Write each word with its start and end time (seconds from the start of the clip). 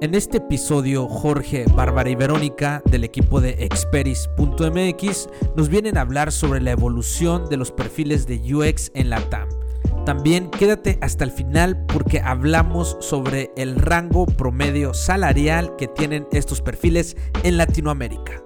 En 0.00 0.14
este 0.14 0.36
episodio, 0.36 1.08
Jorge, 1.08 1.64
Bárbara 1.74 2.08
y 2.08 2.14
Verónica 2.14 2.80
del 2.88 3.02
equipo 3.02 3.40
de 3.40 3.56
Experis.mx 3.64 5.28
nos 5.56 5.68
vienen 5.68 5.98
a 5.98 6.02
hablar 6.02 6.30
sobre 6.30 6.60
la 6.60 6.70
evolución 6.70 7.48
de 7.48 7.56
los 7.56 7.72
perfiles 7.72 8.24
de 8.24 8.36
UX 8.54 8.92
en 8.94 9.10
la 9.10 9.20
TAM. 9.28 9.48
También 10.06 10.52
quédate 10.52 11.00
hasta 11.02 11.24
el 11.24 11.32
final 11.32 11.84
porque 11.86 12.20
hablamos 12.20 12.96
sobre 13.00 13.50
el 13.56 13.74
rango 13.74 14.26
promedio 14.26 14.94
salarial 14.94 15.74
que 15.74 15.88
tienen 15.88 16.28
estos 16.30 16.62
perfiles 16.62 17.16
en 17.42 17.56
Latinoamérica. 17.56 18.40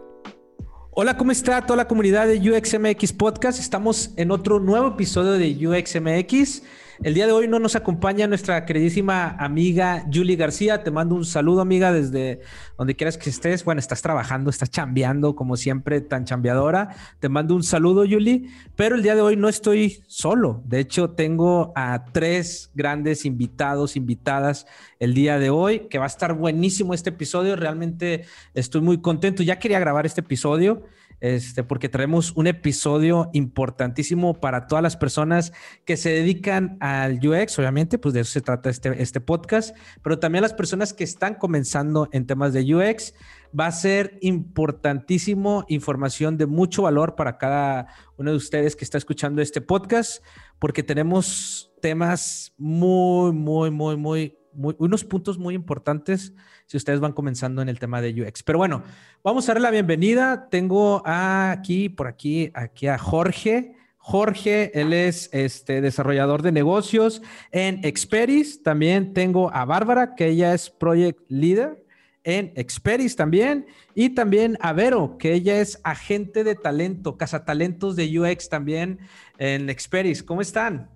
Hola, 0.92 1.18
¿cómo 1.18 1.32
está 1.32 1.60
toda 1.66 1.76
la 1.76 1.88
comunidad 1.88 2.28
de 2.28 2.50
UXMX 2.50 3.12
Podcast? 3.12 3.60
Estamos 3.60 4.12
en 4.16 4.30
otro 4.30 4.58
nuevo 4.58 4.88
episodio 4.88 5.32
de 5.32 5.68
UXMX. 5.68 6.62
El 7.00 7.14
día 7.14 7.26
de 7.26 7.32
hoy 7.32 7.48
no 7.48 7.58
nos 7.58 7.74
acompaña 7.74 8.26
nuestra 8.26 8.66
queridísima 8.66 9.30
amiga 9.38 10.04
Julie 10.12 10.36
García. 10.36 10.84
Te 10.84 10.90
mando 10.90 11.14
un 11.14 11.24
saludo, 11.24 11.62
amiga, 11.62 11.90
desde 11.90 12.40
donde 12.76 12.94
quieras 12.94 13.16
que 13.16 13.30
estés. 13.30 13.64
Bueno, 13.64 13.78
estás 13.78 14.02
trabajando, 14.02 14.50
estás 14.50 14.70
chambeando, 14.70 15.34
como 15.34 15.56
siempre, 15.56 16.02
tan 16.02 16.26
chambeadora. 16.26 16.94
Te 17.18 17.28
mando 17.28 17.54
un 17.54 17.62
saludo, 17.62 18.04
Julie. 18.08 18.50
Pero 18.76 18.96
el 18.96 19.02
día 19.02 19.14
de 19.14 19.22
hoy 19.22 19.36
no 19.36 19.48
estoy 19.48 20.02
solo. 20.06 20.62
De 20.66 20.80
hecho, 20.80 21.10
tengo 21.10 21.72
a 21.74 22.04
tres 22.12 22.70
grandes 22.74 23.24
invitados, 23.24 23.96
invitadas 23.96 24.66
el 24.98 25.14
día 25.14 25.38
de 25.38 25.50
hoy, 25.50 25.88
que 25.88 25.98
va 25.98 26.04
a 26.04 26.08
estar 26.08 26.34
buenísimo 26.34 26.92
este 26.92 27.10
episodio. 27.10 27.56
Realmente 27.56 28.26
estoy 28.52 28.82
muy 28.82 29.00
contento. 29.00 29.42
Ya 29.42 29.58
quería 29.58 29.80
grabar 29.80 30.04
este 30.04 30.20
episodio 30.20 30.82
este, 31.22 31.62
porque 31.62 31.88
traemos 31.88 32.32
un 32.32 32.48
episodio 32.48 33.30
importantísimo 33.32 34.40
para 34.40 34.66
todas 34.66 34.82
las 34.82 34.96
personas 34.96 35.52
que 35.84 35.96
se 35.96 36.10
dedican 36.10 36.76
al 36.80 37.24
UX, 37.24 37.56
obviamente, 37.60 37.96
pues 37.96 38.12
de 38.12 38.22
eso 38.22 38.32
se 38.32 38.40
trata 38.40 38.68
este, 38.68 39.00
este 39.00 39.20
podcast, 39.20 39.76
pero 40.02 40.18
también 40.18 40.42
las 40.42 40.52
personas 40.52 40.92
que 40.92 41.04
están 41.04 41.36
comenzando 41.36 42.08
en 42.10 42.26
temas 42.26 42.52
de 42.52 42.74
UX. 42.74 43.14
Va 43.58 43.66
a 43.66 43.70
ser 43.70 44.18
importantísimo 44.20 45.64
información 45.68 46.38
de 46.38 46.46
mucho 46.46 46.82
valor 46.82 47.14
para 47.14 47.38
cada 47.38 47.86
uno 48.16 48.32
de 48.32 48.36
ustedes 48.36 48.74
que 48.74 48.84
está 48.84 48.98
escuchando 48.98 49.42
este 49.42 49.60
podcast, 49.60 50.24
porque 50.58 50.82
tenemos 50.82 51.72
temas 51.80 52.52
muy, 52.58 53.30
muy, 53.30 53.70
muy, 53.70 53.96
muy, 53.96 54.38
muy, 54.52 54.74
unos 54.80 55.04
puntos 55.04 55.38
muy 55.38 55.54
importantes 55.54 56.34
si 56.66 56.76
ustedes 56.76 57.00
van 57.00 57.12
comenzando 57.12 57.62
en 57.62 57.68
el 57.68 57.78
tema 57.78 58.00
de 58.00 58.22
UX. 58.22 58.42
Pero 58.42 58.58
bueno, 58.58 58.82
vamos 59.22 59.48
a 59.48 59.52
darle 59.52 59.62
la 59.62 59.70
bienvenida. 59.70 60.48
Tengo 60.48 61.02
aquí, 61.04 61.88
por 61.88 62.06
aquí, 62.06 62.50
aquí 62.54 62.86
a 62.86 62.98
Jorge. 62.98 63.76
Jorge, 63.96 64.78
él 64.80 64.92
es 64.92 65.30
este 65.32 65.80
desarrollador 65.80 66.42
de 66.42 66.50
negocios 66.50 67.22
en 67.52 67.84
Experis. 67.84 68.62
También 68.62 69.14
tengo 69.14 69.52
a 69.54 69.64
Bárbara, 69.64 70.14
que 70.16 70.26
ella 70.28 70.54
es 70.54 70.70
Project 70.70 71.20
Leader 71.28 71.82
en 72.24 72.52
Experis 72.56 73.16
también. 73.16 73.66
Y 73.94 74.10
también 74.10 74.58
a 74.60 74.72
Vero, 74.72 75.16
que 75.18 75.32
ella 75.34 75.60
es 75.60 75.80
agente 75.84 76.44
de 76.44 76.54
talento, 76.54 77.16
cazatalentos 77.16 77.96
de 77.96 78.18
UX 78.18 78.48
también 78.48 79.00
en 79.38 79.68
Experis. 79.68 80.22
¿Cómo 80.22 80.40
están? 80.40 80.90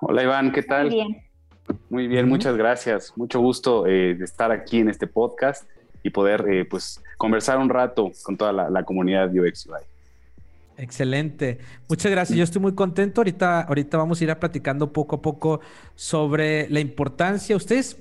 Hola 0.00 0.22
Iván, 0.22 0.52
¿qué 0.52 0.62
tal? 0.62 0.88
bien. 0.88 1.29
Muy 1.88 2.08
bien, 2.08 2.28
muchas 2.28 2.56
gracias. 2.56 3.12
Mucho 3.16 3.40
gusto 3.40 3.86
eh, 3.86 4.14
de 4.14 4.24
estar 4.24 4.50
aquí 4.52 4.78
en 4.78 4.88
este 4.88 5.06
podcast 5.06 5.68
y 6.02 6.10
poder 6.10 6.46
eh, 6.48 6.64
pues 6.64 7.02
conversar 7.16 7.58
un 7.58 7.68
rato 7.68 8.10
con 8.22 8.36
toda 8.36 8.52
la, 8.52 8.82
comunidad 8.84 9.28
de 9.28 9.40
UX 9.40 9.66
UI. 9.66 9.80
Excelente. 10.76 11.58
Muchas 11.88 12.10
gracias. 12.10 12.36
Yo 12.36 12.44
estoy 12.44 12.62
muy 12.62 12.74
contento. 12.74 13.20
Ahorita, 13.20 13.60
ahorita 13.62 13.98
vamos 13.98 14.20
a 14.20 14.24
ir 14.24 14.30
a 14.30 14.40
platicando 14.40 14.92
poco 14.92 15.16
a 15.16 15.22
poco 15.22 15.60
sobre 15.94 16.68
la 16.70 16.80
importancia. 16.80 17.54
Ustedes, 17.54 17.98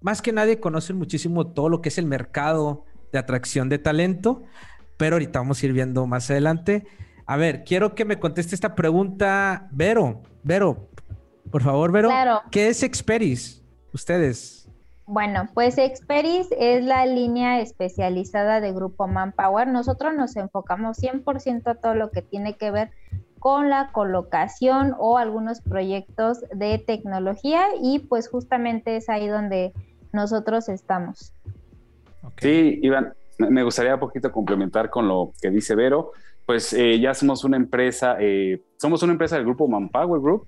más 0.00 0.22
que 0.22 0.32
nadie, 0.32 0.58
conocen 0.58 0.96
muchísimo 0.96 1.46
todo 1.46 1.68
lo 1.68 1.80
que 1.80 1.90
es 1.90 1.98
el 1.98 2.06
mercado 2.06 2.84
de 3.12 3.18
atracción 3.18 3.68
de 3.68 3.78
talento, 3.78 4.42
pero 4.96 5.14
ahorita 5.14 5.38
vamos 5.38 5.62
a 5.62 5.66
ir 5.66 5.72
viendo 5.72 6.06
más 6.06 6.28
adelante. 6.30 6.84
A 7.26 7.36
ver, 7.36 7.64
quiero 7.64 7.94
que 7.94 8.04
me 8.04 8.18
conteste 8.18 8.54
esta 8.54 8.74
pregunta, 8.74 9.68
Vero. 9.70 10.22
Vero, 10.42 10.88
por 11.50 11.62
favor, 11.62 11.92
Vero. 11.92 12.10
¿Qué 12.50 12.68
es 12.68 12.82
Experis? 12.82 13.62
Ustedes. 13.92 14.68
Bueno, 15.06 15.48
pues 15.54 15.78
Experis 15.78 16.48
es 16.58 16.84
la 16.84 17.06
línea 17.06 17.60
especializada 17.60 18.60
de 18.60 18.72
Grupo 18.72 19.06
Manpower. 19.06 19.68
Nosotros 19.68 20.14
nos 20.14 20.36
enfocamos 20.36 20.98
100% 20.98 21.62
a 21.66 21.74
todo 21.76 21.94
lo 21.94 22.10
que 22.10 22.22
tiene 22.22 22.56
que 22.56 22.72
ver 22.72 22.90
con 23.38 23.70
la 23.70 23.92
colocación 23.92 24.96
o 24.98 25.18
algunos 25.18 25.60
proyectos 25.60 26.40
de 26.52 26.78
tecnología 26.78 27.66
y 27.80 28.00
pues 28.00 28.28
justamente 28.28 28.96
es 28.96 29.08
ahí 29.08 29.28
donde 29.28 29.72
nosotros 30.12 30.68
estamos. 30.68 31.32
Sí, 32.38 32.80
Iván, 32.82 33.14
me 33.38 33.62
gustaría 33.62 33.94
un 33.94 34.00
poquito 34.00 34.32
complementar 34.32 34.90
con 34.90 35.06
lo 35.06 35.32
que 35.40 35.50
dice 35.50 35.76
Vero. 35.76 36.10
Pues 36.44 36.72
eh, 36.72 36.98
ya 36.98 37.14
somos 37.14 37.44
una 37.44 37.56
empresa, 37.56 38.16
eh, 38.18 38.62
somos 38.76 39.02
una 39.04 39.12
empresa 39.12 39.36
del 39.36 39.44
grupo 39.44 39.68
Manpower 39.68 40.20
Group, 40.20 40.46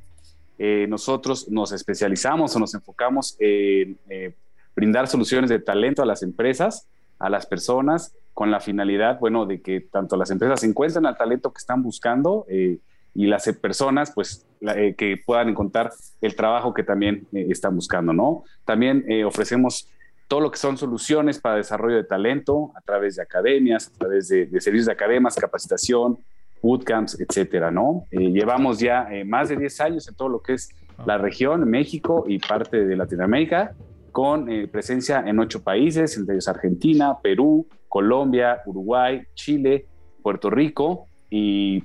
eh, 0.58 0.86
nosotros 0.88 1.48
nos 1.48 1.72
especializamos 1.72 2.54
o 2.54 2.58
nos 2.58 2.74
enfocamos 2.74 3.36
en 3.38 3.96
eh, 4.08 4.34
brindar 4.74 5.06
soluciones 5.06 5.50
de 5.50 5.60
talento 5.60 6.02
a 6.02 6.06
las 6.06 6.22
empresas, 6.22 6.88
a 7.18 7.30
las 7.30 7.46
personas, 7.46 8.14
con 8.34 8.50
la 8.50 8.60
finalidad, 8.60 9.18
bueno, 9.20 9.46
de 9.46 9.60
que 9.60 9.80
tanto 9.80 10.16
las 10.16 10.30
empresas 10.30 10.62
encuentren 10.64 11.06
al 11.06 11.16
talento 11.16 11.52
que 11.52 11.58
están 11.58 11.82
buscando 11.82 12.44
eh, 12.48 12.78
y 13.14 13.26
las 13.26 13.48
personas, 13.60 14.12
pues, 14.12 14.44
que 14.60 15.20
puedan 15.24 15.48
encontrar 15.48 15.92
el 16.20 16.36
trabajo 16.36 16.74
que 16.74 16.82
también 16.82 17.26
están 17.32 17.74
buscando, 17.74 18.12
¿no? 18.12 18.44
También 18.64 19.04
ofrecemos 19.24 19.88
todo 20.28 20.40
lo 20.40 20.50
que 20.50 20.58
son 20.58 20.76
soluciones 20.76 21.40
para 21.40 21.56
desarrollo 21.56 21.96
de 21.96 22.04
talento 22.04 22.70
a 22.76 22.80
través 22.80 23.16
de 23.16 23.22
academias, 23.22 23.88
a 23.88 23.98
través 23.98 24.28
de, 24.28 24.46
de 24.46 24.60
servicios 24.60 24.86
de 24.86 24.92
academias, 24.92 25.34
capacitación, 25.36 26.18
bootcamps, 26.62 27.20
etcétera, 27.20 27.70
¿no? 27.70 28.06
Eh, 28.10 28.30
llevamos 28.30 28.78
ya 28.78 29.08
eh, 29.10 29.24
más 29.24 29.48
de 29.48 29.56
10 29.56 29.80
años 29.80 30.08
en 30.08 30.14
todo 30.14 30.28
lo 30.28 30.42
que 30.42 30.54
es 30.54 30.68
la 31.06 31.18
región, 31.18 31.68
México 31.68 32.24
y 32.26 32.38
parte 32.38 32.84
de 32.84 32.96
Latinoamérica, 32.96 33.74
con 34.12 34.50
eh, 34.50 34.66
presencia 34.66 35.22
en 35.26 35.38
ocho 35.38 35.62
países, 35.62 36.16
entre 36.16 36.34
ellos 36.34 36.48
Argentina, 36.48 37.18
Perú, 37.22 37.66
Colombia, 37.88 38.62
Uruguay, 38.66 39.22
Chile, 39.34 39.86
Puerto 40.22 40.50
Rico 40.50 41.06
y, 41.30 41.84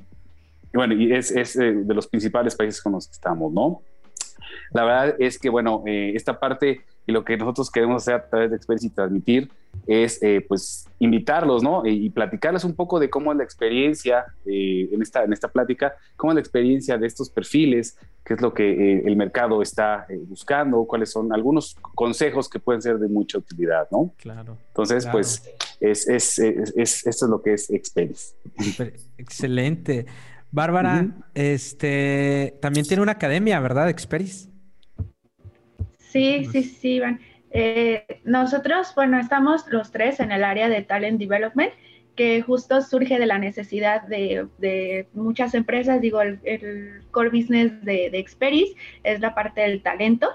bueno, 0.73 0.95
y 0.95 1.13
es, 1.13 1.31
es 1.31 1.55
de 1.55 1.93
los 1.93 2.07
principales 2.07 2.55
países 2.55 2.81
con 2.81 2.93
los 2.93 3.07
que 3.07 3.13
estamos, 3.13 3.53
¿no? 3.53 3.81
La 4.71 4.83
verdad 4.83 5.15
es 5.19 5.37
que, 5.37 5.49
bueno, 5.49 5.83
esta 5.85 6.39
parte 6.39 6.81
y 7.05 7.11
lo 7.11 7.23
que 7.23 7.37
nosotros 7.37 7.69
queremos 7.69 8.01
hacer 8.03 8.15
a 8.15 8.29
través 8.29 8.49
de 8.49 8.57
experiencia 8.57 8.87
y 8.87 8.91
transmitir 8.91 9.51
es 9.87 10.21
eh, 10.23 10.45
pues 10.47 10.87
invitarlos, 10.99 11.61
¿no? 11.61 11.85
Y, 11.85 12.09
platicarles 12.09 12.63
un 12.63 12.75
poco 12.75 12.99
de 12.99 13.09
cómo 13.09 13.31
es 13.31 13.37
la 13.37 13.43
experiencia 13.43 14.25
eh, 14.45 14.89
en, 14.91 15.01
esta, 15.01 15.23
en 15.23 15.33
esta 15.33 15.49
plática, 15.49 15.95
cómo 16.15 16.31
es 16.31 16.35
la 16.35 16.41
experiencia 16.41 16.97
de 16.97 17.07
estos 17.07 17.29
perfiles, 17.29 17.97
qué 18.23 18.35
es 18.35 18.41
lo 18.41 18.53
que 18.53 18.71
eh, 18.71 19.03
el 19.05 19.15
mercado 19.15 19.61
está 19.61 20.07
buscando, 20.27 20.85
cuáles 20.85 21.11
son 21.11 21.33
algunos 21.33 21.75
consejos 21.95 22.49
que 22.49 22.59
pueden 22.59 22.81
ser 22.81 22.97
de 22.97 23.09
mucha 23.09 23.37
utilidad, 23.37 23.87
¿no? 23.91 24.13
Claro. 24.17 24.57
Entonces, 24.69 25.05
pues 25.11 25.43
es, 25.79 26.07
es, 26.07 26.39
es, 26.39 27.05
esto 27.05 27.25
es 27.25 27.29
lo 27.29 27.41
que 27.41 27.53
es 27.53 27.69
Experis. 27.69 28.35
Excelente. 29.17 30.05
Bárbara, 30.51 31.07
este, 31.33 32.57
también 32.61 32.85
tiene 32.85 33.01
una 33.01 33.13
academia, 33.13 33.59
¿verdad? 33.59 33.89
Experis. 33.89 34.49
Sí, 35.97 36.47
sí, 36.51 36.63
sí, 36.63 36.89
Iván. 36.97 37.19
Eh, 37.55 38.19
nosotros, 38.23 38.93
bueno, 38.95 39.19
estamos 39.19 39.67
los 39.67 39.91
tres 39.91 40.19
en 40.19 40.31
el 40.31 40.43
área 40.43 40.67
de 40.69 40.81
Talent 40.81 41.19
Development, 41.19 41.71
que 42.15 42.41
justo 42.41 42.81
surge 42.81 43.19
de 43.19 43.27
la 43.27 43.37
necesidad 43.37 44.01
de, 44.03 45.07
muchas 45.13 45.53
empresas, 45.53 46.01
digo, 46.01 46.21
el, 46.21 47.03
core 47.11 47.29
business 47.29 47.71
de, 47.85 48.09
de, 48.09 48.17
Experis 48.17 48.73
es 49.03 49.19
la 49.19 49.35
parte 49.35 49.61
del 49.61 49.83
talento. 49.83 50.29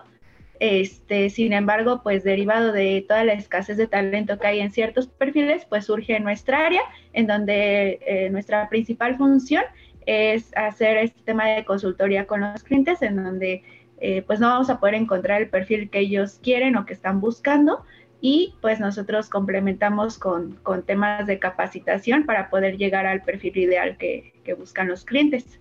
Este, 0.61 1.31
sin 1.31 1.53
embargo, 1.53 2.03
pues 2.03 2.25
derivado 2.25 2.73
de 2.73 3.05
toda 3.07 3.25
la 3.25 3.33
escasez 3.33 3.77
de 3.77 3.87
talento 3.87 4.39
que 4.39 4.47
hay 4.47 4.61
en 4.61 4.73
ciertos 4.73 5.09
perfiles, 5.09 5.65
pues 5.69 5.87
surge 5.87 6.19
nuestra 6.21 6.67
área, 6.67 6.83
en 7.13 7.27
donde 7.27 7.99
eh, 8.07 8.31
nuestra 8.31 8.69
principal 8.69 9.17
función 9.17 9.65
es 10.07 10.51
hacer 10.57 10.97
este 10.99 11.21
tema 11.23 11.47
de 11.49 11.65
consultoría 11.65 12.27
con 12.27 12.41
los 12.41 12.63
clientes, 12.63 13.03
en 13.03 13.17
donde 13.17 13.63
eh, 14.01 14.23
pues 14.27 14.41
no 14.41 14.49
vamos 14.49 14.71
a 14.71 14.79
poder 14.79 14.95
encontrar 14.95 15.43
el 15.43 15.49
perfil 15.49 15.91
que 15.91 16.01
ellos 16.01 16.39
quieren 16.43 16.77
o 16.77 16.87
que 16.87 16.93
están 16.93 17.21
buscando 17.21 17.85
y 18.21 18.55
pues 18.61 18.81
nosotros 18.81 19.29
complementamos 19.29 20.19
con, 20.19 20.59
temas 20.87 21.27
de 21.27 21.39
capacitación 21.39 22.25
para 22.25 22.51
poder 22.51 22.77
llegar 22.77 23.07
al 23.07 23.23
perfil 23.23 23.57
ideal 23.57 23.97
que, 23.97 24.33
buscan 24.59 24.89
los 24.89 25.05
clientes. 25.05 25.61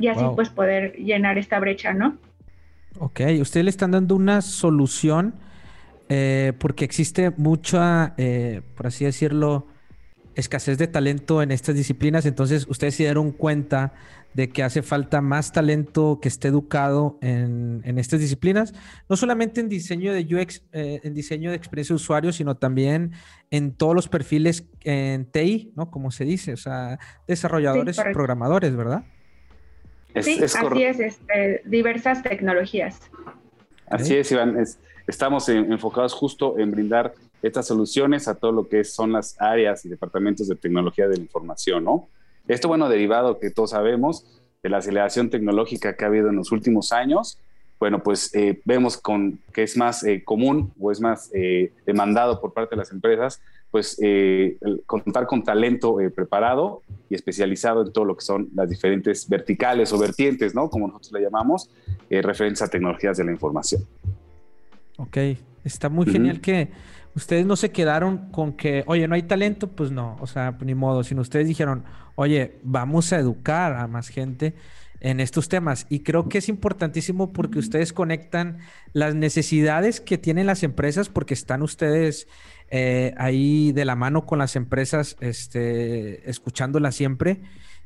y 0.00 0.08
así 0.08 0.24
pues 0.34 0.48
poder 0.48 0.96
llenar 0.96 1.38
esta 1.38 1.60
brecha, 1.60 1.94
¿no? 1.94 2.18
Ok, 2.98 3.20
ustedes 3.40 3.64
le 3.64 3.70
están 3.70 3.92
dando 3.92 4.16
una 4.16 4.42
solución 4.42 5.34
eh, 6.08 6.52
porque 6.58 6.84
existe 6.84 7.30
mucha, 7.36 8.14
eh, 8.18 8.60
por 8.74 8.88
así 8.88 9.04
decirlo, 9.04 9.68
escasez 10.34 10.78
de 10.78 10.86
talento 10.86 11.42
en 11.42 11.50
estas 11.50 11.74
disciplinas, 11.74 12.26
entonces 12.26 12.66
ustedes 12.68 12.94
se 12.94 13.04
dieron 13.04 13.32
cuenta 13.32 13.92
de 14.34 14.48
que 14.48 14.62
hace 14.62 14.82
falta 14.82 15.20
más 15.20 15.52
talento 15.52 16.18
que 16.20 16.28
esté 16.28 16.48
educado 16.48 17.18
en, 17.20 17.82
estas 17.98 18.20
disciplinas, 18.20 18.72
no 19.08 19.16
solamente 19.16 19.60
en 19.60 19.68
diseño 19.68 20.12
de 20.12 20.22
UX, 20.22 20.62
eh, 20.72 21.00
en 21.04 21.14
diseño 21.14 21.50
de 21.50 21.56
experiencia 21.56 21.92
de 21.92 21.96
usuario, 21.96 22.32
sino 22.32 22.56
también 22.56 23.12
en 23.50 23.72
todos 23.72 23.94
los 23.94 24.08
perfiles 24.08 24.64
en 24.84 25.26
TI, 25.26 25.72
¿no? 25.76 25.90
Como 25.90 26.10
se 26.10 26.24
dice, 26.24 26.54
o 26.54 26.56
sea, 26.56 26.98
desarrolladores 27.26 27.98
y 27.98 28.12
programadores, 28.12 28.74
¿verdad? 28.74 29.04
sí, 30.20 30.42
así 30.42 30.82
es, 30.82 31.00
este, 31.00 31.62
diversas 31.66 32.22
tecnologías. 32.22 33.00
Así 33.86 34.16
es, 34.16 34.32
Iván, 34.32 34.56
estamos 35.06 35.48
enfocados 35.48 36.14
justo 36.14 36.58
en 36.58 36.70
brindar 36.70 37.14
estas 37.42 37.66
soluciones 37.66 38.28
a 38.28 38.36
todo 38.36 38.52
lo 38.52 38.68
que 38.68 38.84
son 38.84 39.12
las 39.12 39.40
áreas 39.40 39.84
y 39.84 39.88
departamentos 39.88 40.48
de 40.48 40.56
tecnología 40.56 41.08
de 41.08 41.16
la 41.16 41.22
información, 41.22 41.84
¿no? 41.84 42.08
Esto, 42.48 42.68
bueno, 42.68 42.88
derivado 42.88 43.38
que 43.38 43.50
todos 43.50 43.70
sabemos 43.70 44.24
de 44.62 44.68
la 44.68 44.78
aceleración 44.78 45.30
tecnológica 45.30 45.96
que 45.96 46.04
ha 46.04 46.08
habido 46.08 46.28
en 46.28 46.36
los 46.36 46.52
últimos 46.52 46.92
años, 46.92 47.38
bueno, 47.82 48.00
pues 48.00 48.32
eh, 48.36 48.60
vemos 48.64 48.96
con, 48.96 49.40
que 49.52 49.64
es 49.64 49.76
más 49.76 50.04
eh, 50.04 50.22
común 50.22 50.72
o 50.78 50.92
es 50.92 51.00
más 51.00 51.32
eh, 51.34 51.72
demandado 51.84 52.40
por 52.40 52.52
parte 52.52 52.76
de 52.76 52.78
las 52.78 52.92
empresas, 52.92 53.42
pues 53.72 53.98
contar 54.86 55.26
con 55.26 55.42
talento 55.42 55.96
preparado 56.14 56.82
y 57.08 57.16
especializado 57.16 57.84
en 57.84 57.92
todo 57.92 58.04
lo 58.04 58.14
que 58.14 58.20
son 58.22 58.50
las 58.54 58.68
diferentes 58.68 59.28
verticales 59.28 59.92
o 59.92 59.98
vertientes, 59.98 60.54
¿no? 60.54 60.68
Como 60.70 60.86
nosotros 60.86 61.12
le 61.12 61.22
llamamos, 61.22 61.70
referencia 62.10 62.66
a 62.66 62.68
tecnologías 62.68 63.16
de 63.16 63.24
la 63.24 63.32
información. 63.32 63.82
Ok, 64.98 65.16
está 65.64 65.88
muy 65.88 66.04
genial 66.04 66.42
que 66.42 66.68
ustedes 67.14 67.46
no 67.46 67.56
se 67.56 67.70
quedaron 67.70 68.30
con 68.30 68.54
que, 68.54 68.84
oye, 68.86 69.06
no 69.08 69.14
hay 69.14 69.22
talento, 69.22 69.68
pues 69.68 69.90
no, 69.90 70.16
o 70.20 70.26
sea, 70.26 70.56
ni 70.64 70.74
modo, 70.74 71.04
sino 71.04 71.22
ustedes 71.22 71.46
dijeron, 71.46 71.84
oye, 72.14 72.58
vamos 72.62 73.12
a 73.12 73.18
educar 73.18 73.74
a 73.74 73.86
más 73.86 74.08
gente 74.08 74.54
en 75.00 75.20
estos 75.20 75.48
temas. 75.48 75.86
Y 75.88 76.00
creo 76.00 76.28
que 76.28 76.38
es 76.38 76.48
importantísimo 76.48 77.32
porque 77.32 77.58
ustedes 77.58 77.92
conectan 77.92 78.58
las 78.92 79.14
necesidades 79.14 80.00
que 80.00 80.16
tienen 80.16 80.46
las 80.46 80.62
empresas 80.62 81.08
porque 81.08 81.34
están 81.34 81.62
ustedes 81.62 82.28
eh, 82.70 83.12
ahí 83.18 83.72
de 83.72 83.84
la 83.84 83.96
mano 83.96 84.24
con 84.24 84.38
las 84.38 84.56
empresas, 84.56 85.16
este, 85.20 86.28
escuchándolas 86.30 86.94
siempre. 86.94 87.40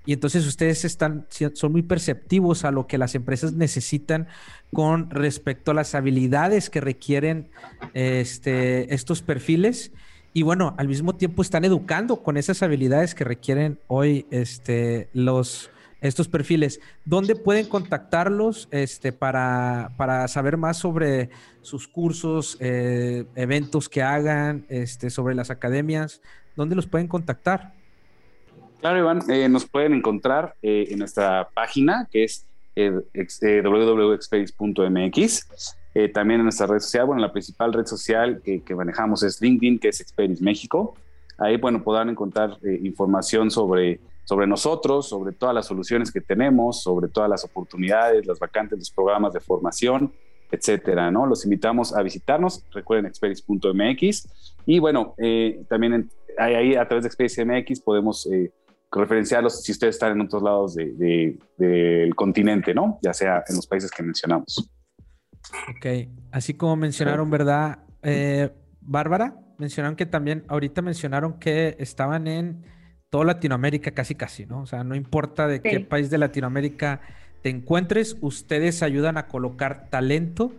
Y 0.07 0.13
entonces 0.13 0.47
ustedes 0.47 0.85
están, 0.85 1.27
son 1.55 1.73
muy 1.73 1.83
perceptivos 1.83 2.65
a 2.65 2.71
lo 2.71 2.87
que 2.87 2.97
las 2.97 3.15
empresas 3.17 3.53
necesitan 3.53 4.29
con 4.73 5.11
respecto 5.11 5.73
a 5.73 5.75
las 5.75 5.95
habilidades 5.97 6.71
que 6.71 6.81
requieren 6.81 7.49
este, 7.93 8.95
estos 8.95 9.21
perfiles. 9.21 9.93
Y 10.33 10.43
bueno, 10.43 10.75
al 10.79 10.87
mismo 10.87 11.17
tiempo 11.17 11.43
están 11.43 11.65
educando 11.65 12.23
con 12.23 12.37
esas 12.37 12.63
habilidades 12.63 13.15
que 13.15 13.25
requieren 13.25 13.81
hoy 13.89 14.27
este, 14.31 15.09
estos 16.01 16.29
perfiles. 16.29 16.81
¿Dónde 17.05 17.35
pueden 17.35 17.67
contactarlos 17.67 18.69
este, 18.71 19.13
para, 19.13 19.93
para 19.97 20.29
saber 20.29 20.57
más 20.57 20.77
sobre 20.77 21.31
sus 21.63 21.89
cursos, 21.89 22.57
eh, 22.61 23.25
eventos 23.35 23.89
que 23.89 24.03
hagan, 24.03 24.67
este, 24.69 25.11
sobre 25.11 25.35
las 25.35 25.51
academias? 25.51 26.21
¿Dónde 26.55 26.77
los 26.77 26.87
pueden 26.87 27.09
contactar? 27.09 27.76
Claro, 28.81 28.99
Iván, 28.99 29.21
eh, 29.31 29.49
nos 29.49 29.65
pueden 29.65 29.95
encontrar 29.95 30.55
eh, 30.63 30.89
en 30.91 30.99
nuestra 30.99 31.49
página 31.55 32.07
que 32.11 32.25
es 32.25 32.45
eh, 32.77 32.93
www.experis.mx. 33.65 35.49
también 36.13 36.41
en 36.41 36.45
nuestra 36.45 36.67
red 36.67 36.81
social, 36.81 37.07
bueno, 37.07 37.23
la 37.23 37.33
principal 37.33 37.73
red 37.73 37.87
social 37.87 38.43
que, 38.45 38.75
manejamos 38.75 39.23
es 39.23 39.41
LinkedIn, 39.41 39.79
que 39.79 39.89
es 39.89 40.03
Experis 40.03 40.43
México. 40.43 40.95
Ahí, 41.39 41.57
bueno, 41.57 41.83
podrán 41.83 42.11
encontrar 42.11 42.59
información 42.83 43.51
sobre, 43.51 44.01
sobre 44.25 44.47
nosotros, 44.47 45.09
sobre 45.09 45.33
todas 45.33 45.55
las 45.55 45.67
soluciones 45.67 46.13
que 46.13 46.21
tenemos, 46.21 46.83
sobre 46.83 47.09
todas 47.09 47.31
las 47.31 47.45
oportunidades, 47.45 48.27
las 48.27 48.39
vacantes, 48.39 48.79
los 48.79 48.91
programas 48.91 49.33
de 49.33 49.41
formación, 49.41 50.13
etcétera, 50.51 51.11
¿no? 51.11 51.25
Los 51.27 51.45
invitamos 51.45 51.97
a 51.97 52.03
visitarnos, 52.03 52.63
recuerden 52.73 53.07
experis.mx 53.07 54.29
y 54.67 54.79
bueno, 54.81 55.15
también 55.69 56.11
ahí 56.37 56.75
a 56.75 56.87
través 56.87 57.05
de 57.05 57.09
Experis 57.09 57.39
MX 57.39 57.81
podemos 57.81 58.29
referenciarlos 58.91 59.63
si 59.63 59.73
ustedes 59.73 59.97
están 59.97 60.13
en 60.13 60.23
otros 60.23 60.43
lados 60.43 60.75
del 60.75 62.15
continente, 62.15 62.75
¿no? 62.75 62.99
Ya 63.03 63.13
sea 63.13 63.45
en 63.49 63.57
los 63.57 63.67
países 63.67 63.91
que 63.91 64.03
mencionamos. 64.03 64.71
Ok, 65.71 66.09
así 66.33 66.55
como 66.55 66.77
mencionaron, 66.77 67.31
¿verdad? 67.31 67.79
Eh, 68.03 68.51
Bárbara, 68.81 69.37
mencionaron 69.59 69.97
que 69.97 70.07
también, 70.07 70.45
ahorita 70.49 70.83
mencionaron 70.83 71.39
que 71.39 71.77
estaban 71.79 72.27
en 72.27 72.65
toda 73.11 73.25
Latinoamérica, 73.25 73.93
casi 73.93 74.15
casi, 74.15 74.47
¿no? 74.47 74.63
O 74.63 74.67
sea, 74.67 74.85
no 74.85 74.95
importa 74.95 75.47
de 75.47 75.61
qué 75.61 75.81
país 75.81 76.11
de 76.11 76.19
Latinoamérica 76.19 77.01
te 77.43 77.51
encuentres, 77.51 78.17
ustedes 78.21 78.83
ayudan 78.83 79.17
a 79.19 79.27
colocar 79.29 79.89
talento 79.89 80.53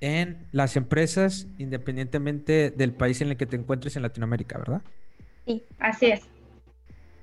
en 0.00 0.46
las 0.52 0.76
empresas 0.76 1.46
independientemente 1.58 2.70
del 2.70 2.92
país 2.92 3.22
en 3.22 3.28
el 3.28 3.36
que 3.36 3.46
te 3.46 3.56
encuentres 3.56 3.96
en 3.96 4.02
Latinoamérica, 4.02 4.58
¿verdad? 4.58 4.82
Sí, 5.46 5.64
así 5.78 6.06
es. 6.06 6.35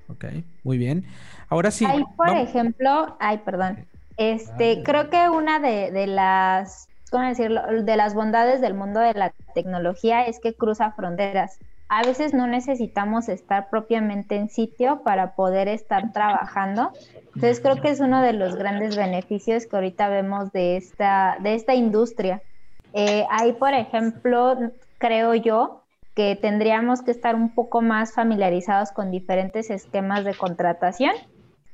Ok, 0.08 0.26
muy 0.62 0.78
bien. 0.78 1.04
Ahora 1.48 1.70
sí. 1.70 1.84
Hay, 1.84 2.04
por 2.16 2.30
ejemplo, 2.30 3.16
ay, 3.20 3.38
perdón. 3.38 3.86
Este, 4.16 4.82
creo 4.84 5.10
que 5.10 5.28
una 5.28 5.58
de, 5.58 6.06
las, 6.06 6.88
¿cómo 7.10 7.24
decirlo? 7.24 7.62
De 7.82 7.96
las 7.96 8.14
bondades 8.14 8.60
del 8.60 8.74
mundo 8.74 9.00
de 9.00 9.14
la 9.14 9.32
tecnología 9.54 10.26
es 10.26 10.38
que 10.40 10.54
cruza 10.54 10.92
fronteras. 10.92 11.58
A 11.88 12.02
veces 12.02 12.32
no 12.32 12.46
necesitamos 12.46 13.28
estar 13.28 13.68
propiamente 13.68 14.36
en 14.36 14.48
sitio 14.48 15.02
para 15.02 15.34
poder 15.34 15.68
estar 15.68 16.12
trabajando. 16.12 16.92
Entonces 17.34 17.60
creo 17.60 17.80
que 17.80 17.90
es 17.90 18.00
uno 18.00 18.22
de 18.22 18.32
los 18.32 18.56
grandes 18.56 18.96
beneficios 18.96 19.66
que 19.66 19.76
ahorita 19.76 20.08
vemos 20.08 20.52
de 20.52 20.76
esta, 20.76 21.36
de 21.40 21.54
esta 21.54 21.74
industria. 21.74 22.40
Eh, 22.94 23.26
hay, 23.30 23.52
por 23.52 23.74
ejemplo, 23.74 24.56
creo 24.98 25.34
yo, 25.34 25.83
que 26.14 26.36
tendríamos 26.36 27.02
que 27.02 27.10
estar 27.10 27.34
un 27.34 27.54
poco 27.54 27.82
más 27.82 28.12
familiarizados 28.12 28.92
con 28.92 29.10
diferentes 29.10 29.70
esquemas 29.70 30.24
de 30.24 30.34
contratación 30.34 31.12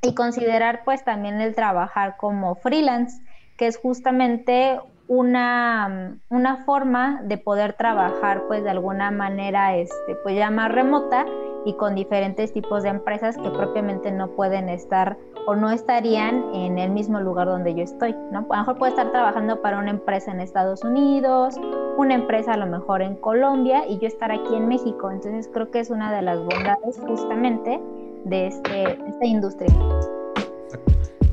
y 0.02 0.14
considerar 0.14 0.82
pues 0.84 1.04
también 1.04 1.40
el 1.40 1.54
trabajar 1.54 2.16
como 2.16 2.54
freelance, 2.54 3.20
que 3.58 3.66
es 3.66 3.76
justamente 3.76 4.80
una, 5.08 6.16
una 6.30 6.64
forma 6.64 7.20
de 7.24 7.36
poder 7.36 7.74
trabajar 7.74 8.44
pues 8.48 8.62
de 8.62 8.70
alguna 8.70 9.10
manera 9.10 9.76
este, 9.76 10.16
pues 10.22 10.36
ya 10.36 10.50
más 10.50 10.72
remota 10.72 11.26
y 11.64 11.74
con 11.74 11.94
diferentes 11.94 12.52
tipos 12.52 12.82
de 12.82 12.90
empresas 12.90 13.36
que 13.36 13.50
propiamente 13.50 14.10
no 14.10 14.28
pueden 14.30 14.68
estar 14.68 15.16
o 15.46 15.54
no 15.54 15.70
estarían 15.70 16.44
en 16.54 16.78
el 16.78 16.90
mismo 16.90 17.20
lugar 17.20 17.46
donde 17.46 17.74
yo 17.74 17.82
estoy, 17.82 18.14
¿no? 18.30 18.46
A 18.50 18.56
lo 18.56 18.58
mejor 18.58 18.78
puedo 18.78 18.90
estar 18.90 19.10
trabajando 19.10 19.60
para 19.60 19.78
una 19.78 19.90
empresa 19.90 20.30
en 20.30 20.40
Estados 20.40 20.84
Unidos, 20.84 21.56
una 21.96 22.14
empresa 22.14 22.54
a 22.54 22.56
lo 22.56 22.66
mejor 22.66 23.02
en 23.02 23.16
Colombia 23.16 23.86
y 23.86 23.98
yo 23.98 24.06
estar 24.06 24.30
aquí 24.30 24.54
en 24.54 24.68
México. 24.68 25.10
Entonces 25.10 25.50
creo 25.52 25.70
que 25.70 25.80
es 25.80 25.90
una 25.90 26.14
de 26.14 26.22
las 26.22 26.38
bondades 26.38 27.00
justamente 27.06 27.80
de, 28.24 28.46
este, 28.46 28.98
esta 29.08 29.26
industria. 29.26 29.74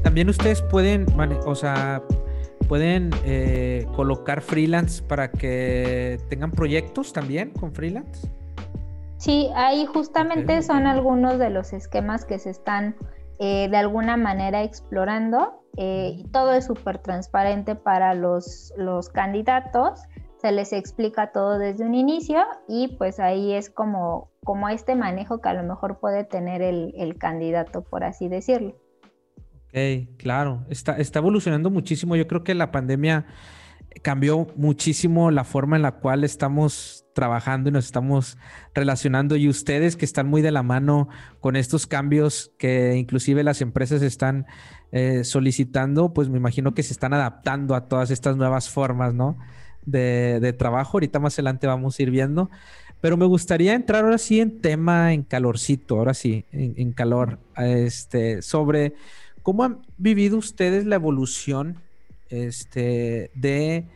También 0.03 0.29
ustedes 0.29 0.61
pueden, 0.61 1.05
o 1.45 1.55
sea, 1.55 2.01
pueden 2.67 3.11
eh, 3.25 3.85
colocar 3.95 4.41
freelance 4.41 5.01
para 5.01 5.31
que 5.31 6.19
tengan 6.29 6.51
proyectos 6.51 7.13
también 7.13 7.51
con 7.51 7.71
freelance. 7.73 8.27
Sí, 9.17 9.49
ahí 9.55 9.85
justamente 9.85 10.61
son 10.61 10.85
algunos 10.85 11.39
de 11.39 11.49
los 11.49 11.73
esquemas 11.73 12.25
que 12.25 12.39
se 12.39 12.51
están 12.51 12.95
eh, 13.39 13.67
de 13.69 13.77
alguna 13.77 14.17
manera 14.17 14.63
explorando. 14.63 15.63
Eh, 15.75 16.23
todo 16.31 16.53
es 16.53 16.65
súper 16.65 16.99
transparente 16.99 17.75
para 17.75 18.13
los, 18.13 18.73
los 18.77 19.09
candidatos, 19.09 20.01
se 20.41 20.51
les 20.51 20.73
explica 20.73 21.31
todo 21.31 21.57
desde 21.57 21.85
un 21.85 21.95
inicio 21.95 22.43
y 22.67 22.95
pues 22.97 23.19
ahí 23.19 23.53
es 23.53 23.69
como, 23.69 24.31
como 24.43 24.69
este 24.69 24.95
manejo 24.95 25.41
que 25.41 25.49
a 25.49 25.53
lo 25.53 25.63
mejor 25.63 25.99
puede 25.99 26.23
tener 26.23 26.61
el, 26.61 26.93
el 26.97 27.17
candidato, 27.17 27.83
por 27.83 28.03
así 28.03 28.27
decirlo. 28.27 28.75
Ok, 29.67 30.17
claro, 30.17 30.63
está, 30.69 30.97
está 30.97 31.19
evolucionando 31.19 31.69
muchísimo. 31.69 32.15
Yo 32.15 32.27
creo 32.27 32.43
que 32.43 32.55
la 32.55 32.71
pandemia 32.71 33.25
cambió 34.01 34.47
muchísimo 34.55 35.31
la 35.31 35.43
forma 35.43 35.75
en 35.75 35.81
la 35.81 35.93
cual 35.93 36.23
estamos 36.23 37.05
trabajando 37.13 37.69
y 37.69 37.71
nos 37.71 37.85
estamos 37.85 38.37
relacionando 38.73 39.35
y 39.35 39.49
ustedes 39.49 39.95
que 39.95 40.05
están 40.05 40.27
muy 40.27 40.41
de 40.41 40.51
la 40.51 40.63
mano 40.63 41.09
con 41.39 41.55
estos 41.55 41.87
cambios 41.87 42.51
que 42.59 42.95
inclusive 42.95 43.43
las 43.43 43.61
empresas 43.61 44.01
están 44.01 44.45
eh, 44.91 45.23
solicitando, 45.23 46.13
pues 46.13 46.29
me 46.29 46.37
imagino 46.37 46.73
que 46.73 46.83
se 46.83 46.93
están 46.93 47.13
adaptando 47.13 47.75
a 47.75 47.87
todas 47.87 48.11
estas 48.11 48.37
nuevas 48.37 48.69
formas, 48.69 49.13
¿no? 49.13 49.37
De, 49.85 50.53
trabajo. 50.57 50.97
Ahorita 50.97 51.19
más 51.19 51.33
adelante 51.35 51.65
vamos 51.65 51.97
a 51.97 52.03
ir 52.03 52.11
viendo. 52.11 52.49
Pero 52.99 53.15
me 53.15 53.25
gustaría 53.25 53.73
entrar 53.73 54.03
ahora 54.03 54.17
sí 54.17 54.39
en 54.39 54.59
tema, 54.59 55.13
en 55.13 55.23
calorcito, 55.23 55.97
ahora 55.97 56.13
sí, 56.13 56.45
en, 56.51 56.73
en 56.77 56.91
calor, 56.93 57.39
este, 57.55 58.41
sobre 58.41 58.95
¿cómo 59.43 59.63
han 59.63 59.79
vivido 59.97 60.37
ustedes 60.37 60.85
la 60.85 60.95
evolución 60.95 61.77
este, 62.29 63.31
de 63.35 63.87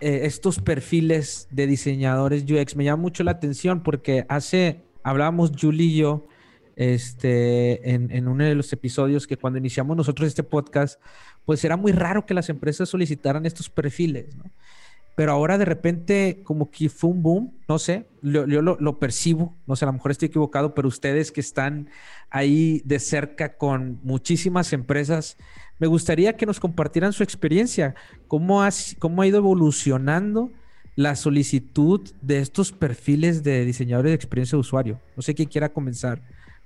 eh, 0.00 0.20
estos 0.24 0.60
perfiles 0.60 1.48
de 1.50 1.66
diseñadores 1.66 2.44
UX? 2.44 2.76
Me 2.76 2.84
llama 2.84 3.02
mucho 3.02 3.24
la 3.24 3.32
atención 3.32 3.82
porque 3.82 4.26
hace, 4.28 4.82
hablábamos 5.02 5.52
Julie 5.58 5.86
y 5.86 5.96
yo, 5.96 6.26
este, 6.76 7.92
en, 7.92 8.10
en, 8.12 8.28
uno 8.28 8.44
de 8.44 8.54
los 8.54 8.72
episodios 8.72 9.26
que 9.26 9.36
cuando 9.36 9.58
iniciamos 9.58 9.96
nosotros 9.96 10.28
este 10.28 10.44
podcast, 10.44 11.00
pues 11.44 11.64
era 11.64 11.76
muy 11.76 11.92
raro 11.92 12.24
que 12.24 12.34
las 12.34 12.48
empresas 12.48 12.88
solicitaran 12.88 13.46
estos 13.46 13.68
perfiles. 13.68 14.36
Pero 15.18 15.32
ahora 15.32 15.58
de 15.58 15.64
repente 15.64 16.42
como 16.44 16.70
que 16.70 16.88
fue 16.88 17.10
un 17.10 17.24
boom, 17.24 17.58
no 17.66 17.80
sé, 17.80 18.06
yo, 18.22 18.46
lo, 18.46 18.98
percibo, 19.00 19.56
no 19.66 19.74
sé, 19.74 19.84
a 19.84 19.86
lo 19.86 19.94
mejor 19.94 20.12
estoy 20.12 20.26
equivocado, 20.26 20.74
pero 20.74 20.86
ustedes 20.86 21.32
que 21.32 21.40
están 21.40 21.88
ahí 22.30 22.82
de 22.84 23.00
cerca 23.00 23.56
con 23.56 23.98
muchísimas 24.04 24.72
empresas, 24.72 25.36
me 25.78 25.86
gustaría 25.86 26.36
que 26.36 26.46
nos 26.46 26.60
compartieran 26.60 27.12
su 27.12 27.22
experiencia, 27.22 27.94
cómo 28.26 28.62
ha, 28.62 28.70
cómo 28.98 29.22
ha 29.22 29.26
ido 29.26 29.38
evolucionando 29.38 30.50
la 30.96 31.14
solicitud 31.14 32.00
de 32.20 32.40
estos 32.40 32.72
perfiles 32.72 33.44
de 33.44 33.64
diseñadores 33.64 34.10
de 34.10 34.16
experiencia 34.16 34.56
de 34.56 34.60
usuario. 34.60 35.00
No 35.16 35.22
sé 35.22 35.34
quién 35.34 35.48
quiera 35.48 35.68
comenzar 35.68 36.20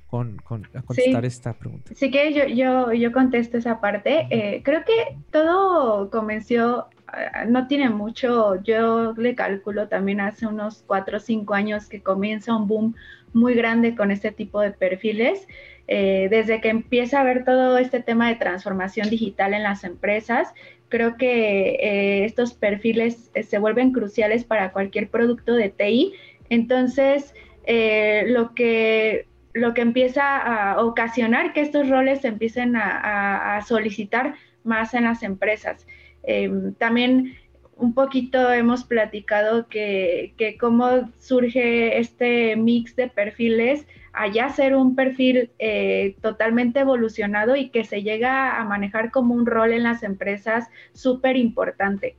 con, 0.07 0.42
a 0.75 0.83
contestar 0.83 1.25
esta 1.25 1.54
pregunta. 1.54 1.92
Sí 1.95 2.11
que 2.11 2.35
yo, 2.35 2.47
yo, 2.47 2.92
yo 2.92 3.12
contesto 3.12 3.57
esa 3.57 3.81
parte. 3.81 4.26
Eh, 4.31 4.62
creo 4.62 4.85
que 4.85 5.16
todo 5.31 6.11
comenzó, 6.11 6.88
eh, 7.16 7.47
no 7.49 7.66
tiene 7.66 7.88
mucho, 7.88 8.62
yo 8.62 9.14
le 9.14 9.35
calculo 9.35 9.88
también 9.88 10.21
hace 10.21 10.47
unos 10.47 10.85
cuatro 10.87 11.16
o 11.16 11.21
cinco 11.21 11.54
años 11.54 11.87
que 11.87 12.02
comienza 12.02 12.54
un 12.54 12.69
boom 12.69 12.95
muy 13.33 13.54
grande 13.54 13.95
con 13.97 14.11
este 14.11 14.33
tipo 14.33 14.61
de 14.61 14.73
perfiles. 14.73 15.47
Eh, 15.89 16.29
desde 16.31 16.61
que 16.61 16.69
empieza 16.69 17.21
a 17.21 17.25
ver 17.25 17.45
todo 17.45 17.77
este 17.79 18.01
tema 18.01 18.29
de 18.29 18.37
transformación 18.37 19.11
digital 19.11 19.55
en 19.55 19.62
las 19.62 19.85
empresas, 19.85 20.55
creo 20.89 21.17
que 21.17 22.25
estos 22.25 22.55
perfiles 22.55 23.31
se 23.43 23.59
vuelven 23.59 23.93
cruciales 23.93 24.45
para 24.45 24.73
cualquier 24.73 25.09
producto 25.09 25.55
de 25.55 25.71
TI. 25.71 26.12
Entonces, 26.51 27.35
lo 27.67 28.55
que 28.55 29.27
lo 29.55 29.75
que 29.75 29.83
empieza 29.83 30.39
a 30.39 30.83
ocasionar 30.83 31.53
que 31.53 31.61
estos 31.61 31.89
roles 31.89 32.23
se 32.23 32.29
empiecen 32.29 32.75
a, 32.77 33.61
solicitar 33.67 34.35
más 34.65 34.95
en 34.95 35.05
las 35.05 35.23
empresas. 35.23 35.87
Em, 36.23 36.75
también 36.75 37.35
un 37.77 37.95
poquito 37.95 38.53
hemos 38.53 38.85
platicado 38.85 39.69
que, 39.69 40.35
que, 40.37 40.57
cómo 40.57 41.11
surge 41.19 41.99
este 41.99 42.57
mix 42.57 42.95
de 42.97 43.09
perfiles 43.09 43.87
allá 44.12 44.49
ser 44.50 44.75
un 44.76 44.95
perfil 44.95 45.50
eh, 45.59 46.16
totalmente 46.21 46.81
evolucionado 46.81 47.57
y 47.57 47.71
que 47.71 47.85
se 47.85 48.02
llega 48.02 48.61
a 48.61 48.64
manejar 48.64 49.11
como 49.11 49.35
un 49.35 49.47
rol 49.47 49.73
en 49.73 49.83
las 49.83 50.02
empresas 50.02 50.69
súper 50.92 51.37
importante. 51.37 52.16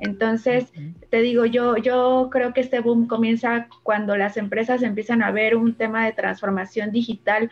Entonces, 0.00 0.72
te 1.10 1.20
digo, 1.20 1.44
yo, 1.44 1.76
yo 1.76 2.28
creo 2.32 2.54
que 2.54 2.62
este 2.62 2.80
boom 2.80 3.06
comienza 3.06 3.68
cuando 3.82 4.16
las 4.16 4.38
empresas 4.38 4.82
empiezan 4.82 5.22
a 5.22 5.30
ver 5.30 5.56
un 5.56 5.74
tema 5.74 6.06
de 6.06 6.12
transformación 6.12 6.90
digital 6.90 7.50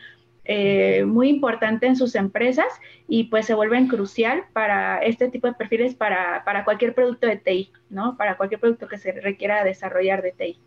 eh, 0.51 1.05
muy 1.05 1.29
importante 1.29 1.87
en 1.87 1.95
sus 1.95 2.15
empresas 2.15 2.67
y 3.07 3.25
pues 3.25 3.45
se 3.45 3.53
vuelven 3.53 3.87
crucial 3.87 4.45
para 4.55 4.97
este 4.99 5.29
tipo 5.29 5.47
de 5.47 5.53
perfiles 5.53 5.95
para, 5.95 6.43
para, 6.43 6.65
cualquier 6.65 6.95
producto 6.95 7.27
de 7.27 7.37
TI, 7.37 7.71
¿no? 7.91 8.17
Para 8.17 8.39
cualquier 8.39 8.59
producto 8.59 8.89
que 8.89 8.97
se 8.97 9.13
requiera 9.13 9.63
desarrollar 9.63 10.23
de 10.23 10.33
TI. 10.33 10.59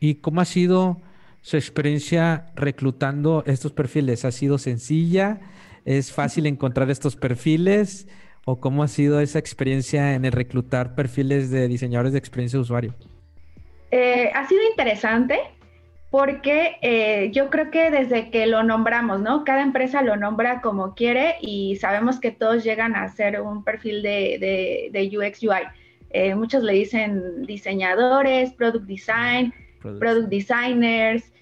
¿Y 0.00 0.16
cómo 0.16 0.40
ha 0.40 0.44
sido 0.44 1.00
su 1.40 1.56
experiencia 1.56 2.46
reclutando 2.54 3.42
estos 3.46 3.72
perfiles? 3.72 4.24
¿Ha 4.24 4.32
sido 4.32 4.58
sencilla? 4.58 5.40
¿Es 5.84 6.12
fácil 6.12 6.46
encontrar 6.46 6.90
estos 6.90 7.16
perfiles? 7.16 8.06
o 8.50 8.58
cómo 8.58 8.82
ha 8.82 8.88
sido 8.88 9.20
esa 9.20 9.38
experiencia 9.38 10.14
en 10.14 10.24
el 10.24 10.32
reclutar 10.32 10.94
perfiles 10.94 11.50
de 11.50 11.68
diseñadores 11.68 12.12
de 12.14 12.18
experiencia 12.18 12.56
de 12.56 12.62
usuario? 12.62 12.94
Eh, 13.90 14.30
ha 14.34 14.48
sido 14.48 14.62
interesante 14.70 15.38
porque 16.10 16.78
eh, 16.80 17.30
yo 17.34 17.50
creo 17.50 17.70
que 17.70 17.90
desde 17.90 18.30
que 18.30 18.46
lo 18.46 18.62
nombramos, 18.62 19.20
¿no? 19.20 19.44
Cada 19.44 19.60
empresa 19.60 20.00
lo 20.00 20.16
nombra 20.16 20.62
como 20.62 20.94
quiere 20.94 21.34
y 21.42 21.76
sabemos 21.76 22.18
que 22.20 22.30
todos 22.30 22.64
llegan 22.64 22.96
a 22.96 23.06
ser 23.08 23.38
un 23.42 23.64
perfil 23.64 24.02
de, 24.02 25.10
UX 25.14 25.42
UI. 25.42 25.68
Eh, 26.08 26.34
muchos 26.34 26.62
le 26.62 26.72
dicen 26.72 27.44
diseñadores, 27.44 28.54
product 28.54 28.86
design, 28.86 29.52
product, 29.80 30.28
designers, 30.28 31.32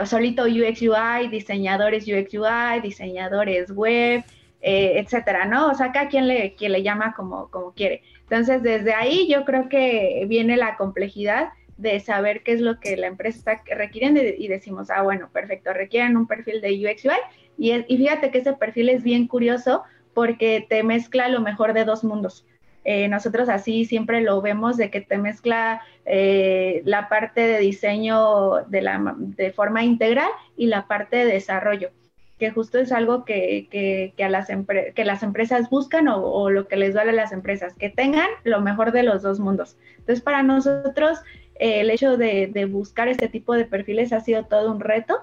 o 0.00 0.06
solito 0.06 0.44
UX 0.44 0.82
UI, 0.82 1.28
diseñadores 1.30 2.04
UX 2.06 2.34
UI, 2.34 2.80
diseñadores 2.82 3.70
web. 3.70 4.22
Eh, 4.62 4.98
etcétera, 4.98 5.46
¿no? 5.46 5.70
O 5.70 5.74
sea, 5.74 5.90
cada 5.90 6.08
quien 6.08 6.28
le, 6.28 6.54
quien 6.54 6.72
le 6.72 6.82
llama 6.82 7.14
como, 7.14 7.48
como 7.48 7.72
quiere. 7.72 8.02
Entonces, 8.24 8.62
desde 8.62 8.92
ahí 8.92 9.26
yo 9.26 9.46
creo 9.46 9.70
que 9.70 10.26
viene 10.28 10.58
la 10.58 10.76
complejidad 10.76 11.48
de 11.78 11.98
saber 11.98 12.42
qué 12.42 12.52
es 12.52 12.60
lo 12.60 12.78
que 12.78 12.94
la 12.98 13.06
empresa 13.06 13.52
está 13.52 13.74
requiriendo 13.74 14.20
y 14.20 14.48
decimos, 14.48 14.90
ah, 14.90 15.00
bueno, 15.00 15.30
perfecto, 15.32 15.72
requieren 15.72 16.14
un 16.18 16.26
perfil 16.26 16.60
de 16.60 16.74
UX 16.74 17.06
UI 17.06 17.12
y, 17.56 17.72
y 17.72 17.96
fíjate 17.96 18.30
que 18.30 18.38
ese 18.38 18.52
perfil 18.52 18.90
es 18.90 19.02
bien 19.02 19.26
curioso 19.28 19.82
porque 20.12 20.66
te 20.68 20.82
mezcla 20.82 21.28
lo 21.28 21.40
mejor 21.40 21.72
de 21.72 21.86
dos 21.86 22.04
mundos. 22.04 22.44
Eh, 22.84 23.08
nosotros 23.08 23.48
así 23.48 23.84
siempre 23.84 24.22
lo 24.22 24.40
vemos 24.40 24.76
de 24.76 24.90
que 24.90 25.00
te 25.00 25.18
mezcla 25.18 25.82
eh, 26.06 26.82
la 26.84 27.08
parte 27.08 27.42
de 27.42 27.58
diseño 27.58 28.64
de, 28.68 28.80
la, 28.80 29.14
de 29.16 29.52
forma 29.52 29.84
integral 29.84 30.30
y 30.56 30.66
la 30.66 30.86
parte 30.86 31.16
de 31.16 31.26
desarrollo 31.26 31.90
que 32.40 32.50
justo 32.50 32.78
es 32.78 32.90
algo 32.90 33.24
que, 33.24 33.68
que, 33.70 34.24
a 34.24 34.30
las, 34.30 34.48
que 34.94 35.04
las 35.04 35.22
empresas 35.22 35.68
buscan 35.68 36.08
o, 36.08 36.50
lo 36.50 36.66
que 36.66 36.76
les 36.76 36.94
duele 36.94 37.10
a 37.10 37.14
las 37.14 37.32
empresas, 37.32 37.74
que 37.74 37.90
tengan 37.90 38.28
lo 38.44 38.62
mejor 38.62 38.92
de 38.92 39.02
los 39.02 39.22
dos 39.22 39.38
mundos. 39.38 39.76
Entonces, 39.98 40.22
para 40.22 40.42
nosotros, 40.42 41.18
eh, 41.56 41.82
el 41.82 41.90
hecho 41.90 42.16
de, 42.16 42.66
buscar 42.68 43.08
este 43.08 43.28
tipo 43.28 43.52
de 43.54 43.66
perfiles 43.66 44.14
ha 44.14 44.20
sido 44.20 44.46
todo 44.46 44.72
un 44.72 44.80
reto, 44.80 45.20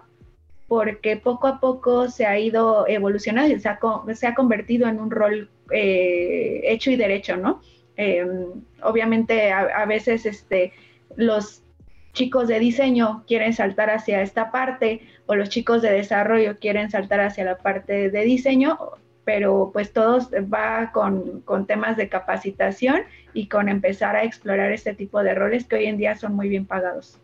porque 0.68 1.18
poco 1.18 1.48
a 1.48 1.60
poco 1.60 2.10
se 2.10 2.26
ha 2.26 2.38
ido 2.38 2.88
evolucionando 2.88 3.54
y 3.54 3.60
se 3.60 3.70
ha, 3.70 3.80
se 4.14 4.28
ha 4.28 4.36
convertido 4.36 4.88
en 4.88 5.00
un 5.00 5.12
rol 5.12 5.50
eh, 5.72 6.62
hecho 6.64 6.92
y 6.92 6.96
derecho, 6.96 7.38
¿no? 7.38 7.62
Em, 7.96 8.64
obviamente, 8.84 9.52
a, 9.52 9.86
veces 9.86 10.26
este, 10.26 10.74
los 11.16 11.64
chicos 12.14 12.48
de 12.48 12.60
diseño 12.60 13.24
quieren 13.28 13.54
saltar 13.54 13.90
hacia 13.90 14.22
esta 14.22 14.52
parte 14.52 15.02
o 15.26 15.36
los 15.36 15.50
chicos 15.50 15.82
de 15.82 15.92
desarrollo 15.92 16.58
quieren 16.60 16.90
saltar 16.90 17.22
hacia 17.22 17.44
la 17.44 17.58
parte 17.58 18.10
de 18.10 18.22
diseño, 18.24 18.78
pero 19.24 19.72
pues 19.74 19.94
todos 19.94 20.30
va 20.32 20.92
con, 20.94 21.44
temas 21.66 21.98
de 21.98 22.08
capacitación 22.08 23.02
y 23.34 23.48
con 23.48 23.68
empezar 23.68 24.16
a 24.16 24.24
explorar 24.24 24.72
este 24.72 24.94
tipo 24.94 25.24
de 25.24 25.34
roles 25.34 25.66
que 25.66 25.78
hoy 25.78 25.86
en 25.86 25.98
día 25.98 26.16
son 26.16 26.36
muy 26.36 26.50
bien 26.50 26.66
pagados. 26.66 27.20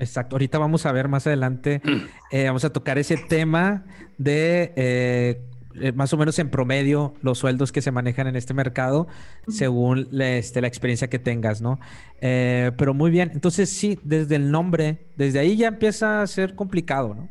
Exacto, 0.00 0.36
ahorita 0.36 0.58
vamos 0.58 0.86
a 0.86 0.92
ver 0.92 1.08
más 1.08 1.26
adelante, 1.26 1.82
eh, 2.30 2.46
vamos 2.46 2.64
a 2.64 2.72
tocar 2.72 2.98
ese 2.98 3.16
tema 3.16 3.84
de 4.18 4.72
eh, 4.76 5.42
eh, 5.74 5.92
más 5.92 6.12
o 6.12 6.16
menos 6.16 6.38
en 6.40 6.50
promedio 6.50 7.14
los 7.22 7.38
sueldos 7.38 7.70
que 7.70 7.80
se 7.80 7.92
manejan 7.92 8.26
en 8.26 8.34
este 8.34 8.54
mercado 8.54 9.06
según 9.46 10.08
este, 10.20 10.60
la 10.60 10.66
experiencia 10.66 11.08
que 11.08 11.20
tengas, 11.20 11.62
¿no? 11.62 11.78
Eh, 12.20 12.72
pero 12.76 12.92
muy 12.92 13.10
bien, 13.10 13.30
entonces 13.34 13.70
sí, 13.70 13.98
desde 14.02 14.34
el 14.36 14.50
nombre, 14.50 15.06
desde 15.16 15.38
ahí 15.38 15.56
ya 15.56 15.68
empieza 15.68 16.22
a 16.22 16.26
ser 16.26 16.56
complicado, 16.56 17.14
¿no? 17.14 17.28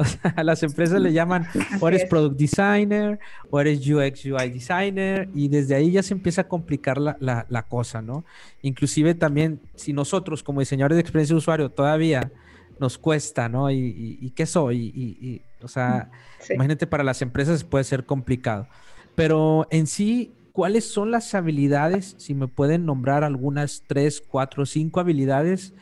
O 0.00 0.04
sea, 0.04 0.32
a 0.34 0.42
las 0.42 0.62
empresas 0.62 0.98
le 0.98 1.12
llaman 1.12 1.46
o 1.80 1.86
eres 1.86 2.06
product 2.06 2.38
designer 2.38 3.18
o 3.50 3.60
eres 3.60 3.86
UX 3.86 4.24
UI 4.24 4.48
designer 4.48 5.28
y 5.34 5.48
desde 5.48 5.74
ahí 5.74 5.90
ya 5.90 6.02
se 6.02 6.14
empieza 6.14 6.42
a 6.42 6.48
complicar 6.48 6.96
la, 6.96 7.18
la, 7.20 7.62
cosa, 7.68 8.00
¿no? 8.00 8.24
Inclusive 8.62 9.14
también 9.14 9.60
si 9.74 9.92
nosotros 9.92 10.42
como 10.42 10.60
diseñadores 10.60 10.96
de 10.96 11.02
experiencia 11.02 11.34
de 11.34 11.38
usuario 11.38 11.70
todavía 11.70 12.32
nos 12.78 12.96
cuesta, 12.96 13.50
¿no? 13.50 13.70
¿Y, 13.70 14.18
y, 14.22 14.30
qué 14.30 14.46
soy? 14.46 14.86
Y, 14.86 15.42
o 15.62 15.68
sea, 15.68 16.10
imagínate 16.48 16.86
para 16.86 17.04
las 17.04 17.20
empresas 17.20 17.62
puede 17.62 17.84
ser 17.84 18.06
complicado. 18.06 18.68
Pero 19.14 19.66
en 19.70 19.86
sí, 19.86 20.32
¿cuáles 20.52 20.90
son 20.90 21.10
las 21.10 21.34
habilidades, 21.34 22.14
si 22.16 22.34
me 22.34 22.48
pueden 22.48 22.86
nombrar 22.86 23.22
algunas 23.22 23.84
tres, 23.86 24.22
cuatro, 24.26 24.64
cinco 24.64 24.98
habilidades 24.98 25.74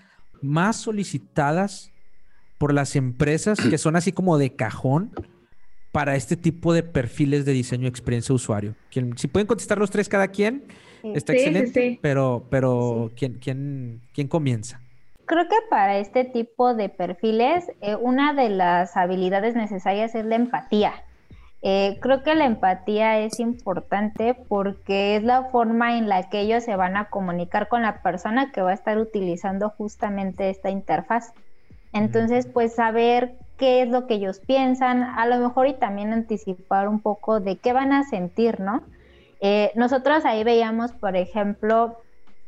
más 0.43 0.75
solicitadas 0.75 1.93
por 2.59 2.75
las 2.75 2.97
empresas 2.97 3.59
que 3.59 3.79
son 3.79 3.97
así 3.97 4.13
como 4.13 4.37
de 4.39 4.55
cajón 4.55 5.13
para 5.93 6.17
este 6.17 6.37
tipo 6.37 6.75
de 6.75 6.83
perfiles 6.83 7.45
de 7.45 7.53
diseño 7.53 7.89
experiencia 7.89 8.35
usuario? 8.35 8.75
si 9.17 9.29
pueden 9.29 9.47
contestar 9.47 9.79
los 9.79 9.91
tres 9.91 10.09
cada 10.09 10.29
quien, 10.29 10.65
está 11.15 11.33
excelente, 11.33 11.99
pero, 12.03 12.47
pero 12.51 13.11
¿quién, 13.17 13.35
quién, 13.35 14.03
¿quién 14.13 14.29
comienza? 14.29 14.81
creo 15.29 15.47
que 15.47 15.57
para 15.71 15.99
este 15.99 16.25
tipo 16.25 16.75
de 16.75 16.89
perfiles, 16.89 17.71
eh, 17.81 17.95
una 17.95 18.33
de 18.33 18.49
las 18.49 18.97
habilidades 18.97 19.55
necesarias 19.55 20.15
es 20.17 20.25
la 20.25 20.35
empatía. 20.35 20.95
Eh, 21.61 21.99
creo 22.01 22.23
que 22.23 22.35
la 22.35 22.47
empatía 22.47 23.19
es 23.19 23.39
importante 23.39 24.35
porque 24.49 25.17
es 25.17 25.23
la 25.23 25.45
forma 25.51 25.99
en 25.99 26.09
la 26.09 26.29
que 26.29 26.41
ellos 26.41 26.65
se 26.65 26.77
van 26.77 26.97
a 26.97 27.11
comunicar 27.11 27.69
con 27.69 27.83
la 27.83 28.01
persona 28.03 28.53
que 28.53 28.63
va 28.63 28.71
a 28.71 28.75
estar 28.75 28.99
utilizando 28.99 29.69
justamente 29.71 30.51
esta 30.51 30.71
interfaz. 30.71 31.33
Entonces, 31.93 32.47
pues 32.47 32.75
saber 32.75 33.37
qué 33.57 33.83
es 33.83 33.89
lo 33.89 34.07
que 34.07 34.15
ellos 34.15 34.41
piensan, 34.41 35.03
a 35.03 35.27
lo 35.27 35.39
mejor 35.39 35.67
y 35.67 35.75
también 35.75 36.13
anticipar 36.13 36.89
un 36.89 37.01
poco 37.01 37.41
de 37.41 37.57
qué 37.57 37.73
van 37.73 37.93
a 37.93 38.05
sentir, 38.05 38.61
¿no? 38.61 38.83
Eh, 39.41 39.73
nosotros 39.75 40.25
ahí 40.25 40.45
veíamos, 40.45 40.93
por 40.93 41.17
ejemplo, 41.17 42.01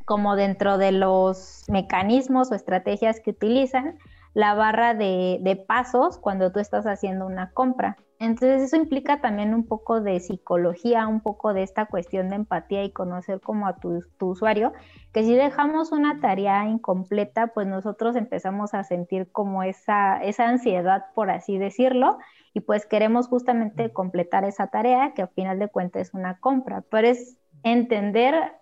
como 0.04 0.36
dentro 0.36 0.78
de 0.78 0.92
los 0.92 1.64
mecanismos 1.68 2.50
o 2.50 2.54
estrategias 2.54 3.20
que 3.20 3.30
utilizan, 3.30 3.98
la 4.34 4.54
barra 4.54 4.94
de, 4.94 5.64
pasos 5.66 6.18
cuando 6.18 6.52
tú 6.52 6.60
estás 6.60 6.86
haciendo 6.86 7.26
una 7.26 7.50
compra. 7.50 7.96
Entonces 8.20 8.60
eso 8.60 8.76
implica 8.76 9.22
también 9.22 9.54
un 9.54 9.64
poco 9.64 10.02
de 10.02 10.20
psicología, 10.20 11.06
un 11.08 11.22
poco 11.22 11.54
de 11.54 11.62
esta 11.62 11.86
cuestión 11.86 12.28
de 12.28 12.36
empatía 12.36 12.84
y 12.84 12.92
conocer 12.92 13.40
como 13.40 13.66
a 13.66 13.76
tu, 13.76 14.04
usuario, 14.20 14.74
que 15.14 15.24
si 15.24 15.34
dejamos 15.34 15.90
una 15.90 16.20
tarea 16.20 16.66
incompleta, 16.66 17.46
pues 17.48 17.66
nosotros 17.66 18.16
empezamos 18.16 18.74
a 18.74 18.84
sentir 18.84 19.32
como 19.32 19.62
esa, 19.62 20.22
esa 20.22 20.50
ansiedad, 20.50 21.06
por 21.14 21.30
así 21.30 21.56
decirlo, 21.56 22.18
y 22.52 22.60
pues 22.60 22.84
queremos 22.84 23.26
justamente 23.26 23.90
completar 23.90 24.44
esa 24.44 24.66
tarea, 24.66 25.14
que 25.14 25.22
al 25.22 25.30
final 25.30 25.58
de 25.58 25.68
cuentas 25.68 26.08
es 26.08 26.14
una 26.14 26.38
compra, 26.40 26.84
pero 26.90 27.08
es 27.08 27.38
entender 27.62 28.52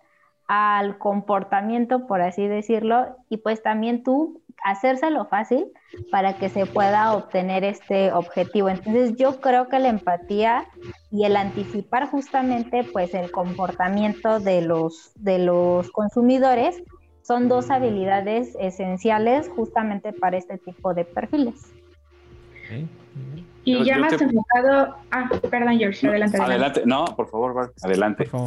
al 0.49 0.97
comportamiento, 0.97 2.07
por 2.07 2.21
así 2.21 2.47
decirlo, 2.47 3.15
y 3.29 3.37
pues 3.37 3.61
también 3.61 4.01
tú 4.01 4.41
hacérselo 4.63 5.25
fácil 5.25 5.67
para 6.11 6.33
que 6.33 6.49
se 6.49 6.65
pueda 6.65 7.13
obtener 7.13 7.63
este 7.63 8.11
objetivo. 8.11 8.67
Entonces 8.67 9.15
yo 9.15 9.39
creo 9.41 9.69
que 9.69 9.77
la 9.77 9.89
empatía 9.89 10.65
y 11.11 11.25
el 11.25 11.35
anticipar 11.35 12.09
justamente 12.09 12.83
pues 12.83 13.13
el 13.13 13.31
comportamiento 13.31 14.39
de 14.39 14.61
los, 14.61 15.11
de 15.15 15.37
los 15.37 15.91
consumidores 15.91 16.81
son 17.21 17.47
dos 17.47 17.69
habilidades 17.69 18.57
esenciales 18.59 19.47
justamente 19.49 20.13
para 20.13 20.35
este 20.37 20.57
tipo 20.57 20.95
de 20.95 21.05
perfiles. 21.05 21.61
Y 23.69 23.83
ya 23.83 23.97
más 23.97 24.13
enfocado. 24.13 24.95
Ah, 25.11 25.29
perdón, 25.49 25.77
George, 25.77 26.07
adelante. 26.07 26.41
Adelante, 26.41 26.81
no, 26.85 27.05
por 27.15 27.29
favor, 27.29 27.73
adelante. 27.81 28.27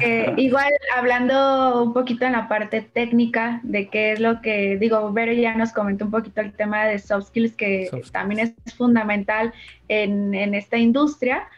Eh, 0.00 0.32
igual 0.36 0.70
hablando 0.96 1.82
un 1.82 1.92
poquito 1.92 2.24
en 2.24 2.32
la 2.32 2.48
parte 2.48 2.82
técnica 2.82 3.60
de 3.62 3.88
qué 3.88 4.12
es 4.12 4.20
lo 4.20 4.40
que, 4.40 4.76
digo, 4.76 5.12
Vero 5.12 5.32
ya 5.32 5.54
nos 5.54 5.72
comentó 5.72 6.04
un 6.04 6.10
poquito 6.10 6.40
el 6.40 6.52
tema 6.52 6.84
de 6.86 6.98
soft 6.98 7.28
skills, 7.28 7.54
que 7.54 7.90
también 8.12 8.40
es 8.40 8.74
fundamental 8.76 9.52
en, 9.88 10.34
en 10.34 10.54
esta 10.54 10.76
industria. 10.76 11.48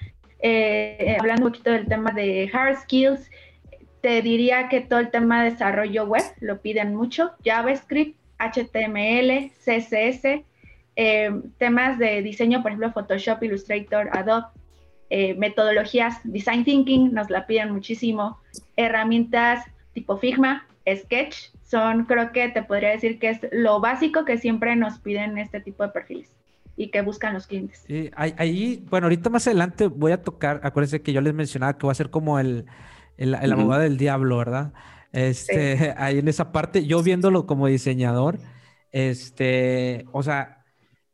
Eh, 0.41 1.17
hablando 1.19 1.47
un 1.47 1.53
poquito 1.53 1.71
del 1.71 1.87
tema 1.87 2.13
de 2.13 2.51
hard 2.53 2.79
skills, 2.83 3.31
te 4.01 4.23
diría 4.23 4.69
que 4.69 4.81
todo 4.81 5.01
el 5.01 5.11
tema 5.11 5.43
de 5.43 5.51
desarrollo 5.51 6.05
web 6.07 6.25
lo 6.41 6.61
piden 6.61 6.95
mucho, 6.95 7.33
JavaScript, 7.45 8.17
HTML, 8.39 9.51
CSS, 9.63 10.45
eh, 11.03 11.33
temas 11.57 11.99
de 11.99 12.21
diseño, 12.21 12.61
por 12.61 12.73
ejemplo, 12.73 12.93
Photoshop, 12.93 13.43
Illustrator, 13.43 14.11
Adobe, 14.13 14.49
eh, 15.09 15.35
metodologías, 15.37 16.21
Design 16.25 16.63
Thinking, 16.63 17.15
nos 17.15 17.31
la 17.31 17.47
piden 17.47 17.73
muchísimo, 17.73 18.39
herramientas 18.77 19.65
tipo 19.95 20.19
Figma, 20.19 20.67
Sketch, 20.87 21.53
son 21.63 22.05
creo 22.05 22.33
que 22.33 22.51
te 22.51 22.63
podría 22.63 22.91
decir 22.91 23.19
que 23.19 23.31
es 23.31 23.41
lo 23.51 23.81
básico 23.81 24.27
que 24.27 24.37
siempre 24.37 24.77
nos 24.77 24.99
piden 24.99 25.39
este 25.39 25.61
tipo 25.61 25.85
de 25.85 25.89
perfiles 25.89 26.29
y 26.77 26.91
que 26.91 27.01
buscan 27.01 27.33
los 27.33 27.47
clientes. 27.47 27.83
ahí, 28.15 28.85
bueno, 28.91 29.07
ahorita 29.07 29.31
más 29.31 29.47
adelante 29.47 29.87
voy 29.87 30.13
a 30.13 30.21
tocar, 30.21 30.61
acuérdense 30.65 31.01
que 31.01 31.15
yo 31.15 31.23
les 31.23 31.33
mencionaba 31.33 31.79
que 31.79 31.87
va 31.87 31.93
a 31.93 31.95
ser 31.95 32.11
como 32.11 32.39
el, 32.39 32.67
el, 33.17 33.35
abogado 33.35 33.81
del 33.81 33.97
diablo, 33.97 34.37
¿verdad? 34.37 34.75
Este, 35.13 35.95
ahí 35.97 36.19
en 36.19 36.29
esa 36.29 36.53
parte, 36.53 36.85
yo 36.85 37.03
viéndolo 37.03 37.47
como 37.47 37.69
diseñador, 37.69 38.39
este, 38.93 40.05
o 40.13 40.23
sea, 40.23 40.60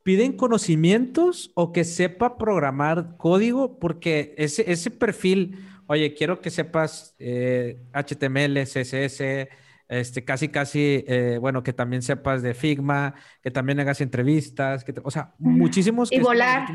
piden 0.06 0.34
conocimientos 0.34 1.50
o 1.54 1.72
que 1.72 1.82
sepa 1.82 2.38
programar 2.38 3.16
código, 3.16 3.80
porque 3.80 4.36
ese, 4.38 4.70
ese 4.70 4.92
perfil, 4.92 5.58
oye, 5.88 6.14
quiero 6.14 6.40
que 6.40 6.50
sepas 6.50 7.16
HTML, 7.18 8.56
eh, 8.56 8.66
CSS, 8.66 9.48
este, 9.88 10.24
casi, 10.24 10.46
casi, 10.48 11.02
eh, 11.08 11.38
bueno, 11.40 11.64
que 11.64 11.72
también 11.72 12.02
sepas 12.02 12.40
de 12.40 12.54
Figma, 12.54 13.16
que 13.42 13.50
también 13.50 13.80
hagas 13.80 14.00
entrevistas, 14.00 14.84
que 14.84 14.94
o 15.02 15.10
sea, 15.10 15.34
muchísimos. 15.40 16.12
Y 16.12 16.20
volar. 16.20 16.68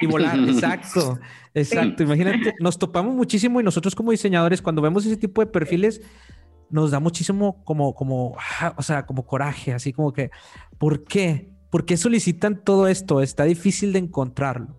Y 0.00 0.06
volar, 0.06 0.38
exacto, 0.48 1.20
exacto. 1.52 2.04
Imagínate, 2.04 2.54
nos 2.58 2.78
topamos 2.78 3.14
muchísimo 3.14 3.60
y 3.60 3.64
nosotros 3.64 3.94
como 3.94 4.12
diseñadores, 4.12 4.62
cuando 4.62 4.80
vemos 4.80 5.04
ese 5.04 5.18
tipo 5.18 5.42
de 5.42 5.46
perfiles, 5.46 6.00
nos 6.70 6.90
da 6.90 7.00
muchísimo 7.00 7.62
como, 7.64 7.94
como, 7.94 8.34
ah, 8.38 8.72
o 8.78 8.82
sea, 8.82 9.04
como 9.04 9.26
coraje, 9.26 9.74
así 9.74 9.92
como 9.92 10.14
que, 10.14 10.30
¿por 10.78 11.04
qué? 11.04 11.52
¿Por 11.72 11.86
qué 11.86 11.96
solicitan 11.96 12.62
todo 12.62 12.86
esto? 12.86 13.22
Está 13.22 13.44
difícil 13.44 13.94
de 13.94 14.00
encontrarlo. 14.00 14.76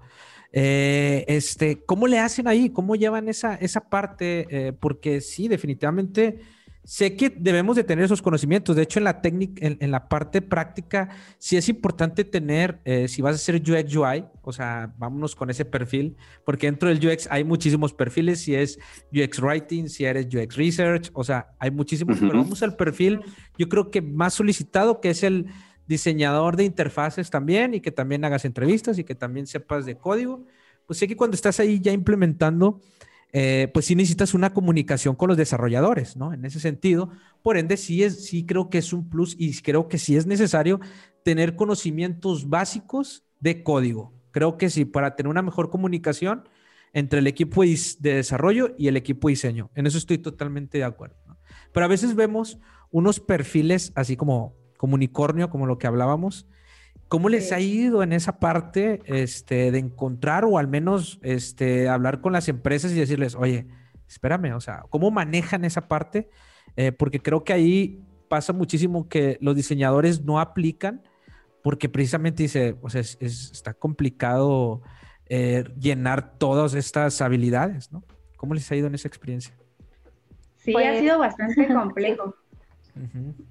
Eh, 0.52 1.26
este, 1.28 1.84
¿Cómo 1.88 2.06
le 2.06 2.20
hacen 2.20 2.48
ahí? 2.48 2.70
¿Cómo 2.70 2.96
llevan 2.96 3.28
esa, 3.30 3.56
esa 3.56 3.90
parte? 3.90 4.46
Eh, 4.52 4.74
porque 4.74 5.20
sí, 5.20 5.48
definitivamente 5.48 6.38
sé 6.84 7.16
que 7.16 7.32
debemos 7.32 7.78
de 7.78 7.84
tener 7.84 8.06
esos 8.06 8.22
conocimientos. 8.22 8.76
De 8.76 8.84
hecho, 8.84 9.00
en 9.00 9.06
la 9.06 9.22
técnica, 9.22 9.66
en, 9.66 9.90
la 9.90 10.08
parte 10.08 10.44
práctica, 10.44 11.10
sí 11.40 11.58
es 11.58 11.68
importante 11.68 12.26
tener, 12.26 12.80
eh, 12.86 13.08
si 13.08 13.24
vas 13.24 13.32
a 13.32 13.36
hacer 13.38 13.56
UX 13.56 13.96
UI, 13.96 14.26
o 14.44 14.54
sea, 14.54 14.94
vámonos 15.00 15.36
con 15.36 15.50
ese 15.50 15.66
perfil, 15.66 16.16
porque 16.46 16.68
dentro 16.68 16.90
del 16.90 17.04
UX 17.04 17.28
hay 17.32 17.44
muchísimos 17.44 17.92
perfiles, 17.92 18.42
si 18.42 18.54
es 18.54 18.78
UX 19.12 19.40
Writing, 19.40 19.90
si 19.90 20.06
eres 20.06 20.28
UX 20.28 20.58
Research, 20.58 21.10
o 21.14 21.24
sea, 21.24 21.56
hay 21.58 21.72
muchísimos, 21.72 22.20
pero 22.20 22.34
vamos 22.34 22.62
al 22.62 22.76
perfil, 22.76 23.22
yo 23.58 23.68
creo 23.68 23.90
que 23.90 24.04
más 24.04 24.36
solicitado, 24.36 25.02
que 25.02 25.10
es 25.10 25.24
el 25.24 25.48
diseñador 25.88 26.56
de 26.56 26.64
interfaces 26.64 27.30
también 27.30 27.74
y 27.74 27.82
que 27.82 27.92
también 27.92 28.24
hagas 28.26 28.46
entrevistas 28.46 28.98
y 29.00 29.04
que 29.04 29.16
también 29.16 29.48
sepas 29.48 29.86
de 29.86 29.98
código. 29.98 30.46
Pues 30.86 31.00
sé 31.00 31.08
que 31.08 31.16
cuando 31.16 31.36
estás 31.36 31.60
ahí 31.60 31.80
ya 31.80 31.92
implementando, 31.92 32.82
eh, 33.32 33.70
pues 33.74 33.86
sí 33.86 33.96
necesitas 33.96 34.34
una 34.34 34.54
comunicación 34.54 35.16
con 35.16 35.28
los 35.30 35.38
desarrolladores, 35.38 36.16
¿no? 36.16 36.34
En 36.34 36.46
ese 36.46 36.60
sentido, 36.60 37.10
por 37.42 37.58
ende, 37.58 37.78
sí, 37.78 38.04
es, 38.04 38.26
sí 38.26 38.46
creo 38.46 38.70
que 38.70 38.78
es 38.78 38.94
un 38.94 39.10
plus 39.10 39.36
y 39.38 39.60
creo 39.62 39.88
que 39.88 39.98
sí 39.98 40.16
es 40.16 40.28
necesario 40.28 40.80
tener 41.24 41.56
conocimientos 41.56 42.50
básicos 42.50 43.26
de 43.40 43.64
código. 43.64 44.14
Creo 44.32 44.58
que 44.58 44.70
sí, 44.70 44.86
para 44.86 45.16
tener 45.16 45.30
una 45.30 45.42
mejor 45.42 45.70
comunicación 45.70 46.48
entre 46.94 47.20
el 47.20 47.28
equipo 47.28 47.64
de 47.64 48.16
desarrollo 48.16 48.76
y 48.78 48.88
el 48.88 48.98
equipo 48.98 49.28
de 49.28 49.32
diseño. 49.32 49.72
En 49.74 49.88
eso 49.88 49.98
estoy 49.98 50.20
totalmente 50.20 50.78
de 50.78 50.84
acuerdo. 50.84 51.16
Pero 51.72 51.86
a 51.86 51.90
veces 51.90 52.16
vemos 52.16 52.60
unos 52.92 53.20
perfiles 53.20 53.92
así 53.96 54.16
como 54.16 54.56
como 54.84 54.96
unicornio, 54.96 55.50
como 55.50 55.66
lo 55.66 55.78
que 55.78 55.88
hablábamos. 55.88 56.46
¿Cómo 57.08 57.30
les 57.30 57.54
ha 57.54 57.62
ido 57.62 58.04
en 58.04 58.12
esa 58.12 58.38
parte 58.40 59.02
este, 59.06 59.72
de 59.72 59.80
encontrar 59.80 60.44
o 60.44 60.58
al 60.58 60.68
menos 60.68 61.22
este, 61.22 61.88
hablar 61.88 62.20
con 62.20 62.34
las 62.34 62.50
empresas 62.50 62.92
y 62.92 62.96
decirles, 62.96 63.34
oye, 63.34 63.66
espérame, 64.10 64.54
o 64.54 64.60
sea, 64.60 64.84
¿cómo 64.90 65.10
manejan 65.10 65.64
esa 65.64 65.88
parte? 65.88 66.30
Eh, 66.76 66.92
porque 66.92 67.22
creo 67.22 67.46
que 67.46 67.54
ahí 67.54 68.04
pasa 68.28 68.52
muchísimo 68.52 69.08
que 69.08 69.38
los 69.40 69.56
diseñadores 69.56 70.26
no 70.26 70.42
aplican 70.42 71.02
porque 71.62 71.88
precisamente 71.88 72.44
dice, 72.44 72.76
o 72.82 72.90
sea, 72.90 73.00
es, 73.00 73.18
está 73.22 73.74
complicado 73.74 74.82
eh, 75.30 75.64
llenar 75.80 76.38
todas 76.38 76.74
estas 76.74 77.22
habilidades, 77.22 77.90
¿no? 77.90 78.04
¿Cómo 78.36 78.54
les 78.54 78.70
ha 78.70 78.76
ido 78.76 78.88
en 78.88 78.96
esa 78.96 79.08
experiencia? 79.08 79.56
Sí, 80.58 80.72
ha 80.72 80.74
pues 80.74 81.00
sido 81.00 81.20
bastante 81.20 81.74
complejo. 81.74 82.36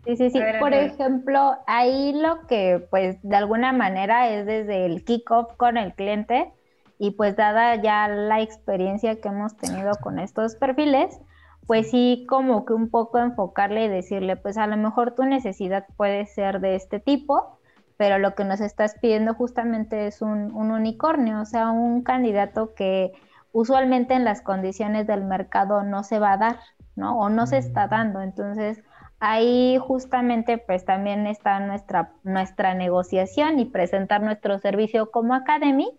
Sí, 0.05 0.17
sí, 0.17 0.31
sí. 0.31 0.41
Por 0.61 0.73
ejemplo, 0.73 1.57
ahí 1.67 2.13
lo 2.13 2.47
que 2.47 2.87
pues 2.91 3.17
de 3.23 3.37
alguna 3.37 3.73
manera 3.73 4.29
es 4.29 4.47
desde 4.47 4.87
el 4.87 5.05
kickoff 5.05 5.55
con 5.57 5.77
el 5.77 5.95
cliente 5.95 6.53
y 6.99 7.13
pues 7.13 7.37
dada 7.37 7.75
ya 7.77 8.09
la 8.09 8.41
experiencia 8.41 9.21
que 9.21 9.29
hemos 9.29 9.57
tenido 9.57 9.93
con 10.01 10.19
estos 10.19 10.55
perfiles, 10.55 11.21
pues 11.67 11.91
sí 11.91 12.27
como 12.29 12.65
que 12.65 12.73
un 12.73 12.91
poco 12.91 13.19
enfocarle 13.19 13.85
y 13.85 13.89
decirle, 13.89 14.37
pues 14.37 14.57
a 14.57 14.67
lo 14.67 14.77
mejor 14.77 15.15
tu 15.15 15.25
necesidad 15.25 15.87
puede 15.97 16.27
ser 16.27 16.61
de 16.61 16.77
este 16.77 17.01
tipo, 17.01 17.59
pero 17.97 18.19
lo 18.19 18.35
que 18.35 18.45
nos 18.45 18.61
estás 18.61 18.97
pidiendo 19.01 19.35
justamente 19.35 20.07
es 20.07 20.23
un, 20.23 20.53
un 20.53 20.71
unicornio, 20.71 21.41
o 21.41 21.45
sea, 21.45 21.71
un 21.71 22.03
candidato 22.03 22.75
que 22.75 23.13
usualmente 23.53 24.15
en 24.15 24.25
las 24.25 24.41
condiciones 24.41 25.07
del 25.07 25.25
mercado 25.25 25.83
no 25.83 26.03
se 26.03 26.19
va 26.19 26.33
a 26.33 26.39
dar, 26.39 26.59
¿no? 26.97 27.19
O 27.19 27.29
no 27.29 27.47
se 27.47 27.59
está 27.59 27.87
dando. 27.87 28.21
Entonces, 28.21 28.83
Ahí 29.25 29.79
justamente 29.79 30.59
pues 30.59 30.85
también 30.85 31.29
está 31.29 31.61
nuestra, 31.61 32.11
nuestra 32.25 32.75
negociación 32.75 33.61
y 33.61 33.67
presentar 33.67 34.21
nuestro 34.21 34.59
servicio 34.59 35.13
como 35.13 35.33
Academy 35.33 35.97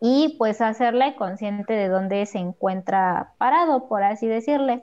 y 0.00 0.34
pues 0.38 0.60
hacerle 0.60 1.14
consciente 1.14 1.74
de 1.74 1.86
dónde 1.86 2.26
se 2.26 2.38
encuentra 2.38 3.34
parado, 3.38 3.86
por 3.86 4.02
así 4.02 4.26
decirle. 4.26 4.82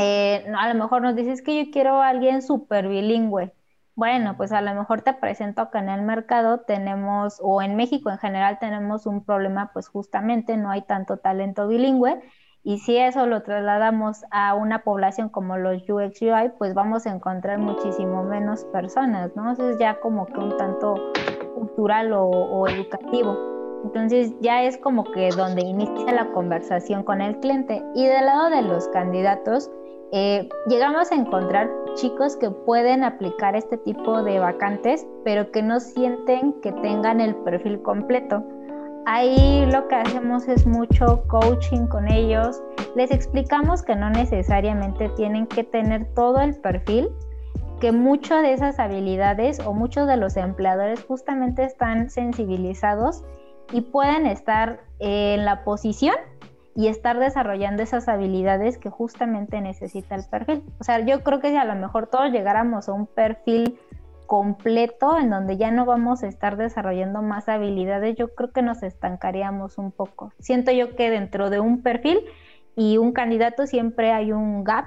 Eh, 0.00 0.46
a 0.56 0.72
lo 0.72 0.82
mejor 0.82 1.02
nos 1.02 1.14
dices 1.14 1.42
que 1.42 1.66
yo 1.66 1.70
quiero 1.70 2.00
a 2.00 2.08
alguien 2.08 2.40
súper 2.40 2.88
bilingüe. 2.88 3.52
Bueno, 3.94 4.38
pues 4.38 4.50
a 4.52 4.62
lo 4.62 4.74
mejor 4.74 5.02
te 5.02 5.12
presento 5.12 5.70
que 5.70 5.76
en 5.76 5.90
el 5.90 6.00
mercado 6.00 6.60
tenemos, 6.60 7.38
o 7.42 7.60
en 7.60 7.76
México 7.76 8.08
en 8.08 8.16
general 8.16 8.58
tenemos 8.58 9.04
un 9.04 9.26
problema, 9.26 9.72
pues 9.74 9.88
justamente 9.88 10.56
no 10.56 10.70
hay 10.70 10.80
tanto 10.80 11.18
talento 11.18 11.68
bilingüe 11.68 12.22
y 12.64 12.78
si 12.78 12.96
eso 12.96 13.26
lo 13.26 13.42
trasladamos 13.42 14.24
a 14.30 14.54
una 14.54 14.82
población 14.84 15.28
como 15.28 15.58
los 15.58 15.82
UX 15.88 16.20
pues 16.58 16.72
vamos 16.72 17.06
a 17.06 17.14
encontrar 17.14 17.58
muchísimo 17.58 18.24
menos 18.24 18.64
personas, 18.64 19.36
¿no? 19.36 19.50
Entonces 19.50 19.78
ya 19.78 20.00
como 20.00 20.24
que 20.24 20.38
un 20.40 20.56
tanto 20.56 20.94
cultural 21.54 22.12
o, 22.14 22.66
educativo. 22.66 23.36
Entonces 23.84 24.32
ya 24.40 24.62
es 24.62 24.78
como 24.78 25.04
que 25.04 25.28
donde 25.28 25.60
inicia 25.60 26.10
la 26.14 26.32
conversación 26.32 27.02
con 27.02 27.20
el 27.20 27.38
cliente. 27.38 27.82
Y 27.94 28.06
del 28.06 28.24
lado 28.24 28.48
de 28.48 28.62
los 28.62 28.88
candidatos, 28.88 29.70
eh, 30.12 30.48
llegamos 30.66 31.12
a 31.12 31.16
encontrar 31.16 31.70
chicos 31.96 32.34
que 32.36 32.50
pueden 32.50 33.04
aplicar 33.04 33.56
este 33.56 33.76
tipo 33.76 34.22
de 34.22 34.38
vacantes, 34.38 35.06
pero 35.22 35.50
que 35.50 35.62
no 35.62 35.80
sienten 35.80 36.54
que 36.62 36.72
tengan 36.72 37.20
el 37.20 37.34
perfil 37.36 37.82
completo. 37.82 38.42
Ahí 39.06 39.66
lo 39.66 39.86
que 39.86 39.96
hacemos 39.96 40.48
es 40.48 40.66
mucho 40.66 41.24
coaching 41.28 41.86
con 41.88 42.10
ellos. 42.10 42.62
Les 42.96 43.10
explicamos 43.10 43.82
que 43.82 43.94
no 43.96 44.08
necesariamente 44.08 45.10
tienen 45.10 45.46
que 45.46 45.62
tener 45.62 46.06
todo 46.14 46.40
el 46.40 46.54
perfil, 46.54 47.10
que 47.80 47.92
muchas 47.92 48.42
de 48.42 48.54
esas 48.54 48.78
habilidades 48.78 49.60
o 49.60 49.74
muchos 49.74 50.06
de 50.06 50.16
los 50.16 50.38
empleadores 50.38 51.04
justamente 51.04 51.64
están 51.64 52.08
sensibilizados 52.08 53.24
y 53.72 53.82
pueden 53.82 54.24
estar 54.24 54.80
en 55.00 55.44
la 55.44 55.64
posición 55.64 56.16
y 56.74 56.88
estar 56.88 57.18
desarrollando 57.18 57.82
esas 57.82 58.08
habilidades 58.08 58.78
que 58.78 58.88
justamente 58.88 59.60
necesita 59.60 60.14
el 60.14 60.24
perfil. 60.24 60.64
O 60.80 60.84
sea, 60.84 61.00
yo 61.00 61.22
creo 61.22 61.40
que 61.40 61.50
si 61.50 61.56
a 61.56 61.66
lo 61.66 61.74
mejor 61.74 62.06
todos 62.06 62.30
llegáramos 62.30 62.88
a 62.88 62.94
un 62.94 63.06
perfil 63.06 63.78
completo 64.26 65.18
en 65.18 65.30
donde 65.30 65.56
ya 65.56 65.70
no 65.70 65.84
vamos 65.84 66.22
a 66.22 66.28
estar 66.28 66.56
desarrollando 66.56 67.22
más 67.22 67.48
habilidades, 67.48 68.16
yo 68.16 68.34
creo 68.34 68.52
que 68.52 68.62
nos 68.62 68.82
estancaríamos 68.82 69.78
un 69.78 69.92
poco. 69.92 70.32
Siento 70.38 70.72
yo 70.72 70.96
que 70.96 71.10
dentro 71.10 71.50
de 71.50 71.60
un 71.60 71.82
perfil 71.82 72.20
y 72.76 72.98
un 72.98 73.12
candidato 73.12 73.66
siempre 73.66 74.12
hay 74.12 74.32
un 74.32 74.64
gap 74.64 74.86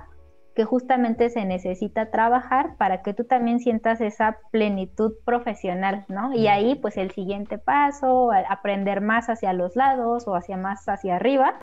que 0.56 0.66
justamente 0.66 1.30
se 1.30 1.46
necesita 1.46 2.10
trabajar 2.10 2.78
para 2.78 3.04
que 3.04 3.14
tú 3.14 3.26
también 3.26 3.60
sientas 3.60 4.02
esa 4.02 4.40
plenitud 4.50 5.14
profesional, 5.24 6.04
¿no? 6.08 6.34
Y 6.34 6.48
ahí 6.48 6.74
pues 6.74 6.98
el 6.98 7.12
siguiente 7.12 7.60
paso, 7.60 8.32
aprender 8.50 9.02
más 9.02 9.30
hacia 9.30 9.54
los 9.54 9.76
lados 9.76 10.28
o 10.28 10.36
hacia 10.36 10.58
más 10.58 10.90
hacia 10.90 11.18
arriba, 11.18 11.60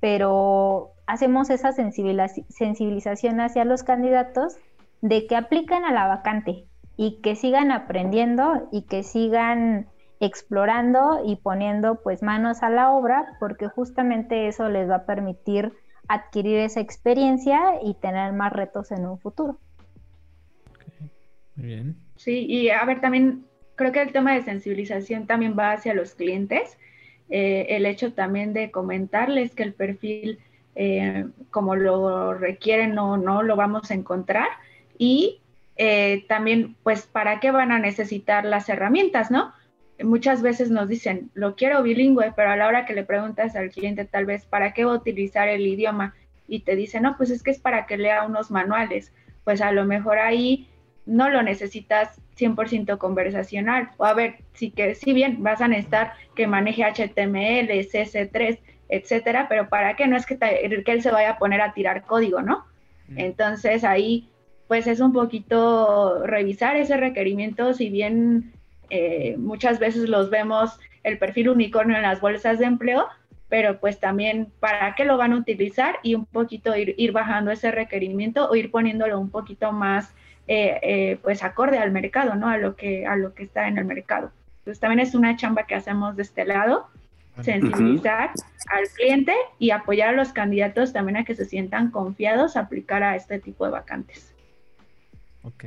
pero 0.00 0.90
hacemos 1.06 1.48
esa 1.48 1.72
sensibilización 1.72 3.40
hacia 3.40 3.64
los 3.64 3.82
candidatos 3.84 4.58
de 5.00 5.26
que 5.26 5.36
apliquen 5.36 5.84
a 5.84 5.92
la 5.92 6.06
vacante 6.06 6.66
y 6.96 7.20
que 7.20 7.36
sigan 7.36 7.70
aprendiendo 7.70 8.68
y 8.72 8.82
que 8.82 9.02
sigan 9.02 9.88
explorando 10.20 11.22
y 11.24 11.36
poniendo 11.36 12.00
pues 12.02 12.22
manos 12.22 12.62
a 12.62 12.70
la 12.70 12.90
obra 12.90 13.36
porque 13.38 13.68
justamente 13.68 14.48
eso 14.48 14.68
les 14.68 14.88
va 14.88 14.96
a 14.96 15.06
permitir 15.06 15.72
adquirir 16.08 16.58
esa 16.58 16.80
experiencia 16.80 17.74
y 17.82 17.94
tener 17.94 18.32
más 18.32 18.52
retos 18.52 18.92
en 18.92 19.06
un 19.06 19.18
futuro. 19.18 19.58
Muy 21.56 21.66
bien. 21.66 21.96
Sí, 22.16 22.46
y 22.46 22.70
a 22.70 22.84
ver, 22.84 23.00
también 23.00 23.44
creo 23.74 23.92
que 23.92 24.02
el 24.02 24.12
tema 24.12 24.34
de 24.34 24.42
sensibilización 24.42 25.26
también 25.26 25.56
va 25.58 25.72
hacia 25.72 25.94
los 25.94 26.14
clientes. 26.14 26.78
Eh, 27.28 27.66
el 27.70 27.86
hecho 27.86 28.12
también 28.12 28.52
de 28.52 28.70
comentarles 28.70 29.54
que 29.54 29.64
el 29.64 29.74
perfil, 29.74 30.38
eh, 30.74 31.26
como 31.50 31.74
lo 31.76 32.34
requieren, 32.34 32.94
no, 32.94 33.16
no 33.16 33.42
lo 33.42 33.56
vamos 33.56 33.90
a 33.90 33.94
encontrar. 33.94 34.48
Y 34.98 35.40
eh, 35.76 36.24
también, 36.28 36.76
pues, 36.82 37.06
¿para 37.06 37.40
qué 37.40 37.50
van 37.50 37.72
a 37.72 37.78
necesitar 37.78 38.44
las 38.44 38.68
herramientas, 38.68 39.30
no? 39.30 39.52
muchas 40.04 40.42
veces 40.42 40.70
nos 40.70 40.88
dicen, 40.88 41.30
lo 41.34 41.56
quiero 41.56 41.82
bilingüe, 41.82 42.32
pero 42.36 42.50
a 42.50 42.56
la 42.56 42.66
hora 42.66 42.84
que 42.84 42.94
le 42.94 43.04
preguntas 43.04 43.56
al 43.56 43.70
cliente 43.70 44.04
tal 44.04 44.26
vez, 44.26 44.44
¿para 44.44 44.72
qué 44.72 44.84
va 44.84 44.92
a 44.92 44.96
utilizar 44.96 45.48
el 45.48 45.66
idioma? 45.66 46.14
Y 46.48 46.60
te 46.60 46.76
dice, 46.76 47.00
no, 47.00 47.16
pues 47.16 47.30
es 47.30 47.42
que 47.42 47.50
es 47.50 47.58
para 47.58 47.86
que 47.86 47.96
lea 47.96 48.24
unos 48.24 48.50
manuales. 48.50 49.12
Pues 49.44 49.60
a 49.60 49.72
lo 49.72 49.84
mejor 49.84 50.18
ahí 50.18 50.68
no 51.06 51.28
lo 51.28 51.42
necesitas 51.42 52.20
100% 52.38 52.98
conversacional. 52.98 53.90
O 53.96 54.04
a 54.04 54.14
ver, 54.14 54.36
si 54.52 54.70
que 54.70 54.94
si 54.94 55.12
bien 55.12 55.42
vas 55.42 55.60
a 55.60 55.68
necesitar 55.68 56.12
que 56.34 56.46
maneje 56.46 56.84
HTML, 56.84 57.68
CS3, 57.68 58.58
etcétera, 58.88 59.46
pero 59.48 59.68
para 59.68 59.96
qué 59.96 60.06
no 60.06 60.16
es 60.16 60.26
que, 60.26 60.38
que 60.38 60.92
él 60.92 61.02
se 61.02 61.10
vaya 61.10 61.30
a 61.32 61.38
poner 61.38 61.60
a 61.60 61.72
tirar 61.72 62.04
código, 62.04 62.42
¿no? 62.42 62.64
Mm. 63.08 63.18
Entonces 63.18 63.82
ahí 63.82 64.28
pues 64.68 64.86
es 64.86 65.00
un 65.00 65.12
poquito 65.12 66.24
revisar 66.26 66.76
ese 66.76 66.96
requerimiento, 66.96 67.74
si 67.74 67.88
bien 67.90 68.52
eh, 68.90 69.36
muchas 69.38 69.78
veces 69.78 70.08
los 70.08 70.30
vemos 70.30 70.78
el 71.02 71.18
perfil 71.18 71.50
unicornio 71.50 71.96
en 71.96 72.02
las 72.02 72.20
bolsas 72.20 72.58
de 72.58 72.66
empleo, 72.66 73.06
pero 73.48 73.78
pues 73.78 74.00
también 74.00 74.48
para 74.58 74.94
qué 74.96 75.04
lo 75.04 75.16
van 75.16 75.32
a 75.32 75.36
utilizar 75.36 75.96
y 76.02 76.14
un 76.14 76.26
poquito 76.26 76.74
ir, 76.76 77.12
bajando 77.12 77.52
ese 77.52 77.70
requerimiento 77.70 78.48
o 78.48 78.56
ir 78.56 78.70
poniéndolo 78.70 79.20
un 79.20 79.30
poquito 79.30 79.70
más 79.72 80.12
eh, 80.48 80.78
eh, 80.82 81.18
pues 81.22 81.44
acorde 81.44 81.78
al 81.78 81.92
mercado, 81.92 82.34
¿no? 82.34 82.48
A 82.48 82.58
lo, 82.58 82.74
que, 82.74 83.06
a 83.06 83.16
lo 83.16 83.34
que 83.34 83.44
está 83.44 83.68
en 83.68 83.78
el 83.78 83.84
mercado. 83.84 84.32
Entonces 84.58 84.80
también 84.80 85.00
es 85.00 85.14
una 85.14 85.36
chamba 85.36 85.64
que 85.64 85.76
hacemos 85.76 86.16
de 86.16 86.22
este 86.22 86.44
lado, 86.44 86.88
sensibilizar 87.40 88.30
al 88.68 88.88
cliente 88.96 89.34
y 89.58 89.70
apoyar 89.70 90.08
a 90.08 90.12
los 90.12 90.32
candidatos 90.32 90.92
también 90.92 91.18
a 91.18 91.24
que 91.24 91.34
se 91.34 91.44
sientan 91.44 91.90
confiados 91.90 92.56
a 92.56 92.60
aplicar 92.60 93.02
a 93.02 93.14
este 93.14 93.38
tipo 93.38 93.64
de 93.64 93.72
vacantes. 93.72 94.35
Ok. 95.46 95.64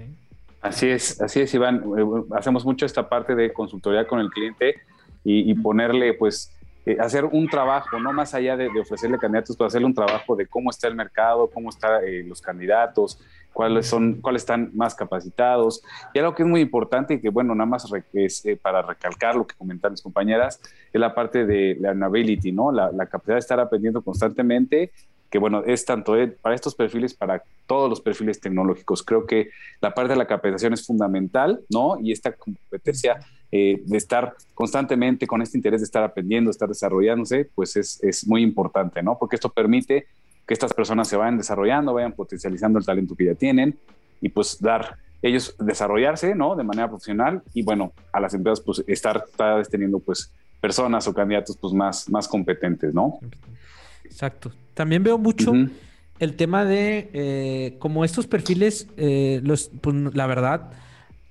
Así 0.62 0.90
es, 0.90 1.22
así 1.22 1.40
es, 1.40 1.54
Iván. 1.54 1.84
Eh, 1.98 2.06
hacemos 2.36 2.66
mucho 2.66 2.86
esta 2.86 3.08
parte 3.08 3.34
de 3.34 3.54
consultoría 3.54 4.06
con 4.06 4.20
el 4.20 4.30
cliente 4.30 4.76
y, 5.24 5.54
ponerle, 5.56 6.14
pues, 6.14 6.52
eh, 6.86 6.98
hacer 7.00 7.26
un 7.26 7.48
trabajo, 7.48 8.00
no 8.00 8.12
más 8.14 8.34
allá 8.34 8.58
de, 8.58 8.68
ofrecerle 8.80 9.18
candidatos, 9.20 9.56
pero 9.56 9.68
hacerle 9.68 9.86
un 9.86 9.94
trabajo 9.94 10.36
de 10.36 10.48
cómo 10.48 10.70
está 10.70 10.88
el 10.88 10.96
mercado, 10.96 11.50
cómo 11.54 11.70
están 11.70 12.04
eh, 12.04 12.24
los 12.26 12.42
candidatos, 12.42 13.20
cuáles 13.54 13.86
son, 13.86 14.22
cuáles 14.22 14.42
están 14.42 14.72
más 14.74 14.96
capacitados. 14.96 15.84
Y 16.14 16.20
algo 16.20 16.34
que 16.34 16.44
es 16.44 16.50
muy 16.50 16.62
importante 16.62 17.14
y 17.14 17.22
que, 17.22 17.30
bueno, 17.30 17.54
nada 17.54 17.70
más 17.70 17.86
para 18.62 18.82
recalcar 18.82 19.36
lo 19.36 19.46
que 19.46 19.56
comentan 19.56 19.92
mis 19.92 20.02
compañeras, 20.02 20.60
es 20.92 21.00
la 21.00 21.14
parte 21.14 21.46
de 21.46 21.76
la 21.76 21.90
learnability, 21.90 22.52
¿no? 22.52 22.72
La, 22.72 22.92
la 22.92 23.06
capacidad 23.06 23.36
de 23.36 23.40
estar 23.40 23.60
aprendiendo 23.60 24.02
constantemente 24.02 24.92
que 25.30 25.38
bueno, 25.38 25.64
es 25.66 25.86
tanto 25.86 26.16
para 26.42 26.56
estos 26.56 26.76
perfiles, 26.76 27.14
para 27.14 27.44
todos 27.68 27.90
los 27.90 28.02
perfiles 28.02 28.40
tecnológicos. 28.40 29.04
Creo 29.04 29.26
que 29.26 29.50
la 29.80 29.94
parte 29.94 30.14
de 30.14 30.18
la 30.18 30.28
capacitación 30.28 30.74
es 30.74 30.86
fundamental, 30.86 31.62
¿no? 31.70 31.98
Y 32.02 32.12
esta 32.12 32.32
competencia 32.32 33.20
eh, 33.52 33.82
de 33.86 33.98
estar 33.98 34.36
constantemente 34.54 35.28
con 35.28 35.42
este 35.42 35.58
interés 35.58 35.82
de 35.82 35.86
estar 35.86 36.04
aprendiendo, 36.04 36.52
estar 36.52 36.68
desarrollándose, 36.68 37.50
pues 37.54 37.76
es, 37.76 38.02
es 38.04 38.28
muy 38.28 38.42
importante, 38.42 39.04
¿no? 39.04 39.18
Porque 39.18 39.36
esto 39.36 39.50
permite 39.50 40.08
que 40.48 40.54
estas 40.54 40.74
personas 40.74 41.08
se 41.08 41.16
vayan 41.16 41.38
desarrollando, 41.38 41.94
vayan 41.94 42.14
potencializando 42.14 42.80
el 42.80 42.86
talento 42.86 43.16
que 43.16 43.26
ya 43.26 43.36
tienen 43.36 43.78
y 44.22 44.30
pues 44.30 44.60
dar 44.60 44.98
ellos 45.22 45.56
desarrollarse, 45.60 46.34
¿no? 46.34 46.56
De 46.56 46.64
manera 46.64 46.88
profesional 46.88 47.44
y 47.54 47.62
bueno, 47.62 47.94
a 48.12 48.20
las 48.20 48.34
empresas 48.34 48.62
pues 48.62 48.84
estar 48.88 49.26
cada 49.38 49.56
vez 49.58 49.70
teniendo 49.70 50.00
pues 50.00 50.32
personas 50.60 51.08
o 51.08 51.14
candidatos 51.14 51.58
pues 51.58 51.74
más, 51.74 52.10
más 52.10 52.28
competentes, 52.28 52.94
¿no? 52.94 53.20
Exacto. 54.10 54.52
También 54.74 55.04
veo 55.04 55.18
mucho 55.18 55.54
el 56.20 56.36
tema 56.36 56.66
de 56.66 57.10
eh, 57.14 57.76
como 57.80 58.04
estos 58.04 58.28
perfiles, 58.28 58.88
eh, 58.98 59.40
los, 59.44 59.72
pues, 59.82 59.96
la 60.14 60.28
verdad, 60.28 60.72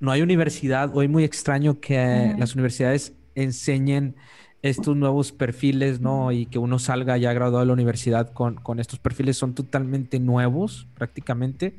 no 0.01 0.11
hay 0.11 0.23
universidad, 0.23 0.91
es 1.03 1.11
muy 1.11 1.25
extraño 1.25 1.81
que 1.81 2.35
las 2.39 2.55
universidades 2.55 3.13
enseñen 3.35 4.15
estos 4.63 4.97
nuevos 4.97 5.33
perfiles, 5.33 6.01
¿no? 6.01 6.33
Y 6.33 6.47
que 6.47 6.59
uno 6.59 6.79
salga 6.79 7.17
ya 7.17 7.33
graduado 7.33 7.61
de 7.61 7.67
la 7.67 7.73
universidad 7.73 8.33
con, 8.33 8.57
con 8.57 8.81
estos 8.81 8.99
perfiles 8.99 9.37
son 9.37 9.55
totalmente 9.55 10.19
nuevos, 10.19 10.87
prácticamente. 10.95 11.77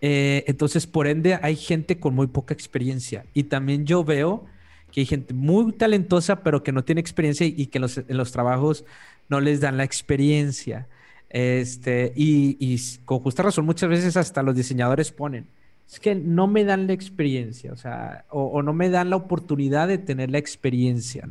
Eh, 0.00 0.44
entonces, 0.46 0.86
por 0.86 1.06
ende, 1.06 1.38
hay 1.42 1.56
gente 1.56 1.98
con 1.98 2.14
muy 2.14 2.26
poca 2.28 2.54
experiencia. 2.54 3.24
Y 3.34 3.44
también 3.44 3.86
yo 3.86 4.04
veo 4.04 4.46
que 4.90 5.00
hay 5.00 5.06
gente 5.06 5.34
muy 5.34 5.72
talentosa, 5.72 6.42
pero 6.42 6.62
que 6.62 6.72
no 6.72 6.84
tiene 6.84 7.00
experiencia 7.00 7.46
y, 7.46 7.66
que 7.66 7.78
los, 7.78 7.98
en 7.98 8.16
los 8.16 8.32
trabajos 8.32 8.84
no 9.28 9.40
les 9.40 9.60
dan 9.60 9.76
la 9.76 9.84
experiencia. 9.84 10.88
Este, 11.30 12.12
y, 12.16 12.80
con 13.04 13.20
justa 13.20 13.42
razón, 13.42 13.66
muchas 13.66 13.88
veces 13.88 14.16
hasta 14.16 14.42
los 14.42 14.54
diseñadores 14.54 15.12
ponen, 15.12 15.46
es 15.86 16.00
que 16.00 16.14
no 16.14 16.46
me 16.46 16.64
dan 16.64 16.86
la 16.86 16.94
experiencia, 16.94 17.72
o 17.72 17.76
sea, 17.76 18.24
o, 18.30 18.62
no 18.62 18.72
me 18.72 18.90
dan 18.90 19.10
la 19.10 19.16
oportunidad 19.16 19.88
de 19.88 19.98
tener 19.98 20.30
la 20.30 20.38
experiencia. 20.38 21.28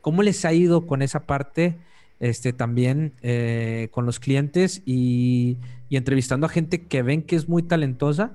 ¿Cómo 0.00 0.22
les 0.22 0.44
ha 0.44 0.52
ido 0.52 0.86
con 0.86 1.02
esa 1.02 1.20
parte 1.26 1.76
este, 2.20 2.52
también 2.52 3.12
eh, 3.22 3.88
con 3.90 4.06
los 4.06 4.20
clientes 4.20 4.82
y, 4.84 5.58
y, 5.88 5.96
entrevistando 5.96 6.46
a 6.46 6.50
gente 6.50 6.86
que 6.86 7.02
ven 7.02 7.22
que 7.22 7.36
es 7.36 7.48
muy 7.48 7.62
talentosa, 7.62 8.34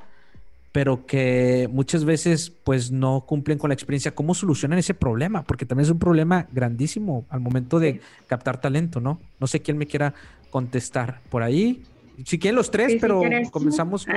pero 0.72 1.06
que 1.06 1.68
muchas 1.72 2.06
veces 2.06 2.50
pues 2.50 2.92
no 2.92 3.26
cumplen 3.26 3.58
con 3.58 3.70
la 3.70 3.74
experiencia? 3.74 4.16
¿Cómo 4.16 4.34
solucionan 4.34 4.80
ese 4.80 4.94
problema? 4.94 5.44
Porque 5.44 5.66
también 5.66 5.86
es 5.86 5.92
un 5.92 6.00
problema 6.00 6.48
grandísimo 6.52 7.26
al 7.30 7.42
momento 7.42 7.80
de 7.80 8.00
captar 8.28 8.62
talento, 8.62 9.02
¿no? 9.02 9.20
No 9.40 9.48
sé 9.48 9.62
quién 9.62 9.78
me 9.78 9.86
quiera 9.86 10.14
contestar 10.50 11.20
por 11.30 11.44
ahí. 11.44 11.84
Si 12.26 12.38
quieren 12.38 12.56
los 12.56 12.70
tres, 12.70 12.98
pero 13.02 13.22
comenzamos 13.50 14.06
con 14.06 14.16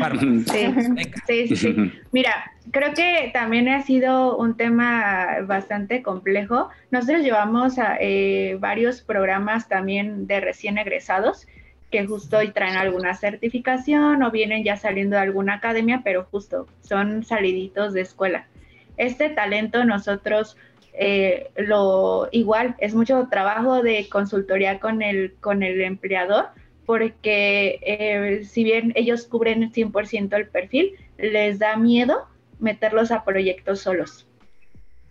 Bárbara. 0.00 0.22
Sí, 1.26 1.48
sí, 1.48 1.56
sí, 1.56 1.92
Mira, 2.10 2.50
creo 2.70 2.94
que 2.94 3.30
también 3.32 3.68
ha 3.68 3.82
sido 3.82 4.36
un 4.36 4.56
tema 4.56 5.40
bastante 5.46 6.02
complejo. 6.02 6.70
Nosotros 6.90 7.22
llevamos 7.22 7.78
a, 7.78 7.96
eh, 8.00 8.56
varios 8.58 9.02
programas 9.02 9.68
también 9.68 10.26
de 10.26 10.40
recién 10.40 10.78
egresados 10.78 11.46
que 11.92 12.06
justo 12.06 12.38
hoy 12.38 12.50
traen 12.50 12.76
alguna 12.76 13.14
certificación 13.14 14.22
o 14.22 14.30
vienen 14.32 14.64
ya 14.64 14.76
saliendo 14.76 15.14
de 15.14 15.22
alguna 15.22 15.54
academia, 15.54 16.00
pero 16.02 16.24
justo 16.24 16.66
son 16.80 17.22
saliditos 17.22 17.92
de 17.92 18.00
escuela. 18.00 18.48
Este 18.96 19.28
talento 19.28 19.84
nosotros 19.84 20.56
eh, 20.94 21.50
lo 21.56 22.28
igual 22.32 22.74
es 22.78 22.94
mucho 22.94 23.28
trabajo 23.30 23.82
de 23.82 24.08
consultoría 24.08 24.80
con 24.80 25.02
el, 25.02 25.34
con 25.40 25.62
el 25.62 25.80
empleador, 25.82 26.48
porque 26.86 27.78
eh, 27.82 28.44
si 28.44 28.64
bien 28.64 28.92
ellos 28.96 29.26
cubren 29.26 29.72
100% 29.72 30.34
el 30.36 30.48
perfil, 30.48 30.96
les 31.18 31.58
da 31.58 31.76
miedo 31.76 32.26
meterlos 32.58 33.10
a 33.10 33.24
proyectos 33.24 33.80
solos. 33.80 34.26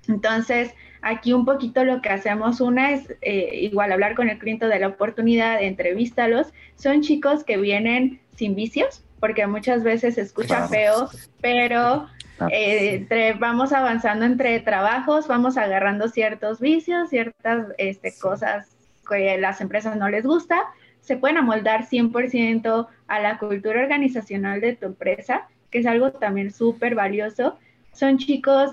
Entonces, 0.07 0.73
aquí 1.01 1.33
un 1.33 1.45
poquito 1.45 1.83
lo 1.83 2.01
que 2.01 2.09
hacemos, 2.09 2.61
una 2.61 2.91
es 2.91 3.13
eh, 3.21 3.59
igual 3.61 3.91
hablar 3.91 4.15
con 4.15 4.29
el 4.29 4.37
cliente 4.37 4.67
de 4.67 4.79
la 4.79 4.87
oportunidad, 4.87 5.61
entrevístalos. 5.61 6.53
Son 6.75 7.01
chicos 7.01 7.43
que 7.43 7.57
vienen 7.57 8.19
sin 8.35 8.55
vicios, 8.55 9.03
porque 9.19 9.45
muchas 9.47 9.83
veces 9.83 10.15
se 10.15 10.21
escucha 10.21 10.67
feo, 10.67 11.09
pero 11.41 12.07
eh, 12.51 12.95
entre, 12.95 13.33
vamos 13.33 13.73
avanzando 13.73 14.25
entre 14.25 14.59
trabajos, 14.59 15.27
vamos 15.27 15.57
agarrando 15.57 16.07
ciertos 16.07 16.59
vicios, 16.59 17.09
ciertas 17.09 17.67
este, 17.77 18.13
cosas 18.19 18.75
que 19.07 19.37
las 19.37 19.61
empresas 19.61 19.97
no 19.97 20.09
les 20.09 20.25
gusta, 20.25 20.63
se 21.01 21.17
pueden 21.17 21.37
amoldar 21.37 21.87
100% 21.87 22.87
a 23.07 23.19
la 23.19 23.37
cultura 23.39 23.81
organizacional 23.81 24.61
de 24.61 24.75
tu 24.75 24.85
empresa, 24.85 25.47
que 25.69 25.79
es 25.79 25.85
algo 25.85 26.11
también 26.11 26.51
súper 26.51 26.95
valioso. 26.95 27.57
Son 27.91 28.17
chicos 28.17 28.71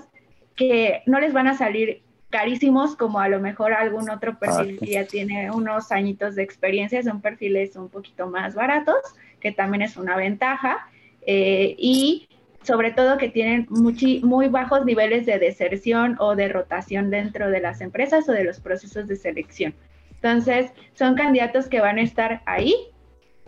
que 0.55 1.01
no 1.05 1.19
les 1.19 1.33
van 1.33 1.47
a 1.47 1.57
salir 1.57 2.03
carísimos 2.29 2.95
como 2.95 3.19
a 3.19 3.29
lo 3.29 3.39
mejor 3.39 3.73
algún 3.73 4.09
otro 4.09 4.37
perfil 4.37 4.79
que 4.79 4.91
ya 4.91 5.05
tiene 5.05 5.51
unos 5.51 5.91
añitos 5.91 6.35
de 6.35 6.43
experiencia, 6.43 7.01
son 7.03 7.21
perfiles 7.21 7.75
un 7.75 7.89
poquito 7.89 8.27
más 8.27 8.55
baratos, 8.55 9.01
que 9.39 9.51
también 9.51 9.81
es 9.81 9.97
una 9.97 10.15
ventaja. 10.15 10.87
Eh, 11.25 11.75
y 11.77 12.27
sobre 12.63 12.91
todo 12.91 13.17
que 13.17 13.29
tienen 13.29 13.67
muy 13.69 14.47
bajos 14.47 14.85
niveles 14.85 15.25
de 15.25 15.39
deserción 15.39 16.17
o 16.19 16.35
de 16.35 16.49
rotación 16.49 17.09
dentro 17.09 17.49
de 17.49 17.61
las 17.61 17.81
empresas 17.81 18.27
o 18.29 18.31
de 18.31 18.43
los 18.43 18.59
procesos 18.59 19.07
de 19.07 19.15
selección. 19.15 19.73
Entonces, 20.15 20.71
son 20.93 21.15
candidatos 21.15 21.67
que 21.67 21.79
van 21.79 21.97
a 21.97 22.01
estar 22.01 22.41
ahí, 22.45 22.75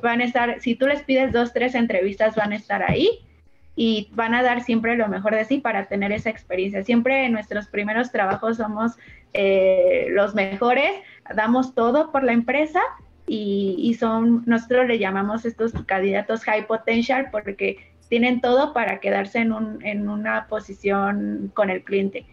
van 0.02 0.22
a 0.22 0.24
estar, 0.24 0.62
si 0.62 0.76
tú 0.76 0.88
les 0.88 1.04
pides 1.04 1.34
dos, 1.34 1.54
tres 1.54 1.76
entrevistas, 1.76 2.36
van 2.36 2.54
a 2.54 2.56
estar 2.56 2.82
ahí 2.90 3.20
y 3.76 4.10
van 4.14 4.34
a 4.34 4.44
dar 4.44 4.62
siempre 4.64 4.98
lo 4.98 5.08
mejor 5.08 5.36
de 5.36 5.46
sí 5.46 5.60
para 5.60 5.88
tener 5.88 6.12
esa 6.12 6.30
experiencia. 6.30 6.84
Siempre 6.84 7.26
en 7.26 7.32
nuestros 7.32 7.68
primeros 7.68 8.12
trabajos 8.12 8.58
somos 8.58 8.94
eh, 9.34 10.08
los 10.10 10.36
mejores, 10.36 10.92
damos 11.36 11.74
todo 11.74 12.12
por 12.12 12.24
la 12.24 12.34
empresa 12.34 12.82
y, 13.28 13.76
y, 13.80 13.94
son, 13.94 14.44
nosotros 14.46 14.88
le 14.88 15.00
llamamos 15.00 15.46
estos 15.46 15.72
candidatos 15.86 16.44
high 16.44 16.68
potential 16.68 17.30
porque 17.32 17.78
tienen 18.10 18.42
todo 18.42 18.74
para 18.74 19.00
quedarse 19.00 19.40
en, 19.40 19.54
un, 19.54 19.86
en 19.86 20.10
una 20.10 20.48
posición 20.48 21.50
con 21.54 21.70
el 21.70 21.84
cliente. 21.84 22.26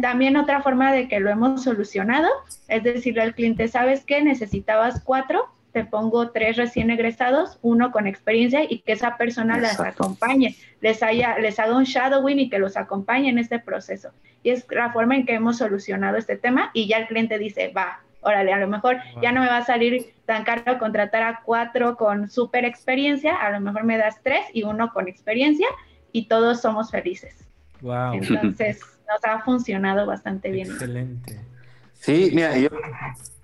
También 0.00 0.36
otra 0.36 0.62
forma 0.62 0.92
de 0.92 1.08
que 1.08 1.20
lo 1.20 1.30
hemos 1.30 1.62
solucionado 1.62 2.28
es 2.68 2.82
decirle 2.82 3.22
al 3.22 3.34
cliente, 3.34 3.68
¿sabes 3.68 4.04
qué? 4.04 4.22
Necesitabas 4.22 5.02
cuatro, 5.04 5.46
te 5.76 5.84
pongo 5.84 6.30
tres 6.30 6.56
recién 6.56 6.90
egresados, 6.90 7.58
uno 7.60 7.92
con 7.92 8.06
experiencia 8.06 8.62
y 8.66 8.78
que 8.78 8.92
esa 8.92 9.18
persona 9.18 9.58
las 9.58 9.78
acompañe, 9.78 10.56
les, 10.80 11.02
haya, 11.02 11.38
les 11.38 11.58
haga 11.58 11.76
un 11.76 11.84
shadowing 11.84 12.38
y 12.38 12.48
que 12.48 12.58
los 12.58 12.78
acompañe 12.78 13.28
en 13.28 13.38
este 13.38 13.58
proceso. 13.58 14.08
Y 14.42 14.48
es 14.48 14.66
la 14.70 14.90
forma 14.90 15.16
en 15.16 15.26
que 15.26 15.34
hemos 15.34 15.58
solucionado 15.58 16.16
este 16.16 16.38
tema 16.38 16.70
y 16.72 16.86
ya 16.86 16.96
el 16.96 17.08
cliente 17.08 17.38
dice, 17.38 17.74
va, 17.76 18.00
órale, 18.22 18.54
a 18.54 18.58
lo 18.58 18.68
mejor 18.68 18.96
ya 19.20 19.32
no 19.32 19.42
me 19.42 19.48
va 19.48 19.58
a 19.58 19.66
salir 19.66 20.14
tan 20.24 20.44
caro 20.44 20.78
contratar 20.78 21.22
a 21.22 21.42
cuatro 21.44 21.98
con 21.98 22.30
súper 22.30 22.64
experiencia, 22.64 23.36
a 23.36 23.50
lo 23.50 23.60
mejor 23.60 23.84
me 23.84 23.98
das 23.98 24.22
tres 24.22 24.46
y 24.54 24.62
uno 24.62 24.94
con 24.94 25.08
experiencia 25.08 25.66
y 26.10 26.26
todos 26.26 26.62
somos 26.62 26.90
felices. 26.90 27.46
Wow. 27.82 28.14
Entonces 28.14 28.80
nos 29.06 29.22
ha 29.26 29.40
funcionado 29.40 30.06
bastante 30.06 30.50
bien. 30.50 30.68
Excelente. 30.68 31.38
Sí, 32.00 32.30
mira, 32.32 32.56
yo 32.58 32.68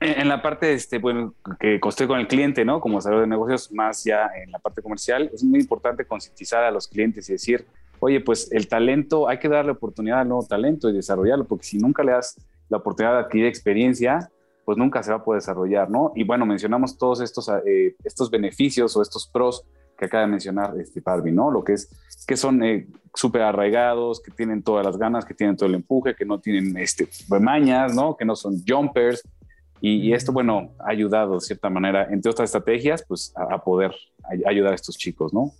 en 0.00 0.28
la 0.28 0.42
parte 0.42 0.72
este, 0.72 0.98
bueno, 0.98 1.34
que 1.58 1.78
costé 1.80 2.06
con 2.06 2.18
el 2.18 2.26
cliente, 2.26 2.64
¿no? 2.64 2.80
Como 2.80 3.00
salud 3.00 3.20
de 3.20 3.26
negocios, 3.26 3.70
más 3.72 4.04
ya 4.04 4.30
en 4.42 4.50
la 4.50 4.58
parte 4.58 4.82
comercial, 4.82 5.30
es 5.32 5.42
muy 5.44 5.60
importante 5.60 6.04
concientizar 6.04 6.64
a 6.64 6.70
los 6.70 6.88
clientes 6.88 7.28
y 7.28 7.32
decir, 7.32 7.66
oye, 8.00 8.20
pues 8.20 8.50
el 8.52 8.68
talento, 8.68 9.28
hay 9.28 9.38
que 9.38 9.48
darle 9.48 9.72
oportunidad 9.72 10.20
al 10.20 10.28
nuevo 10.28 10.46
talento 10.46 10.88
y 10.90 10.92
desarrollarlo, 10.92 11.44
porque 11.44 11.64
si 11.64 11.78
nunca 11.78 12.02
le 12.02 12.12
das 12.12 12.36
la 12.68 12.78
oportunidad 12.78 13.14
de 13.14 13.20
adquirir 13.20 13.46
experiencia, 13.46 14.30
pues 14.64 14.78
nunca 14.78 15.02
se 15.02 15.10
va 15.10 15.18
a 15.18 15.24
poder 15.24 15.40
desarrollar, 15.40 15.90
¿no? 15.90 16.12
Y 16.14 16.24
bueno, 16.24 16.46
mencionamos 16.46 16.96
todos 16.98 17.20
estos, 17.20 17.48
eh, 17.66 17.94
estos 18.04 18.30
beneficios 18.30 18.96
o 18.96 19.02
estos 19.02 19.26
pros 19.26 19.64
que 20.02 20.06
acaba 20.06 20.24
de 20.24 20.30
mencionar 20.30 20.74
este 20.80 21.00
Parvi, 21.00 21.30
¿no? 21.30 21.48
Lo 21.48 21.62
que 21.62 21.74
es 21.74 21.88
que 22.26 22.36
son 22.36 22.60
eh, 22.64 22.88
súper 23.14 23.42
arraigados, 23.42 24.20
que 24.20 24.32
tienen 24.32 24.64
todas 24.64 24.84
las 24.84 24.98
ganas, 24.98 25.24
que 25.24 25.32
tienen 25.32 25.56
todo 25.56 25.68
el 25.68 25.76
empuje, 25.76 26.16
que 26.16 26.24
no 26.24 26.40
tienen 26.40 26.76
este, 26.76 27.08
mañas, 27.40 27.94
¿no? 27.94 28.16
Que 28.16 28.24
no 28.24 28.34
son 28.34 28.56
jumpers. 28.66 29.22
Y, 29.80 30.12
esto, 30.12 30.32
bueno, 30.32 30.72
ha 30.80 30.90
ayudado 30.90 31.34
de 31.34 31.40
cierta 31.40 31.68
manera, 31.68 32.06
entre 32.10 32.30
otras 32.30 32.48
estrategias, 32.48 33.04
pues 33.06 33.32
a, 33.36 33.62
poder 33.62 33.92
ayudar 34.46 34.72
a 34.72 34.74
estos 34.74 34.96
chicos, 34.96 35.32
¿no? 35.32 35.52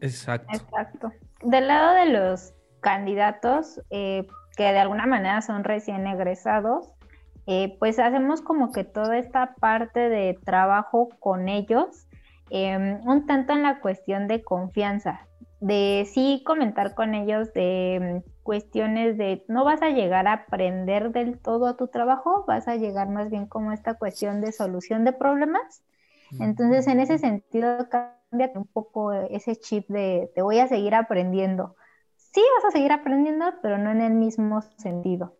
Exacto. 0.00 0.48
Exacto. 0.52 1.12
Del 1.42 1.68
lado 1.68 1.94
de 1.94 2.06
los 2.06 2.52
candidatos 2.80 3.80
eh, 3.90 4.26
que 4.56 4.64
de 4.64 4.78
alguna 4.78 5.06
manera 5.06 5.42
son 5.42 5.64
recién 5.64 6.06
egresados, 6.06 6.94
eh, 7.46 7.76
pues 7.78 7.98
hacemos 7.98 8.40
como 8.40 8.72
que 8.72 8.84
toda 8.84 9.18
esta 9.18 9.54
parte 9.54 10.00
de 10.08 10.38
trabajo 10.44 11.10
con 11.18 11.48
ellos, 11.48 12.06
em, 12.54 13.00
un 13.06 13.26
tanto 13.26 13.52
en 13.52 13.62
la 13.62 13.80
cuestión 13.80 14.28
de 14.28 14.42
confianza, 14.44 15.26
de 15.60 16.06
sí 16.12 16.42
comentar 16.46 16.94
con 16.94 17.14
ellos 17.14 17.52
de 17.52 17.94
em, 17.96 18.22
cuestiones 18.42 19.18
de 19.18 19.44
no 19.48 19.64
vas 19.64 19.82
a 19.82 19.90
llegar 19.90 20.28
a 20.28 20.34
aprender 20.34 21.10
del 21.12 21.38
todo 21.40 21.66
a 21.66 21.76
tu 21.76 21.88
trabajo, 21.88 22.44
vas 22.46 22.68
a 22.68 22.76
llegar 22.76 23.08
más 23.08 23.30
bien 23.30 23.46
como 23.46 23.72
esta 23.72 23.94
cuestión 23.94 24.40
de 24.40 24.52
solución 24.52 25.04
de 25.04 25.12
problemas. 25.12 25.82
Entonces, 26.40 26.86
en 26.88 27.00
ese 27.00 27.18
sentido, 27.18 27.88
cambia 27.88 28.50
un 28.54 28.66
poco 28.66 29.12
ese 29.12 29.56
chip 29.56 29.88
de 29.88 30.30
te 30.34 30.42
voy 30.42 30.58
a 30.58 30.68
seguir 30.68 30.94
aprendiendo. 30.94 31.76
Sí, 32.16 32.42
vas 32.56 32.66
a 32.66 32.70
seguir 32.72 32.92
aprendiendo, 32.92 33.46
pero 33.62 33.78
no 33.78 33.90
en 33.90 34.00
el 34.00 34.14
mismo 34.14 34.62
sentido. 34.78 35.36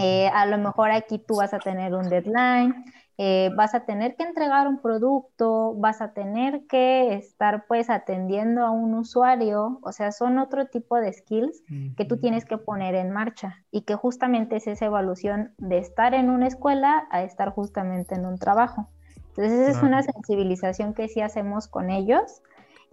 Eh, 0.00 0.28
a 0.28 0.46
lo 0.46 0.58
mejor 0.58 0.90
aquí 0.90 1.18
tú 1.18 1.36
vas 1.36 1.52
a 1.52 1.58
tener 1.58 1.94
un 1.94 2.08
deadline, 2.08 2.84
eh, 3.18 3.50
vas 3.56 3.74
a 3.74 3.84
tener 3.84 4.16
que 4.16 4.24
entregar 4.24 4.66
un 4.66 4.80
producto, 4.80 5.74
vas 5.74 6.00
a 6.00 6.12
tener 6.12 6.66
que 6.66 7.14
estar 7.14 7.66
pues 7.66 7.90
atendiendo 7.90 8.64
a 8.64 8.70
un 8.70 8.94
usuario, 8.94 9.78
o 9.82 9.92
sea, 9.92 10.12
son 10.12 10.38
otro 10.38 10.66
tipo 10.66 10.96
de 10.96 11.12
skills 11.12 11.62
que 11.96 12.04
tú 12.04 12.18
tienes 12.18 12.44
que 12.44 12.58
poner 12.58 12.94
en 12.94 13.10
marcha 13.10 13.64
y 13.70 13.82
que 13.82 13.94
justamente 13.94 14.56
es 14.56 14.66
esa 14.66 14.86
evolución 14.86 15.52
de 15.58 15.78
estar 15.78 16.14
en 16.14 16.30
una 16.30 16.46
escuela 16.46 17.06
a 17.10 17.22
estar 17.22 17.50
justamente 17.50 18.14
en 18.14 18.26
un 18.26 18.38
trabajo. 18.38 18.88
Entonces, 19.28 19.52
esa 19.52 19.70
es 19.70 19.82
una 19.82 20.02
sensibilización 20.02 20.94
que 20.94 21.08
sí 21.08 21.20
hacemos 21.20 21.68
con 21.68 21.90
ellos 21.90 22.42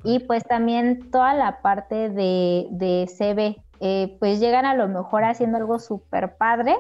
y 0.04 0.20
pues 0.20 0.44
también 0.44 1.12
toda 1.12 1.34
la 1.34 1.62
parte 1.62 2.10
de, 2.10 2.68
de 2.72 3.08
CB, 3.08 3.62
eh, 3.82 4.18
pues 4.20 4.40
llegan 4.40 4.66
a 4.66 4.74
lo 4.74 4.88
mejor 4.88 5.24
haciendo 5.24 5.58
algo 5.58 5.80
súper 5.80 6.38
padre, 6.38 6.78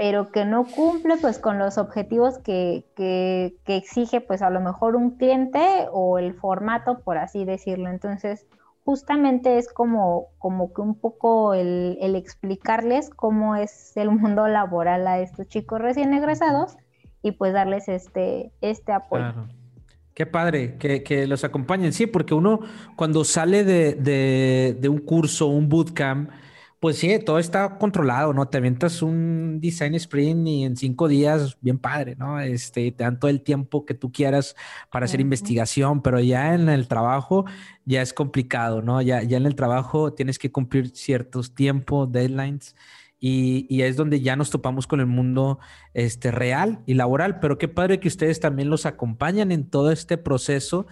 pero 0.00 0.32
que 0.32 0.46
no 0.46 0.64
cumple 0.64 1.18
pues 1.18 1.38
con 1.38 1.58
los 1.58 1.76
objetivos 1.76 2.38
que, 2.38 2.86
que, 2.96 3.52
exige 3.66 4.22
pues 4.22 4.40
a 4.40 4.48
lo 4.48 4.58
mejor 4.58 4.96
un 4.96 5.18
cliente 5.18 5.60
o 5.92 6.18
el 6.18 6.32
formato, 6.32 7.00
por 7.00 7.18
así 7.18 7.44
decirlo. 7.44 7.90
Entonces, 7.90 8.46
justamente 8.82 9.58
es 9.58 9.70
como, 9.70 10.28
como 10.38 10.72
que 10.72 10.80
un 10.80 10.94
poco 10.94 11.52
el, 11.52 11.98
el, 12.00 12.16
explicarles 12.16 13.10
cómo 13.10 13.56
es 13.56 13.94
el 13.94 14.10
mundo 14.10 14.48
laboral 14.48 15.06
a 15.06 15.20
estos 15.20 15.46
chicos 15.48 15.82
recién 15.82 16.14
egresados 16.14 16.78
y 17.20 17.32
pues 17.32 17.52
darles 17.52 17.86
este, 17.86 18.52
este 18.62 18.92
apoyo. 18.92 19.48
Qué 20.14 20.24
padre 20.24 20.78
que, 20.78 21.26
los 21.26 21.44
acompañen. 21.44 21.92
Sí, 21.92 22.06
porque 22.06 22.32
uno 22.32 22.60
cuando 22.96 23.22
sale 23.22 23.64
de, 23.64 24.88
un 24.88 25.00
curso, 25.00 25.48
un 25.48 25.68
bootcamp, 25.68 26.30
pues 26.80 26.96
sí, 26.96 27.18
todo 27.18 27.38
está 27.38 27.76
controlado, 27.78 28.32
¿no? 28.32 28.48
Te 28.48 28.56
avientas 28.56 29.02
un 29.02 29.60
design 29.60 29.94
sprint 29.96 30.48
y 30.48 30.64
en 30.64 30.76
cinco 30.76 31.08
días, 31.08 31.58
bien 31.60 31.78
padre, 31.78 32.16
¿no? 32.16 32.40
Este, 32.40 32.90
te 32.90 33.04
dan 33.04 33.20
todo 33.20 33.30
el 33.30 33.42
tiempo 33.42 33.84
que 33.84 33.92
tú 33.92 34.10
quieras 34.10 34.56
para 34.90 35.04
hacer 35.04 35.20
investigación, 35.20 36.00
pero 36.00 36.20
ya 36.20 36.54
en 36.54 36.70
el 36.70 36.88
trabajo 36.88 37.44
ya 37.84 38.00
es 38.00 38.14
complicado, 38.14 38.80
¿no? 38.80 39.02
Ya, 39.02 39.22
ya 39.22 39.36
en 39.36 39.44
el 39.44 39.56
trabajo 39.56 40.14
tienes 40.14 40.38
que 40.38 40.50
cumplir 40.50 40.88
ciertos 40.96 41.54
tiempos, 41.54 42.10
deadlines. 42.10 42.74
Y, 43.22 43.82
es 43.82 43.96
donde 43.96 44.22
ya 44.22 44.34
nos 44.34 44.48
topamos 44.48 44.86
con 44.86 45.00
el 45.00 45.06
mundo 45.06 45.58
este, 45.92 46.30
real 46.30 46.80
y 46.86 46.94
laboral. 46.94 47.38
Pero 47.40 47.58
qué 47.58 47.68
padre 47.68 48.00
que 48.00 48.08
ustedes 48.08 48.40
también 48.40 48.70
los 48.70 48.86
acompañan 48.86 49.52
en 49.52 49.68
todo 49.68 49.92
este 49.92 50.16
proceso 50.16 50.86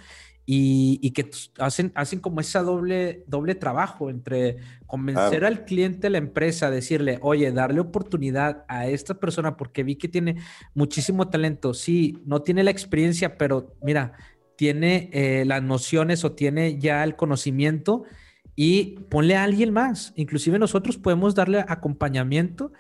y, 0.51 1.11
que 1.11 1.29
hacen, 1.59 1.93
hacen 1.95 2.21
como 2.21 2.41
ese 2.41 2.59
doble, 2.61 3.23
doble 3.27 3.55
trabajo 3.55 4.09
entre 4.09 4.57
convencer 4.87 5.45
al 5.45 5.67
cliente, 5.67 6.09
la 6.09 6.17
empresa, 6.17 6.71
decirle, 6.71 7.19
oye, 7.21 7.53
darle 7.53 7.81
oportunidad 7.81 8.65
a 8.67 8.87
esta 8.87 9.21
persona 9.21 9.59
porque 9.59 9.83
vi 9.83 9.97
que 9.97 10.09
tiene 10.09 10.37
muchísimo 10.73 11.29
talento. 11.29 11.75
Sí, 11.75 12.23
no 12.25 12.41
tiene 12.41 12.65
la 12.65 12.71
experiencia, 12.71 13.37
pero 13.37 13.77
mira, 13.83 14.15
tiene 14.57 15.11
eh, 15.13 15.45
las 15.45 15.63
nociones 15.63 16.25
o 16.25 16.33
tiene 16.33 16.79
ya 16.79 17.05
el 17.05 17.15
conocimiento 17.15 18.05
y 18.57 19.01
ponle 19.11 19.37
a 19.37 19.45
alguien 19.45 19.71
más. 19.71 20.15
Inclusive 20.17 20.59
nosotros 20.59 20.97
podemos 20.97 21.35
darle 21.35 21.63
acompañamiento 21.69 22.73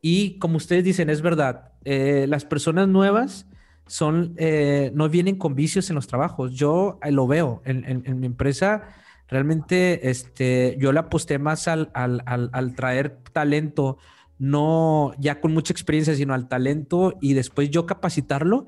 y 0.00 0.38
como 0.38 0.56
ustedes 0.56 0.84
dicen, 0.84 1.10
es 1.10 1.20
verdad, 1.20 1.72
eh, 1.84 2.24
las 2.30 2.46
personas 2.46 2.88
nuevas 2.88 3.46
son, 3.90 4.34
eh, 4.36 4.92
no 4.94 5.08
vienen 5.08 5.34
con 5.34 5.56
vicios 5.56 5.90
en 5.90 5.96
los 5.96 6.06
trabajos. 6.06 6.52
Yo 6.52 7.00
eh, 7.02 7.10
lo 7.10 7.26
veo 7.26 7.60
en, 7.64 8.20
mi 8.20 8.26
empresa. 8.26 8.84
Realmente, 9.26 10.08
este, 10.08 10.76
yo 10.78 10.92
le 10.92 11.00
aposté 11.00 11.40
más 11.40 11.66
al, 11.66 11.90
al, 11.92 12.74
traer 12.76 13.18
talento, 13.32 13.98
no 14.38 15.12
ya 15.18 15.40
con 15.40 15.52
mucha 15.52 15.72
experiencia, 15.72 16.14
sino 16.14 16.34
al 16.34 16.46
talento 16.46 17.18
y 17.20 17.34
después 17.34 17.68
yo 17.70 17.84
capacitarlo 17.84 18.66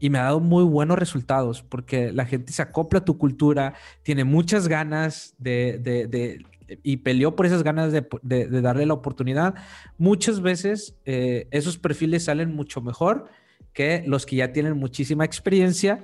y 0.00 0.10
me 0.10 0.18
ha 0.18 0.24
dado 0.24 0.40
muy 0.40 0.64
buenos 0.64 0.98
resultados 0.98 1.62
porque 1.62 2.10
la 2.12 2.26
gente 2.26 2.52
se 2.52 2.62
acopla 2.62 2.98
a 2.98 3.04
tu 3.04 3.18
cultura, 3.18 3.74
tiene 4.02 4.24
muchas 4.24 4.66
ganas 4.66 5.36
de, 5.38 5.78
de, 5.78 6.44
y 6.82 6.98
peleó 6.98 7.36
por 7.36 7.46
esas 7.46 7.62
ganas 7.62 7.92
de, 7.92 8.60
darle 8.60 8.84
la 8.84 8.94
oportunidad. 8.94 9.54
Muchas 9.96 10.40
veces 10.40 10.96
eh, 11.04 11.46
esos 11.52 11.78
perfiles 11.78 12.24
salen 12.24 12.52
mucho 12.52 12.80
mejor 12.80 13.28
que 13.76 14.02
los 14.06 14.24
que 14.24 14.36
ya 14.36 14.52
tienen 14.52 14.74
muchísima 14.78 15.26
experiencia, 15.26 16.02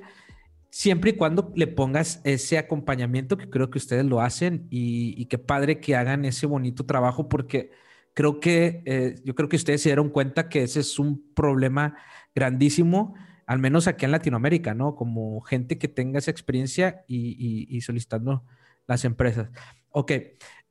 siempre 0.69 1.11
y 1.11 1.13
cuando 1.15 1.53
le 1.57 1.67
pongas 1.67 2.21
ese 2.23 2.59
acompañamiento 2.59 3.39
que 3.39 3.49
creo 3.49 3.71
que 3.71 3.79
ustedes 3.79 4.05
lo 4.05 4.21
hacen 4.21 4.67
y, 4.69 5.15
y 5.17 5.25
qué 5.25 5.39
padre 5.39 5.81
que 5.81 5.97
hagan 5.97 6.27
ese 6.27 6.45
bonito 6.45 6.85
trabajo 6.85 7.31
porque 7.31 7.71
creo 8.13 8.41
que 8.41 8.83
eh, 8.85 9.15
yo 9.25 9.35
creo 9.35 9.49
que 9.49 9.57
ustedes 9.57 9.81
se 9.81 9.89
dieron 9.89 10.11
cuenta 10.11 10.51
que 10.51 10.65
ese 10.65 10.81
es 10.81 10.99
un 10.99 11.33
problema 11.35 11.97
grandísimo 12.35 13.15
al 13.47 13.59
menos 13.59 13.89
aquí 13.89 14.05
en 14.05 14.13
Latinoamérica, 14.13 14.73
¿no? 14.73 14.95
Como 14.95 15.41
gente 15.41 15.77
que 15.79 15.89
tenga 15.89 16.19
esa 16.19 16.31
experiencia 16.31 17.05
y, 17.09 17.81
solicitando 17.81 18.45
las 18.87 19.05
empresas. 19.05 19.51
Ok, 19.91 20.13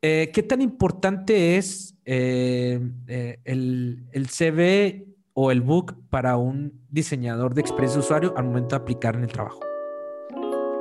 eh, 0.02 0.32
¿qué 0.34 0.44
tan 0.44 0.62
importante 0.62 1.58
es 1.58 1.96
eh, 2.06 2.80
el, 3.44 4.06
el, 4.14 4.28
CV 4.30 5.11
o 5.42 5.52
el 5.52 5.62
book 5.62 5.96
para 6.10 6.38
un 6.38 6.74
diseñador 6.90 7.54
de 7.54 7.62
experiencia 7.62 8.00
usuario 8.00 8.34
al 8.38 8.46
momento 8.46 8.76
de 8.76 8.82
aplicar 8.82 9.16
en 9.16 9.24
el 9.24 9.32
trabajo? 9.32 9.60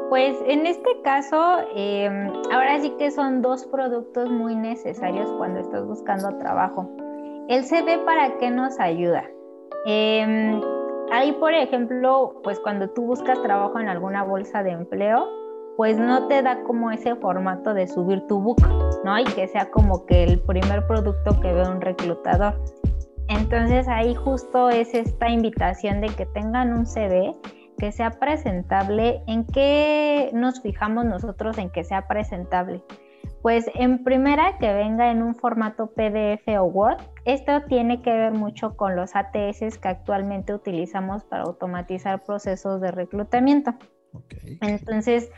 Pues 0.08 0.36
en 0.46 0.66
este 0.66 0.90
caso, 1.02 1.58
em, 1.74 2.32
ahora 2.52 2.80
sí 2.80 2.90
que 2.98 3.10
son 3.10 3.42
dos 3.42 3.64
productos 3.66 4.28
muy 4.28 4.54
necesarios 4.56 5.32
cuando 5.38 5.60
estás 5.60 5.86
buscando 5.86 6.36
trabajo. 6.38 6.90
El 7.48 7.64
CV, 7.64 7.98
¿para 8.04 8.38
qué 8.38 8.50
nos 8.50 8.78
ayuda? 8.80 9.24
Eh, 9.86 10.60
Ahí, 11.12 11.32
por 11.32 11.52
ejemplo, 11.52 12.40
pues 12.44 12.60
cuando 12.60 12.88
tú 12.90 13.02
buscas 13.02 13.42
trabajo 13.42 13.80
en 13.80 13.88
alguna 13.88 14.22
bolsa 14.22 14.62
de 14.62 14.70
empleo, 14.70 15.26
pues 15.76 15.98
no 15.98 16.28
te 16.28 16.40
da 16.40 16.62
como 16.62 16.92
ese 16.92 17.16
formato 17.16 17.74
de 17.74 17.88
subir 17.88 18.24
tu 18.28 18.40
book, 18.40 18.62
¿no? 19.04 19.18
Y 19.18 19.24
que 19.24 19.48
sea 19.48 19.68
como 19.72 20.06
que 20.06 20.22
el 20.22 20.40
primer 20.40 20.86
producto 20.86 21.40
que 21.40 21.52
ve 21.52 21.68
un 21.68 21.80
reclutador. 21.80 22.54
Entonces 23.30 23.86
ahí 23.86 24.16
justo 24.16 24.70
es 24.70 24.92
esta 24.92 25.30
invitación 25.30 26.00
de 26.00 26.08
que 26.08 26.26
tengan 26.26 26.72
un 26.72 26.84
CV 26.84 27.36
que 27.78 27.92
sea 27.92 28.10
presentable. 28.10 29.22
¿En 29.28 29.46
qué 29.46 30.30
nos 30.32 30.60
fijamos 30.60 31.04
nosotros 31.04 31.56
en 31.58 31.70
que 31.70 31.84
sea 31.84 32.08
presentable? 32.08 32.82
Pues 33.40 33.70
en 33.74 34.02
primera 34.02 34.58
que 34.58 34.74
venga 34.74 35.12
en 35.12 35.22
un 35.22 35.36
formato 35.36 35.92
PDF 35.92 36.46
o 36.58 36.64
Word. 36.64 36.98
Esto 37.24 37.62
tiene 37.68 38.02
que 38.02 38.10
ver 38.10 38.32
mucho 38.32 38.76
con 38.76 38.96
los 38.96 39.14
ATS 39.14 39.78
que 39.78 39.88
actualmente 39.88 40.52
utilizamos 40.52 41.22
para 41.22 41.44
automatizar 41.44 42.24
procesos 42.24 42.80
de 42.80 42.90
reclutamiento. 42.90 43.74
Entonces, 44.60 45.30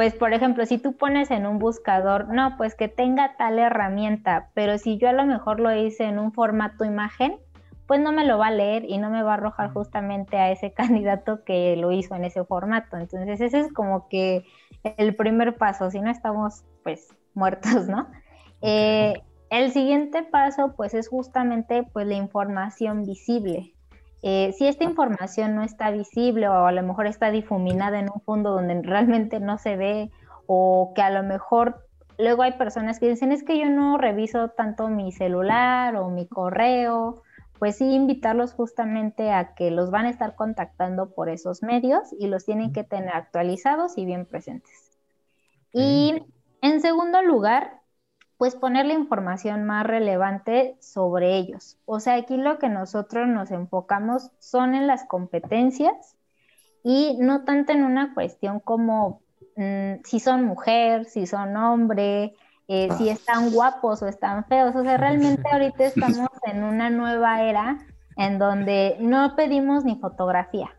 pues 0.00 0.14
por 0.14 0.32
ejemplo, 0.32 0.64
si 0.64 0.78
tú 0.78 0.96
pones 0.96 1.30
en 1.30 1.44
un 1.46 1.58
buscador, 1.58 2.28
no, 2.28 2.56
pues 2.56 2.74
que 2.74 2.88
tenga 2.88 3.36
tal 3.36 3.58
herramienta, 3.58 4.48
pero 4.54 4.78
si 4.78 4.96
yo 4.96 5.10
a 5.10 5.12
lo 5.12 5.26
mejor 5.26 5.60
lo 5.60 5.76
hice 5.76 6.04
en 6.04 6.18
un 6.18 6.32
formato 6.32 6.86
imagen, 6.86 7.38
pues 7.86 8.00
no 8.00 8.10
me 8.10 8.24
lo 8.24 8.38
va 8.38 8.46
a 8.46 8.50
leer 8.50 8.86
y 8.88 8.96
no 8.96 9.10
me 9.10 9.22
va 9.22 9.32
a 9.32 9.34
arrojar 9.34 9.74
justamente 9.74 10.38
a 10.38 10.50
ese 10.52 10.72
candidato 10.72 11.44
que 11.44 11.76
lo 11.76 11.92
hizo 11.92 12.14
en 12.14 12.24
ese 12.24 12.42
formato. 12.46 12.96
Entonces, 12.96 13.42
ese 13.42 13.58
es 13.58 13.70
como 13.74 14.08
que 14.08 14.46
el 14.96 15.14
primer 15.16 15.58
paso, 15.58 15.90
si 15.90 16.00
no 16.00 16.10
estamos 16.10 16.64
pues 16.82 17.14
muertos, 17.34 17.86
¿no? 17.86 18.08
Eh, 18.62 19.20
el 19.50 19.70
siguiente 19.70 20.22
paso, 20.22 20.72
pues, 20.78 20.94
es 20.94 21.08
justamente, 21.08 21.82
pues, 21.92 22.06
la 22.06 22.14
información 22.14 23.04
visible. 23.04 23.74
Eh, 24.22 24.52
si 24.56 24.66
esta 24.66 24.84
información 24.84 25.54
no 25.54 25.62
está 25.62 25.90
visible 25.90 26.48
o 26.48 26.66
a 26.66 26.72
lo 26.72 26.82
mejor 26.82 27.06
está 27.06 27.30
difuminada 27.30 27.98
en 27.98 28.10
un 28.12 28.20
fondo 28.20 28.50
donde 28.50 28.80
realmente 28.82 29.40
no 29.40 29.58
se 29.58 29.76
ve 29.76 30.10
o 30.46 30.92
que 30.94 31.02
a 31.02 31.10
lo 31.10 31.22
mejor 31.22 31.86
luego 32.18 32.42
hay 32.42 32.52
personas 32.52 32.98
que 32.98 33.08
dicen 33.08 33.32
es 33.32 33.42
que 33.42 33.58
yo 33.58 33.70
no 33.70 33.96
reviso 33.96 34.48
tanto 34.48 34.88
mi 34.88 35.10
celular 35.12 35.96
o 35.96 36.10
mi 36.10 36.26
correo, 36.26 37.22
pues 37.58 37.76
sí 37.76 37.94
invitarlos 37.94 38.52
justamente 38.52 39.32
a 39.32 39.54
que 39.54 39.70
los 39.70 39.90
van 39.90 40.06
a 40.06 40.10
estar 40.10 40.34
contactando 40.34 41.10
por 41.10 41.28
esos 41.28 41.62
medios 41.62 42.14
y 42.18 42.26
los 42.26 42.44
tienen 42.44 42.72
que 42.72 42.84
tener 42.84 43.14
actualizados 43.14 43.96
y 43.98 44.04
bien 44.04 44.26
presentes. 44.26 44.98
Y 45.72 46.22
en 46.62 46.80
segundo 46.80 47.22
lugar, 47.22 47.79
pues 48.40 48.56
poner 48.56 48.86
la 48.86 48.94
información 48.94 49.66
más 49.66 49.86
relevante 49.86 50.74
sobre 50.80 51.36
ellos. 51.36 51.76
O 51.84 52.00
sea, 52.00 52.14
aquí 52.14 52.38
lo 52.38 52.58
que 52.58 52.70
nosotros 52.70 53.28
nos 53.28 53.50
enfocamos 53.50 54.30
son 54.38 54.74
en 54.74 54.86
las 54.86 55.04
competencias 55.04 56.16
y 56.82 57.18
no 57.20 57.44
tanto 57.44 57.72
en 57.72 57.84
una 57.84 58.14
cuestión 58.14 58.58
como 58.58 59.20
mm, 59.56 59.96
si 60.04 60.20
son 60.20 60.46
mujer, 60.46 61.04
si 61.04 61.26
son 61.26 61.54
hombre, 61.54 62.34
eh, 62.66 62.88
si 62.96 63.10
ah. 63.10 63.12
están 63.12 63.50
guapos 63.50 64.00
o 64.02 64.06
están 64.08 64.46
feos. 64.46 64.74
O 64.74 64.84
sea, 64.84 64.96
realmente 64.96 65.42
ahorita 65.52 65.84
estamos 65.84 66.30
en 66.44 66.64
una 66.64 66.88
nueva 66.88 67.42
era 67.42 67.76
en 68.16 68.38
donde 68.38 68.96
no 69.00 69.36
pedimos 69.36 69.84
ni 69.84 69.96
fotografía. 69.96 70.70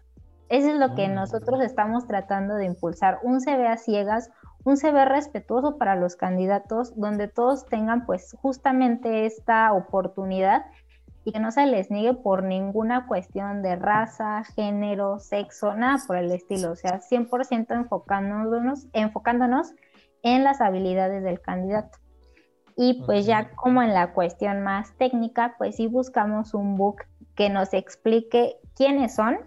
Eso 0.49 0.69
es 0.69 0.79
lo 0.79 0.95
que 0.95 1.05
ah. 1.05 1.09
nosotros 1.09 1.61
estamos 1.61 2.07
tratando 2.07 2.55
de 2.55 2.65
impulsar. 2.65 3.19
Un 3.21 3.39
CV 3.39 3.67
a 3.67 3.77
ciegas 3.77 4.31
un 4.63 4.77
CV 4.77 5.05
respetuoso 5.05 5.77
para 5.77 5.95
los 5.95 6.15
candidatos, 6.15 6.95
donde 6.95 7.27
todos 7.27 7.65
tengan 7.65 8.05
pues 8.05 8.35
justamente 8.41 9.25
esta 9.25 9.73
oportunidad 9.73 10.65
y 11.23 11.31
que 11.31 11.39
no 11.39 11.51
se 11.51 11.65
les 11.65 11.91
niegue 11.91 12.13
por 12.13 12.43
ninguna 12.43 13.07
cuestión 13.07 13.61
de 13.61 13.75
raza, 13.75 14.43
género, 14.55 15.19
sexo, 15.19 15.75
nada 15.75 15.97
por 16.05 16.17
el 16.17 16.31
estilo, 16.31 16.71
o 16.71 16.75
sea, 16.75 16.99
100% 16.99 17.75
enfocándonos, 17.75 18.87
enfocándonos 18.93 19.73
en 20.23 20.43
las 20.43 20.61
habilidades 20.61 21.23
del 21.23 21.41
candidato. 21.41 21.99
Y 22.75 23.03
pues 23.05 23.25
ya 23.25 23.51
como 23.51 23.83
en 23.83 23.93
la 23.93 24.13
cuestión 24.13 24.61
más 24.63 24.95
técnica, 24.97 25.55
pues 25.57 25.75
sí 25.75 25.87
buscamos 25.87 26.53
un 26.53 26.77
book 26.77 27.03
que 27.35 27.49
nos 27.49 27.73
explique 27.73 28.57
quiénes 28.75 29.13
son, 29.15 29.37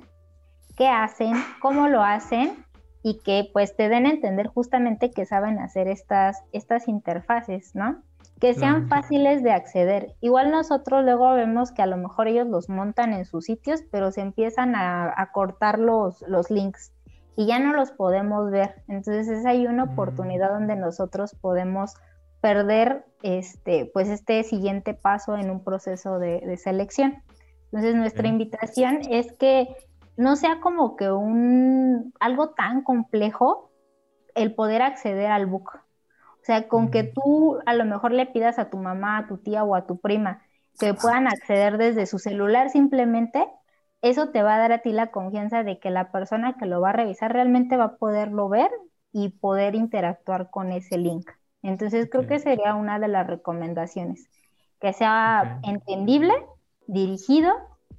qué 0.76 0.88
hacen, 0.88 1.32
cómo 1.60 1.88
lo 1.88 2.02
hacen 2.02 2.63
y 3.04 3.18
que 3.18 3.50
pues 3.52 3.76
te 3.76 3.90
den 3.90 4.06
a 4.06 4.10
entender 4.10 4.46
justamente 4.46 5.10
que 5.10 5.26
saben 5.26 5.58
hacer 5.58 5.88
estas, 5.88 6.42
estas 6.52 6.88
interfaces, 6.88 7.74
¿no? 7.74 8.02
Que 8.40 8.54
sean 8.54 8.88
fáciles 8.88 9.42
de 9.42 9.52
acceder. 9.52 10.14
Igual 10.22 10.50
nosotros 10.50 11.04
luego 11.04 11.34
vemos 11.34 11.70
que 11.70 11.82
a 11.82 11.86
lo 11.86 11.98
mejor 11.98 12.28
ellos 12.28 12.48
los 12.48 12.70
montan 12.70 13.12
en 13.12 13.26
sus 13.26 13.44
sitios, 13.44 13.82
pero 13.90 14.10
se 14.10 14.22
empiezan 14.22 14.74
a, 14.74 15.30
cortar 15.34 15.78
los, 15.78 16.22
los 16.26 16.50
links 16.50 16.92
y 17.36 17.46
ya 17.46 17.58
no 17.58 17.74
los 17.74 17.90
podemos 17.90 18.50
ver. 18.50 18.82
Entonces 18.88 19.28
es 19.28 19.44
ahí 19.44 19.66
una 19.66 19.84
mm. 19.84 19.92
oportunidad 19.92 20.48
donde 20.48 20.74
nosotros 20.74 21.36
podemos 21.38 21.96
perder 22.40 23.04
este, 23.22 23.90
pues 23.92 24.08
este 24.08 24.42
siguiente 24.44 24.94
paso 24.94 25.36
en 25.36 25.50
un 25.50 25.62
proceso 25.62 26.18
de, 26.18 26.40
de 26.40 26.56
selección. 26.56 27.22
Entonces 27.66 27.96
nuestra 27.96 28.28
invitación 28.28 29.00
es 29.10 29.30
que 29.32 29.76
no 30.16 30.36
sea 30.36 30.60
como 30.60 30.96
que 30.96 31.10
un 31.10 32.12
algo 32.20 32.50
tan 32.50 32.82
complejo 32.82 33.70
el 34.34 34.54
poder 34.54 34.82
acceder 34.82 35.30
al 35.30 35.46
book. 35.46 35.70
O 35.74 36.44
sea, 36.44 36.68
con 36.68 36.90
que 36.90 37.04
tú 37.04 37.58
a 37.64 37.74
lo 37.74 37.84
mejor 37.84 38.12
le 38.12 38.26
pidas 38.26 38.58
a 38.58 38.68
tu 38.68 38.76
mamá, 38.76 39.18
a 39.18 39.26
tu 39.26 39.38
tía 39.38 39.64
o 39.64 39.74
a 39.74 39.86
tu 39.86 39.98
prima 39.98 40.42
que 40.78 40.92
puedan 40.92 41.26
acceder 41.26 41.78
desde 41.78 42.06
su 42.06 42.18
celular 42.18 42.68
simplemente, 42.68 43.46
eso 44.02 44.28
te 44.30 44.42
va 44.42 44.56
a 44.56 44.58
dar 44.58 44.72
a 44.72 44.78
ti 44.82 44.92
la 44.92 45.10
confianza 45.10 45.62
de 45.62 45.78
que 45.78 45.90
la 45.90 46.10
persona 46.10 46.56
que 46.58 46.66
lo 46.66 46.80
va 46.80 46.90
a 46.90 46.94
revisar 46.94 47.32
realmente 47.32 47.76
va 47.76 47.84
a 47.84 47.96
poderlo 47.96 48.48
ver 48.48 48.70
y 49.12 49.30
poder 49.30 49.74
interactuar 49.74 50.50
con 50.50 50.72
ese 50.72 50.98
link. 50.98 51.30
Entonces 51.62 52.08
creo 52.10 52.26
que 52.26 52.38
sería 52.38 52.74
una 52.74 52.98
de 52.98 53.08
las 53.08 53.26
recomendaciones, 53.26 54.28
que 54.80 54.92
sea 54.92 55.60
entendible, 55.62 56.34
dirigido 56.86 57.50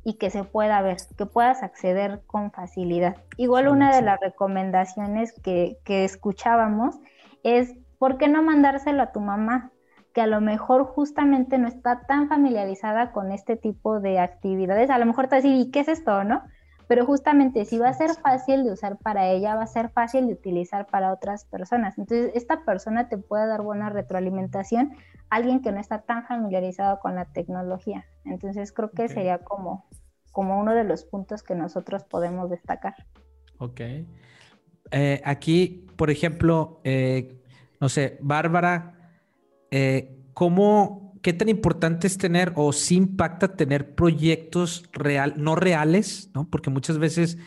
y 0.06 0.14
que 0.14 0.30
se 0.30 0.44
pueda 0.46 0.82
ver, 0.82 0.98
que 1.18 1.26
puedas 1.26 1.64
acceder 1.64 2.22
con 2.28 2.52
facilidad. 2.52 3.18
Igual 3.36 3.68
una 3.68 3.94
de 3.94 4.04
las 4.04 4.20
recomendaciones 4.22 5.34
que, 5.42 5.78
que 5.84 6.06
escuchábamos 6.06 6.96
es, 7.44 7.74
¿por 7.98 8.18
qué 8.18 8.30
no 8.30 8.42
mandárselo 8.44 9.02
a 9.02 9.12
tu 9.12 9.20
mamá? 9.20 9.72
que 10.14 10.22
a 10.22 10.28
lo 10.28 10.40
mejor 10.40 10.86
justamente 10.86 11.58
no 11.58 11.68
está 11.68 12.06
tan 12.08 12.30
familiarizada 12.30 13.12
con 13.12 13.34
este 13.34 13.58
tipo 13.58 14.00
de 14.00 14.18
actividades. 14.20 14.90
A 14.90 14.98
lo 14.98 15.06
mejor 15.06 15.26
te 15.26 15.32
va 15.32 15.40
a 15.40 15.42
decir, 15.42 15.58
¿y 15.60 15.72
qué 15.72 15.82
es 15.82 15.90
esto, 15.90 16.24
no? 16.24 16.42
Pero 16.88 17.06
justamente 17.06 17.66
si 17.66 17.78
va 17.78 17.90
a 17.90 17.94
ser 17.94 18.12
fácil 18.16 18.64
de 18.64 18.72
usar 18.72 18.98
para 18.98 19.30
ella, 19.30 19.56
va 19.56 19.64
a 19.64 19.68
ser 19.68 19.90
fácil 19.90 20.28
de 20.28 20.34
utilizar 20.34 20.88
para 20.88 21.14
otras 21.14 21.46
personas. 21.46 21.98
Entonces, 21.98 22.32
esta 22.36 22.64
persona 22.64 23.10
te 23.10 23.18
puede 23.18 23.48
dar 23.48 23.62
buena 23.62 23.90
retroalimentación 23.90 24.96
alguien 25.30 25.62
que 25.62 25.72
no 25.72 25.80
está 25.80 26.02
tan 26.02 26.26
familiarizado 26.26 27.00
con 27.00 27.16
la 27.16 27.26
tecnología. 27.26 28.06
Entonces, 28.26 28.72
creo 28.72 28.92
que 28.92 29.10
sería 29.10 29.40
como, 29.40 29.86
como 30.32 30.60
uno 30.60 30.74
de 30.74 30.84
los 30.84 31.04
puntos 31.04 31.44
que 31.44 31.56
nosotros 31.56 32.04
podemos 32.04 32.50
destacar. 32.50 32.96
Ok. 33.58 33.82
Eh, 34.92 35.22
aquí, 35.26 35.88
por 35.96 36.12
ejemplo, 36.12 36.80
eh, 36.84 37.42
no 37.80 37.90
sé, 37.90 38.18
Bárbara, 38.22 38.94
eh, 39.72 40.24
¿cómo, 40.34 41.05
qué 41.26 41.34
tan 41.34 41.50
importante 41.50 42.06
es 42.06 42.20
tener 42.20 42.54
o 42.56 42.72
si 42.72 42.98
impacta 42.98 43.56
tener 43.56 43.96
proyectos 43.96 44.84
real, 44.94 45.34
no 45.38 45.56
reales, 45.56 46.30
¿no? 46.36 46.48
Porque 46.48 46.70
muchas 46.70 47.00
veces 47.00 47.40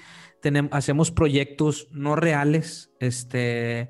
hacemos 0.73 1.13
proyectos 1.13 1.87
no 1.93 2.17
reales, 2.17 2.91
este, 2.99 3.89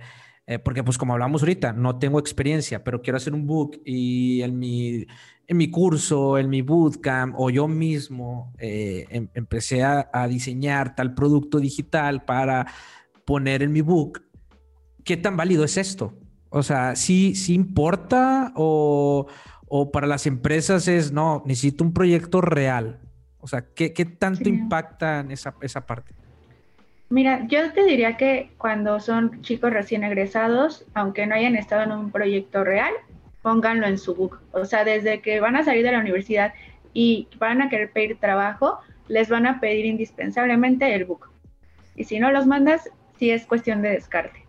porque 0.62 0.84
pues 0.84 0.98
como 0.98 1.14
hablamos 1.14 1.40
ahorita, 1.40 1.72
no 1.72 1.98
tengo 1.98 2.18
experiencia, 2.18 2.84
pero 2.84 3.00
quiero 3.00 3.16
hacer 3.16 3.32
un 3.32 3.46
book 3.46 3.80
y 3.86 4.42
en 4.42 4.58
mi, 4.58 5.06
en 5.46 5.56
mi 5.56 5.70
curso, 5.70 6.36
en 6.36 6.50
mi 6.50 6.60
bootcamp 6.60 7.34
o 7.38 7.48
yo 7.48 7.66
mismo 7.66 8.52
em, 8.58 9.30
empecé 9.32 9.84
a, 9.84 10.10
a 10.12 10.28
diseñar 10.28 10.96
tal 10.96 11.14
producto 11.14 11.60
digital 11.60 12.26
para 12.26 12.66
poner 13.24 13.62
en 13.62 13.72
mi 13.72 13.80
book, 13.80 14.22
¿qué 15.02 15.16
tan 15.16 15.38
válido 15.38 15.64
es 15.64 15.78
esto? 15.78 16.12
O 16.50 16.62
sea, 16.62 16.96
¿sí, 16.96 17.34
sí 17.34 17.54
importa 17.54 18.52
o, 18.54 19.26
para 19.92 20.06
las 20.06 20.26
empresas 20.26 20.88
es, 20.88 21.12
no, 21.12 21.42
necesito 21.46 21.84
un 21.84 21.92
proyecto 21.92 22.40
real? 22.40 23.00
O 23.40 23.46
sea, 23.46 23.64
¿qué, 23.74 23.90
tanto 23.90 24.48
impacta 24.48 25.20
en 25.20 25.30
esa, 25.30 25.54
esa 25.60 25.86
parte? 25.86 26.12
Mira, 27.10 27.46
yo 27.46 27.72
te 27.72 27.84
diría 27.84 28.16
que 28.16 28.50
cuando 28.58 29.00
son 29.00 29.40
chicos 29.40 29.72
recién 29.72 30.04
egresados, 30.04 30.84
aunque 30.94 31.26
no 31.26 31.34
hayan 31.34 31.56
estado 31.56 31.82
en 31.82 31.92
un 31.92 32.10
proyecto 32.10 32.64
real, 32.64 32.92
pónganlo 33.42 33.86
en 33.86 33.96
su 33.96 34.14
book. 34.14 34.40
O 34.52 34.64
sea, 34.64 34.84
desde 34.84 35.20
que 35.20 35.40
van 35.40 35.56
a 35.56 35.64
salir 35.64 35.84
de 35.84 35.92
la 35.92 36.00
universidad 36.00 36.52
y 36.92 37.28
van 37.38 37.62
a 37.62 37.70
querer 37.70 37.90
pedir 37.92 38.18
trabajo, 38.18 38.80
les 39.08 39.28
van 39.28 39.46
a 39.46 39.60
pedir 39.60 39.86
indispensablemente 39.86 40.94
el 40.94 41.06
book. 41.06 41.30
Y 41.96 42.04
si 42.04 42.18
no 42.18 42.30
los 42.30 42.46
mandas, 42.46 42.90
sí 43.18 43.30
es 43.30 43.46
cuestión 43.46 43.80
de 43.80 43.90
descarte. 43.90 44.44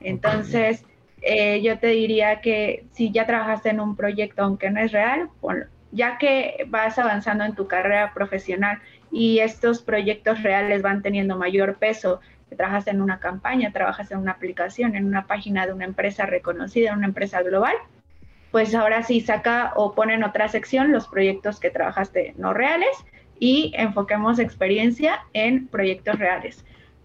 Entonces, 0.00 0.84
eh, 1.26 1.62
yo 1.62 1.78
te 1.78 1.86
diría 1.88 2.40
que 2.40 2.84
si 2.92 3.10
ya 3.10 3.24
trabajaste 3.24 3.70
en 3.70 3.80
un 3.80 3.96
proyecto, 3.96 4.42
aunque 4.42 4.70
no 4.70 4.80
es 4.80 4.92
real, 4.92 5.30
ya 5.90 6.18
que 6.18 6.66
vas 6.68 6.98
avanzando 6.98 7.44
en 7.44 7.54
tu 7.54 7.66
carrera 7.66 8.12
profesional 8.12 8.80
y 9.10 9.38
estos 9.38 9.80
proyectos 9.80 10.42
reales 10.42 10.82
van 10.82 11.00
teniendo 11.00 11.38
mayor 11.38 11.76
peso, 11.76 12.20
que 12.50 12.56
trabajas 12.56 12.88
en 12.88 13.00
una 13.00 13.20
campaña, 13.20 13.72
trabajas 13.72 14.10
en 14.10 14.18
una 14.18 14.32
aplicación, 14.32 14.96
en 14.96 15.06
una 15.06 15.26
página 15.26 15.66
de 15.66 15.72
una 15.72 15.86
empresa 15.86 16.26
reconocida, 16.26 16.92
una 16.92 17.06
empresa 17.06 17.40
global, 17.42 17.74
pues 18.50 18.74
ahora 18.74 19.02
sí 19.02 19.20
saca 19.22 19.72
o 19.76 19.94
pone 19.94 20.14
en 20.14 20.24
otra 20.24 20.48
sección 20.48 20.92
los 20.92 21.08
proyectos 21.08 21.58
que 21.58 21.70
trabajaste 21.70 22.34
no 22.36 22.52
reales 22.52 22.96
y 23.40 23.72
enfoquemos 23.76 24.38
experiencia 24.38 25.24
en 25.32 25.68
proyectos 25.68 26.18
reales 26.18 26.64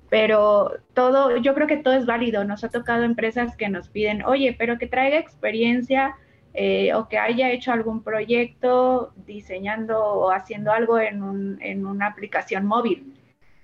pero 0.09 0.73
todo, 0.93 1.37
yo 1.37 1.53
creo 1.53 1.67
que 1.67 1.77
todo 1.77 1.93
es 1.93 2.05
válido. 2.05 2.43
Nos 2.43 2.63
ha 2.63 2.69
tocado 2.69 3.03
empresas 3.03 3.55
que 3.55 3.69
nos 3.69 3.89
piden, 3.89 4.23
oye, 4.23 4.55
pero 4.57 4.77
que 4.77 4.87
traiga 4.87 5.17
experiencia 5.17 6.15
eh, 6.53 6.93
o 6.93 7.07
que 7.07 7.19
haya 7.19 7.51
hecho 7.51 7.71
algún 7.71 8.03
proyecto 8.03 9.13
diseñando 9.27 10.03
o 10.03 10.31
haciendo 10.31 10.71
algo 10.71 10.99
en, 10.99 11.21
un, 11.21 11.61
en 11.61 11.85
una 11.85 12.07
aplicación 12.07 12.65
móvil. 12.65 13.13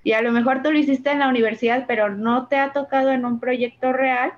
Y 0.04 0.14
a 0.14 0.22
lo 0.22 0.32
mejor 0.32 0.62
tú 0.62 0.72
lo 0.72 0.78
hiciste 0.78 1.12
en 1.12 1.20
la 1.20 1.28
universidad, 1.28 1.86
pero 1.88 2.10
no 2.10 2.48
te 2.48 2.58
ha 2.58 2.72
tocado 2.74 3.12
en 3.12 3.26
un 3.26 3.40
proyecto 3.40 3.92
real 3.92 4.34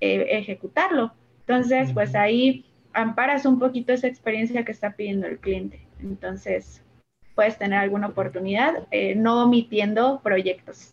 eh, 0.00 0.26
ejecutarlo. 0.30 1.12
Entonces, 1.40 1.92
pues 1.92 2.14
ahí 2.14 2.64
amparas 2.94 3.44
un 3.44 3.58
poquito 3.58 3.92
esa 3.92 4.06
experiencia 4.06 4.64
que 4.64 4.72
está 4.72 4.92
pidiendo 4.96 5.26
el 5.26 5.38
cliente. 5.38 5.86
Entonces, 6.00 6.82
puedes 7.34 7.58
tener 7.58 7.78
alguna 7.78 8.08
oportunidad, 8.08 8.86
eh, 8.90 9.14
no 9.14 9.44
omitiendo 9.44 10.20
proyectos. 10.22 10.91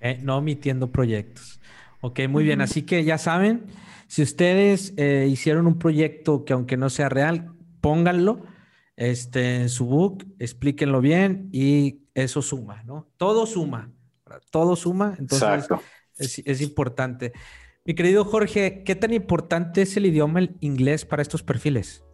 Eh, 0.00 0.18
no 0.22 0.38
omitiendo 0.38 0.90
proyectos. 0.92 1.60
Ok, 2.00 2.20
muy 2.28 2.44
bien. 2.44 2.60
Así 2.60 2.82
que 2.82 3.02
ya 3.04 3.18
saben, 3.18 3.66
si 4.06 4.22
ustedes 4.22 4.94
eh, 4.96 5.28
hicieron 5.30 5.66
un 5.66 5.78
proyecto 5.78 6.44
que 6.44 6.52
aunque 6.52 6.76
no 6.76 6.90
sea 6.90 7.08
real, 7.08 7.52
pónganlo 7.80 8.42
este, 8.96 9.62
en 9.62 9.68
su 9.68 9.86
book, 9.86 10.24
explíquenlo 10.38 11.00
bien 11.00 11.48
y 11.52 12.02
eso 12.14 12.42
suma, 12.42 12.82
¿no? 12.84 13.08
Todo 13.16 13.46
suma, 13.46 13.92
todo 14.50 14.76
suma. 14.76 15.16
Entonces 15.18 15.68
es, 16.16 16.42
es, 16.44 16.60
importante. 16.60 17.32
Mi 17.84 17.94
querido 17.94 18.24
Jorge, 18.24 18.82
¿qué 18.84 18.94
tan 18.96 19.12
importante 19.12 19.82
es 19.82 19.96
el 19.96 20.06
idioma 20.06 20.40
el 20.40 20.56
inglés 20.60 21.04
para 21.04 21.22
estos 21.22 21.42
perfiles? 21.42 22.04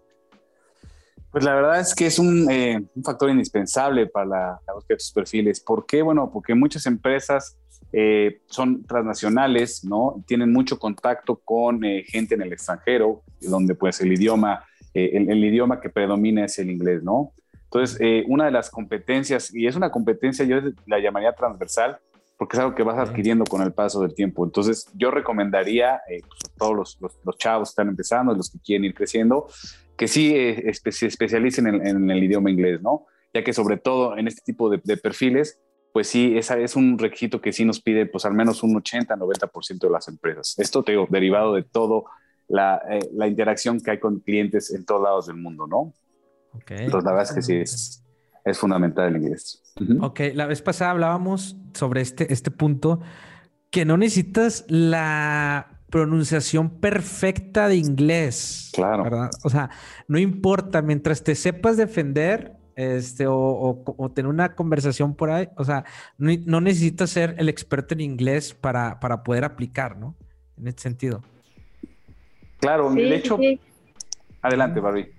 Pues 1.31 1.43
la 1.43 1.55
verdad 1.55 1.81
es 1.81 1.95
que 1.95 2.07
es 2.07 2.19
un, 2.19 2.49
eh, 2.51 2.87
un 2.95 3.03
factor 3.03 3.29
indispensable 3.29 4.07
para 4.07 4.27
la, 4.27 4.61
la 4.67 4.73
búsqueda 4.75 4.95
de 4.95 4.99
estos 4.99 5.13
perfiles. 5.13 5.61
¿Por 5.61 5.85
qué? 5.85 6.01
Bueno, 6.03 6.31
porque 6.33 6.55
muchas 6.55 6.87
empresas 6.87 7.59
eh, 7.97 8.41
son 8.47 8.85
transnacionales, 8.85 9.85
¿no? 9.85 10.25
Tienen 10.27 10.53
mucho 10.53 10.81
contacto 10.81 11.37
con 11.37 11.85
eh, 11.85 12.03
gente 12.05 12.35
en 12.35 12.43
el 12.43 12.53
extranjero, 12.53 13.23
donde 13.41 13.77
pues 13.77 14.01
el 14.01 14.13
idioma, 14.13 14.65
eh, 14.95 15.13
el, 15.15 15.45
idioma 15.45 15.81
que 15.81 15.91
predomina 15.91 16.45
es 16.45 16.59
el 16.59 16.73
inglés, 16.73 17.05
¿no? 17.05 17.33
Entonces, 17.67 18.25
una 18.27 18.47
de 18.47 18.51
las 18.51 18.69
competencias, 18.71 19.55
y 19.55 19.67
es 19.67 19.77
una 19.77 19.91
competencia, 19.91 20.45
yo 20.45 20.57
la 20.87 20.99
llamaría 20.99 21.33
transversal, 21.35 21.99
porque 22.37 22.57
es 22.57 22.61
algo 22.61 22.75
que 22.75 22.83
vas 22.83 22.99
adquiriendo 22.99 23.45
con 23.45 23.63
el 23.63 23.73
paso 23.73 24.01
del 24.03 24.15
tiempo. 24.15 24.45
Entonces, 24.45 24.89
yo 24.95 25.13
recomendaría 25.13 26.01
pues, 26.07 26.41
a 26.53 26.59
todos 26.59 26.77
los, 26.77 26.99
los, 27.25 27.37
chavos 27.39 27.69
que 27.69 27.73
están 27.73 27.89
empezando, 27.89 28.35
los 28.35 28.51
que 28.51 28.59
quieren 28.59 28.85
ir 28.85 28.95
creciendo, 28.95 29.49
que 29.97 30.09
sí 30.09 30.35
se 30.91 31.07
especialicen 31.07 31.67
en, 31.67 32.11
el 32.11 32.25
idioma 32.25 32.51
inglés, 32.51 32.81
¿no? 32.81 33.07
Ya 33.33 33.43
que 33.43 33.53
sobre 33.53 33.77
todo 33.77 34.17
en 34.17 34.29
este 34.29 34.43
tipo 34.45 34.71
de, 34.71 34.81
de 34.85 34.97
perfiles, 34.97 35.61
pues 35.95 36.09
sí, 36.09 36.37
esa 36.37 36.59
es 36.59 36.75
un 36.75 36.99
requisito 36.99 37.41
que 37.41 37.53
sí 37.53 37.65
nos 37.65 37.81
pide 37.81 38.05
pues 38.05 38.25
al 38.25 38.35
menos 38.35 38.65
un 38.65 38.75
80-90% 38.75 39.79
de 39.79 39.91
las 39.91 40.09
empresas. 40.09 40.57
Esto 40.59 40.83
te 40.83 40.91
digo, 40.91 41.07
derivado 41.09 41.55
de 41.55 41.63
todo 41.63 42.07
la, 42.49 42.83
eh, 42.91 42.99
la, 43.13 43.29
interacción 43.29 43.81
que 43.81 43.93
hay 43.93 44.01
con 44.01 44.19
clientes 44.19 44.75
en 44.75 44.85
todos 44.85 45.01
lados 45.01 45.27
del 45.29 45.37
mundo, 45.37 45.69
¿no? 45.69 45.95
Okay. 46.51 46.79
Entonces 46.87 47.05
la 47.05 47.13
verdad 47.13 47.31
es 47.31 47.33
que 47.33 47.43
sí 47.43 47.55
es, 47.55 48.05
es 48.45 48.59
fundamental 48.59 49.15
el 49.15 49.23
inglés. 49.23 49.63
Ok, 50.01 50.19
la 50.35 50.47
vez 50.47 50.63
pasada 50.63 50.91
hablábamos 50.91 51.57
sobre 51.75 52.01
este, 52.01 52.33
este 52.33 52.51
punto, 52.51 52.99
que 53.71 53.85
no 53.85 53.97
necesitas 53.97 54.65
la 54.67 55.81
pronunciación 55.91 56.71
perfecta 56.81 57.69
de 57.69 57.77
inglés. 57.77 58.73
Claro. 58.75 59.05
¿verdad? 59.05 59.31
O 59.45 59.49
sea, 59.49 59.71
no 60.09 60.19
importa, 60.19 60.83
mientras 60.83 61.23
te 61.23 61.37
sepas 61.37 61.77
defender, 61.77 62.57
este, 62.77 63.27
o, 63.27 64.13
tener 64.15 64.29
una 64.29 64.55
conversación 64.55 65.15
por 65.15 65.31
ahí. 65.31 65.49
O 65.57 65.65
sea, 65.65 65.85
no, 66.19 66.61
necesitas 66.61 67.11
ser 67.11 67.35
el 67.39 67.49
experto 67.49 67.95
en 67.95 68.01
inglés 68.01 68.55
para, 68.55 69.01
para, 69.01 69.23
poder 69.23 69.45
aplicar, 69.45 69.97
¿no? 69.97 70.15
En 70.57 70.69
este 70.69 70.83
sentido. 70.83 71.23
Claro, 72.59 72.93
de 72.93 73.17
hecho. 73.17 73.39
Adelante, 74.43 74.81
Barbie. 74.81 75.11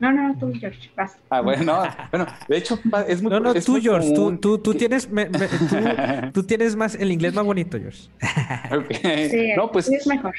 No, 0.00 0.12
no, 0.12 0.36
tú, 0.38 0.52
George, 0.58 0.90
vas. 0.96 1.16
Ah, 1.30 1.40
bueno, 1.40 1.82
bueno, 2.10 2.26
de 2.48 2.56
hecho 2.56 2.78
es 3.06 3.22
muy 3.22 3.30
No, 3.30 3.40
no, 3.40 3.54
tú, 3.54 3.78
George, 3.80 4.12
tú, 4.12 4.58
tú, 4.58 4.74
tienes, 4.74 5.08
tú, 6.32 6.42
tienes 6.42 6.76
más, 6.76 6.94
el 6.96 7.12
inglés 7.12 7.32
más 7.32 7.44
bonito, 7.44 7.78
George. 7.78 8.08
Okay. 8.74 9.30
Sí, 9.30 9.52
no, 9.56 9.70
pues 9.70 9.90
es 9.90 10.06
mejor. 10.06 10.34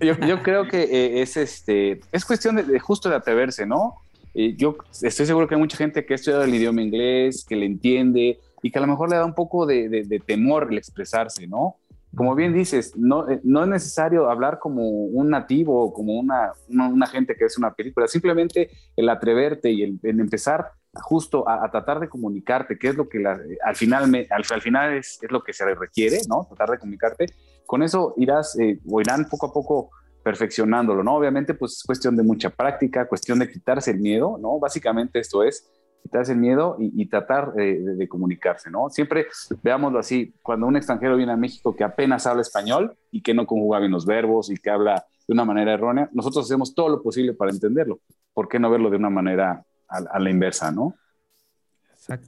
Yo, 0.00 0.18
yo 0.18 0.42
creo 0.42 0.68
que 0.68 0.82
eh, 0.82 1.22
es 1.22 1.36
este, 1.36 2.00
es 2.12 2.24
cuestión 2.24 2.56
de, 2.56 2.64
de, 2.64 2.78
justo 2.78 3.08
de 3.08 3.16
atreverse, 3.16 3.64
¿no? 3.64 3.94
Yo 4.34 4.76
estoy 5.02 5.26
seguro 5.26 5.48
que 5.48 5.54
hay 5.54 5.60
mucha 5.60 5.76
gente 5.76 6.04
que 6.04 6.14
ha 6.14 6.16
estudiado 6.16 6.44
el 6.44 6.54
idioma 6.54 6.82
inglés, 6.82 7.44
que 7.48 7.56
le 7.56 7.66
entiende 7.66 8.38
y 8.62 8.70
que 8.70 8.78
a 8.78 8.82
lo 8.82 8.88
mejor 8.88 9.10
le 9.10 9.16
da 9.16 9.24
un 9.24 9.34
poco 9.34 9.66
de, 9.66 10.22
temor 10.26 10.68
el 10.70 10.78
expresarse, 10.78 11.46
¿no? 11.46 11.76
Como 12.14 12.34
bien 12.34 12.52
dices, 12.52 12.96
no, 12.96 13.28
eh, 13.30 13.40
no 13.44 13.62
es 13.62 13.68
necesario 13.68 14.28
hablar 14.28 14.58
como 14.58 14.82
un 14.82 15.30
nativo 15.30 15.80
o 15.80 15.92
como 15.92 16.18
una, 16.18 16.52
una, 16.68 17.06
gente 17.06 17.36
que 17.36 17.44
es 17.44 17.56
una 17.56 17.72
película, 17.72 18.08
simplemente 18.08 18.68
el 18.96 19.08
atreverte 19.08 19.70
y 19.70 19.84
el, 19.84 20.00
empezar 20.02 20.72
justo 20.92 21.48
a, 21.48 21.70
tratar 21.70 22.00
de 22.00 22.08
comunicarte, 22.08 22.76
que 22.76 22.88
es 22.88 22.96
lo 22.96 23.08
que 23.08 23.24
al 23.24 23.76
final, 23.76 24.08
me, 24.08 24.26
al, 24.28 24.44
final 24.44 24.94
es, 24.94 25.20
es, 25.22 25.30
lo 25.30 25.44
que 25.44 25.52
se 25.52 25.64
requiere, 25.72 26.18
¿no? 26.28 26.46
Tratar 26.48 26.70
de 26.70 26.78
comunicarte. 26.78 27.26
Con 27.64 27.84
eso 27.84 28.14
irás 28.16 28.58
eh, 28.58 28.80
o 28.90 29.00
irán 29.00 29.28
poco 29.28 29.46
a 29.46 29.52
poco 29.52 29.90
perfeccionándolo, 30.22 31.02
¿no? 31.02 31.14
Obviamente, 31.14 31.54
pues 31.54 31.78
es 31.78 31.82
cuestión 31.84 32.16
de 32.16 32.22
mucha 32.22 32.50
práctica, 32.50 33.08
cuestión 33.08 33.38
de 33.38 33.50
quitarse 33.50 33.90
el 33.90 34.00
miedo, 34.00 34.38
¿no? 34.40 34.58
Básicamente 34.58 35.18
esto 35.18 35.42
es 35.42 35.68
quitarse 36.02 36.32
el 36.32 36.38
miedo 36.38 36.76
y, 36.78 37.06
tratar 37.06 37.52
de, 37.52 38.08
comunicarse, 38.08 38.70
¿no? 38.70 38.88
Siempre 38.90 39.26
veámoslo 39.62 39.98
así, 39.98 40.34
cuando 40.42 40.66
un 40.66 40.76
extranjero 40.76 41.16
viene 41.16 41.32
a 41.32 41.36
México 41.36 41.76
que 41.76 41.84
apenas 41.84 42.26
habla 42.26 42.42
español 42.42 42.96
y 43.10 43.22
que 43.22 43.34
no 43.34 43.46
conjuga 43.46 43.80
bien 43.80 43.92
los 43.92 44.06
verbos 44.06 44.50
y 44.50 44.56
que 44.56 44.70
habla 44.70 45.04
de 45.26 45.32
una 45.32 45.44
manera 45.44 45.74
errónea, 45.74 46.08
nosotros 46.12 46.46
hacemos 46.46 46.74
todo 46.74 46.88
lo 46.88 47.02
posible 47.02 47.34
para 47.34 47.50
entenderlo. 47.50 48.00
¿Por 48.32 48.48
qué 48.48 48.58
no 48.58 48.70
verlo 48.70 48.90
de 48.90 48.96
una 48.96 49.10
manera 49.10 49.64
a, 49.88 50.18
la 50.18 50.30
inversa, 50.30 50.70
¿no? 50.70 50.94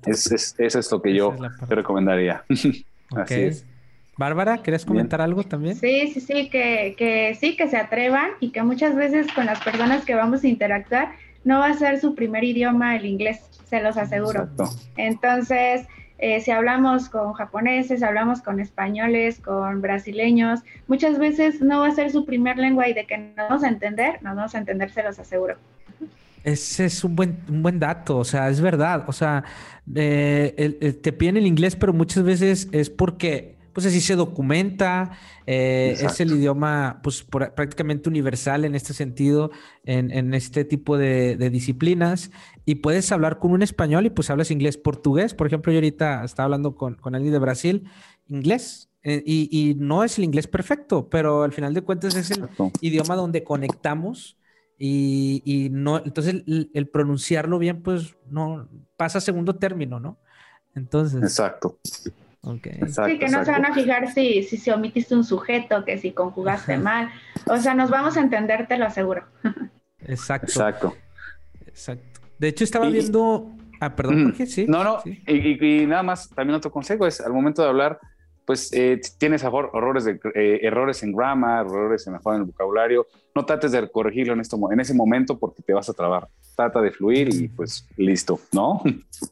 Es, 0.04 0.54
eso 0.58 0.78
es 0.78 0.92
lo 0.92 1.00
que 1.00 1.14
yo 1.14 1.34
te 1.68 1.74
recomendaría. 1.74 2.44
Así 3.16 3.40
es. 3.40 3.66
Bárbara, 4.16 4.58
¿quieres 4.58 4.84
comentar 4.84 5.20
algo 5.20 5.42
también? 5.42 5.74
Sí, 5.76 6.08
sí, 6.12 6.20
sí, 6.20 6.50
que, 6.50 6.94
que 6.98 7.36
sí, 7.40 7.56
que 7.56 7.68
se 7.68 7.78
atrevan 7.78 8.30
y 8.40 8.50
que 8.50 8.62
muchas 8.62 8.94
veces 8.94 9.26
con 9.32 9.46
las 9.46 9.60
personas 9.60 10.04
que 10.04 10.14
vamos 10.14 10.44
a 10.44 10.48
interactuar 10.48 11.12
no 11.44 11.60
va 11.60 11.68
a 11.68 11.74
ser 11.74 11.98
su 11.98 12.14
primer 12.14 12.44
idioma 12.44 12.96
el 12.96 13.06
inglés, 13.06 13.40
se 13.68 13.82
los 13.82 13.96
aseguro. 13.96 14.48
Entonces, 14.96 15.86
eh, 16.18 16.40
si 16.40 16.50
hablamos 16.50 17.08
con 17.08 17.32
japoneses, 17.32 18.02
hablamos 18.02 18.42
con 18.42 18.60
españoles, 18.60 19.40
con 19.40 19.80
brasileños, 19.80 20.60
muchas 20.86 21.18
veces 21.18 21.60
no 21.60 21.80
va 21.80 21.88
a 21.88 21.92
ser 21.92 22.10
su 22.10 22.24
primer 22.24 22.58
lengua 22.58 22.88
y 22.88 22.94
de 22.94 23.06
que 23.06 23.18
nos 23.18 23.36
vamos 23.48 23.64
a 23.64 23.68
entender, 23.68 24.22
nos 24.22 24.36
vamos 24.36 24.54
a 24.54 24.58
entender, 24.58 24.90
se 24.90 25.02
los 25.02 25.18
aseguro. 25.18 25.56
Ese 26.44 26.86
es 26.86 27.02
un 27.02 27.16
buen, 27.16 27.38
un 27.48 27.62
buen 27.62 27.78
dato, 27.78 28.18
o 28.18 28.24
sea, 28.24 28.48
es 28.48 28.60
verdad, 28.60 29.04
o 29.06 29.12
sea, 29.12 29.44
eh, 29.94 30.98
te 31.00 31.12
piden 31.12 31.36
el 31.36 31.46
inglés, 31.46 31.76
pero 31.76 31.92
muchas 31.92 32.24
veces 32.24 32.68
es 32.72 32.90
porque 32.90 33.51
pues 33.72 33.86
así 33.86 34.00
se 34.00 34.16
documenta, 34.16 35.12
eh, 35.46 35.96
es 35.98 36.20
el 36.20 36.32
idioma 36.32 37.00
pues 37.02 37.22
prácticamente 37.22 38.08
universal 38.08 38.64
en 38.64 38.74
este 38.74 38.92
sentido, 38.92 39.50
en, 39.84 40.34
este 40.34 40.64
tipo 40.64 40.98
de, 40.98 41.36
disciplinas, 41.50 42.30
y 42.64 42.76
puedes 42.76 43.10
hablar 43.12 43.38
con 43.38 43.52
un 43.52 43.62
español 43.62 44.06
y 44.06 44.10
pues 44.10 44.30
hablas 44.30 44.50
inglés, 44.50 44.76
portugués, 44.76 45.34
por 45.34 45.46
ejemplo, 45.46 45.72
yo 45.72 45.78
ahorita 45.78 46.24
estaba 46.24 46.44
hablando 46.44 46.74
con, 46.74 46.98
alguien 47.14 47.32
de 47.32 47.38
Brasil, 47.38 47.88
inglés, 48.28 48.90
eh, 49.04 49.22
y, 49.24 49.74
no 49.78 50.04
es 50.04 50.18
el 50.18 50.24
inglés 50.24 50.46
perfecto, 50.46 51.08
pero 51.08 51.42
al 51.42 51.52
final 51.52 51.74
de 51.74 51.82
cuentas 51.82 52.14
es 52.14 52.30
el 52.30 52.48
idioma 52.80 53.16
donde 53.16 53.42
conectamos. 53.42 54.38
Y, 54.78 55.68
no, 55.70 55.98
entonces 55.98 56.42
el, 56.46 56.88
pronunciarlo 56.88 57.58
bien, 57.58 57.82
pues 57.82 58.16
no 58.28 58.68
pasa 58.96 59.18
a 59.18 59.20
segundo 59.20 59.54
término, 59.54 60.00
¿no? 60.00 60.18
Entonces. 60.74 61.22
Exacto 61.22 61.78
sí, 62.42 63.18
que 63.18 63.28
no 63.28 63.44
se 63.44 63.50
van 63.50 63.64
a 63.64 63.74
fijar 63.74 64.12
si, 64.12 64.42
si, 64.42 64.56
se 64.56 64.72
omitiste 64.72 65.14
un 65.14 65.24
sujeto, 65.24 65.84
que 65.84 65.98
si 65.98 66.12
conjugaste 66.12 66.76
mal. 66.76 67.10
O 67.46 67.56
sea, 67.56 67.74
nos 67.74 67.90
vamos 67.90 68.16
a 68.16 68.20
entender, 68.20 68.66
te 68.66 68.76
lo 68.78 68.86
aseguro. 68.86 69.24
Exacto. 70.00 70.46
Exacto. 70.46 70.96
Exacto. 71.66 72.20
De 72.38 72.48
hecho, 72.48 72.64
estaba 72.64 72.88
viendo. 72.88 73.52
Ah, 73.80 73.94
perdón, 73.94 74.24
¿por 74.24 74.34
qué? 74.34 74.46
Sí. 74.46 74.66
No, 74.68 74.82
no. 74.82 74.98
Y, 75.04 75.86
nada 75.86 76.02
más, 76.02 76.28
también 76.30 76.56
otro 76.56 76.70
consejo 76.70 77.06
es 77.06 77.20
al 77.20 77.32
momento 77.32 77.62
de 77.62 77.68
hablar, 77.68 77.98
pues 78.44 78.72
eh, 78.72 79.00
tienes 79.18 79.42
errores, 79.44 80.04
de, 80.04 80.20
eh, 80.34 80.60
errores 80.62 81.02
en 81.02 81.12
grammar, 81.12 81.66
errores 81.66 82.06
en, 82.06 82.14
en 82.14 82.34
el 82.34 82.44
vocabulario. 82.44 83.06
No 83.34 83.44
trates 83.44 83.72
de 83.72 83.88
corregirlo 83.90 84.34
en, 84.34 84.40
esto, 84.40 84.58
en 84.70 84.80
ese 84.80 84.94
momento 84.94 85.38
porque 85.38 85.62
te 85.62 85.72
vas 85.72 85.88
a 85.88 85.92
trabar. 85.92 86.28
Trata 86.56 86.80
de 86.80 86.90
fluir 86.90 87.32
y 87.32 87.48
pues 87.48 87.88
listo, 87.96 88.40
¿no? 88.52 88.82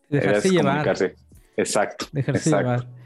Dejarse 0.09 0.51
llevar. 0.51 0.97
Exacto. 1.57 2.07
Dejarse 2.13 2.51
llevar. 2.51 3.00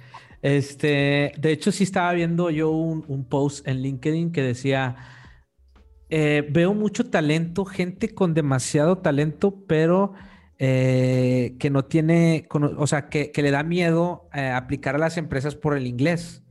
Este, 0.44 1.32
de 1.38 1.52
hecho, 1.52 1.72
sí 1.72 1.84
estaba 1.84 2.12
viendo 2.12 2.50
yo 2.50 2.70
un, 2.70 3.24
post 3.24 3.66
en 3.66 3.80
LinkedIn 3.80 4.30
que 4.30 4.42
decía, 4.42 4.94
eh, 6.10 6.46
veo 6.50 6.74
mucho 6.74 7.08
talento, 7.08 7.64
gente 7.64 8.14
con 8.14 8.34
demasiado 8.34 8.98
talento, 8.98 9.64
pero 9.66 10.12
eh, 10.58 11.56
que 11.58 11.70
no 11.70 11.86
tiene, 11.86 12.46
o 12.76 12.86
sea, 12.86 13.08
que, 13.08 13.32
le 13.34 13.50
da 13.50 13.62
miedo 13.62 14.28
eh, 14.34 14.48
aplicar 14.48 14.96
a 14.96 14.98
las 14.98 15.16
empresas 15.16 15.54
por 15.54 15.78
el 15.78 15.86
inglés. 15.86 16.42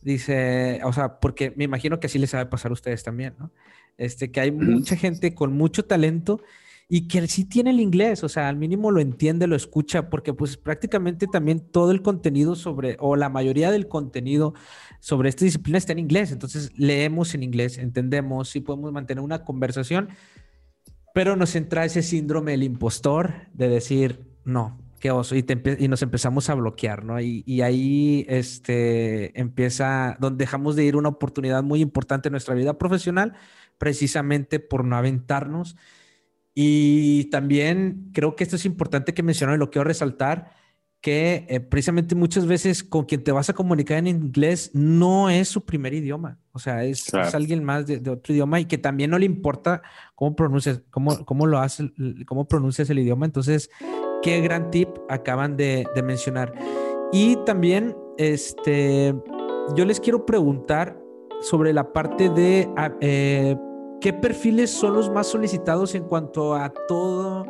Dice, 0.00 0.80
o 0.84 0.92
sea, 0.92 1.18
porque 1.18 1.52
me 1.56 1.64
imagino 1.64 1.98
que 1.98 2.06
así 2.06 2.20
les 2.20 2.30
sabe 2.30 2.46
pasar 2.46 2.70
a 2.70 2.74
ustedes 2.74 3.02
también, 3.02 3.34
¿no? 3.40 3.50
Este, 3.98 4.30
que 4.30 4.42
hay 4.42 4.52
mucha 4.52 4.94
gente 4.94 5.34
con 5.34 5.54
mucho 5.54 5.84
talento 5.86 6.40
y 6.88 7.08
que 7.08 7.26
sí 7.28 7.44
tiene 7.44 7.70
el 7.70 7.80
inglés, 7.80 8.24
o 8.24 8.28
sea, 8.28 8.48
al 8.48 8.56
mínimo 8.56 8.90
lo 8.90 9.00
entiende, 9.00 9.46
lo 9.46 9.56
escucha, 9.56 10.10
porque 10.10 10.34
pues 10.34 10.56
prácticamente 10.56 11.26
también 11.26 11.60
todo 11.60 11.90
el 11.90 12.02
contenido 12.02 12.56
sobre, 12.56 12.96
o 13.00 13.16
la 13.16 13.30
mayoría 13.30 13.70
del 13.70 13.88
contenido 13.88 14.54
sobre 15.00 15.30
esta 15.30 15.44
disciplina 15.44 15.78
está 15.78 15.92
en 15.92 16.00
inglés, 16.00 16.30
entonces 16.30 16.70
leemos 16.76 17.34
en 17.34 17.42
inglés, 17.42 17.78
entendemos, 17.78 18.50
sí 18.50 18.60
podemos 18.60 18.92
mantener 18.92 19.24
una 19.24 19.44
conversación, 19.44 20.10
pero 21.14 21.36
nos 21.36 21.54
entra 21.56 21.84
ese 21.84 22.02
síndrome 22.02 22.52
del 22.52 22.64
impostor 22.64 23.32
de 23.54 23.68
decir, 23.68 24.26
no, 24.44 24.78
qué 25.00 25.10
oso, 25.10 25.36
y, 25.36 25.44
y 25.78 25.88
nos 25.88 26.02
empezamos 26.02 26.50
a 26.50 26.54
bloquear, 26.54 27.04
¿no? 27.04 27.20
Y, 27.20 27.44
y, 27.46 27.62
ahí 27.62 28.26
este, 28.28 29.38
empieza, 29.38 30.16
donde 30.18 30.42
dejamos 30.42 30.76
de 30.76 30.84
ir 30.84 30.96
una 30.96 31.10
oportunidad 31.10 31.62
muy 31.62 31.80
importante 31.80 32.28
en 32.28 32.32
nuestra 32.32 32.54
vida 32.54 32.78
profesional, 32.78 33.34
precisamente 33.78 34.60
por 34.60 34.84
no 34.84 34.96
aventarnos 34.96 35.76
y 36.54 37.24
también 37.30 38.10
creo 38.12 38.36
que 38.36 38.44
esto 38.44 38.56
es 38.56 38.64
importante 38.64 39.12
que 39.12 39.22
mencionar 39.22 39.56
y 39.56 39.58
lo 39.58 39.70
quiero 39.70 39.84
resaltar, 39.84 40.52
que 41.00 41.44
eh, 41.50 41.60
precisamente 41.60 42.14
muchas 42.14 42.46
veces 42.46 42.82
con 42.82 43.04
quien 43.04 43.22
te 43.22 43.30
vas 43.30 43.50
a 43.50 43.52
comunicar 43.52 43.98
en 43.98 44.06
inglés 44.06 44.70
no 44.72 45.28
es 45.28 45.48
su 45.48 45.64
primer 45.66 45.92
idioma, 45.92 46.38
o 46.52 46.58
sea, 46.58 46.82
es, 46.84 47.12
alguien 47.12 47.62
más 47.62 47.86
de, 47.86 47.98
otro 48.08 48.32
idioma 48.32 48.58
y 48.58 48.64
que 48.64 48.78
también 48.78 49.10
no 49.10 49.18
le 49.18 49.26
importa 49.26 49.82
cómo 50.14 50.34
pronuncias, 50.34 50.80
cómo, 50.90 51.24
cómo 51.26 51.46
lo 51.46 51.58
haces, 51.58 51.90
cómo 52.26 52.48
pronuncias 52.48 52.88
el 52.88 53.00
idioma. 53.00 53.26
Entonces, 53.26 53.68
qué 54.22 54.40
gran 54.40 54.70
tip 54.70 54.88
acaban 55.10 55.58
de, 55.58 55.84
de 55.94 56.02
mencionar. 56.02 56.54
Y 57.12 57.36
también, 57.44 57.94
este, 58.16 59.14
yo 59.76 59.84
les 59.84 60.00
quiero 60.00 60.24
preguntar 60.24 60.98
sobre 61.42 61.72
la 61.72 61.92
parte 61.92 62.30
de... 62.30 62.68
Ah, 62.76 62.92
eh, 63.00 63.56
¿Qué 64.04 64.12
perfiles 64.12 64.70
son 64.70 64.92
los 64.92 65.10
más 65.10 65.28
solicitados 65.28 65.94
en 65.94 66.04
cuanto 66.04 66.54
a 66.54 66.70
todo 66.88 67.46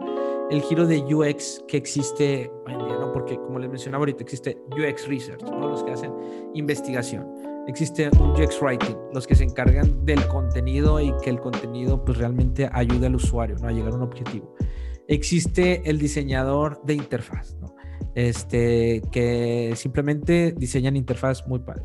el 0.52 0.62
giro 0.62 0.86
de 0.86 1.00
UX 1.12 1.64
que 1.66 1.76
existe 1.76 2.48
hoy 2.64 2.74
en 2.74 2.78
día? 2.78 2.96
¿no? 2.96 3.12
Porque 3.12 3.34
como 3.34 3.58
les 3.58 3.68
mencionaba 3.68 4.02
ahorita, 4.02 4.22
existe 4.22 4.56
UX 4.68 5.08
Research, 5.08 5.42
¿no? 5.42 5.68
los 5.68 5.82
que 5.82 5.90
hacen 5.90 6.12
investigación. 6.54 7.28
Existe 7.66 8.08
un 8.20 8.40
UX 8.40 8.62
Writing, 8.62 8.96
los 9.12 9.26
que 9.26 9.34
se 9.34 9.42
encargan 9.42 10.06
del 10.06 10.24
contenido 10.28 11.00
y 11.00 11.12
que 11.24 11.30
el 11.30 11.40
contenido 11.40 12.04
pues 12.04 12.18
realmente 12.18 12.70
ayude 12.72 13.08
al 13.08 13.16
usuario 13.16 13.56
¿no? 13.60 13.66
a 13.66 13.72
llegar 13.72 13.90
a 13.90 13.96
un 13.96 14.02
objetivo. 14.02 14.54
Existe 15.08 15.82
el 15.90 15.98
diseñador 15.98 16.80
de 16.84 16.94
interfaz, 16.94 17.56
¿no? 17.56 17.74
este, 18.14 19.02
que 19.10 19.72
simplemente 19.74 20.54
diseñan 20.56 20.94
interfaz 20.94 21.48
muy 21.48 21.58
padre. 21.58 21.82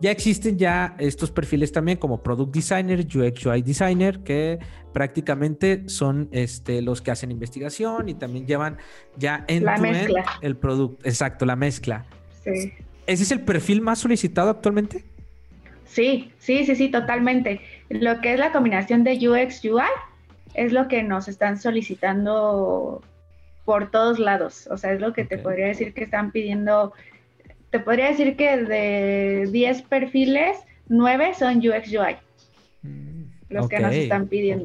Ya 0.00 0.10
existen 0.10 0.58
ya 0.58 0.96
estos 0.98 1.30
perfiles 1.30 1.72
también 1.72 1.98
como 1.98 2.22
Product 2.22 2.54
Designer, 2.54 3.00
UX 3.00 3.46
UI 3.46 3.62
Designer, 3.62 4.20
que 4.20 4.58
prácticamente 4.92 5.88
son 5.88 6.28
este, 6.32 6.82
los 6.82 7.00
que 7.00 7.10
hacen 7.10 7.30
investigación 7.30 8.08
y 8.08 8.14
también 8.14 8.46
llevan 8.46 8.78
ya 9.16 9.44
en 9.48 9.64
el 10.42 10.56
producto. 10.56 11.06
Exacto, 11.06 11.46
la 11.46 11.56
mezcla. 11.56 12.04
Sí. 12.42 12.72
¿Ese 13.06 13.22
es 13.22 13.30
el 13.30 13.40
perfil 13.40 13.80
más 13.80 13.98
solicitado 13.98 14.50
actualmente? 14.50 15.04
Sí, 15.84 16.32
sí, 16.38 16.64
sí, 16.64 16.74
sí, 16.74 16.88
totalmente. 16.90 17.60
Lo 17.88 18.20
que 18.20 18.34
es 18.34 18.40
la 18.40 18.52
combinación 18.52 19.04
de 19.04 19.28
UX 19.28 19.64
UI 19.64 19.82
es 20.54 20.72
lo 20.72 20.88
que 20.88 21.02
nos 21.02 21.28
están 21.28 21.58
solicitando 21.58 23.02
por 23.64 23.90
todos 23.90 24.18
lados. 24.18 24.66
O 24.70 24.76
sea, 24.76 24.92
es 24.92 25.00
lo 25.00 25.12
que 25.12 25.24
te 25.24 25.38
podría 25.38 25.66
decir 25.66 25.94
que 25.94 26.04
están 26.04 26.32
pidiendo 26.32 26.92
te 27.74 27.80
podría 27.80 28.06
decir 28.06 28.36
que 28.36 28.56
de 28.56 29.48
10 29.50 29.82
perfiles, 29.82 30.58
9 30.86 31.32
son 31.36 31.56
UX 31.56 31.88
UI. 31.88 32.16
Los 33.48 33.68
que 33.68 33.80
nos 33.80 33.92
están 33.92 34.28
pidiendo. 34.28 34.64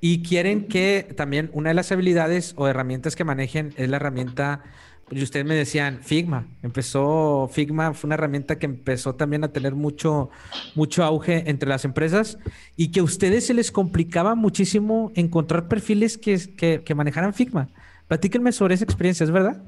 Y 0.00 0.22
quieren 0.22 0.66
que 0.66 1.06
también 1.14 1.50
una 1.52 1.68
de 1.68 1.74
las 1.74 1.92
habilidades 1.92 2.54
o 2.56 2.68
herramientas 2.68 3.16
que 3.16 3.24
manejen 3.24 3.74
es 3.76 3.90
la 3.90 3.96
herramienta, 3.96 4.62
pues 5.10 5.22
ustedes 5.22 5.44
me 5.44 5.54
decían 5.54 5.98
Figma. 6.02 6.46
Empezó 6.62 7.50
Figma, 7.52 7.92
fue 7.92 8.08
una 8.08 8.14
herramienta 8.14 8.58
que 8.58 8.64
empezó 8.64 9.14
también 9.14 9.44
a 9.44 9.52
tener 9.52 9.74
mucho, 9.74 10.30
mucho 10.74 11.04
auge 11.04 11.50
entre 11.50 11.68
las 11.68 11.84
empresas 11.84 12.38
y 12.78 12.92
que 12.92 13.00
a 13.00 13.02
ustedes 13.02 13.44
se 13.44 13.52
les 13.52 13.70
complicaba 13.70 14.34
muchísimo 14.36 15.12
encontrar 15.16 15.68
perfiles 15.68 16.16
que, 16.16 16.38
que, 16.56 16.80
que 16.82 16.94
manejaran 16.94 17.34
Figma. 17.34 17.68
Platíquenme 18.08 18.52
sobre 18.52 18.72
esa 18.72 18.84
experiencia, 18.84 19.24
¿es 19.24 19.30
verdad? 19.30 19.62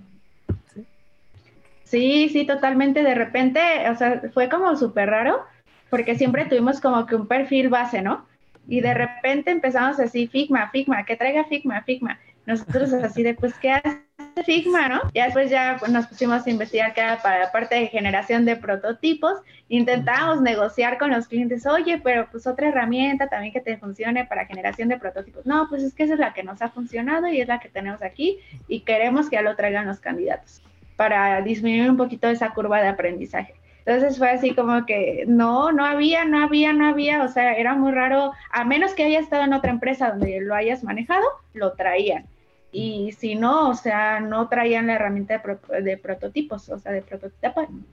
Sí, 1.94 2.28
sí, 2.28 2.44
totalmente. 2.44 3.04
De 3.04 3.14
repente, 3.14 3.60
o 3.88 3.94
sea, 3.94 4.20
fue 4.32 4.48
como 4.48 4.74
súper 4.74 5.10
raro, 5.10 5.44
porque 5.90 6.16
siempre 6.16 6.44
tuvimos 6.44 6.80
como 6.80 7.06
que 7.06 7.14
un 7.14 7.28
perfil 7.28 7.68
base, 7.68 8.02
¿no? 8.02 8.26
Y 8.66 8.80
de 8.80 8.94
repente 8.94 9.52
empezamos 9.52 10.00
así, 10.00 10.26
Figma, 10.26 10.70
Figma, 10.70 11.04
que 11.04 11.14
traiga 11.14 11.44
Figma, 11.44 11.82
Figma. 11.82 12.18
Nosotros 12.46 12.92
así 12.94 13.22
de, 13.22 13.34
pues, 13.34 13.54
¿qué 13.60 13.70
hace 13.70 14.02
Figma, 14.44 14.88
no? 14.88 15.02
Y 15.12 15.20
después 15.20 15.50
ya 15.50 15.78
nos 15.88 16.08
pusimos 16.08 16.44
a 16.44 16.50
investigar 16.50 16.94
que 16.94 17.00
era 17.00 17.22
para 17.22 17.38
la 17.38 17.52
parte 17.52 17.76
de 17.76 17.86
generación 17.86 18.44
de 18.44 18.56
prototipos. 18.56 19.38
Intentábamos 19.68 20.42
negociar 20.42 20.98
con 20.98 21.12
los 21.12 21.28
clientes, 21.28 21.64
oye, 21.64 22.00
pero 22.02 22.26
pues 22.28 22.48
otra 22.48 22.70
herramienta 22.70 23.28
también 23.28 23.52
que 23.52 23.60
te 23.60 23.76
funcione 23.76 24.24
para 24.24 24.46
generación 24.46 24.88
de 24.88 24.98
prototipos. 24.98 25.46
No, 25.46 25.68
pues 25.68 25.84
es 25.84 25.94
que 25.94 26.02
esa 26.02 26.14
es 26.14 26.18
la 26.18 26.34
que 26.34 26.42
nos 26.42 26.60
ha 26.60 26.70
funcionado 26.70 27.28
y 27.28 27.40
es 27.40 27.46
la 27.46 27.60
que 27.60 27.68
tenemos 27.68 28.02
aquí 28.02 28.40
y 28.66 28.80
queremos 28.80 29.30
que 29.30 29.36
ya 29.36 29.42
lo 29.42 29.54
traigan 29.54 29.86
los 29.86 30.00
candidatos 30.00 30.60
para 30.96 31.40
disminuir 31.42 31.90
un 31.90 31.96
poquito 31.96 32.28
esa 32.28 32.50
curva 32.50 32.80
de 32.80 32.88
aprendizaje. 32.88 33.54
Entonces 33.86 34.16
fue 34.16 34.30
así 34.30 34.54
como 34.54 34.86
que 34.86 35.24
no, 35.26 35.70
no 35.70 35.84
había, 35.84 36.24
no 36.24 36.42
había, 36.42 36.72
no 36.72 36.86
había, 36.86 37.22
o 37.22 37.28
sea, 37.28 37.54
era 37.54 37.74
muy 37.74 37.92
raro, 37.92 38.32
a 38.50 38.64
menos 38.64 38.94
que 38.94 39.04
haya 39.04 39.20
estado 39.20 39.44
en 39.44 39.52
otra 39.52 39.70
empresa 39.70 40.10
donde 40.10 40.40
lo 40.40 40.54
hayas 40.54 40.82
manejado, 40.84 41.24
lo 41.52 41.72
traían. 41.74 42.26
y 42.72 43.12
si 43.12 43.36
no, 43.36 43.68
o 43.68 43.74
sea, 43.74 44.18
no 44.20 44.48
traían 44.48 44.88
la 44.88 44.94
herramienta 44.94 45.40
de, 45.80 45.96
prototipos, 45.98 46.68
o 46.70 46.78
sea, 46.78 46.92
de 46.92 47.02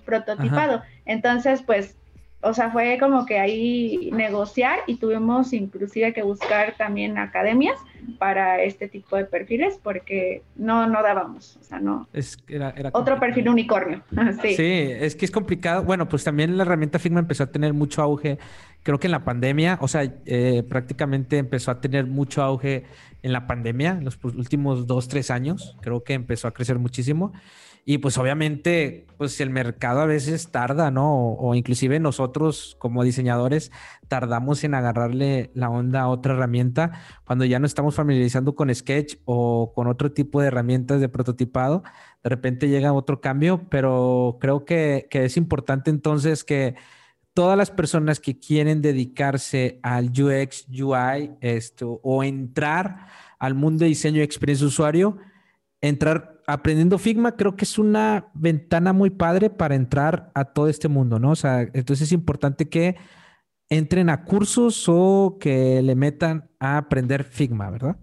prototipado. 0.06 0.82
Entonces, 1.06 1.62
pues 1.62 1.95
o 2.42 2.54
sea, 2.54 2.72
fue 2.72 2.98
como 3.00 3.26
que 3.26 3.39
ahí 3.39 4.10
negociar 4.12 4.80
y 4.88 4.96
tuvimos 4.96 5.54
inclusive 5.54 6.14
que 6.14 6.24
buscar 6.24 6.76
también 6.78 7.18
academias 7.18 7.78
para 8.18 8.64
este 8.64 8.88
tipo 8.88 9.16
de 9.16 9.26
perfiles 9.26 9.80
porque 9.82 10.42
no, 10.56 10.88
no 10.88 11.04
dábamos, 11.04 11.58
o 11.58 11.64
sea, 11.64 11.80
no. 11.80 12.08
Es, 12.14 12.38
era, 12.48 12.74
Otro 12.94 13.20
perfil 13.20 13.50
unicornio. 13.50 14.02
sí. 14.42 14.56
sí, 14.56 14.64
es 14.64 15.16
que 15.16 15.26
es 15.26 15.32
complicado. 15.32 15.84
Bueno, 15.84 16.10
pues 16.10 16.24
también 16.24 16.58
la 16.58 16.64
herramienta 16.64 16.98
Figma 16.98 17.20
empezó 17.20 17.44
a 17.44 17.52
tener 17.52 17.74
mucho 17.74 18.02
auge, 18.02 18.39
creo 18.84 19.00
que 19.00 19.08
en 19.08 19.12
la 19.12 19.24
pandemia, 19.24 19.78
o 19.82 19.88
sea, 19.88 20.04
eh, 20.26 20.64
prácticamente 20.68 21.38
empezó 21.38 21.70
a 21.72 21.80
tener 21.80 22.08
mucho 22.08 22.42
auge 22.42 22.86
en 23.22 23.34
la 23.34 23.46
pandemia, 23.46 23.92
en 23.92 24.06
los 24.06 24.18
últimos 24.24 24.88
dos, 24.88 25.08
tres 25.08 25.30
años, 25.30 25.78
creo 25.82 26.04
que 26.04 26.14
empezó 26.14 26.48
a 26.48 26.54
crecer 26.54 26.80
muchísimo. 26.80 27.34
Y 27.84 27.97
pues 27.97 28.17
obviamente, 28.17 29.07
pues 29.17 29.41
el 29.41 29.49
mercado 29.49 30.01
a 30.01 30.05
veces 30.05 30.51
tarda, 30.51 30.91
¿no? 30.91 31.34
O, 31.34 31.55
inclusive 31.55 31.99
nosotros 31.99 32.75
como 32.79 33.03
diseñadores 33.03 33.71
tardamos 34.07 34.63
en 34.63 34.75
agarrarle 34.75 35.51
la 35.55 35.69
onda 35.69 36.01
a 36.01 36.07
otra 36.07 36.34
herramienta 36.34 36.91
cuando 37.25 37.43
ya 37.45 37.59
no 37.59 37.65
estamos 37.65 37.95
familiarizando 37.95 38.55
con 38.55 38.73
Sketch 38.73 39.17
o 39.25 39.73
con 39.73 39.88
otro 39.88 40.11
tipo 40.11 40.41
de 40.41 40.47
herramientas 40.47 41.01
de 41.01 41.09
prototipado. 41.09 41.84
De 42.23 42.29
repente 42.29 42.69
llega 42.69 42.93
otro 42.93 43.19
cambio, 43.19 43.67
pero 43.69 44.38
creo 44.39 44.63
que, 44.63 45.07
que 45.09 45.25
es 45.25 45.36
importante 45.38 45.89
entonces 45.89 46.43
que 46.43 46.75
todas 47.34 47.57
las 47.57 47.71
personas 47.71 48.19
que 48.19 48.38
quieren 48.38 48.82
dedicarse 48.82 49.79
al 49.82 50.09
UX, 50.09 50.67
UI 50.69 51.32
esto, 51.41 51.99
o 52.03 52.23
entrar 52.23 53.07
al 53.39 53.55
mundo 53.55 53.86
de 53.86 53.89
diseño 53.89 54.19
y 54.19 54.23
experiencia 54.23 54.67
usuario, 54.67 55.17
entrar 55.82 56.41
aprendiendo 56.54 56.97
Figma 56.97 57.36
creo 57.36 57.56
que 57.56 57.66
es 57.66 57.78
una 57.80 58.28
ventana 58.34 58.93
muy 58.93 59.10
padre 59.10 59.49
para 59.49 59.76
entrar 59.76 60.32
a 60.34 60.45
todo 60.45 60.68
este 60.68 60.88
mundo, 60.88 61.20
¿no? 61.20 61.32
O 61.32 61.36
sea, 61.36 61.62
entonces 61.62 62.02
es 62.02 62.12
importante 62.12 62.70
que 62.70 62.95
entren 63.70 64.10
a 64.10 64.26
cursos 64.26 64.86
o 64.88 65.38
que 65.39 65.82
le 65.82 65.95
metan 65.95 66.49
a 66.60 66.78
aprender 66.78 67.24
Figma, 67.24 67.70
¿verdad? 67.70 67.97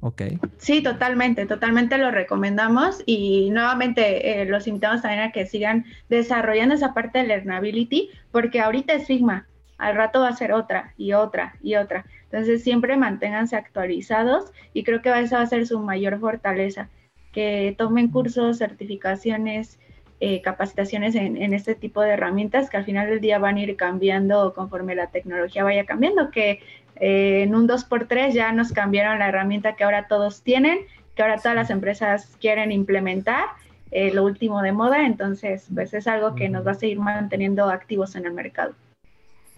Ok. 0.00 0.22
Sí, 0.58 0.82
totalmente, 0.82 1.46
totalmente 1.46 1.98
lo 1.98 2.10
recomendamos 2.10 3.02
y 3.06 3.50
nuevamente 3.50 4.42
eh, 4.42 4.44
los 4.44 4.66
invitamos 4.66 5.02
también 5.02 5.22
a 5.22 5.32
que 5.32 5.46
sigan 5.46 5.86
desarrollando 6.08 6.74
esa 6.74 6.92
parte 6.92 7.18
de 7.18 7.26
Learnability 7.26 8.10
porque 8.30 8.60
ahorita 8.60 8.92
es 8.92 9.06
Figma, 9.06 9.48
al 9.78 9.96
rato 9.96 10.20
va 10.20 10.28
a 10.28 10.36
ser 10.36 10.52
otra 10.52 10.94
y 10.96 11.12
otra 11.12 11.56
y 11.62 11.76
otra. 11.76 12.04
Entonces 12.30 12.62
siempre 12.62 12.96
manténganse 12.96 13.56
actualizados 13.56 14.52
y 14.72 14.84
creo 14.84 15.00
que 15.00 15.10
esa 15.20 15.38
va 15.38 15.42
a 15.42 15.46
ser 15.46 15.66
su 15.66 15.78
mayor 15.80 16.18
fortaleza, 16.18 16.88
que 17.32 17.74
tomen 17.78 18.08
cursos, 18.08 18.58
certificaciones, 18.58 19.78
eh, 20.18 20.40
capacitaciones 20.40 21.14
en, 21.14 21.52
este 21.52 21.74
tipo 21.74 22.00
de 22.00 22.10
herramientas 22.10 22.70
que 22.70 22.78
al 22.78 22.84
final 22.84 23.08
del 23.08 23.20
día 23.20 23.38
van 23.38 23.56
a 23.56 23.62
ir 23.62 23.76
cambiando 23.76 24.54
conforme 24.54 24.94
la 24.94 25.08
tecnología 25.08 25.62
vaya 25.62 25.84
cambiando, 25.84 26.30
que 26.30 26.60
eh, 26.96 27.42
en 27.42 27.54
un 27.54 27.68
2x3 27.68 28.32
ya 28.32 28.50
nos 28.52 28.72
cambiaron 28.72 29.18
la 29.18 29.28
herramienta 29.28 29.76
que 29.76 29.84
ahora 29.84 30.08
todos 30.08 30.42
tienen, 30.42 30.78
que 31.14 31.22
ahora 31.22 31.36
todas 31.36 31.54
las 31.54 31.70
empresas 31.70 32.36
quieren 32.40 32.72
implementar. 32.72 33.44
Eh, 33.92 34.12
lo 34.12 34.24
último 34.24 34.62
de 34.62 34.72
moda, 34.72 35.06
entonces 35.06 35.68
pues 35.72 35.94
es 35.94 36.08
algo 36.08 36.34
que 36.34 36.48
nos 36.48 36.66
va 36.66 36.72
a 36.72 36.74
seguir 36.74 36.98
manteniendo 36.98 37.68
activos 37.68 38.16
en 38.16 38.26
el 38.26 38.32
mercado. 38.32 38.72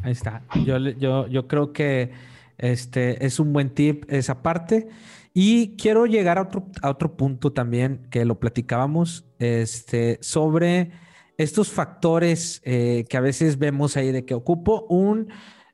Ahí 0.03 0.13
está. 0.13 0.43
Yo, 0.67 0.77
yo, 0.77 1.27
yo 1.29 1.49
creo 1.49 1.73
que 1.73 2.11
este 2.59 3.25
es 3.25 3.41
un 3.41 3.53
buen 3.53 3.71
tip 3.71 4.05
esa 4.09 4.43
parte. 4.43 4.89
Y 5.33 5.77
quiero 5.77 6.07
llegar 6.07 6.39
a 6.39 6.43
otro, 6.43 6.67
a 6.83 6.91
otro 6.91 7.17
punto 7.17 7.53
también 7.53 8.09
que 8.11 8.25
lo 8.25 8.41
platicábamos 8.41 9.25
este, 9.39 10.19
sobre 10.21 10.91
estos 11.37 11.71
factores 11.71 12.61
eh, 12.65 13.05
que 13.09 13.17
a 13.17 13.21
veces 13.21 13.59
vemos 13.59 13.97
ahí 13.97 14.11
de 14.11 14.25
que 14.25 14.35
ocupo 14.35 14.87
un 14.89 15.29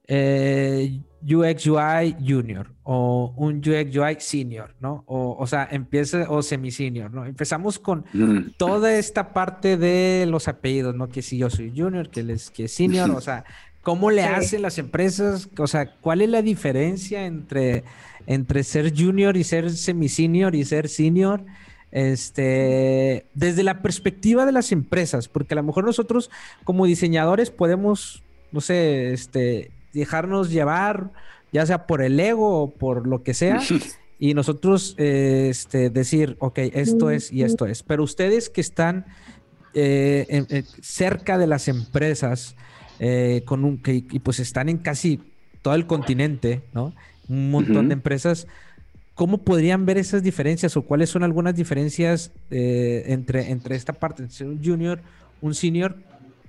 eh, 0.07 1.01
UX 1.23 1.67
UI 1.67 2.17
junior 2.21 2.75
o 2.83 3.33
un 3.39 3.59
UX 3.59 3.97
UI 3.97 4.17
senior, 4.19 4.77
¿no? 4.79 5.05
O, 5.07 5.37
o 5.39 5.47
sea, 5.47 5.67
empieza 5.71 6.27
o 6.29 6.43
semi-senior, 6.43 7.11
¿no? 7.11 7.25
Empezamos 7.25 7.79
con 7.79 8.05
toda 8.59 8.99
esta 8.99 9.33
parte 9.33 9.79
de 9.79 10.27
los 10.29 10.49
apellidos, 10.49 10.95
¿no? 10.95 11.09
Que 11.09 11.23
si 11.23 11.39
yo 11.39 11.49
soy 11.49 11.73
junior, 11.75 12.11
que, 12.11 12.23
les, 12.23 12.51
que 12.51 12.65
es 12.65 12.73
senior, 12.73 13.11
o 13.11 13.23
sea, 13.23 13.45
¿Cómo 13.85 14.11
le 14.11 14.25
hacen 14.25 14.63
las 14.63 14.79
empresas? 14.79 15.49
O 15.59 15.67
sea, 15.67 15.95
¿cuál 16.01 16.23
es 16.23 16.31
la 16.31 16.41
diferencia 16.41 17.27
entre, 17.27 17.85
entre 18.27 18.65
ser 18.65 18.93
junior 18.97 19.37
y 19.37 19.45
ser 19.45 19.71
semi-senior 19.71 20.55
y 20.55 20.65
ser 20.65 20.89
senior? 20.89 21.45
Este, 21.93 23.27
desde 23.35 23.63
la 23.63 23.83
perspectiva 23.83 24.47
de 24.47 24.53
las 24.53 24.73
empresas, 24.73 25.29
porque 25.29 25.55
a 25.55 25.57
lo 25.57 25.63
mejor 25.63 25.85
nosotros 25.85 26.31
como 26.65 26.87
diseñadores 26.87 27.51
podemos, 27.51 28.25
no 28.51 28.63
sé, 28.63 29.13
este, 29.13 29.71
dejarnos 29.93 30.51
llevar, 30.51 31.13
ya 31.53 31.65
sea 31.67 31.87
por 31.87 32.03
el 32.03 32.19
ego 32.19 32.63
o 32.63 32.71
por 32.71 33.07
lo 33.07 33.23
que 33.23 33.35
sea, 33.35 33.61
y 34.19 34.33
nosotros 34.33 34.95
este, 34.97 35.91
decir, 35.91 36.37
ok, 36.41 36.59
esto 36.73 37.11
es 37.11 37.31
y 37.31 37.43
esto 37.43 37.67
es. 37.67 37.83
Pero 37.83 38.03
ustedes 38.03 38.49
que 38.49 38.63
están 38.63 39.05
eh, 39.75 40.65
cerca 40.81 41.37
de 41.37 41.47
las 41.47 41.69
empresas, 41.69 42.57
eh, 42.99 43.43
con 43.45 43.65
un, 43.65 43.79
que, 43.79 43.95
y 43.95 44.19
pues 44.21 44.41
están 44.41 44.69
en 44.69 44.79
casi 44.79 45.21
todo 45.63 45.75
el 45.75 45.87
continente, 45.87 46.63
¿no? 46.73 46.95
Un 47.29 47.51
montón 47.51 47.89
de 47.89 47.95
empresas. 47.95 48.47
¿Cómo 49.15 49.39
podrían 49.39 49.87
ver 49.87 49.97
esas 49.99 50.23
diferencias 50.23 50.77
o 50.77 50.83
cuáles 50.83 51.11
son 51.11 51.23
algunas 51.23 51.55
diferencias 51.55 52.33
eh, 52.51 53.05
entre, 53.07 53.51
entre 53.51 53.77
esta 53.77 53.93
parte, 53.93 54.25
entre 54.25 54.47
un 54.47 54.63
junior, 54.63 55.01
un 55.41 55.55
senior 55.55 55.97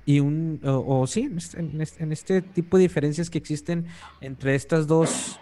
y 0.05 0.19
un, 0.19 0.59
o, 0.63 1.05
sí, 1.07 1.29
este, 1.37 1.59
en 1.59 2.11
este, 2.11 2.41
tipo 2.41 2.77
de 2.77 2.83
diferencias 2.83 3.29
que 3.29 3.37
existen 3.37 3.85
entre 4.21 4.55
estas 4.55 4.87
dos 4.87 5.39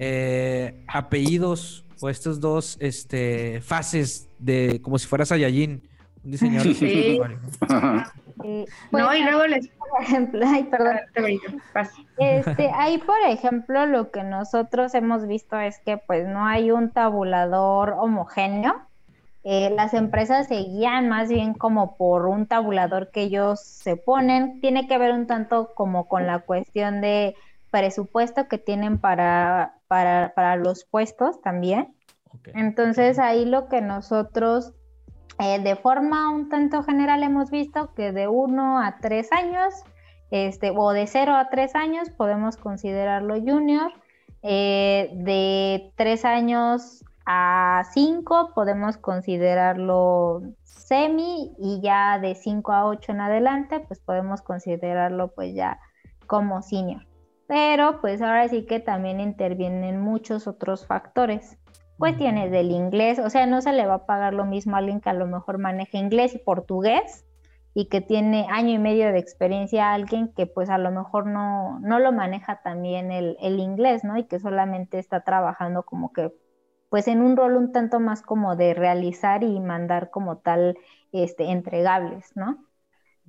eh, 0.00 0.82
apellidos 0.86 1.84
o 2.00 2.08
estas 2.08 2.40
dos 2.40 2.76
este, 2.80 3.60
fases 3.60 4.28
de 4.38 4.80
como 4.82 4.98
si 4.98 5.06
fuera 5.06 5.24
Saiyajin, 5.24 5.82
diseñador. 6.30 6.74
Sí. 6.74 7.20
Eh, 8.44 8.66
no, 8.92 9.14
y 9.14 9.22
luego 9.22 9.46
les... 9.46 9.68
Por 9.86 10.02
ejemplo, 10.02 10.44
ay, 10.46 10.64
perdón. 10.64 10.96
Ah, 11.74 11.88
este, 12.18 12.70
ahí, 12.74 12.98
por 12.98 13.16
ejemplo, 13.28 13.86
lo 13.86 14.10
que 14.10 14.24
nosotros 14.24 14.94
hemos 14.94 15.26
visto 15.28 15.58
es 15.58 15.78
que 15.78 15.96
pues 15.96 16.26
no 16.26 16.44
hay 16.44 16.72
un 16.72 16.90
tabulador 16.90 17.94
homogéneo. 17.96 18.74
Eh, 19.44 19.70
las 19.70 19.94
empresas 19.94 20.48
se 20.48 20.56
guían 20.56 21.08
más 21.08 21.28
bien 21.28 21.54
como 21.54 21.96
por 21.96 22.26
un 22.26 22.46
tabulador 22.46 23.12
que 23.12 23.22
ellos 23.22 23.60
se 23.60 23.96
ponen. 23.96 24.60
Tiene 24.60 24.88
que 24.88 24.98
ver 24.98 25.12
un 25.12 25.28
tanto 25.28 25.72
como 25.74 26.08
con 26.08 26.26
la 26.26 26.40
cuestión 26.40 27.00
de 27.00 27.36
presupuesto 27.70 28.48
que 28.48 28.58
tienen 28.58 28.98
para, 28.98 29.76
para, 29.86 30.32
para 30.34 30.56
los 30.56 30.84
puestos 30.84 31.40
también. 31.42 31.94
Entonces 32.54 33.18
ahí 33.18 33.44
lo 33.44 33.68
que 33.68 33.80
nosotros 33.80 34.74
eh, 35.38 35.60
de 35.60 35.76
forma 35.76 36.30
un 36.30 36.48
tanto 36.48 36.82
general 36.82 37.22
hemos 37.22 37.50
visto 37.50 37.92
que 37.94 38.12
de 38.12 38.28
1 38.28 38.80
a 38.80 38.98
3 39.00 39.32
años, 39.32 39.74
este, 40.30 40.72
o 40.74 40.92
de 40.92 41.06
0 41.06 41.34
a 41.34 41.48
3 41.50 41.74
años 41.74 42.10
podemos 42.10 42.56
considerarlo 42.56 43.34
junior, 43.34 43.92
eh, 44.42 45.10
de 45.12 45.92
3 45.96 46.24
años 46.24 47.04
a 47.26 47.82
5 47.92 48.52
podemos 48.54 48.96
considerarlo 48.96 50.42
semi 50.62 51.52
y 51.58 51.80
ya 51.82 52.20
de 52.20 52.36
5 52.36 52.72
a 52.72 52.86
8 52.86 53.12
en 53.12 53.20
adelante 53.20 53.80
pues 53.80 53.98
podemos 53.98 54.42
considerarlo 54.42 55.32
pues 55.34 55.54
ya 55.54 55.80
como 56.26 56.62
senior. 56.62 57.04
Pero 57.48 58.00
pues 58.00 58.22
ahora 58.22 58.48
sí 58.48 58.64
que 58.64 58.80
también 58.80 59.20
intervienen 59.20 60.00
muchos 60.00 60.46
otros 60.46 60.86
factores 60.86 61.58
cuestiones 61.98 62.50
del 62.50 62.70
inglés, 62.70 63.18
o 63.18 63.30
sea, 63.30 63.46
no 63.46 63.62
se 63.62 63.72
le 63.72 63.86
va 63.86 63.94
a 63.94 64.06
pagar 64.06 64.34
lo 64.34 64.44
mismo 64.44 64.76
a 64.76 64.78
alguien 64.78 65.00
que 65.00 65.10
a 65.10 65.14
lo 65.14 65.26
mejor 65.26 65.58
maneja 65.58 65.98
inglés 65.98 66.34
y 66.34 66.38
portugués 66.38 67.24
y 67.74 67.88
que 67.88 68.00
tiene 68.00 68.46
año 68.50 68.70
y 68.70 68.78
medio 68.78 69.12
de 69.12 69.18
experiencia 69.18 69.90
a 69.90 69.94
alguien 69.94 70.32
que 70.34 70.46
pues 70.46 70.70
a 70.70 70.78
lo 70.78 70.90
mejor 70.90 71.26
no, 71.26 71.78
no 71.80 71.98
lo 71.98 72.12
maneja 72.12 72.62
también 72.62 73.12
el, 73.12 73.36
el 73.40 73.60
inglés, 73.60 74.04
¿no? 74.04 74.16
Y 74.16 74.24
que 74.24 74.38
solamente 74.40 74.98
está 74.98 75.22
trabajando 75.24 75.82
como 75.82 76.12
que 76.12 76.32
pues 76.88 77.08
en 77.08 77.20
un 77.20 77.36
rol 77.36 77.56
un 77.56 77.72
tanto 77.72 78.00
más 78.00 78.22
como 78.22 78.56
de 78.56 78.74
realizar 78.74 79.42
y 79.44 79.60
mandar 79.60 80.10
como 80.10 80.38
tal 80.38 80.78
este, 81.12 81.50
entregables, 81.50 82.32
¿no? 82.36 82.65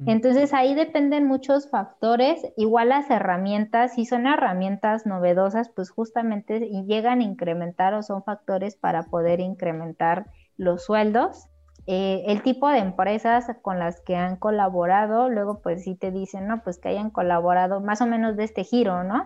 Entonces 0.06 0.54
ahí 0.54 0.76
dependen 0.76 1.26
muchos 1.26 1.70
factores, 1.70 2.46
igual 2.56 2.90
las 2.90 3.10
herramientas, 3.10 3.96
si 3.96 4.06
son 4.06 4.28
herramientas 4.28 5.08
novedosas, 5.08 5.70
pues 5.70 5.90
justamente 5.90 6.60
llegan 6.86 7.22
a 7.22 7.24
incrementar 7.24 7.96
o 7.96 8.04
son 8.04 8.24
factores 8.24 8.76
para 8.76 9.04
poder 9.04 9.40
incrementar 9.40 10.28
los 10.56 10.86
sueldos. 10.86 11.48
Eh, 11.88 12.26
el 12.28 12.44
tipo 12.44 12.70
de 12.70 12.80
empresas 12.80 13.48
con 13.64 13.80
las 13.80 14.02
que 14.02 14.16
han 14.16 14.36
colaborado, 14.36 15.30
luego 15.30 15.62
pues 15.62 15.84
sí 15.84 15.96
te 15.96 16.12
dicen, 16.12 16.48
no, 16.48 16.62
pues 16.62 16.78
que 16.78 16.90
hayan 16.90 17.10
colaborado 17.10 17.80
más 17.80 18.02
o 18.02 18.06
menos 18.06 18.38
de 18.38 18.44
este 18.44 18.64
giro, 18.64 19.04
¿no? 19.04 19.26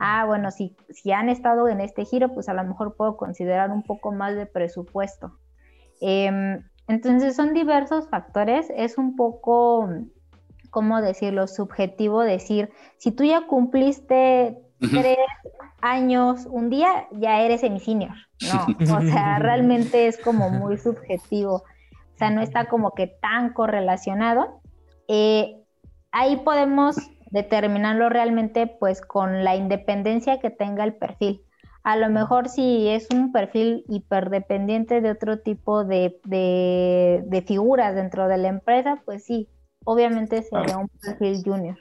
ah, 0.00 0.24
bueno, 0.24 0.50
si, 0.50 0.74
si 0.88 1.12
han 1.12 1.28
estado 1.28 1.68
en 1.68 1.80
este 1.80 2.04
giro, 2.04 2.32
pues 2.34 2.48
a 2.48 2.54
lo 2.54 2.64
mejor 2.64 2.96
puedo 2.96 3.16
considerar 3.16 3.70
un 3.70 3.82
poco 3.84 4.10
más 4.10 4.34
de 4.34 4.46
presupuesto. 4.46 5.38
Em, 6.00 6.64
entonces 6.90 7.36
son 7.36 7.54
diversos 7.54 8.08
factores, 8.08 8.66
es 8.74 8.98
un 8.98 9.14
poco, 9.14 9.88
¿cómo 10.70 11.00
decirlo?, 11.00 11.46
subjetivo 11.46 12.22
decir, 12.22 12.70
si 12.98 13.12
tú 13.12 13.22
ya 13.22 13.46
cumpliste 13.46 14.58
tres 14.80 15.18
años, 15.80 16.46
un 16.50 16.68
día, 16.68 17.06
ya 17.12 17.42
eres 17.42 17.60
semi-senior, 17.60 18.14
no, 18.42 18.96
o 18.96 19.02
sea, 19.02 19.38
realmente 19.38 20.08
es 20.08 20.18
como 20.18 20.50
muy 20.50 20.78
subjetivo, 20.78 21.54
o 21.54 22.18
sea, 22.18 22.30
no 22.30 22.40
está 22.42 22.64
como 22.64 22.90
que 22.90 23.06
tan 23.06 23.52
correlacionado. 23.52 24.60
Eh, 25.06 25.62
ahí 26.10 26.38
podemos 26.38 26.96
determinarlo 27.30 28.08
realmente 28.08 28.66
pues 28.66 29.00
con 29.00 29.44
la 29.44 29.54
independencia 29.54 30.40
que 30.40 30.50
tenga 30.50 30.82
el 30.82 30.94
perfil. 30.94 31.42
A 31.82 31.96
lo 31.96 32.10
mejor 32.10 32.48
si 32.48 32.88
es 32.88 33.08
un 33.10 33.32
perfil 33.32 33.84
hiperdependiente 33.88 35.00
de 35.00 35.10
otro 35.10 35.38
tipo 35.38 35.84
de, 35.84 36.20
de, 36.24 37.44
figuras 37.46 37.94
dentro 37.94 38.28
de 38.28 38.36
la 38.36 38.48
empresa, 38.48 39.00
pues 39.04 39.24
sí, 39.24 39.48
obviamente 39.84 40.42
sería 40.42 40.76
un 40.76 40.88
perfil 40.88 41.42
junior. 41.42 41.78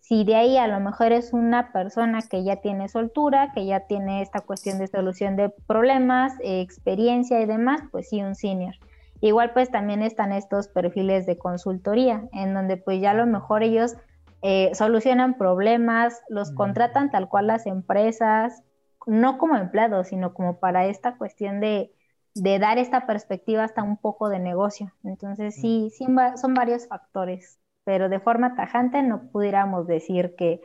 Si 0.00 0.24
de 0.24 0.34
ahí 0.34 0.56
a 0.56 0.66
lo 0.66 0.80
mejor 0.80 1.12
es 1.12 1.32
una 1.32 1.70
persona 1.70 2.20
que 2.22 2.42
ya 2.42 2.56
tiene 2.56 2.88
soltura, 2.88 3.52
que 3.54 3.66
ya 3.66 3.80
tiene 3.80 4.22
esta 4.22 4.40
cuestión 4.40 4.78
de 4.78 4.86
solución 4.86 5.36
de 5.36 5.50
problemas, 5.66 6.32
experiencia 6.42 7.40
y 7.40 7.46
demás, 7.46 7.82
pues 7.92 8.08
sí, 8.08 8.22
un 8.22 8.34
senior. 8.34 8.74
Igual 9.20 9.52
pues 9.52 9.70
también 9.70 10.02
están 10.02 10.32
estos 10.32 10.68
perfiles 10.68 11.26
de 11.26 11.36
consultoría, 11.36 12.28
en 12.32 12.54
donde 12.54 12.76
pues 12.76 13.00
ya 13.00 13.10
a 13.10 13.14
lo 13.14 13.26
mejor 13.26 13.62
ellos 13.62 13.96
eh, 14.42 14.70
solucionan 14.74 15.34
problemas, 15.34 16.22
los 16.28 16.52
contratan 16.52 17.10
tal 17.10 17.28
cual 17.28 17.48
las 17.48 17.66
empresas, 17.66 18.62
no 19.08 19.38
como 19.38 19.56
empleados, 19.56 20.08
sino 20.08 20.34
como 20.34 20.60
para 20.60 20.86
esta 20.86 21.16
cuestión 21.16 21.60
de, 21.60 21.90
dar 22.34 22.78
esta 22.78 23.06
perspectiva 23.06 23.64
hasta 23.64 23.82
un 23.82 23.96
poco 23.96 24.28
de 24.28 24.38
negocio. 24.38 24.92
Entonces 25.02 25.54
sí, 25.54 25.90
sí, 25.96 26.06
son 26.36 26.54
varios 26.54 26.86
factores, 26.86 27.58
pero 27.84 28.08
de 28.08 28.20
forma 28.20 28.54
tajante 28.54 29.02
no 29.02 29.30
pudiéramos 29.32 29.86
decir 29.86 30.34
que 30.36 30.60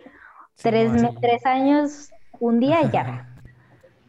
tres, 0.61 0.91
tres 1.21 1.45
años, 1.45 2.11
un 2.39 2.59
día 2.59 2.91
ya. 2.91 3.29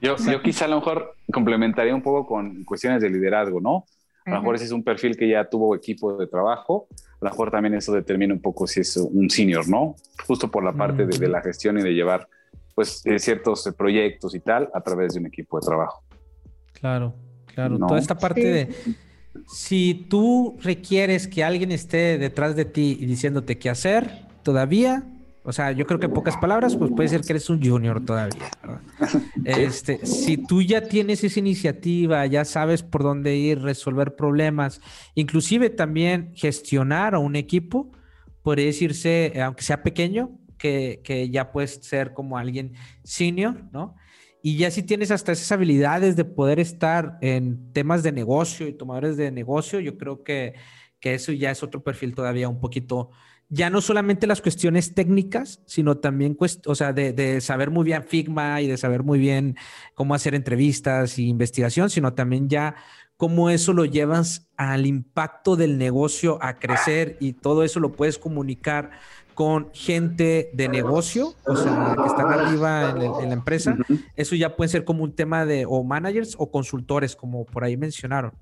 Yo, 0.01 0.17
yo 0.17 0.43
quizá 0.43 0.67
a 0.67 0.69
lo 0.69 0.77
mejor 0.81 1.15
complementaría 1.33 1.95
un 1.95 2.03
poco 2.03 2.27
con 2.27 2.63
cuestiones 2.65 3.01
de 3.01 3.09
liderazgo, 3.09 3.59
¿no? 3.59 3.87
A 4.27 4.31
lo 4.33 4.41
mejor 4.41 4.57
ese 4.57 4.65
es 4.65 4.73
un 4.73 4.85
perfil 4.85 5.17
que 5.17 5.27
ya 5.27 5.49
tuvo 5.49 5.75
equipo 5.75 6.19
de 6.19 6.27
trabajo, 6.27 6.89
a 6.93 7.25
lo 7.25 7.31
mejor 7.31 7.51
también 7.51 7.75
eso 7.75 7.93
determina 7.93 8.35
un 8.35 8.41
poco 8.43 8.67
si 8.67 8.81
es 8.81 8.99
un 8.99 9.31
senior, 9.31 9.67
¿no? 9.67 9.97
Justo 10.27 10.51
por 10.51 10.63
la 10.63 10.75
parte 10.75 11.07
de, 11.07 11.29
la 11.29 11.41
gestión 11.41 11.79
y 11.79 11.83
de 11.83 11.95
llevar 11.95 12.29
pues 12.75 13.05
eh, 13.07 13.19
ciertos 13.19 13.69
proyectos 13.77 14.35
y 14.35 14.41
tal 14.41 14.69
a 14.75 14.81
través 14.81 15.15
de 15.15 15.21
un 15.21 15.27
equipo 15.27 15.61
de 15.61 15.67
trabajo. 15.67 16.03
Claro, 16.73 17.15
claro. 17.47 17.79
Toda 17.79 17.99
esta 17.99 18.17
parte 18.17 18.45
de 18.45 18.75
si 19.49 20.07
tú 20.09 20.57
requieres 20.63 21.29
que 21.29 21.45
alguien 21.45 21.73
esté 21.73 22.19
detrás 22.19 22.57
de 22.57 22.65
ti 22.65 22.97
y 23.01 23.07
diciéndote 23.07 23.59
qué 23.59 23.71
hacer, 23.71 24.27
todavía 24.43 25.07
o 25.47 25.53
sea, 25.53 25.73
yo 25.73 25.87
creo 25.87 26.01
que 26.01 26.07
en 26.07 26.13
pocas 26.15 26.39
palabras, 26.39 26.75
pues 26.75 26.91
puede 26.97 27.11
ser 27.11 27.21
que 27.21 27.35
eres 27.35 27.51
un 27.51 27.63
junior 27.63 28.03
todavía. 28.05 28.49
Este, 29.45 30.07
si 30.07 30.39
tú 30.39 30.63
ya 30.63 30.81
tienes 30.81 31.23
esa 31.23 31.39
iniciativa, 31.39 32.25
ya 32.25 32.47
sabes 32.47 32.83
por 32.83 33.03
dónde 33.03 33.37
ir, 33.37 33.61
resolver 33.61 34.17
problemas, 34.17 34.81
inclusive 35.15 35.69
también 35.69 36.33
gestionar 36.35 37.15
a 37.15 37.19
un 37.19 37.37
equipo, 37.37 37.93
puede 38.43 38.65
decirse, 38.65 39.33
eh, 39.35 39.43
aunque 39.43 39.63
sea 39.63 39.83
pequeño, 39.83 40.31
que, 41.03 41.29
ya 41.31 41.53
puedes 41.53 41.75
ser 41.83 42.15
como 42.15 42.39
alguien 42.39 42.73
senior, 43.03 43.65
¿no? 43.73 43.97
Y 44.43 44.57
ya 44.57 44.71
si 44.71 44.83
tienes 44.83 45.11
hasta 45.11 45.33
esas 45.33 45.51
habilidades 45.53 46.17
de 46.17 46.25
poder 46.25 46.61
estar 46.61 47.19
en 47.23 47.73
temas 47.73 48.03
de 48.03 48.13
negocio 48.13 48.69
y 48.69 48.73
tomadores 48.73 49.17
de 49.17 49.31
negocio, 49.31 49.81
yo 49.81 49.97
creo 49.97 50.23
que, 50.23 50.55
que 51.01 51.15
eso 51.15 51.33
ya 51.33 51.51
es 51.51 51.63
otro 51.63 51.83
perfil 51.83 52.15
todavía 52.15 52.49
un 52.49 52.61
poquito 52.61 53.11
ya 53.51 53.71
no 53.71 53.81
solamente 53.81 54.27
las 54.27 54.41
cuestiones 54.41 54.95
técnicas, 54.95 55.61
sino 55.67 55.99
también, 55.99 56.37
o 56.67 56.75
sea, 56.75 56.93
de, 56.93 57.41
saber 57.41 57.71
muy 57.71 57.85
bien 57.85 58.03
Figma 58.03 58.61
y 58.61 58.67
de 58.67 58.77
saber 58.77 59.03
muy 59.03 59.19
bien 59.19 59.57
cómo 59.95 60.15
hacer 60.15 60.35
entrevistas 60.35 61.19
y 61.19 61.29
investigación, 61.29 61.91
sino 61.91 62.15
también 62.15 62.49
ya 62.49 62.75
cómo 63.17 63.51
eso 63.51 63.73
lo 63.73 63.85
llevas 63.85 64.49
al 64.57 64.87
impacto 64.87 65.57
del 65.57 65.79
negocio 65.79 66.39
a 66.43 66.55
crecer 66.55 67.17
y 67.21 67.35
todo 67.35 67.63
eso 67.63 67.81
lo 67.81 67.93
puedes 67.93 68.19
comunicar 68.19 68.91
con 69.35 69.71
gente 69.73 70.51
de 70.53 70.69
negocio, 70.69 71.35
o 71.47 71.57
sea, 71.57 71.95
que 72.01 72.07
están 72.07 72.33
arriba 72.33 72.91
en, 72.91 73.29
la 73.29 73.35
empresa. 73.35 73.77
Eso 74.17 74.35
ya 74.37 74.57
puede 74.57 74.69
ser 74.69 74.85
como 74.85 75.05
un 75.05 75.13
tema 75.13 75.45
de 75.45 75.67
o 75.67 75.83
managers 75.83 76.37
o 76.39 76.51
consultores, 76.51 77.17
como 77.17 77.45
por 77.45 77.65
ahí 77.65 77.77
mencionaron. 77.77 78.33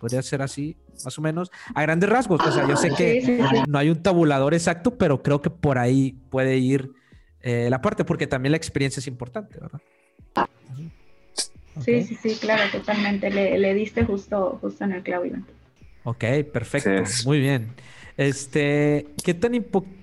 Podría 0.00 0.22
ser 0.22 0.42
así, 0.42 0.76
más 1.04 1.18
o 1.18 1.22
menos, 1.22 1.50
a 1.74 1.82
grandes 1.82 2.08
rasgos. 2.08 2.40
O 2.46 2.52
sea, 2.52 2.68
yo 2.68 2.76
sé 2.76 2.90
que 2.90 3.40
no 3.68 3.78
hay 3.78 3.90
un 3.90 4.02
tabulador 4.02 4.54
exacto, 4.54 4.96
pero 4.96 5.22
creo 5.22 5.42
que 5.42 5.50
por 5.50 5.78
ahí 5.78 6.16
puede 6.30 6.56
ir 6.56 6.92
eh, 7.40 7.68
la 7.70 7.80
parte, 7.80 8.04
porque 8.04 8.26
también 8.26 8.52
la 8.52 8.56
experiencia 8.56 9.00
es 9.00 9.06
importante, 9.06 9.58
¿verdad? 9.60 9.80
Sí, 11.84 12.02
sí, 12.04 12.14
sí, 12.14 12.36
claro, 12.40 12.62
totalmente. 12.72 13.30
Le, 13.30 13.74
diste 13.74 14.04
justo, 14.04 14.58
justo 14.60 14.84
en 14.84 14.92
el 14.92 15.02
clavo, 15.02 15.26
Iván. 15.26 15.46
Ok, 16.04 16.24
perfecto. 16.52 16.90
Muy 17.26 17.40
bien. 17.40 17.74
Este, 18.16 19.08
¿qué 19.22 19.34
tan 19.34 19.52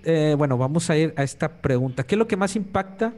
eh, 0.04 0.36
bueno, 0.38 0.58
vamos 0.58 0.90
a 0.90 0.98
ir 0.98 1.14
a 1.18 1.24
esta 1.24 1.62
pregunta. 1.62 2.04
¿Qué 2.04 2.16
es 2.16 2.20
lo 2.20 2.28
que 2.28 2.38
más 2.38 2.56
impacta 2.56 3.14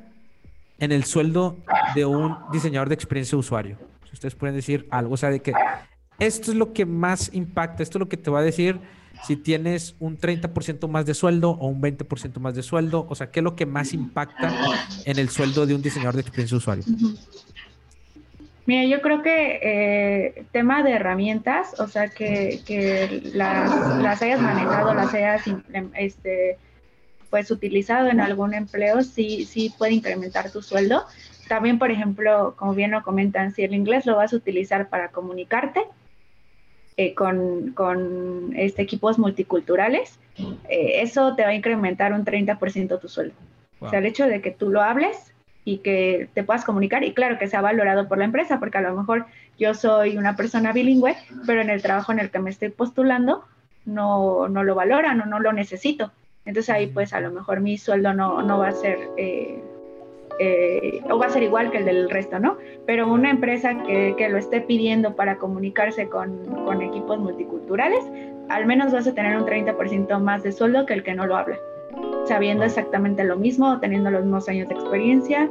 en 0.80 0.92
el 0.92 1.04
sueldo 1.04 1.58
de 1.96 2.06
un 2.06 2.38
diseñador 2.52 2.88
de 2.88 2.96
experiencia 2.96 3.36
de 3.36 3.40
usuario? 3.40 3.78
Si 4.06 4.14
ustedes 4.14 4.36
pueden 4.36 4.56
decir 4.56 4.88
algo, 4.92 5.16
o 5.16 5.18
sea, 5.18 5.30
de 5.30 5.42
que 5.42 5.54
esto 6.20 6.52
es 6.52 6.58
lo 6.58 6.72
que 6.72 6.86
más 6.86 7.30
impacta, 7.34 7.84
esto 7.84 7.98
es 7.98 8.00
lo 8.00 8.10
que 8.10 8.18
te 8.18 8.32
va 8.32 8.40
a 8.40 8.44
decir 8.44 8.80
si 9.24 9.36
tienes 9.36 9.96
un 10.00 10.18
30% 10.18 10.88
más 10.88 11.06
de 11.06 11.14
sueldo 11.14 11.52
o 11.52 11.68
un 11.68 11.82
20% 11.82 12.40
más 12.40 12.56
de 12.56 12.64
sueldo, 12.64 13.06
o 13.10 13.16
sea, 13.16 13.32
¿qué 13.32 13.40
es 13.40 13.44
lo 13.44 13.56
que 13.56 13.66
más 13.66 13.94
impacta 13.94 14.54
en 15.06 15.20
el 15.20 15.30
sueldo 15.30 15.66
de 15.66 15.74
un 15.74 15.82
diseñador 15.82 16.16
de 16.16 16.22
experiencia 16.22 16.56
de 16.56 16.58
usuario? 16.58 16.84
Mira, 18.66 18.86
yo 18.86 19.02
creo 19.02 19.22
que 19.22 19.60
eh, 19.62 20.46
tema 20.52 20.82
de 20.82 20.94
herramientas, 20.94 21.80
o 21.80 21.88
sea, 21.88 22.08
que, 22.10 23.22
las, 23.34 24.22
hayas 24.22 24.42
manejado, 24.42 24.94
las 24.96 25.14
hayas 25.14 25.44
este, 25.96 26.58
pues 27.30 27.52
utilizado 27.52 28.10
en 28.10 28.20
algún 28.20 28.56
empleo, 28.56 29.04
sí, 29.04 29.46
sí 29.46 29.72
puede 29.78 29.94
incrementar 29.94 30.52
tu 30.52 30.64
sueldo. 30.64 31.06
También, 31.48 31.78
por 31.78 31.92
ejemplo, 31.92 32.56
como 32.58 32.74
bien 32.74 32.90
lo 32.90 33.04
comentan, 33.04 33.54
si 33.54 33.64
el 33.64 33.76
inglés 33.76 34.08
lo 34.08 34.16
vas 34.16 34.34
a 34.34 34.38
utilizar 34.38 34.90
para 34.90 35.10
comunicarte, 35.10 35.82
eh, 36.98 37.14
con, 37.14 37.74
con 37.74 38.54
este, 38.56 38.82
equipos 38.82 39.20
multiculturales, 39.20 40.18
eh, 40.70 41.02
eso 41.02 41.36
te 41.36 41.44
va 41.44 41.50
a 41.50 41.54
incrementar 41.54 42.14
un 42.14 42.26
30% 42.26 43.00
tu 43.00 43.10
sueldo. 43.10 43.36
O 43.80 43.90
sea, 43.90 44.00
el 44.00 44.06
hecho 44.08 44.26
de 44.26 44.42
que 44.42 44.50
tú 44.50 44.72
lo 44.72 44.82
hables 44.82 45.35
y 45.66 45.80
que 45.80 46.30
te 46.34 46.44
puedas 46.44 46.64
comunicar, 46.64 47.04
y 47.04 47.14
claro 47.14 47.38
que 47.38 47.48
sea 47.48 47.60
valorado 47.60 48.08
por 48.08 48.20
la 48.20 48.26
empresa, 48.26 48.60
porque 48.60 48.78
a 48.78 48.82
lo 48.82 48.96
mejor 48.96 49.26
yo 49.58 49.74
soy 49.74 50.18
una 50.18 50.36
persona 50.36 50.72
bilingüe, 50.72 51.16
pero 51.46 51.62
en 51.62 51.70
el 51.70 51.82
trabajo 51.82 52.12
en 52.12 52.20
el 52.20 52.30
que 52.30 52.40
me 52.40 52.52
estoy 52.52 52.70
postulando 52.70 53.44
no, 53.86 54.48
no 54.48 54.64
lo 54.64 54.76
valoran 54.76 55.20
o 55.22 55.26
no 55.26 55.40
lo 55.40 55.52
necesito. 55.52 56.12
Entonces 56.46 56.70
ahí 56.70 56.88
pues 56.88 57.14
a 57.14 57.20
lo 57.20 57.32
mejor 57.32 57.60
mi 57.60 57.78
sueldo 57.78 58.14
no, 58.14 58.42
no 58.44 58.60
va 58.60 58.68
a 58.68 58.72
ser 58.72 59.00
eh, 59.18 59.60
eh, 60.40 61.02
o 61.10 61.18
va 61.18 61.28
a 61.28 61.30
ser 61.30 61.44
igual 61.44 61.72
que 61.72 61.78
el 61.78 61.86
del 61.86 62.10
resto, 62.10 62.40
¿no? 62.40 62.58
Pero 62.86 63.08
una 63.08 63.30
empresa 63.32 63.82
que, 63.84 64.16
que 64.18 64.30
lo 64.30 64.38
esté 64.38 64.62
pidiendo 64.62 65.16
para 65.16 65.38
comunicarse 65.38 66.08
con, 66.10 66.46
con, 66.66 66.82
equipos 66.82 67.18
multiculturales, 67.20 68.04
al 68.50 68.66
menos 68.66 68.92
vas 68.92 69.08
a 69.08 69.14
tener 69.14 69.38
un 69.38 69.46
30% 69.46 70.20
más 70.20 70.44
de 70.44 70.52
sueldo 70.52 70.86
que 70.86 70.94
el 70.94 71.04
que 71.04 71.16
no 71.16 71.26
lo 71.26 71.38
habla, 71.38 71.58
sabiendo 72.28 72.64
exactamente 72.66 73.24
lo 73.24 73.38
mismo, 73.38 73.80
teniendo 73.80 74.12
los 74.12 74.24
mismos 74.24 74.50
años 74.50 74.68
de 74.70 74.76
experiencia, 74.76 75.50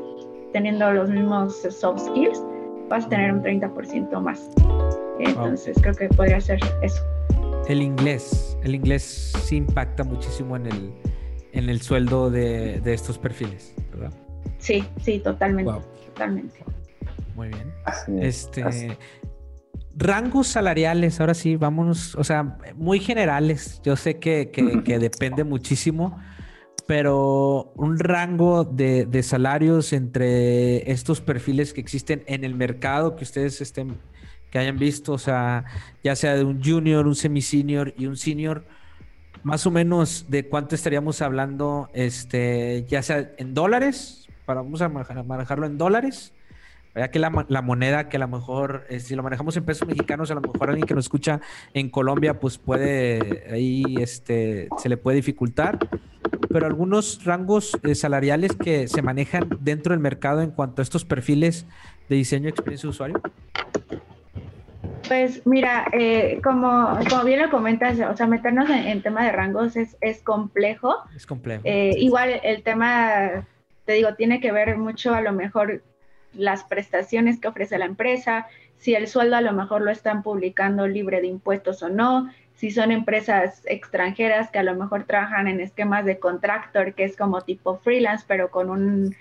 teniendo 0.53 0.93
los 0.93 1.11
mismos 1.11 1.63
soft 1.71 2.01
skills, 2.07 2.43
vas 2.89 3.07
a 3.07 3.09
tener 3.09 3.33
un 3.33 3.43
30% 3.43 4.21
más. 4.21 4.51
Entonces 5.19 5.77
creo 5.81 5.95
que 5.95 6.09
podría 6.09 6.41
ser 6.41 6.59
eso. 6.83 7.03
El 7.69 7.81
inglés, 7.83 8.59
el 8.63 8.75
inglés 8.75 9.33
sí 9.45 9.57
impacta 9.57 10.05
muchísimo 10.05 10.57
en 10.57 10.67
el, 10.67 10.93
en 11.53 11.69
el 11.71 11.81
sueldo 11.81 12.31
de, 12.31 12.81
de 12.81 12.95
estos 12.95 13.19
perfiles, 13.19 13.75
¿verdad? 13.93 14.13
Sí, 14.59 14.85
sí, 15.01 15.19
totalmente. 15.19 15.73
Totalmente. 16.07 16.65
Muy 17.35 17.49
bien. 17.49 17.73
este. 18.23 18.97
Rangos 19.97 20.49
salariales, 20.49 21.21
ahora 21.21 21.35
sí, 21.35 21.57
vámonos, 21.57 22.17
o 22.17 22.25
sea, 22.25 22.59
muy 22.75 22.99
generales. 22.99 23.81
Yo 23.85 23.95
sé 23.95 24.19
que, 24.19 24.51
depende 24.99 25.45
muchísimo, 25.45 26.19
pero 26.87 27.73
un 27.77 27.99
rango 27.99 28.65
de, 28.65 29.07
de, 29.07 29.23
salarios 29.23 29.93
entre 29.93 30.91
estos 30.91 31.21
perfiles 31.21 31.73
que 31.73 31.81
existen 31.81 32.23
en 32.27 32.45
el 32.45 32.55
mercado 32.55 33.17
que 33.17 33.25
ustedes 33.25 33.61
estén, 33.61 33.99
que 34.51 34.59
hayan 34.59 34.79
visto, 34.79 35.13
o 35.13 35.19
sea, 35.19 35.65
ya 36.03 36.15
sea 36.15 36.35
de 36.35 36.45
un 36.45 36.63
junior, 36.63 37.07
un 37.07 37.15
semi-senior 37.15 37.95
y 37.97 38.07
un 38.07 38.17
senior, 38.17 38.65
más 39.43 39.67
o 39.67 39.71
menos 39.71 40.27
de 40.29 40.49
cuánto 40.49 40.75
estaríamos 40.75 41.23
hablando, 41.23 41.91
este, 41.93 42.85
ya 42.89 43.03
sea 43.03 43.33
en 43.39 43.55
dólares 43.55 44.25
para 44.45 44.63
vamos 44.63 44.83
a 44.83 44.89
manejarlo 44.89 45.67
en 45.67 45.79
dólares 45.79 46.33
ya 46.95 47.11
que 47.11 47.19
la, 47.19 47.31
moneda 47.31 48.09
que 48.09 48.17
a 48.17 48.21
lo 48.21 48.29
mejor, 48.29 48.87
eh, 48.89 49.01
si 49.01 49.17
lo 49.17 49.23
manejamos 49.23 49.57
en 49.57 49.65
pesos 49.65 49.87
mexicanos, 49.89 50.31
a 50.31 50.35
lo 50.35 50.41
mejor 50.41 50.71
alguien 50.71 50.87
que 50.87 50.95
nos 50.95 51.07
escucha 51.07 51.41
en 51.73 51.91
Colombia, 51.91 52.39
pues 52.39 52.59
puede, 52.59 53.45
ahí 53.51 53.83
este, 53.99 54.69
se 54.79 54.89
le 54.89 54.97
puede 54.97 55.17
dificultar. 55.17 55.79
Pero 56.49 56.67
algunos 56.67 57.25
rangos 57.25 57.77
eh, 57.83 57.97
salariales 57.97 58.53
que 58.55 58.87
se 58.87 59.03
manejan 59.03 59.49
dentro 59.61 59.93
del 59.93 60.01
mercado 60.01 60.41
en 60.41 60.53
cuanto 60.53 60.83
a 60.83 60.85
estos 60.85 61.05
perfiles 61.05 61.67
de 62.09 62.17
diseño 62.17 62.47
y 62.47 62.51
experiencia 62.51 62.87
de 62.87 62.91
usuario. 62.91 63.21
Pues 65.09 65.45
mira, 65.47 65.87
eh, 65.93 66.41
como, 66.45 66.97
como 67.11 67.25
bien 67.25 67.43
lo 67.43 67.51
comentas, 67.51 67.99
o 67.99 68.17
sea, 68.17 68.27
meternos 68.27 68.71
en, 68.71 69.03
tema 69.03 69.25
de 69.25 69.33
rangos 69.33 69.77
es, 69.77 69.97
es 70.01 70.23
complejo. 70.23 70.95
Es 71.15 71.27
complejo. 71.27 71.63
Igual 71.65 72.41
el 72.43 72.63
tema, 72.63 73.45
te 73.85 73.95
digo, 73.95 74.15
tiene 74.15 74.41
que 74.41 74.53
ver 74.53 74.79
mucho 74.79 75.13
a 75.13 75.21
lo 75.21 75.33
mejor 75.33 75.83
las 76.37 76.65
prestaciones 76.65 77.41
que 77.41 77.49
ofrece 77.49 77.79
la 77.79 77.85
empresa, 77.85 78.47
si 78.79 78.95
el 78.95 79.07
sueldo 79.09 79.37
a 79.37 79.41
lo 79.41 79.53
mejor 79.53 79.83
lo 79.83 79.91
están 79.91 80.23
publicando 80.23 80.87
libre 80.87 81.21
de 81.21 81.29
impuestos 81.29 81.83
o 81.83 81.89
no, 81.89 82.31
si 82.55 82.71
son 82.71 82.93
empresas 82.93 83.63
extranjeras 83.67 84.51
que 84.51 84.59
a 84.59 84.63
lo 84.63 84.75
mejor 84.75 85.05
trabajan 85.05 85.49
en 85.49 85.61
esquemas 85.61 86.05
de 86.05 86.19
contractor, 86.19 86.95
que 86.95 87.05
es 87.05 87.17
como 87.17 87.41
tipo 87.43 87.79
freelance, 87.79 88.25
pero 88.27 88.51
con 88.51 88.71
un, 88.71 89.15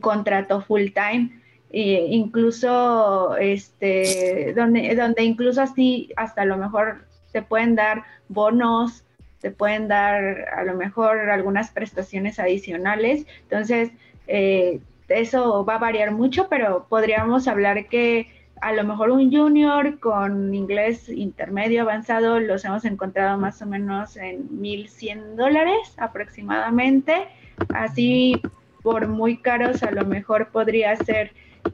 contrato 0.00 0.60
full 0.60 0.88
time. 0.92 1.30
E 1.72 2.06
incluso 2.10 3.36
este 3.36 4.52
donde 4.56 4.92
donde 4.96 5.22
incluso 5.22 5.62
así 5.62 6.10
hasta 6.16 6.42
a 6.42 6.44
lo 6.44 6.56
mejor 6.56 7.04
te 7.30 7.42
pueden 7.42 7.76
dar 7.76 8.02
bonos 8.28 9.04
te 9.40 9.52
pueden 9.52 9.86
dar 9.86 10.48
a 10.52 10.64
lo 10.64 10.74
mejor 10.74 11.30
algunas 11.30 11.70
prestaciones 11.70 12.40
adicionales 12.40 13.24
entonces 13.44 13.92
eh, 14.26 14.80
eso 15.10 15.64
va 15.64 15.74
a 15.74 15.78
variar 15.78 16.12
mucho, 16.12 16.48
pero 16.48 16.86
podríamos 16.88 17.48
hablar 17.48 17.86
que 17.86 18.28
a 18.60 18.72
lo 18.72 18.84
mejor 18.84 19.10
un 19.10 19.32
junior 19.32 19.98
con 19.98 20.54
inglés 20.54 21.08
intermedio 21.08 21.82
avanzado 21.82 22.40
los 22.40 22.64
hemos 22.64 22.84
encontrado 22.84 23.38
más 23.38 23.60
o 23.62 23.66
menos 23.66 24.16
en 24.16 24.48
1.100 24.50 25.36
dólares 25.36 25.94
aproximadamente. 25.96 27.28
Así 27.74 28.40
por 28.82 29.08
muy 29.08 29.38
caros 29.38 29.82
a 29.82 29.90
lo 29.90 30.04
mejor 30.04 30.48
podría 30.48 30.96
ser 30.96 31.32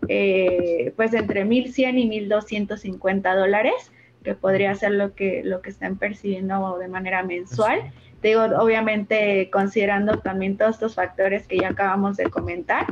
eh, 0.09 0.93
pues 0.97 1.15
entre 1.15 1.45
1.100 1.45 1.99
y 1.99 2.29
1.250 2.29 3.37
dólares, 3.37 3.93
que 4.25 4.35
podría 4.35 4.75
ser 4.75 4.93
lo 4.93 5.15
que, 5.15 5.43
lo 5.45 5.63
que 5.63 5.71
están 5.71 5.97
percibiendo 5.97 6.79
de 6.79 6.89
manera 6.89 7.23
mensual. 7.23 7.93
Digo, 8.23 8.43
obviamente 8.43 9.51
considerando 9.51 10.19
también 10.19 10.57
todos 10.57 10.77
estos 10.77 10.95
factores 10.95 11.47
que 11.47 11.59
ya 11.59 11.69
acabamos 11.69 12.17
de 12.17 12.31
comentar. 12.31 12.87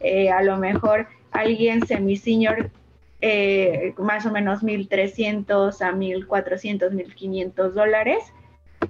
Eh, 0.00 0.30
a 0.30 0.42
lo 0.42 0.58
mejor 0.58 1.06
alguien 1.32 1.86
semi-senior, 1.86 2.70
eh, 3.20 3.94
más 3.98 4.26
o 4.26 4.30
menos 4.30 4.62
1.300 4.62 5.80
a 5.80 5.92
1.400, 5.92 6.90
1.500 6.92 7.70
dólares. 7.72 8.18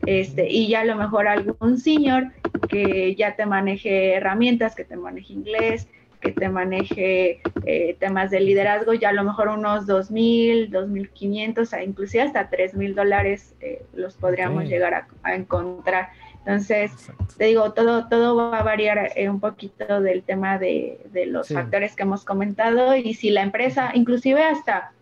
Este, 0.04 0.50
y 0.50 0.68
ya 0.68 0.80
a 0.80 0.84
lo 0.84 0.96
mejor 0.96 1.28
algún 1.28 1.78
senior 1.78 2.32
que 2.68 3.14
ya 3.14 3.36
te 3.36 3.46
maneje 3.46 4.14
herramientas, 4.14 4.74
que 4.74 4.84
te 4.84 4.96
maneje 4.96 5.32
inglés, 5.32 5.88
que 6.26 6.32
te 6.32 6.48
maneje 6.48 7.40
eh, 7.64 7.96
temas 8.00 8.30
de 8.30 8.40
liderazgo, 8.40 8.94
ya 8.94 9.10
a 9.10 9.12
lo 9.12 9.22
mejor 9.22 9.48
unos 9.48 9.86
2.000, 9.86 10.70
2.500, 10.70 11.84
inclusive 11.84 12.24
hasta 12.24 12.50
3.000 12.50 12.94
dólares 12.94 13.54
los 13.94 14.16
podríamos 14.16 14.64
llegar 14.64 15.06
a, 15.22 15.34
encontrar. 15.34 16.10
Entonces, 16.46 16.92
te 17.36 17.46
digo, 17.46 17.72
todo, 17.72 18.08
todo 18.08 18.36
va 18.36 18.60
a 18.60 18.62
variar 18.62 19.10
eh, 19.16 19.28
un 19.28 19.40
poquito 19.40 20.00
del 20.00 20.22
tema 20.22 20.58
de, 20.58 21.00
los 21.26 21.48
factores 21.48 21.96
que 21.96 22.04
hemos 22.04 22.24
comentado 22.24 22.94
y 22.94 23.14
si 23.14 23.30
la 23.30 23.42
empresa, 23.42 23.90
inclusive 23.94 24.44
hasta 24.44 24.92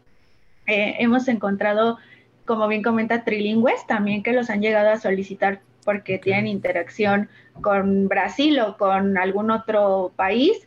eh, 0.66 0.96
hemos 1.00 1.28
encontrado, 1.28 1.98
como 2.46 2.66
bien 2.66 2.82
comenta, 2.82 3.24
trilingües 3.24 3.86
también 3.86 4.22
que 4.22 4.32
los 4.32 4.48
han 4.48 4.62
llegado 4.62 4.90
a 4.90 4.98
solicitar 4.98 5.60
porque 5.84 6.18
tienen 6.18 6.46
interacción 6.46 7.28
con 7.60 8.08
Brasil 8.08 8.58
o 8.60 8.78
con 8.78 9.18
algún 9.18 9.50
otro 9.50 10.12
país. 10.16 10.66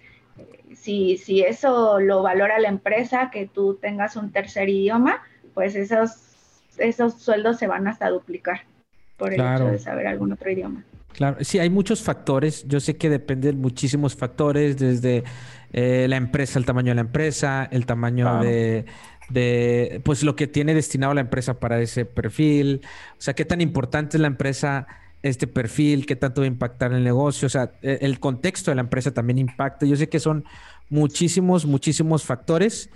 Si, 0.76 1.18
si 1.18 1.42
eso 1.42 2.00
lo 2.00 2.22
valora 2.22 2.60
la 2.60 2.70
empresa, 2.70 3.30
que 3.32 3.48
tú 3.48 3.76
tengas 3.76 4.16
un 4.16 4.32
tercer 4.32 4.70
idioma, 4.70 5.22
pues 5.54 5.76
esos, 5.76 6.12
esos 6.78 7.22
sueldos 7.22 7.58
se 7.58 7.68
van 7.68 7.88
hasta 7.88 8.10
duplicar 8.10 8.62
por 9.18 9.34
el 9.34 9.42
hecho 9.42 9.68
de 9.68 9.80
saber 9.80 10.08
algún 10.08 10.32
otro 10.32 10.52
idioma. 10.52 10.84
Claro, 11.14 11.38
sí, 11.42 11.58
hay 11.58 11.70
muchos 11.70 12.04
factores. 12.04 12.68
Yo 12.68 12.80
sé 12.80 12.96
que 12.98 13.10
dependen 13.10 13.60
muchísimos 13.60 14.16
factores, 14.16 14.78
desde 14.78 15.24
eh, 15.74 16.06
la 16.08 16.16
empresa, 16.16 16.60
el 16.60 16.66
tamaño 16.66 16.92
de 16.92 16.96
la 16.96 17.02
empresa, 17.02 17.68
el 17.72 17.88
tamaño 17.88 18.40
de, 18.40 18.86
de, 19.30 20.02
pues 20.06 20.22
lo 20.24 20.36
que 20.36 20.46
tiene 20.46 20.76
destinado 20.76 21.16
la 21.16 21.22
empresa 21.22 21.60
para 21.60 21.80
ese 21.82 22.06
perfil. 22.06 22.82
O 23.14 23.22
sea, 23.22 23.34
qué 23.34 23.46
tan 23.46 23.62
importante 23.62 24.18
es 24.18 24.22
la 24.22 24.28
empresa 24.28 24.88
este 25.24 25.48
perfil, 25.48 26.06
qué 26.06 26.16
tanto 26.16 26.42
va 26.42 26.46
a 26.46 26.48
impactar 26.48 26.94
el 26.94 27.04
negocio. 27.04 27.46
O 27.46 27.50
sea, 27.50 27.72
e, 27.82 28.00
el 28.02 28.20
contexto 28.20 28.72
de 28.72 28.76
la 28.76 28.82
empresa 28.82 29.12
también 29.12 29.38
impacta. 29.38 29.86
Yo 29.86 29.96
sé 29.96 30.10
que 30.10 30.20
son 30.20 30.46
muchísimos, 30.90 31.66
muchísimos 31.66 32.24
factores, 32.24 32.90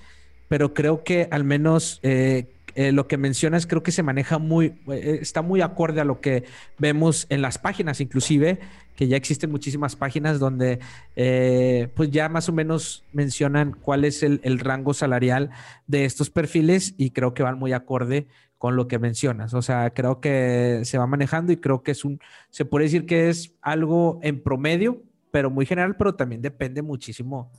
pero 0.48 0.74
creo 0.74 1.04
que 1.04 1.28
al 1.32 1.44
menos 1.44 2.00
eh, 2.04 2.48
eh, 2.76 2.92
lo 2.92 3.08
que 3.08 3.18
mencionas 3.18 3.68
creo 3.68 3.84
que 3.84 3.92
se 3.92 4.04
maneja 4.04 4.38
muy, 4.38 4.74
eh, 4.88 5.20
está 5.22 5.42
muy 5.42 5.62
acorde 5.62 6.02
a 6.02 6.06
lo 6.06 6.22
que 6.22 6.46
vemos 6.78 7.26
en 7.30 7.42
las 7.42 7.58
páginas, 7.58 8.00
inclusive, 8.00 8.60
que 8.96 9.08
ya 9.08 9.18
existen 9.18 9.52
muchísimas 9.52 9.96
páginas 9.96 10.40
donde 10.40 10.80
eh, 11.16 11.90
pues 11.96 12.12
ya 12.12 12.30
más 12.30 12.48
o 12.50 12.54
menos 12.54 13.04
mencionan 13.14 13.76
cuál 13.82 14.06
es 14.06 14.24
el, 14.24 14.60
rango 14.60 14.94
salarial 14.94 15.50
de 15.88 16.06
estos 16.06 16.30
perfiles 16.30 16.94
y 16.98 17.12
creo 17.12 17.34
que 17.34 17.44
van 17.44 17.58
muy 17.58 17.74
acorde 17.74 18.28
con 18.62 18.76
lo 18.76 18.88
que 18.88 19.00
mencionas. 19.00 19.56
O 19.56 19.64
sea, 19.64 19.90
creo 19.90 20.22
que 20.22 20.82
se 20.84 21.00
va 21.00 21.08
manejando 21.08 21.52
y 21.52 21.58
creo 21.58 21.82
que 21.82 21.90
es 21.90 22.06
un, 22.06 22.20
se 22.52 22.64
puede 22.64 22.86
decir 22.86 23.08
que 23.08 23.28
es 23.28 23.56
algo 23.60 24.20
en 24.22 24.44
promedio, 24.44 25.02
pero 25.32 25.50
muy 25.50 25.66
general, 25.66 25.96
pero 25.98 26.14
también 26.14 26.44
depende 26.44 26.84
muchísimo 26.84 27.52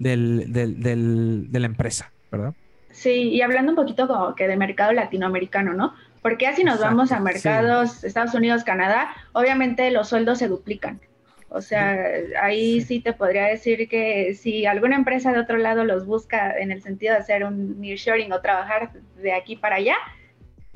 del, 0.00 0.50
de 0.50 1.60
la 1.60 1.66
empresa, 1.66 2.10
¿verdad? 2.32 2.54
Sí, 2.92 3.28
y 3.28 3.42
hablando 3.42 3.72
un 3.72 3.76
poquito 3.76 4.08
como 4.08 4.34
que 4.34 4.48
de 4.48 4.56
mercado 4.56 4.92
latinoamericano, 4.92 5.74
¿no? 5.74 5.92
Porque 6.22 6.46
así 6.46 6.64
nos 6.64 6.80
vamos 6.80 7.12
a 7.12 7.20
mercados 7.20 8.02
Estados 8.02 8.32
Unidos, 8.32 8.64
Canadá, 8.64 9.10
obviamente 9.34 9.90
los 9.90 10.08
sueldos 10.08 10.38
se 10.38 10.48
duplican. 10.48 10.98
O 11.50 11.60
sea, 11.60 11.94
ahí 12.40 12.80
sí. 12.80 13.00
te 13.00 13.12
podría 13.12 13.44
decir 13.44 13.86
que 13.90 14.34
si 14.34 14.64
alguna 14.64 14.96
empresa 14.96 15.30
de 15.30 15.40
otro 15.40 15.58
lado 15.58 15.84
los 15.84 16.06
busca 16.06 16.58
en 16.58 16.70
el 16.70 16.80
sentido 16.80 17.12
de 17.12 17.20
hacer 17.20 17.44
un 17.44 17.78
nearshoring 17.82 18.32
o 18.32 18.40
trabajar 18.40 18.92
de 19.16 19.34
aquí 19.34 19.56
para 19.56 19.76
allá, 19.76 19.96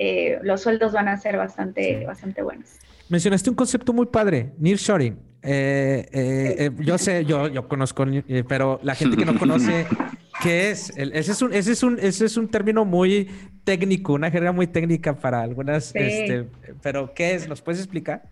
eh, 0.03 0.39
los 0.43 0.61
sueldos 0.61 0.91
van 0.91 1.07
a 1.07 1.17
ser 1.17 1.37
bastante, 1.37 2.05
bastante 2.05 2.41
buenos. 2.41 2.69
Mencionaste 3.09 3.49
un 3.49 3.55
concepto 3.55 3.93
muy 3.93 4.07
padre, 4.07 4.51
nearshoring. 4.57 5.17
Eh, 5.41 6.05
eh, 6.11 6.71
yo 6.79 6.97
sé, 6.97 7.25
yo, 7.25 7.47
yo 7.47 7.67
conozco, 7.67 8.05
pero 8.47 8.79
la 8.81 8.95
gente 8.95 9.17
que 9.17 9.25
no 9.25 9.37
conoce 9.37 9.85
¿Qué 10.41 10.71
es? 10.71 10.91
ese, 10.97 11.31
es 11.31 11.41
un, 11.41 11.53
ese, 11.53 11.71
es 11.71 11.83
un, 11.83 11.99
ese 11.99 12.25
es 12.25 12.37
un 12.37 12.49
término 12.49 12.85
muy 12.85 13.29
técnico, 13.63 14.13
una 14.13 14.31
jerga 14.31 14.51
muy 14.51 14.67
técnica 14.67 15.15
para 15.15 15.41
algunas, 15.41 15.95
este, 15.95 16.47
pero 16.81 17.13
¿qué 17.13 17.35
es? 17.35 17.47
¿Nos 17.47 17.61
puedes 17.61 17.79
explicar? 17.79 18.23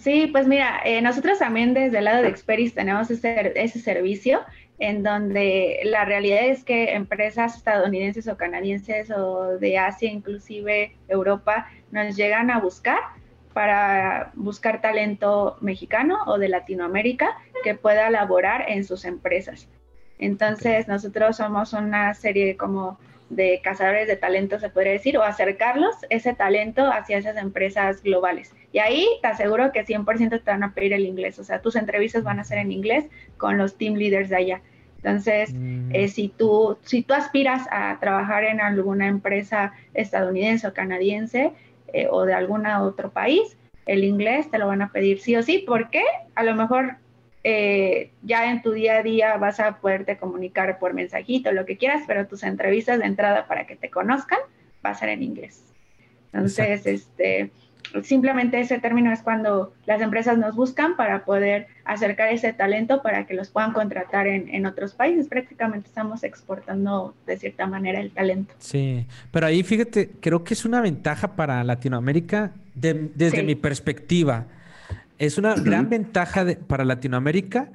Sí, 0.00 0.28
pues 0.32 0.46
mira, 0.46 0.80
eh, 0.84 1.02
nosotros 1.02 1.38
también 1.38 1.74
desde 1.74 1.98
el 1.98 2.04
lado 2.04 2.22
de 2.22 2.28
Experis 2.28 2.74
tenemos 2.74 3.10
ese, 3.10 3.52
ese 3.56 3.80
servicio 3.80 4.40
en 4.78 5.02
donde 5.02 5.80
la 5.84 6.04
realidad 6.04 6.46
es 6.46 6.64
que 6.64 6.94
empresas 6.94 7.56
estadounidenses 7.56 8.26
o 8.28 8.36
canadienses 8.36 9.10
o 9.10 9.58
de 9.58 9.78
Asia, 9.78 10.10
inclusive 10.10 10.96
Europa, 11.08 11.68
nos 11.90 12.16
llegan 12.16 12.50
a 12.50 12.58
buscar 12.58 12.98
para 13.52 14.32
buscar 14.34 14.80
talento 14.80 15.56
mexicano 15.60 16.18
o 16.26 16.38
de 16.38 16.48
Latinoamérica 16.48 17.36
que 17.62 17.74
pueda 17.74 18.10
laborar 18.10 18.64
en 18.68 18.84
sus 18.84 19.04
empresas. 19.04 19.68
Entonces 20.18 20.88
nosotros 20.88 21.36
somos 21.36 21.72
una 21.72 22.12
serie 22.14 22.56
como 22.56 22.98
de 23.30 23.60
cazadores 23.62 24.08
de 24.08 24.16
talento, 24.16 24.58
se 24.58 24.70
podría 24.70 24.92
decir, 24.92 25.16
o 25.18 25.22
acercarlos 25.22 25.94
ese 26.10 26.34
talento 26.34 26.90
hacia 26.90 27.18
esas 27.18 27.36
empresas 27.36 28.02
globales. 28.02 28.52
Y 28.74 28.80
ahí 28.80 29.06
te 29.22 29.28
aseguro 29.28 29.70
que 29.70 29.86
100% 29.86 30.42
te 30.42 30.50
van 30.50 30.64
a 30.64 30.74
pedir 30.74 30.94
el 30.94 31.06
inglés, 31.06 31.38
o 31.38 31.44
sea, 31.44 31.62
tus 31.62 31.76
entrevistas 31.76 32.24
van 32.24 32.40
a 32.40 32.44
ser 32.44 32.58
en 32.58 32.72
inglés 32.72 33.06
con 33.36 33.56
los 33.56 33.78
team 33.78 33.94
leaders 33.94 34.28
de 34.30 34.36
allá. 34.36 34.62
Entonces, 34.96 35.54
mm. 35.54 35.94
eh, 35.94 36.08
si, 36.08 36.26
tú, 36.26 36.76
si 36.82 37.02
tú 37.02 37.14
aspiras 37.14 37.68
a 37.70 37.96
trabajar 38.00 38.42
en 38.42 38.60
alguna 38.60 39.06
empresa 39.06 39.74
estadounidense 39.94 40.66
o 40.66 40.74
canadiense 40.74 41.52
eh, 41.92 42.08
o 42.10 42.24
de 42.24 42.34
algún 42.34 42.66
otro 42.66 43.12
país, 43.12 43.56
el 43.86 44.02
inglés 44.02 44.50
te 44.50 44.58
lo 44.58 44.66
van 44.66 44.82
a 44.82 44.90
pedir 44.90 45.20
sí 45.20 45.36
o 45.36 45.44
sí. 45.44 45.58
¿Por 45.58 45.88
qué? 45.90 46.02
A 46.34 46.42
lo 46.42 46.56
mejor 46.56 46.96
eh, 47.44 48.10
ya 48.22 48.50
en 48.50 48.60
tu 48.60 48.72
día 48.72 48.96
a 48.96 49.02
día 49.04 49.36
vas 49.36 49.60
a 49.60 49.76
poderte 49.76 50.16
comunicar 50.16 50.80
por 50.80 50.94
mensajito, 50.94 51.52
lo 51.52 51.64
que 51.64 51.76
quieras, 51.76 52.02
pero 52.08 52.26
tus 52.26 52.42
entrevistas 52.42 52.98
de 52.98 53.04
entrada 53.04 53.46
para 53.46 53.68
que 53.68 53.76
te 53.76 53.88
conozcan 53.88 54.40
va 54.84 54.90
a 54.90 54.94
ser 54.94 55.10
en 55.10 55.22
inglés. 55.22 55.62
Entonces, 56.32 56.84
este, 56.86 57.52
simplemente 58.02 58.60
ese 58.60 58.78
término 58.78 59.12
es 59.12 59.22
cuando 59.22 59.72
las 59.86 60.00
empresas 60.00 60.38
nos 60.38 60.56
buscan 60.56 60.96
para 60.96 61.24
poder 61.24 61.68
acercar 61.84 62.32
ese 62.32 62.52
talento 62.52 63.02
para 63.02 63.26
que 63.26 63.34
los 63.34 63.50
puedan 63.50 63.72
contratar 63.72 64.26
en, 64.26 64.66
otros 64.66 64.94
países. 64.94 65.28
Prácticamente 65.28 65.88
estamos 65.88 66.24
exportando 66.24 67.14
de 67.26 67.36
cierta 67.36 67.66
manera 67.66 68.00
el 68.00 68.10
talento. 68.10 68.54
Sí, 68.58 69.06
pero 69.30 69.46
ahí 69.46 69.62
fíjate, 69.62 70.10
creo 70.20 70.42
que 70.44 70.54
es 70.54 70.64
una 70.64 70.80
ventaja 70.80 71.36
para 71.36 71.62
Latinoamérica 71.62 72.52
desde 72.74 73.42
mi 73.42 73.54
perspectiva. 73.54 74.46
Es 75.18 75.38
una 75.38 75.54
gran 75.54 75.88
ventaja 75.88 76.44
para 76.66 76.84
Latinoamérica 76.84 77.68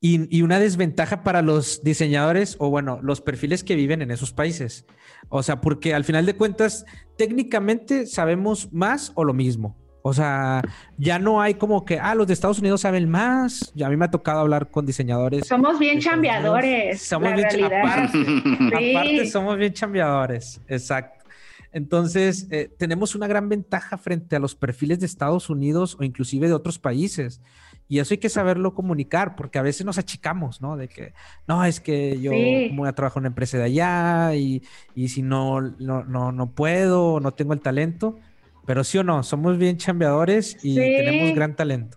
y, 0.00 0.42
una 0.42 0.60
desventaja 0.60 1.24
para 1.24 1.42
los 1.42 1.82
diseñadores 1.82 2.56
o 2.60 2.70
bueno, 2.70 3.00
los 3.02 3.20
perfiles 3.20 3.64
que 3.64 3.74
viven 3.74 4.00
en 4.02 4.10
esos 4.10 4.32
países. 4.32 4.86
O 5.28 5.42
sea, 5.42 5.60
porque 5.60 5.94
al 5.94 6.04
final 6.04 6.24
de 6.24 6.36
cuentas, 6.36 6.86
técnicamente 7.16 8.06
sabemos 8.06 8.72
más 8.72 9.12
o 9.16 9.24
lo 9.24 9.34
mismo. 9.34 9.76
O 10.02 10.14
sea, 10.14 10.62
ya 10.96 11.18
no 11.18 11.42
hay 11.42 11.54
como 11.54 11.84
que, 11.84 11.98
ah, 11.98 12.14
los 12.14 12.28
de 12.28 12.32
Estados 12.32 12.60
Unidos 12.60 12.82
saben 12.82 13.10
más. 13.10 13.72
Ya 13.74 13.88
a 13.88 13.90
mí 13.90 13.96
me 13.96 14.04
ha 14.04 14.10
tocado 14.10 14.38
hablar 14.38 14.70
con 14.70 14.86
diseñadores. 14.86 15.46
Somos 15.46 15.78
bien 15.78 15.98
chambeadores. 16.00 17.02
Somos 17.02 17.34
bien 17.34 17.64
aparte, 17.64 18.18
aparte, 18.94 19.26
somos 19.26 19.58
bien 19.58 19.72
chambeadores. 19.72 20.60
Exacto. 20.68 21.24
Entonces, 21.72 22.46
eh, 22.50 22.70
tenemos 22.78 23.14
una 23.14 23.26
gran 23.26 23.48
ventaja 23.48 23.98
frente 23.98 24.36
a 24.36 24.38
los 24.38 24.54
perfiles 24.54 25.00
de 25.00 25.06
Estados 25.06 25.50
Unidos 25.50 25.96
o 26.00 26.04
inclusive 26.04 26.46
de 26.46 26.54
otros 26.54 26.78
países. 26.78 27.42
Y 27.88 27.98
eso 28.00 28.12
hay 28.12 28.18
que 28.18 28.28
saberlo 28.28 28.74
comunicar, 28.74 29.34
porque 29.34 29.58
a 29.58 29.62
veces 29.62 29.86
nos 29.86 29.98
achicamos, 29.98 30.60
¿no? 30.60 30.76
De 30.76 30.88
que, 30.88 31.14
no, 31.46 31.64
es 31.64 31.80
que 31.80 32.20
yo 32.20 32.30
voy 32.30 32.88
a 32.88 32.92
trabajar 32.92 33.18
en 33.18 33.22
una 33.22 33.28
empresa 33.28 33.56
de 33.56 33.64
allá 33.64 34.34
y, 34.34 34.62
si 35.08 35.22
no, 35.22 35.62
no, 35.62 36.04
no, 36.04 36.50
puedo, 36.52 37.18
no 37.18 37.32
tengo 37.32 37.54
el 37.54 37.60
talento. 37.60 38.18
Pero 38.66 38.84
sí 38.84 38.98
o 38.98 39.04
no, 39.04 39.22
somos 39.22 39.56
bien 39.56 39.78
chambeadores 39.78 40.62
y 40.62 40.74
tenemos 40.74 41.34
gran 41.34 41.56
talento. 41.56 41.96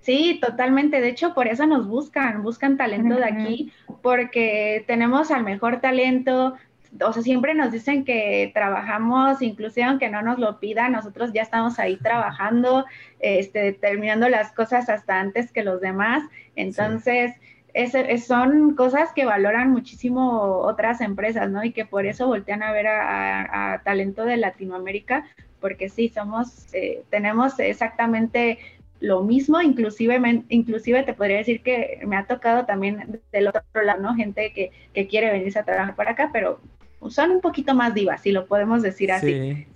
Sí, 0.00 0.38
totalmente. 0.40 1.02
De 1.02 1.10
hecho, 1.10 1.34
por 1.34 1.46
eso 1.46 1.66
nos 1.66 1.86
buscan, 1.86 2.42
buscan 2.42 2.78
talento 2.78 3.16
de 3.16 3.24
aquí, 3.24 3.72
porque 4.02 4.84
tenemos 4.86 5.30
al 5.30 5.44
mejor 5.44 5.82
talento, 5.82 6.54
o 6.98 7.12
sea, 7.12 7.22
siempre 7.22 7.54
nos 7.54 7.70
dicen 7.72 8.04
que 8.04 8.50
trabajamos, 8.52 9.42
inclusive 9.42 9.84
aunque 9.86 10.08
no 10.10 10.22
nos 10.22 10.38
lo 10.38 10.58
pidan, 10.58 10.92
nosotros 10.92 11.32
ya 11.32 11.42
estamos 11.42 11.78
ahí 11.78 11.96
trabajando, 11.96 12.84
este, 13.20 13.72
terminando 13.72 14.28
las 14.28 14.52
cosas 14.52 14.88
hasta 14.88 15.20
antes 15.20 15.52
que 15.52 15.62
los 15.62 15.80
demás. 15.80 16.24
Entonces, 16.56 17.32
son 18.26 18.74
cosas 18.74 19.12
que 19.14 19.24
valoran 19.24 19.70
muchísimo 19.70 20.58
otras 20.58 21.00
empresas, 21.00 21.48
¿no? 21.50 21.62
Y 21.62 21.72
que 21.72 21.84
por 21.84 22.06
eso 22.06 22.26
voltean 22.26 22.62
a 22.62 22.72
ver 22.72 22.88
a, 22.88 23.80
talento 23.84 24.24
de 24.24 24.36
Latinoamérica, 24.36 25.26
porque 25.60 25.88
sí, 25.88 26.08
somos, 26.08 26.72
eh, 26.74 27.04
tenemos 27.10 27.58
exactamente 27.60 28.58
lo 28.98 29.22
mismo, 29.22 29.62
inclusive, 29.62 30.20
inclusive 30.48 31.02
te 31.04 31.14
podría 31.14 31.38
decir 31.38 31.62
que 31.62 32.00
me 32.06 32.16
ha 32.16 32.26
tocado 32.26 32.66
también 32.66 33.20
del 33.32 33.48
otro 33.48 33.62
lado, 33.82 34.02
¿no? 34.02 34.14
Gente 34.14 34.52
que, 34.52 34.72
que 34.92 35.06
quiere 35.06 35.30
venirse 35.30 35.58
a 35.58 35.64
trabajar 35.64 35.94
para 35.94 36.10
acá, 36.10 36.30
pero 36.32 36.60
son 37.08 37.30
un 37.30 37.40
poquito 37.40 37.74
más 37.74 37.94
divas, 37.94 38.20
si 38.20 38.30
lo 38.30 38.46
podemos 38.46 38.82
decir 38.82 39.10
así. 39.10 39.30
Eh, 39.32 39.66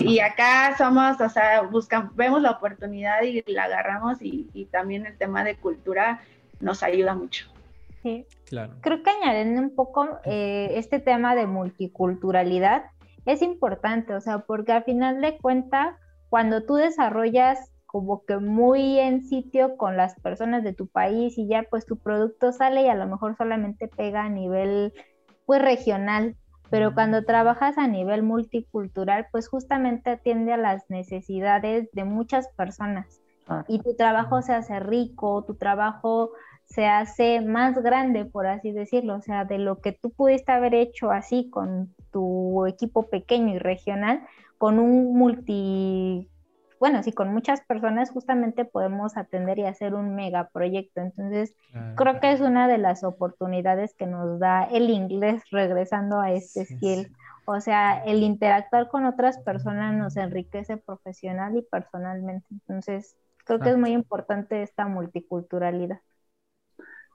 y 0.00 0.20
acá 0.20 0.76
somos, 0.76 1.20
o 1.20 1.28
sea, 1.28 1.62
buscamos, 1.62 2.14
vemos 2.14 2.42
la 2.42 2.50
oportunidad 2.50 3.22
y 3.22 3.42
la 3.50 3.64
agarramos 3.64 4.18
y, 4.20 4.68
también 4.70 5.06
el 5.06 5.16
tema 5.16 5.44
de 5.44 5.56
cultura 5.56 6.20
nos 6.60 6.82
ayuda 6.82 7.14
mucho. 7.14 7.46
Sí, 8.02 8.26
claro. 8.44 8.74
Creo 8.80 9.02
que 9.02 9.10
añadiendo 9.10 9.62
un 9.62 9.74
poco 9.74 10.08
eh, 10.24 10.72
este 10.74 10.98
tema 10.98 11.34
de 11.34 11.46
multiculturalidad 11.46 12.84
es 13.24 13.40
importante, 13.40 14.14
o 14.14 14.20
sea, 14.20 14.40
porque 14.40 14.72
al 14.72 14.84
final 14.84 15.22
de 15.22 15.38
cuentas, 15.38 15.94
cuando 16.28 16.64
tú 16.64 16.74
desarrollas 16.74 17.70
como 17.86 18.24
que 18.24 18.38
muy 18.38 18.98
en 18.98 19.22
sitio 19.22 19.76
con 19.76 19.96
las 19.96 20.18
personas 20.20 20.64
de 20.64 20.72
tu 20.72 20.88
país 20.88 21.38
y 21.38 21.46
ya 21.46 21.62
pues 21.62 21.86
tu 21.86 21.96
producto 21.96 22.50
sale 22.50 22.82
y 22.82 22.88
a 22.88 22.96
lo 22.96 23.06
mejor 23.06 23.36
solamente 23.36 23.86
pega 23.86 24.24
a 24.24 24.28
nivel 24.28 24.92
pues 25.46 25.62
regional, 25.62 26.36
pero 26.74 26.92
cuando 26.92 27.22
trabajas 27.22 27.78
a 27.78 27.86
nivel 27.86 28.24
multicultural, 28.24 29.28
pues 29.30 29.46
justamente 29.46 30.10
atiende 30.10 30.52
a 30.52 30.56
las 30.56 30.90
necesidades 30.90 31.88
de 31.92 32.02
muchas 32.02 32.48
personas. 32.48 33.20
Ah. 33.46 33.64
y 33.68 33.78
tu 33.78 33.94
trabajo 33.94 34.42
se 34.42 34.54
hace 34.54 34.80
rico, 34.80 35.44
tu 35.44 35.54
trabajo 35.54 36.32
se 36.64 36.86
hace 36.86 37.42
más 37.42 37.80
grande, 37.80 38.24
por 38.24 38.46
así 38.48 38.72
decirlo, 38.72 39.14
o 39.14 39.20
sea, 39.20 39.44
de 39.44 39.58
lo 39.58 39.80
que 39.80 39.92
tú 39.92 40.10
pudiste 40.10 40.50
haber 40.50 40.74
hecho 40.74 41.12
así 41.12 41.48
con 41.48 41.94
tu 42.10 42.66
equipo 42.66 43.08
pequeño 43.08 43.54
y 43.54 43.58
regional, 43.58 44.26
con 44.58 44.80
un 44.80 45.16
multi 45.16 46.28
bueno, 46.84 47.02
sí, 47.02 47.12
con 47.12 47.32
muchas 47.32 47.62
personas 47.62 48.10
justamente 48.10 48.66
podemos 48.66 49.16
atender 49.16 49.58
y 49.58 49.64
hacer 49.64 49.94
un 49.94 50.14
megaproyecto. 50.14 51.00
Entonces, 51.00 51.54
creo 51.96 52.20
que 52.20 52.30
es 52.30 52.42
una 52.42 52.68
de 52.68 52.76
las 52.76 53.04
oportunidades 53.04 53.94
que 53.94 54.04
nos 54.04 54.38
da 54.38 54.64
el 54.64 54.90
inglés 54.90 55.42
regresando 55.50 56.20
a 56.20 56.32
este 56.32 56.66
skill. 56.66 57.10
O 57.46 57.58
sea, 57.62 58.04
el 58.04 58.22
interactuar 58.22 58.90
con 58.90 59.06
otras 59.06 59.38
personas 59.38 59.94
nos 59.94 60.18
enriquece 60.18 60.76
profesional 60.76 61.56
y 61.56 61.62
personalmente. 61.62 62.46
Entonces, 62.50 63.16
creo 63.46 63.60
que 63.60 63.70
es 63.70 63.78
muy 63.78 63.92
importante 63.92 64.62
esta 64.62 64.86
multiculturalidad. 64.86 66.00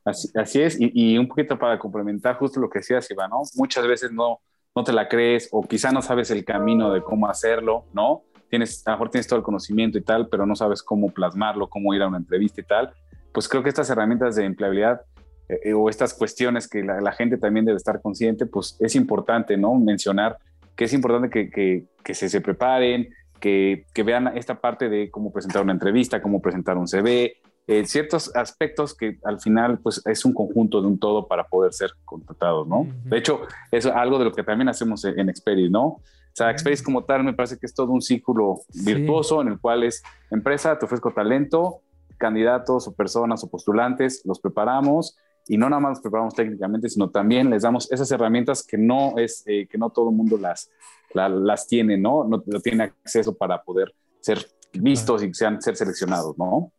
Así, 0.04 0.64
es, 0.64 0.78
y, 0.80 1.16
un 1.16 1.28
poquito 1.28 1.60
para 1.60 1.78
complementar 1.78 2.38
justo 2.38 2.60
lo 2.60 2.72
que 2.72 2.80
decías, 2.80 3.12
Iván, 3.12 3.30
¿no? 3.30 3.44
Muchas 3.56 3.86
veces 3.86 4.12
no, 4.12 4.40
no 4.76 4.84
te 4.84 4.94
la 4.94 5.08
crees 5.08 5.48
o 5.52 5.62
quizá 5.62 5.92
no 5.92 6.02
sabes 6.02 6.32
el 6.32 6.44
camino 6.44 6.92
de 6.92 7.04
cómo 7.04 7.28
hacerlo, 7.28 7.86
¿no? 7.94 8.24
Tienes, 8.50 8.86
a 8.86 8.92
lo 8.92 8.98
mejor 8.98 9.10
tienes 9.10 9.28
todo 9.28 9.38
el 9.38 9.44
conocimiento 9.44 9.98
y 9.98 10.02
tal, 10.02 10.28
pero 10.28 10.46
no 10.46 10.56
sabes 10.56 10.84
cómo 10.84 11.10
plasmarlo, 11.10 11.70
cómo 11.70 11.94
ir 11.94 12.02
a 12.02 12.08
una 12.08 12.18
entrevista 12.18 12.62
y 12.62 12.64
tal, 12.66 12.92
pues 13.32 13.48
creo 13.48 13.64
que 13.64 13.70
estas 13.70 13.90
herramientas 13.90 14.36
de 14.36 14.46
empleabilidad 14.46 15.02
eh, 15.48 15.60
eh, 15.66 15.74
o 15.74 15.90
estas 15.90 16.14
cuestiones 16.14 16.68
que 16.68 16.84
la, 16.84 17.12
gente 17.12 17.38
también 17.38 17.66
debe 17.66 17.78
estar 17.78 18.02
consciente, 18.02 18.46
pues 18.46 18.78
es 18.80 18.96
importante, 18.96 19.58
¿no? 19.58 19.76
Mencionar 19.76 20.38
que 20.76 20.86
es 20.86 20.94
importante 20.94 21.30
que, 21.30 21.50
que, 21.50 21.86
que 22.04 22.14
se, 22.14 22.30
se, 22.30 22.42
preparen, 22.42 23.10
que, 23.40 23.86
que, 23.94 24.04
vean 24.04 24.38
esta 24.38 24.60
parte 24.60 24.90
de 24.90 25.10
cómo 25.12 25.32
presentar 25.32 25.62
una 25.62 25.74
entrevista, 25.74 26.22
cómo 26.22 26.42
presentar 26.42 26.78
un 26.78 26.88
CV, 26.88 27.38
eh, 27.68 27.86
ciertos 27.86 28.36
aspectos 28.36 28.96
que 28.96 29.20
al 29.24 29.40
final 29.40 29.80
pues 29.80 30.02
es 30.06 30.26
un 30.26 30.34
conjunto 30.34 30.82
de 30.82 30.88
un 30.88 31.00
todo 31.00 31.28
para 31.28 31.44
poder 31.44 31.74
ser 31.74 31.92
contratados, 32.06 32.68
¿no? 32.68 32.88
De 33.04 33.18
hecho, 33.18 33.42
es 33.72 33.86
algo 33.86 34.18
de 34.18 34.26
lo 34.26 34.32
que 34.32 34.44
también 34.44 34.70
hacemos 34.70 35.04
en 35.06 35.30
Experis, 35.30 35.70
¿no? 35.70 36.02
Sea, 36.40 36.56
como 36.86 37.04
tal 37.04 37.26
me 37.26 37.34
parece 37.34 37.58
que 37.58 37.66
es 37.66 37.74
todo 37.74 37.92
un 37.92 38.02
círculo 38.02 38.62
virtuoso 38.86 39.42
en 39.42 39.50
el 39.50 39.60
cual 39.60 39.84
es 39.84 40.02
empresa, 40.32 40.80
te 40.80 40.86
ofrezco 40.86 41.12
talento, 41.12 41.82
candidatos 42.18 42.88
o 42.88 42.94
personas 42.94 43.44
o 43.44 43.50
postulantes, 43.50 44.22
los 44.24 44.40
preparamos 44.40 45.18
y 45.50 45.58
no 45.58 45.70
nada 45.70 45.82
más 45.82 45.90
los 45.98 46.00
preparamos 46.00 46.34
técnicamente, 46.34 46.88
sino 46.88 47.10
también 47.10 47.50
les 47.50 47.64
damos 47.64 47.92
esas 47.92 48.10
herramientas 48.12 48.64
que 48.64 48.78
no 48.78 49.18
es 49.18 49.44
eh, 49.48 49.68
que 49.70 49.78
no 49.78 49.90
todo 49.90 50.12
el 50.12 50.16
mundo 50.16 50.38
las, 50.38 50.70
las 51.14 51.68
tiene, 51.68 51.98
¿no? 51.98 52.24
No, 52.24 52.40
tiene 52.62 52.84
acceso 52.84 53.36
para 53.36 53.62
poder 53.62 53.94
ser 54.22 54.48
vistos 54.72 55.22
y 55.24 55.34
sean, 55.34 55.62
ser 55.62 55.76
seleccionados, 55.76 56.38
¿no? 56.38 56.72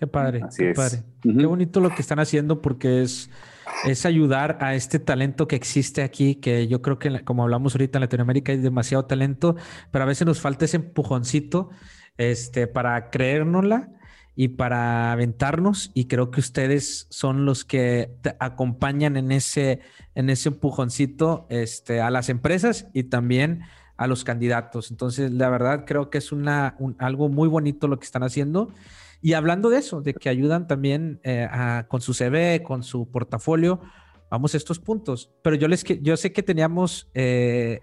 Qué 0.00 0.06
padre, 0.08 0.42
qué 0.56 0.72
padre. 0.74 1.04
Qué 1.22 1.46
bonito 1.46 1.78
lo 1.78 1.90
que 1.90 2.02
están 2.02 2.18
haciendo 2.18 2.60
porque 2.60 3.02
es 3.02 3.30
es 3.84 4.04
ayudar 4.06 4.58
a 4.60 4.74
este 4.74 4.98
talento 4.98 5.48
que 5.48 5.56
existe 5.56 6.02
aquí, 6.02 6.36
que 6.36 6.68
yo 6.68 6.82
creo 6.82 6.98
que 6.98 7.24
como 7.24 7.42
hablamos 7.42 7.74
ahorita 7.74 7.98
en 7.98 8.00
Latinoamérica 8.00 8.52
hay 8.52 8.58
demasiado 8.58 9.04
talento, 9.04 9.56
pero 9.90 10.04
a 10.04 10.06
veces 10.06 10.26
nos 10.26 10.40
falta 10.40 10.64
ese 10.64 10.76
empujoncito 10.76 11.70
este, 12.18 12.66
para 12.66 13.10
creérnosla 13.10 13.88
y 14.36 14.48
para 14.48 15.12
aventarnos 15.12 15.90
y 15.94 16.06
creo 16.06 16.30
que 16.30 16.40
ustedes 16.40 17.06
son 17.10 17.44
los 17.44 17.64
que 17.64 18.16
acompañan 18.38 19.16
en 19.16 19.32
ese, 19.32 19.80
en 20.14 20.30
ese 20.30 20.50
empujoncito 20.50 21.46
este, 21.50 22.00
a 22.00 22.10
las 22.10 22.28
empresas 22.28 22.86
y 22.92 23.04
también 23.04 23.62
a 23.96 24.06
los 24.06 24.24
candidatos. 24.24 24.90
Entonces, 24.90 25.30
la 25.30 25.50
verdad 25.50 25.84
creo 25.86 26.08
que 26.08 26.18
es 26.18 26.32
una, 26.32 26.76
algo 26.98 27.28
muy 27.28 27.48
bonito 27.48 27.86
lo 27.86 27.98
que 27.98 28.06
están 28.06 28.22
haciendo. 28.22 28.72
Y 29.22 29.34
hablando 29.34 29.68
de 29.70 29.78
eso, 29.78 30.00
de 30.00 30.14
que 30.14 30.28
ayudan 30.28 30.66
también 30.66 31.20
eh, 31.22 31.48
con 31.88 32.00
su 32.00 32.14
CV, 32.14 32.62
con 32.62 32.82
su 32.82 33.10
portafolio, 33.10 33.80
vamos 34.30 34.54
a 34.54 34.56
estos 34.56 34.78
puntos. 34.78 35.30
Pero 35.42 35.56
yo, 35.56 35.68
les, 35.68 35.84
yo 35.84 36.16
sé 36.16 36.32
que 36.32 36.42
teníamos 36.42 37.10
eh, 37.14 37.80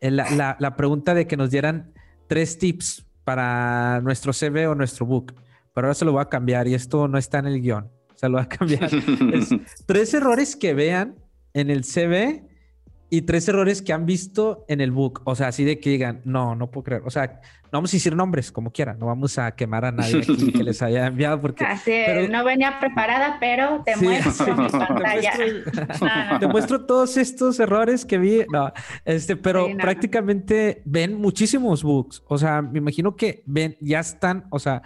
la, 0.00 0.56
la, 0.58 0.76
pregunta 0.76 1.14
de 1.14 1.26
que 1.26 1.36
nos 1.36 1.50
dieran 1.50 1.92
tres 2.26 2.58
tips 2.58 3.06
para 3.24 4.00
nuestro 4.00 4.32
CV 4.32 4.66
o 4.66 4.74
nuestro 4.74 5.04
book. 5.04 5.34
Pero 5.74 5.86
ahora 5.86 5.94
se 5.94 6.04
lo 6.04 6.12
voy 6.12 6.22
a 6.22 6.28
cambiar 6.28 6.66
y 6.68 6.74
esto 6.74 7.06
no 7.06 7.18
está 7.18 7.38
en 7.40 7.46
el 7.46 7.60
guion. 7.60 7.90
Se 8.14 8.28
lo 8.28 8.38
voy 8.38 8.42
a 8.42 8.48
cambiar. 8.48 8.90
tres 9.86 10.14
errores 10.14 10.56
que 10.56 10.72
vean 10.72 11.16
en 11.52 11.70
el 11.70 11.84
CV 11.84 12.47
y 13.10 13.22
tres 13.22 13.48
errores 13.48 13.80
que 13.80 13.92
han 13.92 14.04
visto 14.04 14.64
en 14.68 14.80
el 14.80 14.90
book. 14.90 15.22
O 15.24 15.34
sea, 15.34 15.48
así 15.48 15.64
de 15.64 15.80
que 15.80 15.90
digan, 15.90 16.20
no, 16.24 16.54
no 16.54 16.70
puedo 16.70 16.84
creer. 16.84 17.02
O 17.06 17.10
sea, 17.10 17.40
no 17.64 17.78
vamos 17.78 17.90
a 17.92 17.96
decir 17.96 18.14
nombres 18.14 18.52
como 18.52 18.70
quiera, 18.70 18.94
no 18.94 19.06
vamos 19.06 19.38
a 19.38 19.50
quemar 19.52 19.84
a 19.84 19.92
nadie 19.92 20.18
aquí 20.18 20.52
que 20.52 20.62
les 20.62 20.82
haya 20.82 21.06
enviado 21.06 21.40
porque... 21.40 21.64
Así, 21.66 21.92
no 22.30 22.44
venía 22.44 22.78
preparada, 22.80 23.38
pero 23.40 23.82
te 23.84 23.96
muestro 23.96 24.56
mi 24.56 24.68
pantalla. 24.70 25.32
te, 26.40 26.46
muestro, 26.46 26.84
todos 26.84 27.16
estos 27.16 27.58
errores 27.60 28.04
que 28.04 28.18
vi. 28.18 28.44
No, 28.52 28.72
este, 29.04 29.36
pero 29.36 29.68
prácticamente 29.76 30.82
ven 30.84 31.14
muchísimos 31.14 31.82
books. 31.82 32.22
O 32.26 32.36
sea, 32.36 32.60
me 32.62 32.78
imagino 32.78 33.16
que 33.16 33.42
ven, 33.46 33.76
ya 33.80 34.00
están, 34.00 34.46
o 34.50 34.58
sea, 34.58 34.82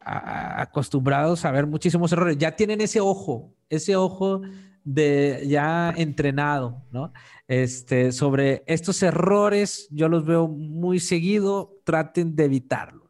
acostumbrados 0.00 1.44
a 1.44 1.50
ver 1.50 1.66
muchísimos 1.66 2.12
errores. 2.12 2.36
Ya 2.36 2.54
tienen 2.56 2.80
ese 2.80 3.00
ojo, 3.00 3.54
ese 3.68 3.96
ojo 3.96 4.42
de 4.84 5.44
ya 5.46 5.92
entrenado, 5.96 6.82
¿no? 6.90 7.12
Este, 7.48 8.12
sobre 8.12 8.62
estos 8.66 9.02
errores, 9.02 9.88
yo 9.90 10.08
los 10.08 10.24
veo 10.24 10.48
muy 10.48 11.00
seguido, 11.00 11.80
traten 11.84 12.34
de 12.34 12.44
evitarlo. 12.44 13.02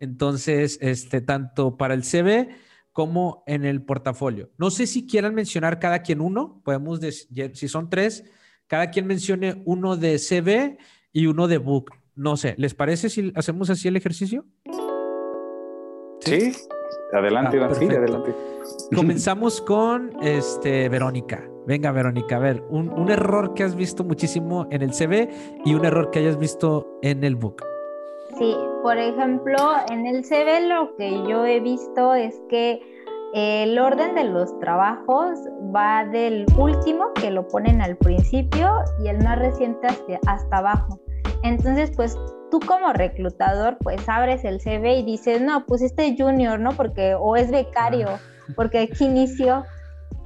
Entonces, 0.00 0.78
este, 0.80 1.20
tanto 1.20 1.76
para 1.76 1.94
el 1.94 2.02
CV 2.02 2.56
como 2.92 3.42
en 3.46 3.64
el 3.64 3.82
portafolio. 3.82 4.50
No 4.58 4.70
sé 4.70 4.86
si 4.86 5.06
quieran 5.06 5.34
mencionar 5.34 5.80
cada 5.80 6.02
quien 6.02 6.20
uno, 6.20 6.60
podemos 6.64 7.00
decir, 7.00 7.50
si 7.54 7.68
son 7.68 7.90
tres, 7.90 8.24
cada 8.66 8.90
quien 8.90 9.06
mencione 9.06 9.62
uno 9.64 9.96
de 9.96 10.18
CV 10.18 10.78
y 11.12 11.26
uno 11.26 11.48
de 11.48 11.58
book. 11.58 11.92
No 12.14 12.36
sé, 12.36 12.54
¿les 12.56 12.74
parece 12.74 13.08
si 13.08 13.32
hacemos 13.34 13.70
así 13.70 13.88
el 13.88 13.96
ejercicio? 13.96 14.46
Sí, 16.20 16.52
adelante, 17.12 17.58
ah, 17.60 17.66
adelante. 17.66 18.34
Comenzamos 18.94 19.60
con 19.60 20.12
este, 20.22 20.88
Verónica. 20.88 21.42
Venga, 21.66 21.92
Verónica, 21.92 22.36
a 22.36 22.40
ver, 22.40 22.62
un, 22.68 23.10
error 23.10 23.54
que 23.54 23.64
has 23.64 23.74
visto 23.74 24.04
muchísimo 24.04 24.66
en 24.70 24.82
el 24.82 24.92
CV 24.92 25.30
y 25.64 25.74
un 25.74 25.84
error 25.84 26.10
que 26.10 26.18
hayas 26.18 26.38
visto 26.38 26.98
en 27.02 27.24
el 27.24 27.36
book. 27.36 27.62
Sí, 28.38 28.54
por 28.82 28.98
ejemplo, 28.98 29.56
en 29.90 30.06
el 30.06 30.24
CV 30.24 30.68
lo 30.68 30.94
que 30.96 31.10
yo 31.26 31.46
he 31.46 31.60
visto 31.60 32.14
es 32.14 32.34
que 32.50 32.80
el 33.32 33.78
orden 33.78 34.14
de 34.14 34.24
los 34.24 34.58
trabajos 34.60 35.38
va 35.74 36.04
del 36.04 36.44
último, 36.58 37.12
que 37.14 37.30
lo 37.30 37.48
ponen 37.48 37.80
al 37.80 37.96
principio, 37.96 38.68
y 39.02 39.08
el 39.08 39.22
más 39.24 39.38
reciente 39.38 39.86
hasta, 39.86 40.18
hasta 40.26 40.58
abajo. 40.58 41.00
Entonces, 41.42 41.90
pues 41.96 42.16
tú 42.50 42.60
como 42.60 42.92
reclutador, 42.92 43.78
pues 43.82 44.08
abres 44.08 44.44
el 44.44 44.60
CV 44.60 44.98
y 44.98 45.02
dices, 45.02 45.40
no, 45.40 45.64
pues 45.66 45.82
este 45.82 46.16
junior, 46.16 46.60
¿no? 46.60 46.72
Porque, 46.72 47.14
o 47.14 47.36
es 47.36 47.50
becario, 47.50 48.08
ah. 48.10 48.20
porque 48.56 48.78
aquí 48.80 49.04
inició. 49.04 49.64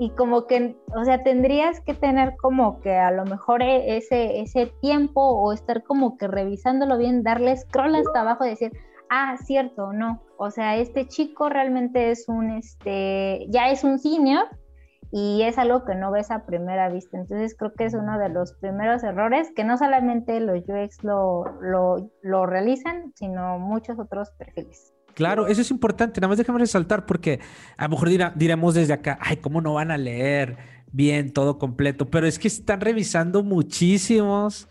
Y 0.00 0.10
como 0.10 0.46
que, 0.46 0.76
o 0.94 1.04
sea, 1.04 1.24
tendrías 1.24 1.80
que 1.80 1.92
tener 1.92 2.36
como 2.36 2.80
que 2.80 2.94
a 2.96 3.10
lo 3.10 3.24
mejor 3.24 3.62
e, 3.62 3.96
ese, 3.96 4.40
ese 4.40 4.66
tiempo 4.80 5.20
o 5.20 5.52
estar 5.52 5.82
como 5.82 6.16
que 6.16 6.28
revisándolo 6.28 6.98
bien, 6.98 7.24
darle 7.24 7.56
scroll 7.56 7.96
hasta 7.96 8.20
abajo 8.20 8.44
y 8.44 8.50
decir, 8.50 8.72
ah, 9.10 9.36
cierto, 9.44 9.92
no. 9.92 10.22
O 10.36 10.52
sea, 10.52 10.76
este 10.76 11.08
chico 11.08 11.48
realmente 11.48 12.12
es 12.12 12.28
un, 12.28 12.50
este, 12.50 13.46
ya 13.48 13.70
es 13.70 13.82
un 13.82 13.98
senior 13.98 14.46
y 15.10 15.42
es 15.42 15.56
algo 15.58 15.84
que 15.84 15.94
no 15.94 16.10
ves 16.10 16.30
a 16.30 16.44
primera 16.44 16.88
vista. 16.90 17.18
Entonces 17.18 17.56
creo 17.58 17.72
que 17.72 17.84
es 17.84 17.94
uno 17.94 18.18
de 18.18 18.28
los 18.28 18.52
primeros 18.54 19.02
errores 19.02 19.50
que 19.54 19.64
no 19.64 19.78
solamente 19.78 20.40
los 20.40 20.58
UX 20.68 21.02
lo, 21.02 21.44
lo, 22.22 22.46
realizan, 22.46 23.12
sino 23.14 23.58
muchos 23.58 23.98
otros 23.98 24.30
perfiles. 24.32 24.92
Claro, 25.14 25.46
eso 25.46 25.62
es 25.62 25.70
importante. 25.70 26.20
Nada 26.20 26.28
más 26.28 26.38
déjame 26.38 26.58
resaltar 26.60 27.06
porque 27.06 27.40
a 27.76 27.84
lo 27.84 27.90
mejor 27.90 28.10
diremos 28.36 28.74
desde 28.74 28.92
acá, 28.92 29.18
ay, 29.20 29.38
¿cómo 29.38 29.60
no 29.60 29.74
van 29.74 29.90
a 29.90 29.96
leer 29.96 30.58
bien 30.92 31.32
todo 31.32 31.58
completo? 31.58 32.06
Pero 32.06 32.26
es 32.26 32.38
que 32.38 32.48
están 32.48 32.80
revisando 32.80 33.42
muchísimos 33.42 34.68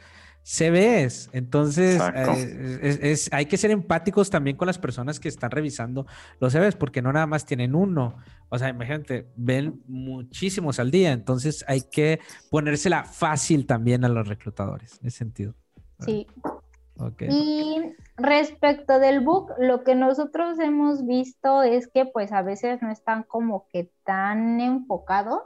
CVs. 0.47 1.29
Entonces, 1.33 2.01
eh, 2.15 2.99
es, 3.01 3.29
hay 3.33 3.47
que 3.47 3.57
ser 3.57 3.69
empáticos 3.69 4.29
también 4.29 4.55
con 4.55 4.65
las 4.65 4.79
personas 4.79 5.19
que 5.19 5.27
están 5.27 5.51
revisando 5.51 6.07
los 6.39 6.53
CVs 6.53 6.77
porque 6.77 7.01
no 7.01 7.11
nada 7.11 7.27
más 7.27 7.45
tienen 7.45 7.75
uno. 7.75 8.15
O 8.47 8.57
sea, 8.57 8.69
imagínate, 8.69 9.27
ven 9.35 9.83
muchísimos 9.87 10.79
al 10.79 10.89
día, 10.89 11.11
entonces 11.11 11.65
hay 11.67 11.81
que 11.81 12.21
ponérsela 12.49 13.03
fácil 13.03 13.65
también 13.65 14.05
a 14.05 14.07
los 14.07 14.25
reclutadores, 14.25 14.97
en 15.01 15.07
ese 15.07 15.17
sentido. 15.17 15.53
Sí. 15.99 16.25
Y 17.19 17.81
respecto 18.15 18.99
del 18.99 19.19
book, 19.19 19.51
lo 19.59 19.83
que 19.83 19.95
nosotros 19.95 20.57
hemos 20.59 21.05
visto 21.05 21.61
es 21.61 21.89
que 21.89 22.05
pues 22.05 22.31
a 22.31 22.41
veces 22.41 22.81
no 22.81 22.89
están 22.89 23.23
como 23.23 23.67
que 23.67 23.91
tan 24.05 24.61
enfocados. 24.61 25.41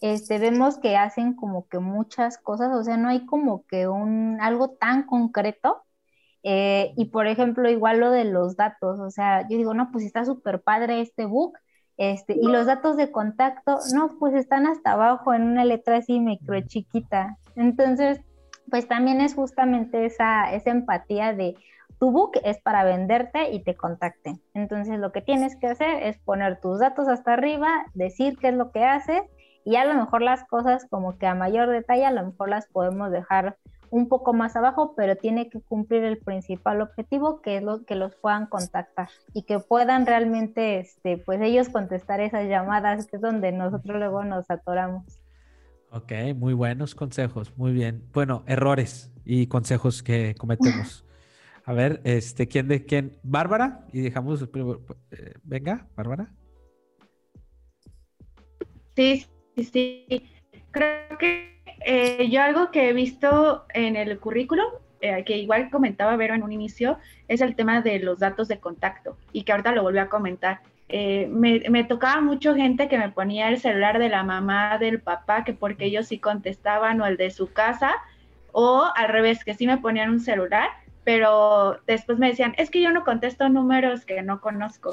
Este, 0.00 0.38
vemos 0.38 0.78
que 0.78 0.96
hacen 0.96 1.34
como 1.34 1.66
que 1.68 1.80
muchas 1.80 2.38
cosas, 2.38 2.72
o 2.74 2.84
sea, 2.84 2.96
no 2.96 3.08
hay 3.08 3.26
como 3.26 3.64
que 3.66 3.88
un 3.88 4.38
algo 4.40 4.70
tan 4.70 5.04
concreto. 5.04 5.82
Eh, 6.44 6.92
y 6.96 7.06
por 7.06 7.26
ejemplo, 7.26 7.68
igual 7.68 7.98
lo 7.98 8.10
de 8.10 8.24
los 8.24 8.56
datos, 8.56 9.00
o 9.00 9.10
sea, 9.10 9.42
yo 9.42 9.56
digo, 9.56 9.74
no, 9.74 9.90
pues 9.90 10.04
está 10.04 10.24
súper 10.24 10.62
padre 10.62 11.00
este 11.00 11.26
book, 11.26 11.58
este, 11.98 12.34
y 12.40 12.46
los 12.46 12.66
datos 12.66 12.96
de 12.96 13.10
contacto, 13.10 13.80
no, 13.92 14.16
pues 14.20 14.32
están 14.34 14.68
hasta 14.68 14.92
abajo 14.92 15.34
en 15.34 15.42
una 15.42 15.64
letra 15.64 15.96
así 15.96 16.20
micro 16.20 16.60
chiquita. 16.60 17.36
Entonces, 17.56 18.20
pues 18.70 18.86
también 18.86 19.20
es 19.20 19.34
justamente 19.34 20.06
esa, 20.06 20.52
esa 20.52 20.70
empatía 20.70 21.32
de 21.34 21.56
tu 21.98 22.12
book 22.12 22.38
es 22.44 22.58
para 22.60 22.84
venderte 22.84 23.50
y 23.50 23.64
te 23.64 23.74
contacten. 23.74 24.40
Entonces, 24.54 25.00
lo 25.00 25.10
que 25.10 25.22
tienes 25.22 25.56
que 25.56 25.66
hacer 25.66 26.04
es 26.04 26.18
poner 26.18 26.60
tus 26.60 26.78
datos 26.78 27.08
hasta 27.08 27.32
arriba, 27.32 27.68
decir 27.94 28.38
qué 28.38 28.50
es 28.50 28.54
lo 28.54 28.70
que 28.70 28.84
haces 28.84 29.22
y 29.68 29.76
a 29.76 29.84
lo 29.84 29.92
mejor 29.92 30.22
las 30.22 30.46
cosas 30.46 30.86
como 30.88 31.18
que 31.18 31.26
a 31.26 31.34
mayor 31.34 31.68
detalle, 31.68 32.06
a 32.06 32.10
lo 32.10 32.24
mejor 32.24 32.48
las 32.48 32.66
podemos 32.68 33.10
dejar 33.10 33.58
un 33.90 34.08
poco 34.08 34.32
más 34.32 34.56
abajo, 34.56 34.94
pero 34.96 35.14
tiene 35.16 35.50
que 35.50 35.60
cumplir 35.60 36.04
el 36.04 36.16
principal 36.16 36.80
objetivo, 36.80 37.42
que 37.42 37.58
es 37.58 37.62
lo 37.62 37.84
que 37.84 37.94
los 37.94 38.14
puedan 38.14 38.46
contactar 38.46 39.10
y 39.34 39.42
que 39.42 39.58
puedan 39.58 40.06
realmente, 40.06 40.78
este, 40.78 41.18
pues 41.18 41.42
ellos 41.42 41.68
contestar 41.68 42.22
esas 42.22 42.48
llamadas, 42.48 43.08
que 43.08 43.16
es 43.16 43.22
donde 43.22 43.52
nosotros 43.52 43.98
luego 43.98 44.24
nos 44.24 44.50
atoramos. 44.50 45.04
Ok, 45.90 46.12
muy 46.34 46.54
buenos 46.54 46.94
consejos, 46.94 47.52
muy 47.58 47.72
bien. 47.72 48.02
Bueno, 48.14 48.44
errores 48.46 49.12
y 49.26 49.48
consejos 49.48 50.02
que 50.02 50.34
cometemos. 50.34 51.04
A 51.66 51.74
ver, 51.74 52.00
este, 52.04 52.48
¿quién 52.48 52.68
de 52.68 52.86
quién? 52.86 53.18
Bárbara, 53.22 53.84
y 53.92 54.00
dejamos, 54.00 54.42
eh, 54.42 55.34
venga, 55.44 55.86
Bárbara. 55.94 56.32
Sí, 58.96 59.26
sí, 59.64 60.04
sí. 60.08 60.30
Creo 60.70 61.18
que 61.18 61.60
eh, 61.84 62.28
yo 62.30 62.42
algo 62.42 62.70
que 62.70 62.88
he 62.88 62.92
visto 62.92 63.64
en 63.74 63.96
el 63.96 64.18
currículum, 64.18 64.66
eh, 65.00 65.24
que 65.24 65.38
igual 65.38 65.70
comentaba 65.70 66.16
Vero 66.16 66.34
en 66.34 66.42
un 66.42 66.52
inicio, 66.52 66.98
es 67.28 67.40
el 67.40 67.54
tema 67.54 67.80
de 67.82 67.98
los 68.00 68.18
datos 68.18 68.48
de 68.48 68.58
contacto 68.58 69.16
y 69.32 69.42
que 69.42 69.52
ahorita 69.52 69.72
lo 69.72 69.82
volví 69.82 69.98
a 69.98 70.08
comentar. 70.08 70.60
Eh, 70.88 71.28
me, 71.30 71.60
me, 71.68 71.84
tocaba 71.84 72.20
mucho 72.20 72.54
gente 72.54 72.88
que 72.88 72.98
me 72.98 73.10
ponía 73.10 73.48
el 73.48 73.58
celular 73.58 73.98
de 73.98 74.08
la 74.08 74.22
mamá, 74.22 74.78
del 74.78 75.00
papá, 75.00 75.44
que 75.44 75.52
porque 75.52 75.84
ellos 75.84 76.08
sí 76.08 76.18
contestaban, 76.18 77.00
o 77.00 77.06
el 77.06 77.16
de 77.16 77.30
su 77.30 77.52
casa, 77.52 77.94
o 78.52 78.86
al 78.94 79.08
revés, 79.08 79.44
que 79.44 79.54
sí 79.54 79.66
me 79.66 79.76
ponían 79.78 80.10
un 80.10 80.20
celular, 80.20 80.70
pero 81.04 81.78
después 81.86 82.18
me 82.18 82.28
decían, 82.28 82.54
es 82.56 82.70
que 82.70 82.80
yo 82.80 82.90
no 82.90 83.04
contesto 83.04 83.48
números 83.48 84.04
que 84.04 84.22
no 84.22 84.40
conozco. 84.40 84.92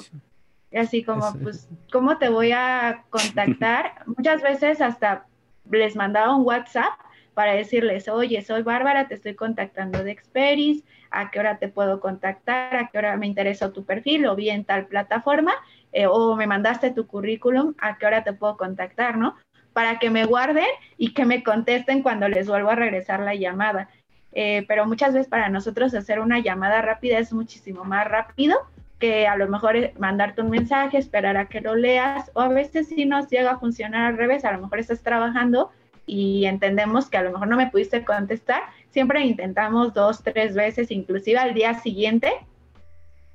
Y 0.75 0.77
así 0.77 1.03
como, 1.03 1.31
pues, 1.41 1.69
¿cómo 1.89 2.17
te 2.17 2.27
voy 2.27 2.51
a 2.51 3.05
contactar? 3.09 3.93
Muchas 4.17 4.41
veces 4.41 4.81
hasta 4.81 5.25
les 5.71 5.95
mandaba 5.95 6.35
un 6.35 6.45
WhatsApp 6.45 6.91
para 7.33 7.53
decirles, 7.53 8.09
oye, 8.09 8.41
soy 8.41 8.61
Bárbara, 8.61 9.07
te 9.07 9.15
estoy 9.15 9.35
contactando 9.35 10.03
de 10.03 10.11
Experis, 10.11 10.83
a 11.11 11.31
qué 11.31 11.39
hora 11.39 11.59
te 11.59 11.69
puedo 11.69 12.01
contactar, 12.01 12.75
a 12.75 12.89
qué 12.89 12.97
hora 12.97 13.15
me 13.15 13.25
interesa 13.25 13.71
tu 13.71 13.85
perfil, 13.85 14.25
o 14.25 14.35
bien 14.35 14.65
tal 14.65 14.87
plataforma, 14.87 15.53
eh, 15.93 16.07
o 16.07 16.35
me 16.35 16.45
mandaste 16.45 16.91
tu 16.91 17.07
currículum, 17.07 17.73
a 17.77 17.97
qué 17.97 18.07
hora 18.07 18.25
te 18.25 18.33
puedo 18.33 18.57
contactar, 18.57 19.17
¿no? 19.17 19.37
Para 19.71 19.97
que 19.97 20.09
me 20.09 20.25
guarden 20.25 20.67
y 20.97 21.13
que 21.13 21.23
me 21.23 21.41
contesten 21.41 22.03
cuando 22.03 22.27
les 22.27 22.49
vuelvo 22.49 22.71
a 22.71 22.75
regresar 22.75 23.21
la 23.21 23.33
llamada. 23.33 23.87
Eh, 24.33 24.65
pero 24.67 24.85
muchas 24.85 25.13
veces 25.13 25.29
para 25.29 25.47
nosotros 25.47 25.93
hacer 25.93 26.19
una 26.19 26.39
llamada 26.39 26.81
rápida 26.81 27.17
es 27.17 27.31
muchísimo 27.31 27.85
más 27.85 28.05
rápido 28.05 28.57
que 28.99 29.27
a 29.27 29.35
lo 29.35 29.47
mejor 29.47 29.75
mandarte 29.99 30.41
un 30.41 30.49
mensaje, 30.49 30.97
esperar 30.97 31.37
a 31.37 31.47
que 31.47 31.61
lo 31.61 31.75
leas, 31.75 32.31
o 32.33 32.41
a 32.41 32.47
veces 32.47 32.87
si 32.87 33.05
nos 33.05 33.27
llega 33.27 33.51
a 33.51 33.59
funcionar 33.59 34.05
al 34.05 34.17
revés, 34.17 34.45
a 34.45 34.53
lo 34.53 34.61
mejor 34.61 34.79
estás 34.79 35.01
trabajando 35.01 35.71
y 36.05 36.45
entendemos 36.45 37.09
que 37.09 37.17
a 37.17 37.23
lo 37.23 37.31
mejor 37.31 37.47
no 37.47 37.57
me 37.57 37.69
pudiste 37.69 38.05
contestar, 38.05 38.61
siempre 38.89 39.25
intentamos 39.25 39.93
dos, 39.93 40.23
tres 40.23 40.53
veces, 40.53 40.91
inclusive 40.91 41.37
al 41.37 41.53
día 41.53 41.73
siguiente, 41.75 42.31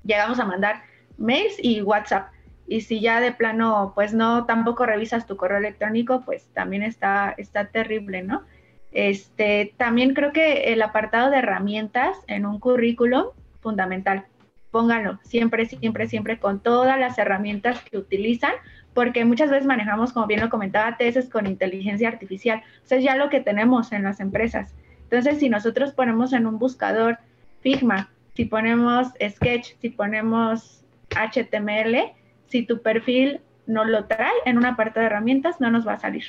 llegamos 0.04 0.38
a 0.38 0.44
mandar 0.44 0.82
mails 1.18 1.54
y 1.60 1.82
WhatsApp. 1.82 2.28
Y 2.66 2.82
si 2.82 3.00
ya 3.00 3.20
de 3.20 3.32
plano, 3.32 3.92
pues 3.94 4.14
no, 4.14 4.46
tampoco 4.46 4.86
revisas 4.86 5.26
tu 5.26 5.36
correo 5.36 5.58
electrónico, 5.58 6.22
pues 6.24 6.46
también 6.54 6.84
está, 6.84 7.34
está 7.36 7.66
terrible, 7.66 8.22
¿no? 8.22 8.44
Este, 8.92 9.74
también 9.76 10.14
creo 10.14 10.32
que 10.32 10.72
el 10.72 10.80
apartado 10.82 11.30
de 11.30 11.38
herramientas 11.38 12.16
en 12.28 12.46
un 12.46 12.60
currículum, 12.60 13.26
fundamental 13.60 14.26
pónganlo 14.70 15.18
siempre, 15.22 15.66
siempre, 15.66 16.08
siempre 16.08 16.38
con 16.38 16.60
todas 16.60 16.98
las 16.98 17.18
herramientas 17.18 17.82
que 17.82 17.98
utilizan, 17.98 18.52
porque 18.94 19.24
muchas 19.24 19.50
veces 19.50 19.66
manejamos, 19.66 20.12
como 20.12 20.26
bien 20.26 20.40
lo 20.40 20.50
comentaba, 20.50 20.96
tesis 20.96 21.28
con 21.28 21.46
inteligencia 21.46 22.08
artificial. 22.08 22.62
O 22.82 22.86
sea, 22.86 22.98
es 22.98 23.04
ya 23.04 23.16
lo 23.16 23.30
que 23.30 23.40
tenemos 23.40 23.92
en 23.92 24.02
las 24.02 24.20
empresas. 24.20 24.74
Entonces, 25.04 25.38
si 25.38 25.48
nosotros 25.48 25.92
ponemos 25.92 26.32
en 26.32 26.46
un 26.46 26.58
buscador 26.58 27.18
Figma, 27.60 28.10
si 28.34 28.44
ponemos 28.44 29.08
Sketch, 29.20 29.74
si 29.80 29.90
ponemos 29.90 30.84
HTML, 31.10 32.12
si 32.46 32.62
tu 32.62 32.80
perfil 32.82 33.40
no 33.66 33.84
lo 33.84 34.06
trae 34.06 34.32
en 34.44 34.58
una 34.58 34.76
parte 34.76 35.00
de 35.00 35.06
herramientas, 35.06 35.60
no 35.60 35.70
nos 35.70 35.86
va 35.86 35.94
a 35.94 36.00
salir. 36.00 36.24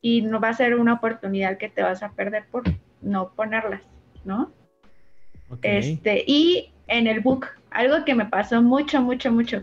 Y 0.00 0.22
no 0.22 0.40
va 0.40 0.50
a 0.50 0.54
ser 0.54 0.76
una 0.76 0.94
oportunidad 0.94 1.58
que 1.58 1.68
te 1.68 1.82
vas 1.82 2.02
a 2.02 2.12
perder 2.12 2.46
por 2.50 2.64
no 3.00 3.32
ponerlas, 3.32 3.82
¿no? 4.24 4.52
Este, 5.62 6.24
y 6.26 6.72
en 6.88 7.06
el 7.06 7.20
book, 7.20 7.46
algo 7.76 8.04
que 8.04 8.14
me 8.14 8.26
pasó 8.26 8.62
mucho, 8.62 9.02
mucho, 9.02 9.30
mucho, 9.30 9.62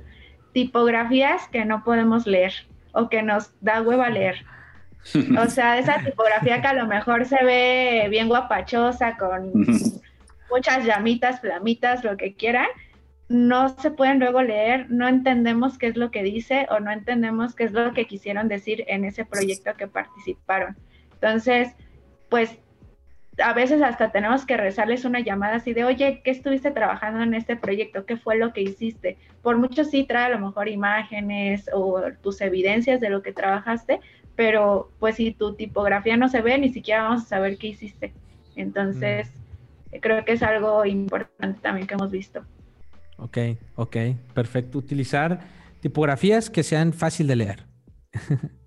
tipografías 0.54 1.48
que 1.50 1.66
no 1.66 1.84
podemos 1.84 2.28
leer 2.28 2.54
o 2.94 3.10
que 3.10 3.24
nos 3.24 3.52
da 3.62 3.82
hueva 3.82 4.10
leer. 4.10 4.46
O 5.38 5.50
sea, 5.50 5.80
esa 5.80 6.00
tipografía 6.00 6.62
que 6.62 6.68
a 6.68 6.74
lo 6.74 6.88
mejor 6.88 7.26
se 7.26 7.44
ve 7.44 8.08
bien 8.10 8.30
guapachosa, 8.30 9.18
con 9.18 9.52
muchas 10.50 10.86
llamitas, 10.86 11.42
flamitas, 11.42 12.04
lo 12.04 12.16
que 12.16 12.36
quieran, 12.36 12.68
no 13.28 13.70
se 13.70 13.92
pueden 13.92 14.20
luego 14.20 14.44
leer, 14.44 14.90
no 14.90 15.08
entendemos 15.08 15.78
qué 15.78 15.88
es 15.88 15.98
lo 15.98 16.12
que 16.12 16.24
dice 16.24 16.68
o 16.70 16.80
no 16.80 16.92
entendemos 16.92 17.56
qué 17.56 17.64
es 17.66 17.72
lo 17.72 17.94
que 17.94 18.06
quisieron 18.06 18.48
decir 18.48 18.86
en 18.88 19.06
ese 19.06 19.26
proyecto 19.26 19.74
que 19.76 19.88
participaron. 19.88 20.78
Entonces, 21.16 21.70
pues 22.30 22.58
a 23.42 23.54
veces 23.54 23.82
hasta 23.82 24.12
tenemos 24.12 24.46
que 24.46 24.58
rezarles 24.58 25.06
una 25.06 25.20
llamada 25.20 25.56
así 25.56 25.74
de, 25.74 25.84
oye, 25.84 26.22
¿qué 26.24 26.32
estuviste 26.32 26.72
trabajando 26.72 27.22
en 27.24 27.34
este 27.34 27.56
proyecto? 27.56 28.06
¿Qué 28.06 28.18
fue 28.18 28.38
lo 28.38 28.54
que 28.54 28.62
hiciste? 28.62 29.18
Por 29.42 29.58
mucho 29.58 29.84
sí 29.84 30.04
trae 30.04 30.26
a 30.26 30.38
lo 30.38 30.40
mejor 30.40 30.68
imágenes 30.68 31.70
o 31.74 32.02
tus 32.22 32.42
evidencias 32.42 33.00
de 33.02 33.10
lo 33.10 33.22
que 33.22 33.32
trabajaste, 33.32 34.00
pero 34.36 34.92
pues 35.00 35.16
si 35.16 35.32
tu 35.32 35.56
tipografía 35.56 36.18
no 36.18 36.30
se 36.30 36.42
ve, 36.42 36.58
ni 36.58 36.70
siquiera 36.70 37.04
vamos 37.04 37.24
a 37.24 37.28
saber 37.28 37.58
qué 37.58 37.68
hiciste. 37.68 38.14
Entonces, 38.56 39.32
mm. 39.92 39.98
creo 40.00 40.26
que 40.26 40.34
es 40.34 40.44
algo 40.44 40.86
importante 40.86 41.60
también 41.62 41.88
que 41.88 41.96
hemos 41.96 42.12
visto. 42.12 42.44
Ok, 43.18 43.38
ok, 43.76 43.98
perfecto. 44.34 44.78
Utilizar 44.78 45.40
tipografías 45.82 46.50
que 46.50 46.64
sean 46.64 46.94
fácil 46.94 47.28
de 47.28 47.36
leer. 47.36 47.66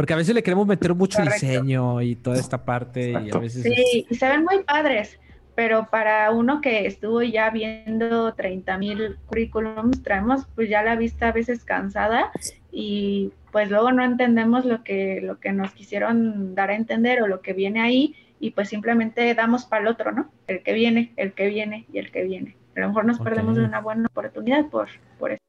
Porque 0.00 0.14
a 0.14 0.16
veces 0.16 0.34
le 0.34 0.42
queremos 0.42 0.66
meter 0.66 0.94
mucho 0.94 1.20
diseño 1.20 2.00
y 2.00 2.16
toda 2.16 2.38
esta 2.38 2.64
parte. 2.64 3.10
Y 3.10 3.30
a 3.36 3.38
veces 3.38 3.62
sí, 3.62 4.06
y 4.08 4.14
se 4.14 4.28
ven 4.30 4.44
muy 4.44 4.62
padres, 4.64 5.20
pero 5.54 5.88
para 5.90 6.30
uno 6.30 6.62
que 6.62 6.86
estuvo 6.86 7.20
ya 7.20 7.50
viendo 7.50 8.32
30 8.32 8.78
mil 8.78 9.18
currículums, 9.26 10.02
traemos 10.02 10.46
pues 10.54 10.70
ya 10.70 10.82
la 10.82 10.96
vista 10.96 11.28
a 11.28 11.32
veces 11.32 11.66
cansada 11.66 12.32
y 12.72 13.34
pues 13.52 13.70
luego 13.70 13.92
no 13.92 14.02
entendemos 14.02 14.64
lo 14.64 14.84
que, 14.84 15.20
lo 15.20 15.38
que 15.38 15.52
nos 15.52 15.74
quisieron 15.74 16.54
dar 16.54 16.70
a 16.70 16.76
entender 16.76 17.22
o 17.22 17.26
lo 17.26 17.42
que 17.42 17.52
viene 17.52 17.82
ahí 17.82 18.16
y 18.38 18.52
pues 18.52 18.70
simplemente 18.70 19.34
damos 19.34 19.66
para 19.66 19.82
el 19.82 19.88
otro, 19.88 20.12
¿no? 20.12 20.32
El 20.46 20.62
que 20.62 20.72
viene, 20.72 21.12
el 21.18 21.34
que 21.34 21.48
viene 21.48 21.84
y 21.92 21.98
el 21.98 22.10
que 22.10 22.24
viene. 22.24 22.56
A 22.74 22.80
lo 22.80 22.88
mejor 22.88 23.04
nos 23.04 23.18
perdemos 23.18 23.54
de 23.54 23.64
una 23.64 23.82
buena 23.82 24.06
oportunidad 24.06 24.64
por, 24.70 24.88
por 25.18 25.32
eso. 25.32 25.42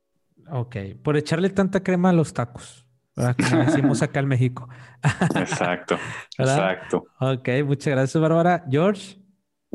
Ok, 0.50 0.76
por 1.02 1.16
echarle 1.16 1.52
tanta 1.52 1.82
crema 1.82 2.10
a 2.10 2.14
los 2.14 2.34
tacos. 2.34 2.86
Como 3.16 3.64
decimos 3.66 4.02
acá 4.02 4.20
en 4.20 4.28
México. 4.28 4.68
exacto, 5.36 5.98
exacto. 6.38 7.06
Ok, 7.20 7.50
muchas 7.66 7.94
gracias, 7.94 8.22
Bárbara. 8.22 8.64
George. 8.70 9.18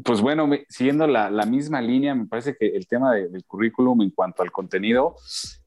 Pues 0.04 0.20
bueno, 0.20 0.48
siguiendo 0.68 1.06
la, 1.06 1.30
misma 1.46 1.80
línea, 1.80 2.14
me 2.14 2.26
parece 2.26 2.54
que 2.54 2.68
el 2.68 2.86
tema 2.86 3.14
del 3.14 3.44
currículum 3.44 4.02
en 4.02 4.10
cuanto 4.10 4.42
al 4.42 4.52
contenido, 4.52 5.16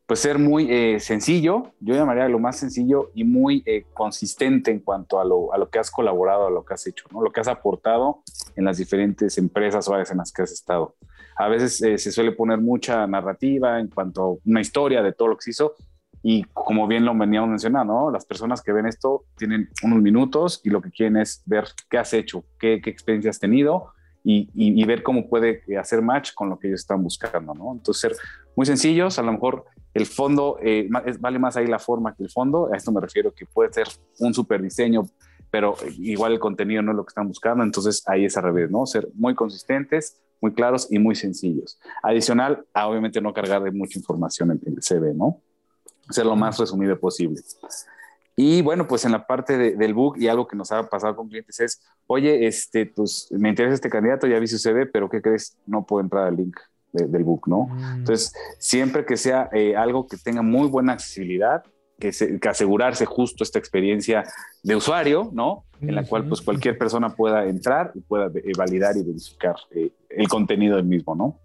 pues 0.06 0.20
ser 0.20 0.38
muy 0.38 0.72
eh, 0.72 1.00
sencillo, 1.00 1.74
yo 1.80 1.96
llamaría 1.96 2.28
lo 2.28 2.40
más 2.40 2.58
sencillo 2.58 3.12
y 3.16 3.24
muy 3.24 3.64
eh, 3.66 3.86
consistente 3.94 4.72
en 4.72 4.80
cuanto 4.80 5.20
a 5.20 5.26
lo, 5.26 5.54
a 5.54 5.58
lo, 5.58 5.70
que 5.70 5.80
has 5.80 5.90
colaborado, 5.90 6.48
a 6.48 6.52
lo 6.52 6.64
que 6.64 6.74
has 6.74 6.86
hecho, 6.88 7.06
¿no? 7.12 7.22
lo 7.22 7.32
que 7.32 7.40
has 7.42 7.48
aportado 7.48 8.24
en 8.56 8.66
las 8.66 8.78
diferentes 8.78 9.38
empresas 9.38 9.88
o 9.88 9.94
áreas 9.94 10.12
en 10.12 10.18
las 10.18 10.32
que 10.32 10.44
has 10.44 10.52
estado. 10.52 10.96
A 11.36 11.48
veces 11.48 11.82
eh, 11.82 11.98
se 11.98 12.12
suele 12.12 12.32
poner 12.32 12.60
mucha 12.60 13.06
narrativa 13.08 13.80
en 13.80 13.88
cuanto 13.88 14.24
a 14.24 14.36
una 14.46 14.62
historia 14.62 15.02
de 15.02 15.14
todo 15.14 15.30
lo 15.30 15.38
que 15.38 15.44
se 15.44 15.52
hizo, 15.52 15.76
y 16.22 16.44
como 16.54 16.88
bien 16.88 17.06
lo 17.06 17.18
veníamos 17.18 17.50
mencionando, 17.50 17.94
¿no? 17.94 18.12
las 18.12 18.26
personas 18.26 18.62
que 18.62 18.74
ven 18.74 18.86
esto 18.86 19.26
tienen 19.38 19.70
unos 19.84 20.02
minutos 20.02 20.62
y 20.64 20.70
lo 20.70 20.82
que 20.82 20.92
quieren 20.92 21.18
es 21.18 21.42
ver 21.46 21.66
qué 21.90 21.98
has 21.98 22.14
hecho, 22.14 22.44
qué, 22.60 22.82
qué 22.82 22.90
experiencia 22.90 23.30
has 23.30 23.40
tenido 23.40 23.94
y, 24.24 24.50
y, 24.54 24.84
ver 24.86 25.02
cómo 25.02 25.30
puede 25.30 25.64
hacer 25.80 26.02
match 26.02 26.34
con 26.34 26.50
lo 26.50 26.60
que 26.60 26.68
ellos 26.68 26.82
están 26.82 27.02
buscando. 27.02 27.54
¿no? 27.54 27.72
Entonces, 27.72 28.02
ser 28.02 28.16
muy 28.56 28.66
sencillos, 28.66 29.18
a 29.18 29.24
lo 29.24 29.32
mejor 29.32 29.66
el 29.94 30.06
fondo, 30.06 30.58
eh, 30.62 30.90
vale 31.20 31.40
más 31.40 31.56
ahí 31.58 31.68
la 31.68 31.80
forma 31.80 32.14
que 32.14 32.24
el 32.24 32.30
fondo, 32.30 32.70
a 32.72 32.78
esto 32.78 32.92
me 32.92 33.02
refiero 33.02 33.34
que 33.34 33.46
puede 33.46 33.72
ser 33.72 33.88
un 34.20 34.34
super 34.34 34.62
diseño, 34.62 35.06
pero 35.50 35.76
igual 35.98 36.34
el 36.34 36.40
contenido 36.40 36.82
no 36.82 36.92
es 36.92 36.98
lo 36.98 37.06
que 37.06 37.12
están 37.12 37.28
buscando, 37.28 37.64
entonces 37.64 38.04
ahí 38.08 38.26
es 38.26 38.38
al 38.38 38.44
revés, 38.44 38.70
¿no? 38.70 38.86
Ser 38.86 39.08
muy 39.16 39.34
consistentes, 39.34 40.22
muy 40.42 40.54
claros 40.54 40.88
y 40.92 41.00
muy 41.00 41.16
sencillos. 41.16 41.80
Adicional, 42.04 42.66
a 42.74 42.88
obviamente 42.88 43.20
no 43.22 43.34
cargar 43.34 43.64
de 43.64 43.72
mucha 43.72 43.98
información 43.98 44.52
en 44.52 44.74
el 44.74 44.84
CV, 44.84 45.14
¿no? 45.14 45.42
Ser 46.10 46.26
lo 46.26 46.36
más 46.36 46.58
resumido 46.58 47.00
posible. 47.00 47.42
Y 48.36 48.62
bueno, 48.62 48.88
pues 48.88 49.04
en 49.04 49.12
la 49.12 49.28
parte 49.28 49.58
del 49.58 49.94
book 49.94 50.16
y 50.18 50.30
algo 50.30 50.48
que 50.48 50.56
nos 50.56 50.72
ha 50.72 50.90
pasado 50.90 51.14
con 51.16 51.28
clientes 51.28 51.60
es, 51.60 51.82
oye, 52.08 52.48
este, 52.48 52.86
pues 52.86 53.28
me 53.32 53.50
interesa 53.50 53.76
este 53.76 53.90
candidato, 53.90 54.28
ya 54.28 54.40
vi 54.40 54.48
su 54.48 54.58
CV, 54.58 54.86
pero 54.86 55.10
¿qué 55.10 55.22
crees? 55.22 55.58
No 55.66 55.86
puedo 55.86 56.02
entrar 56.02 56.28
al 56.28 56.38
link 56.38 56.58
del 56.94 57.24
book, 57.24 57.48
¿no? 57.48 57.68
Mm. 57.68 57.96
Entonces, 57.98 58.34
siempre 58.58 59.06
que 59.06 59.18
sea 59.18 59.50
eh, 59.52 59.76
algo 59.76 60.08
que 60.08 60.16
tenga 60.16 60.42
muy 60.42 60.70
buena 60.70 60.94
accesibilidad, 60.94 61.64
que, 62.00 62.40
asegurarse 62.48 63.06
justo 63.06 63.44
esta 63.44 63.60
experiencia 63.60 64.24
de 64.64 64.76
usuario, 64.76 65.30
¿no? 65.34 65.66
En 65.82 65.96
la 65.96 66.04
cual 66.04 66.26
pues 66.28 66.42
cualquier 66.42 66.78
persona 66.78 67.10
pueda 67.10 67.46
entrar 67.46 67.92
y 67.94 68.00
pueda 68.00 68.32
eh, 68.34 68.52
validar 68.58 68.96
y 68.96 69.04
verificar 69.04 69.56
eh, 69.72 69.92
el 70.10 70.28
contenido 70.28 70.78
del 70.78 70.86
mismo, 70.86 71.14
¿no? 71.14 71.40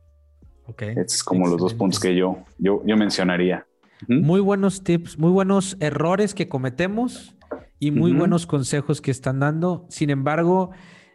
Ok. 0.66 0.82
Estos 0.82 1.16
es 1.16 1.24
como 1.24 1.48
los 1.48 1.58
dos 1.58 1.74
puntos 1.74 1.98
que 1.98 2.14
yo, 2.14 2.38
yo, 2.58 2.82
yo 2.86 2.96
mencionaría. 2.96 3.66
Muy 4.08 4.40
buenos 4.40 4.82
tips, 4.82 5.18
muy 5.18 5.30
buenos 5.30 5.76
errores 5.80 6.34
que 6.34 6.48
cometemos 6.48 7.34
y 7.78 7.90
muy 7.90 8.12
buenos 8.12 8.46
consejos 8.46 9.00
que 9.00 9.10
están 9.10 9.40
dando. 9.40 9.86
Sin 9.88 10.10
embargo, 10.10 10.70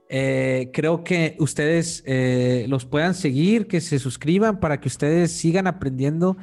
eh, 0.10 0.72
creo 0.74 1.04
que 1.04 1.36
ustedes 1.40 2.04
eh, 2.06 2.66
los 2.68 2.86
puedan 2.86 3.14
seguir, 3.14 3.68
que 3.68 3.82
se 3.82 4.00
suscriban 4.00 4.60
para 4.60 4.80
que 4.80 4.88
ustedes 4.88 5.32
sigan 5.32 5.68
aprendiendo. 5.68 6.38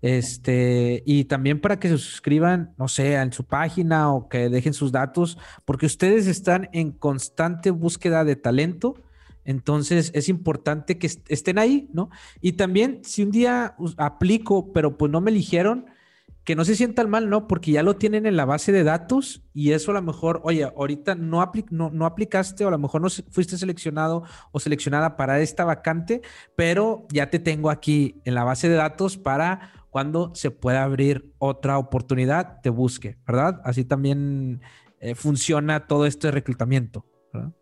Este, 0.00 1.02
y 1.06 1.24
también 1.24 1.60
para 1.60 1.80
que 1.80 1.88
se 1.88 1.98
suscriban, 1.98 2.72
no 2.78 2.86
sé, 2.86 3.14
en 3.14 3.32
su 3.32 3.44
página 3.44 4.12
o 4.12 4.28
que 4.28 4.48
dejen 4.48 4.72
sus 4.72 4.92
datos, 4.92 5.38
porque 5.64 5.86
ustedes 5.86 6.28
están 6.28 6.68
en 6.72 6.92
constante 6.92 7.72
búsqueda 7.72 8.24
de 8.24 8.36
talento 8.36 8.94
entonces 9.48 10.10
es 10.12 10.28
importante 10.28 10.98
que 10.98 11.06
estén 11.06 11.58
ahí, 11.58 11.88
¿no? 11.94 12.10
Y 12.42 12.52
también 12.52 13.00
si 13.02 13.22
un 13.22 13.30
día 13.30 13.74
aplico, 13.96 14.74
pero 14.74 14.98
pues 14.98 15.10
no 15.10 15.22
me 15.22 15.30
eligieron, 15.30 15.86
que 16.44 16.54
no 16.54 16.66
se 16.66 16.76
sientan 16.76 17.08
mal, 17.08 17.30
¿no? 17.30 17.48
Porque 17.48 17.72
ya 17.72 17.82
lo 17.82 17.96
tienen 17.96 18.26
en 18.26 18.36
la 18.36 18.44
base 18.44 18.72
de 18.72 18.84
datos 18.84 19.42
y 19.54 19.72
eso 19.72 19.90
a 19.90 19.94
lo 19.94 20.02
mejor, 20.02 20.42
oye, 20.44 20.64
ahorita 20.64 21.14
no, 21.14 21.50
no, 21.70 22.04
aplicaste 22.04 22.62
o 22.66 22.68
a 22.68 22.70
lo 22.70 22.78
mejor 22.78 23.00
no 23.00 23.08
fuiste 23.08 23.56
seleccionado 23.56 24.22
o 24.52 24.60
seleccionada 24.60 25.16
para 25.16 25.40
esta 25.40 25.64
vacante, 25.64 26.20
pero 26.54 27.06
ya 27.10 27.30
te 27.30 27.38
tengo 27.38 27.70
aquí 27.70 28.20
en 28.26 28.34
la 28.34 28.44
base 28.44 28.68
de 28.68 28.74
datos 28.74 29.16
para 29.16 29.72
cuando 29.88 30.34
se 30.34 30.50
pueda 30.50 30.82
abrir 30.82 31.32
otra 31.38 31.78
oportunidad, 31.78 32.60
te 32.60 32.68
busque, 32.68 33.16
¿verdad? 33.26 33.62
Así 33.64 33.86
también 33.86 34.60
eh, 35.00 35.14
funciona 35.14 35.86
todo 35.86 36.04
esto 36.04 36.26
de 36.26 36.32
reclutamiento, 36.32 37.06
¿verdad? 37.32 37.52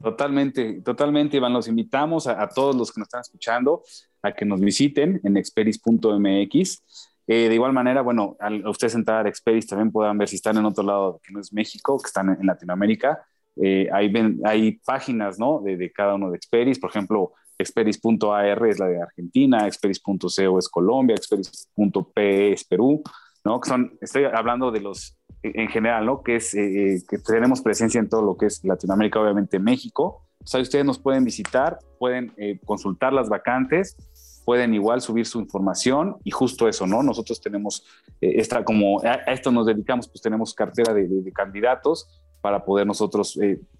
Totalmente, 0.00 0.80
totalmente, 0.82 1.36
Iván. 1.36 1.52
Los 1.52 1.68
invitamos 1.68 2.26
a, 2.26 2.48
todos 2.48 2.76
los 2.76 2.92
que 2.92 3.00
nos 3.00 3.08
están 3.08 3.22
escuchando 3.22 3.82
a 4.22 4.32
que 4.32 4.44
nos 4.44 4.60
visiten 4.60 5.20
en 5.24 5.36
experis.mx. 5.36 6.82
Eh, 7.26 7.48
de 7.48 7.54
igual 7.54 7.72
manera, 7.72 8.02
bueno, 8.02 8.36
al 8.40 8.66
ustedes 8.66 8.94
entrar 8.94 9.26
a 9.26 9.28
Experis 9.28 9.66
también 9.66 9.90
puedan 9.90 10.18
ver 10.18 10.28
si 10.28 10.36
están 10.36 10.56
en 10.56 10.64
otro 10.64 10.84
lado 10.84 11.20
que 11.22 11.32
no 11.32 11.40
es 11.40 11.52
México, 11.52 11.98
que 11.98 12.06
están 12.06 12.28
en, 12.28 12.46
Latinoamérica. 12.46 13.24
Eh, 13.56 13.88
hay, 13.92 14.72
páginas, 14.84 15.38
¿no? 15.38 15.60
De, 15.60 15.90
cada 15.92 16.14
uno 16.14 16.30
de 16.30 16.36
Experis. 16.36 16.78
Por 16.78 16.90
ejemplo, 16.90 17.32
experis.ar 17.58 18.66
es 18.66 18.78
la 18.78 18.86
de 18.86 19.02
Argentina, 19.02 19.66
experis.co 19.66 20.58
es 20.58 20.68
Colombia, 20.68 21.16
experis.pe 21.16 22.52
es 22.52 22.64
Perú, 22.64 23.02
¿no? 23.44 23.60
Son, 23.64 23.96
estoy 24.00 24.24
hablando 24.24 24.70
de 24.70 24.80
los 24.80 25.16
en 25.42 25.68
general, 25.68 26.06
¿no? 26.06 26.22
Que 26.22 26.36
es 26.36 26.54
eh, 26.54 26.94
eh, 26.94 27.02
que 27.08 27.18
tenemos 27.18 27.60
presencia 27.60 27.98
en 27.98 28.08
todo 28.08 28.22
lo 28.22 28.36
que 28.36 28.46
es 28.46 28.64
Latinoamérica, 28.64 29.20
obviamente 29.20 29.58
México. 29.58 30.22
O 30.42 30.46
sea, 30.46 30.60
ustedes 30.60 30.84
nos 30.84 30.98
pueden 30.98 31.24
visitar, 31.24 31.78
pueden 31.98 32.32
eh, 32.36 32.58
consultar 32.64 33.12
las 33.12 33.28
vacantes, 33.28 33.96
pueden 34.44 34.74
igual 34.74 35.00
subir 35.00 35.26
su 35.26 35.40
información 35.40 36.16
y 36.24 36.30
justo 36.30 36.68
eso, 36.68 36.86
¿no? 36.86 37.02
Nosotros 37.02 37.40
tenemos 37.40 37.84
esta, 38.20 38.64
como 38.64 39.00
a, 39.00 39.14
esto 39.32 39.52
nos 39.52 39.66
dedicamos, 39.66 40.08
pues 40.08 40.20
tenemos 40.20 40.54
cartera 40.54 40.92
de, 40.92 41.06
de, 41.06 41.32
candidatos 41.32 42.08
para 42.40 42.64
poder 42.64 42.86
nosotros 42.86 43.38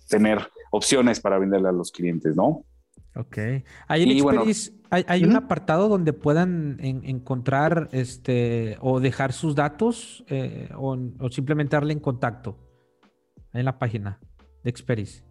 tener 0.09 0.39
opciones 0.71 1.19
para 1.19 1.39
venderle 1.39 1.69
a 1.69 1.73
los 1.73 1.91
clientes, 1.91 2.37
¿no? 2.37 2.65
Ok. 3.15 3.39
Ahí 3.89 4.03
en 4.03 4.11
Experis 4.11 4.73
hay, 4.93 5.25
un 5.25 5.37
apartado 5.37 5.89
donde 5.89 6.13
puedan 6.13 6.77
encontrar 6.81 7.89
este 7.93 8.77
o 8.81 9.01
dejar 9.01 9.33
sus 9.33 9.55
datos 9.55 10.23
eh, 10.29 10.69
o, 10.77 10.99
simplemente 11.31 11.77
darle 11.77 11.95
en 11.95 12.01
contacto 12.01 12.59
en 13.55 13.65
la 13.65 13.79
página 13.79 14.19
de 14.63 14.71
Experis. 14.71 15.25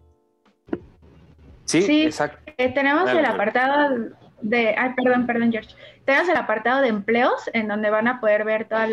Sí, 1.64 2.02
exacto. 2.02 2.38
Eh, 2.56 2.72
tenemos 2.72 3.08
el 3.10 3.24
apartado 3.24 4.10
de, 4.42 4.74
ay, 4.76 4.90
perdón, 4.96 5.26
perdón, 5.26 5.52
George. 5.52 5.76
Tenemos 6.04 6.28
el 6.28 6.36
apartado 6.36 6.80
de 6.80 6.88
empleos 6.88 7.48
en 7.52 7.68
donde 7.68 7.88
van 7.90 8.08
a 8.08 8.20
poder 8.20 8.44
ver 8.44 8.68
todos 8.68 8.88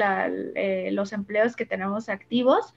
eh, 0.56 0.90
los 0.92 1.14
empleos 1.14 1.56
que 1.56 1.66
tenemos 1.66 2.10
activos. 2.10 2.76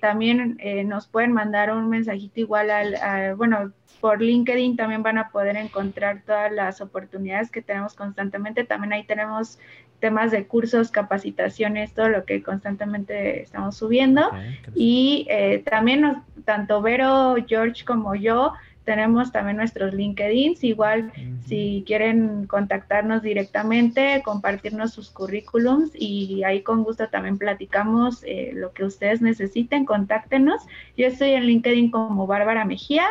También 0.00 0.58
nos 0.86 1.06
pueden 1.06 1.32
mandar 1.32 1.72
un 1.72 1.88
mensajito 1.88 2.40
igual 2.40 2.70
al, 2.70 3.34
bueno, 3.36 3.72
por 4.02 4.20
LinkedIn 4.20 4.76
también 4.76 5.02
van 5.02 5.16
a 5.16 5.30
poder 5.30 5.56
encontrar 5.56 6.22
todas 6.26 6.50
las 6.50 6.80
oportunidades 6.80 7.50
que 7.50 7.62
tenemos 7.62 7.94
constantemente. 7.94 8.64
También 8.64 8.92
ahí 8.92 9.04
tenemos 9.04 9.60
temas 10.00 10.32
de 10.32 10.48
cursos, 10.48 10.90
capacitaciones, 10.90 11.94
todo 11.94 12.08
lo 12.08 12.24
que 12.24 12.42
constantemente 12.42 13.42
estamos 13.42 13.76
subiendo. 13.76 14.28
y 14.74 15.26
eh, 15.30 15.62
también 15.64 16.24
tanto 16.44 16.82
Vero, 16.82 17.36
George 17.46 17.84
como 17.84 18.16
yo 18.16 18.52
tenemos 18.84 19.32
también 19.32 19.56
nuestros 19.56 19.94
LinkedIns. 19.94 20.64
Igual 20.64 21.12
si 21.46 21.84
quieren 21.86 22.46
contactarnos 22.46 23.22
directamente, 23.22 24.22
compartirnos 24.24 24.92
sus 24.92 25.10
currículums 25.10 25.90
y 25.94 26.42
ahí 26.44 26.62
con 26.62 26.84
gusto 26.84 27.08
también 27.08 27.38
platicamos 27.38 28.22
eh, 28.24 28.52
lo 28.54 28.72
que 28.72 28.84
ustedes 28.84 29.20
necesiten, 29.22 29.84
contáctenos. 29.84 30.62
Yo 30.96 31.06
estoy 31.06 31.30
en 31.30 31.44
LinkedIn 31.44 31.90
como 31.90 32.26
Bárbara 32.26 32.64
Mejía 32.64 33.06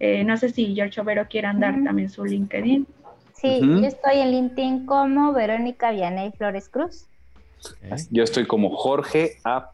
eh, 0.00 0.24
no 0.24 0.36
sé 0.36 0.50
si 0.50 0.74
George 0.74 1.00
Overo 1.00 1.26
quiere 1.28 1.48
dar 1.54 1.82
también 1.84 2.10
su 2.10 2.24
LinkedIn. 2.24 2.86
Sí, 3.32 3.60
yo 3.60 3.86
estoy 3.86 4.18
en 4.18 4.30
LinkedIn 4.30 4.86
como 4.86 5.32
Verónica 5.32 5.90
Vianey 5.90 6.32
Flores 6.32 6.68
Cruz. 6.68 7.06
Yo 8.10 8.22
estoy 8.22 8.46
como 8.46 8.74
Jorge 8.76 9.38
A. 9.44 9.70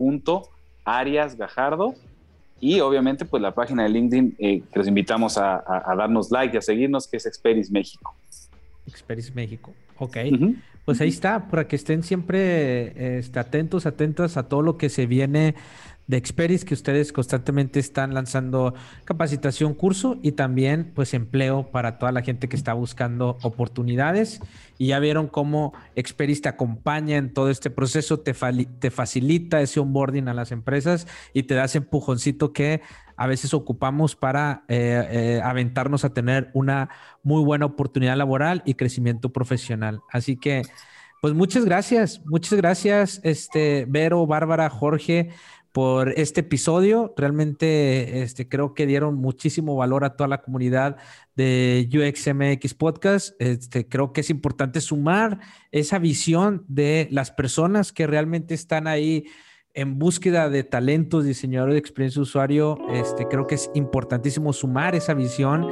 Arias 0.85 1.37
Gajardo. 1.37 1.95
Y 2.61 2.81
obviamente, 2.81 3.25
pues 3.25 3.43
la 3.43 3.55
página 3.55 3.85
de 3.85 3.89
LinkedIn 3.89 4.37
eh, 4.39 4.63
que 4.73 4.79
los 4.79 4.87
invitamos 4.87 5.39
a, 5.39 5.63
darnos 5.97 6.31
like 6.31 6.55
y 6.55 6.59
a 6.59 6.63
seguirnos, 6.63 7.09
que 7.09 7.17
es 7.17 7.27
Experis 7.27 7.71
México. 7.71 8.15
Experis 8.87 9.35
México, 9.35 9.73
ok. 9.99 10.17
Pues 10.85 11.01
ahí 11.01 11.09
está, 11.09 11.49
para 11.49 11.69
que 11.69 11.77
estén 11.77 12.03
siempre 12.03 13.19
este, 13.19 13.39
atentos, 13.39 13.87
atentas 13.87 14.37
a 14.37 14.49
todo 14.49 14.63
lo 14.63 14.77
que 14.77 14.89
se 14.89 15.07
viene 15.07 15.55
de 16.11 16.17
Experis 16.17 16.65
que 16.65 16.75
ustedes 16.75 17.13
constantemente 17.13 17.79
están 17.79 18.15
lanzando 18.15 18.75
capacitación, 19.05 19.75
curso 19.75 20.19
y 20.23 20.33
también 20.33 20.91
pues 20.93 21.15
empleo 21.15 21.71
para 21.71 21.99
toda 21.99 22.11
la 22.11 22.23
gente 22.23 22.49
que 22.49 22.57
está 22.57 22.73
buscando 22.75 23.39
oportunidades. 23.43 24.41
Y 24.77 24.89
ya 24.89 24.99
vieron 24.99 25.29
cómo 25.29 25.73
Experis 25.95 26.43
te 26.43 26.49
acompaña 26.49 27.17
en 27.17 27.33
todo 27.33 27.49
este 27.49 27.71
proceso, 27.71 28.19
te, 28.19 28.35
te 28.81 28.91
facilita 28.91 29.61
ese 29.61 29.79
onboarding 29.79 30.27
a 30.27 30.35
las 30.35 30.51
empresas 30.51 31.07
y 31.33 31.45
te 31.45 31.55
da 31.55 31.67
ese 31.67 31.79
empujoncito 31.79 32.53
que 32.53 32.83
a 33.17 33.29
veces 33.29 33.55
ocupamos 33.55 34.17
para 34.17 34.65
eh, 34.67 35.07
eh, 35.11 35.41
aventarnos 35.45 36.05
a 36.05 36.13
tener 36.13 36.51
una 36.55 36.89
muy 37.23 37.45
buena 37.45 37.67
oportunidad 37.67 38.17
laboral 38.17 38.63
y 38.65 38.75
crecimiento 38.75 39.33
profesional. 39.33 40.01
Así 40.11 40.37
que, 40.37 40.63
pues 41.21 41.35
muchas 41.35 41.67
gracias, 41.67 42.23
muchas 42.25 42.55
gracias, 42.55 43.21
este, 43.23 43.85
Vero, 43.87 44.27
Bárbara, 44.27 44.71
Jorge 44.71 45.31
por 45.73 46.11
este 46.19 46.41
episodio. 46.41 47.15
Realmente 47.17 48.23
este, 48.23 48.49
creo 48.49 48.75
que 48.75 48.87
dieron 48.87 49.17
muchísimo 49.17 49.77
valor 49.77 50.05
a 50.05 50.17
toda 50.17 50.29
la 50.29 50.43
comunidad 50.43 50.97
de 51.37 51.89
UXMX 51.93 52.75
Podcast. 52.75 53.41
Este, 53.41 53.89
creo 53.89 54.13
que 54.13 54.23
es 54.23 54.31
importante 54.31 54.81
sumar 54.81 55.41
esa 55.71 55.99
visión 55.99 56.65
de 56.69 57.09
las 57.11 57.31
personas 57.31 57.93
que 57.93 58.07
realmente 58.07 58.55
están 58.55 58.87
ahí 58.87 59.27
en 59.75 59.99
búsqueda 59.99 60.51
de 60.51 60.65
talentos, 60.65 61.25
diseñadores 61.25 61.75
de 61.75 61.79
experiencia 61.79 62.19
de 62.19 62.23
usuario. 62.23 62.79
Este, 62.91 63.27
creo 63.29 63.47
que 63.47 63.55
es 63.55 63.71
importantísimo 63.75 64.53
sumar 64.53 64.95
esa 64.95 65.15
visión 65.15 65.71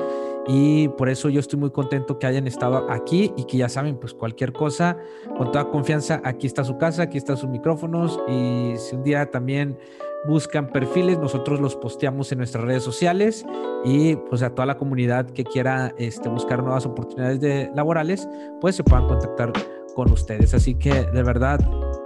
y 0.48 0.88
por 0.88 1.10
eso 1.10 1.28
yo 1.28 1.40
estoy 1.40 1.58
muy 1.58 1.70
contento 1.70 2.18
que 2.18 2.26
hayan 2.26 2.46
estado 2.46 2.90
aquí 2.90 3.32
y 3.36 3.44
que 3.44 3.58
ya 3.58 3.68
saben, 3.68 3.98
pues 3.98 4.14
cualquier 4.14 4.54
cosa, 4.54 4.96
con 5.36 5.52
toda 5.52 5.68
confianza, 5.68 6.22
aquí 6.24 6.46
está 6.46 6.64
su 6.64 6.78
casa, 6.78 7.02
aquí 7.02 7.18
están 7.18 7.36
sus 7.36 7.50
micrófonos 7.50 8.18
y 8.26 8.72
si 8.78 8.96
un 8.96 9.02
día 9.04 9.30
también 9.30 9.78
buscan 10.26 10.68
perfiles, 10.68 11.18
nosotros 11.18 11.60
los 11.60 11.76
posteamos 11.76 12.32
en 12.32 12.38
nuestras 12.38 12.64
redes 12.64 12.82
sociales 12.82 13.44
y 13.84 14.16
pues 14.16 14.42
a 14.42 14.50
toda 14.50 14.64
la 14.64 14.78
comunidad 14.78 15.26
que 15.26 15.44
quiera 15.44 15.94
este, 15.98 16.30
buscar 16.30 16.62
nuevas 16.62 16.86
oportunidades 16.86 17.40
de, 17.40 17.70
laborales, 17.74 18.26
pues 18.62 18.74
se 18.74 18.82
puedan 18.82 19.06
contactar 19.06 19.52
con 19.94 20.10
ustedes. 20.10 20.54
Así 20.54 20.74
que 20.74 21.04
de 21.04 21.22
verdad, 21.22 21.60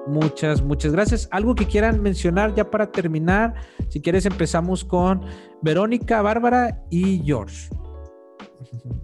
muchas, 0.08 0.62
muchas 0.62 0.90
gracias. 0.90 1.28
Algo 1.30 1.54
que 1.54 1.66
quieran 1.66 2.02
mencionar 2.02 2.56
ya 2.56 2.68
para 2.68 2.90
terminar, 2.90 3.54
si 3.88 4.00
quieres 4.00 4.26
empezamos 4.26 4.84
con 4.84 5.22
Verónica, 5.62 6.22
Bárbara 6.22 6.82
y 6.90 7.22
George. 7.24 7.68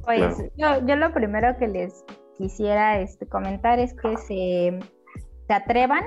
Pues 0.04 0.38
yo, 0.56 0.86
yo, 0.86 0.96
lo 0.96 1.12
primero 1.12 1.56
que 1.58 1.68
les 1.68 2.04
quisiera 2.36 3.00
este, 3.00 3.26
comentar 3.26 3.78
es 3.78 3.94
que 3.94 4.16
se, 4.16 4.78
se 5.46 5.52
atrevan, 5.52 6.04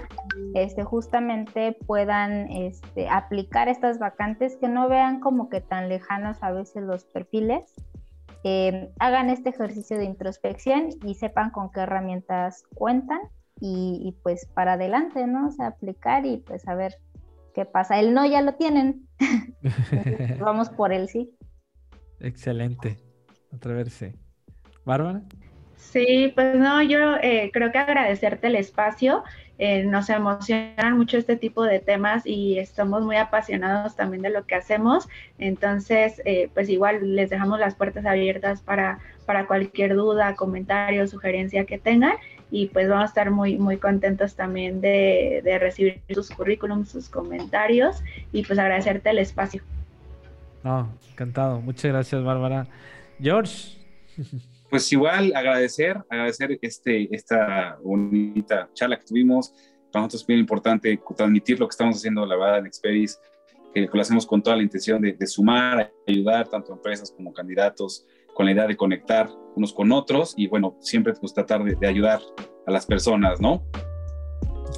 este, 0.56 0.84
justamente 0.84 1.78
puedan 1.86 2.50
este, 2.50 3.10
aplicar 3.10 3.68
estas 3.68 4.00
vacantes, 4.00 4.58
que 4.58 4.70
no 4.70 4.88
vean 4.90 5.20
como 5.20 5.50
que 5.50 5.62
tan 5.62 5.90
lejanos 5.90 6.42
a 6.42 6.52
veces 6.52 6.84
los 6.84 7.06
perfiles, 7.06 7.74
em, 8.44 8.90
hagan 9.00 9.30
este 9.30 9.50
ejercicio 9.50 9.98
de 9.98 10.06
introspección 10.06 10.90
y 11.06 11.16
sepan 11.16 11.52
con 11.52 11.72
qué 11.72 11.82
herramientas 11.82 12.64
cuentan 12.76 13.20
y, 13.60 14.02
y, 14.04 14.12
pues 14.24 14.48
para 14.48 14.74
adelante, 14.74 15.28
¿no? 15.28 15.48
O 15.48 15.52
sea, 15.52 15.68
aplicar 15.68 16.26
y 16.26 16.38
pues 16.38 16.68
a 16.68 16.74
ver 16.74 16.96
qué 17.54 17.66
pasa. 17.66 18.00
El 18.00 18.16
no 18.16 18.26
ya 18.26 18.42
lo 18.42 18.56
tienen. 18.56 19.08
vamos 20.40 20.70
por 20.70 20.92
el 20.92 21.08
sí. 21.10 21.36
Excelente 22.20 23.11
atreverse. 23.54 24.14
Bárbara. 24.86 25.22
Sí, 25.76 26.32
pues 26.36 26.56
no, 26.56 26.82
yo 26.82 27.18
eh, 27.22 27.50
creo 27.52 27.72
que 27.72 27.80
agradecerte 27.80 28.48
el 28.48 28.56
espacio. 28.56 29.24
Eh, 29.58 29.84
nos 29.84 30.10
emocionan 30.10 30.98
mucho 30.98 31.18
este 31.18 31.36
tipo 31.36 31.64
de 31.64 31.80
temas 31.80 32.26
y 32.26 32.58
estamos 32.58 33.04
muy 33.04 33.18
apasionados 33.18 33.96
también 33.96 34.22
de 34.24 34.30
lo 34.30 34.46
que 34.46 34.56
hacemos. 34.56 35.08
Entonces, 35.38 36.22
eh, 36.26 36.50
pues 36.54 36.70
igual 36.70 37.16
les 37.16 37.30
dejamos 37.30 37.60
las 37.60 37.76
puertas 37.76 38.06
abiertas 38.06 38.62
para, 38.62 39.00
para 39.26 39.48
cualquier 39.48 39.96
duda, 39.96 40.36
comentario, 40.36 41.08
sugerencia 41.08 41.66
que 41.66 41.78
tengan. 41.78 42.14
Y 42.50 42.68
pues 42.68 42.90
vamos 42.90 43.04
a 43.04 43.08
estar 43.08 43.32
muy, 43.32 43.58
muy 43.58 43.78
contentos 43.78 44.36
también 44.36 44.82
de, 44.82 45.42
de 45.44 45.60
recibir 45.60 46.02
sus 46.10 46.32
currículums, 46.32 46.90
sus 46.90 47.10
comentarios 47.10 48.04
y 48.32 48.44
pues 48.44 48.58
agradecerte 48.60 49.10
el 49.10 49.20
espacio. 49.20 49.62
No, 50.64 50.90
encantado. 51.12 51.62
Muchas 51.62 51.92
gracias, 51.92 52.24
Bárbara. 52.24 52.68
George. 53.22 53.78
Pues 54.70 54.90
igual 54.94 55.34
agradecer, 55.36 55.98
agradecer 56.10 56.58
este, 56.62 57.14
esta 57.14 57.78
bonita 57.84 58.70
charla 58.74 58.98
que 58.98 59.06
tuvimos. 59.06 59.54
Para 59.92 60.04
nosotros 60.04 60.22
es 60.22 60.28
bien 60.28 60.40
importante 60.40 60.98
transmitir 61.18 61.60
lo 61.60 61.68
que 61.68 61.74
estamos 61.74 61.98
haciendo, 61.98 62.26
la 62.26 62.38
verdad, 62.38 62.60
en 62.60 62.68
Experis, 62.68 63.20
que 63.74 63.90
lo 63.92 64.02
hacemos 64.02 64.26
con 64.26 64.42
toda 64.42 64.56
la 64.56 64.64
intención 64.64 65.02
de, 65.02 65.28
sumar, 65.28 65.92
ayudar 66.08 66.48
tanto 66.48 66.72
a 66.72 66.78
empresas 66.78 67.12
como 67.12 67.34
candidatos, 67.34 68.06
con 68.34 68.46
la 68.46 68.54
idea 68.54 68.66
de 68.66 68.78
conectar 68.78 69.30
unos 69.58 69.74
con 69.74 69.92
otros 69.92 70.34
y 70.38 70.48
bueno, 70.48 70.78
siempre 70.80 71.14
pues, 71.20 71.34
tratar 71.34 71.66
de, 71.66 71.86
ayudar 71.86 72.22
a 72.66 72.72
las 72.72 72.86
personas, 72.86 73.42
¿no? 73.42 73.66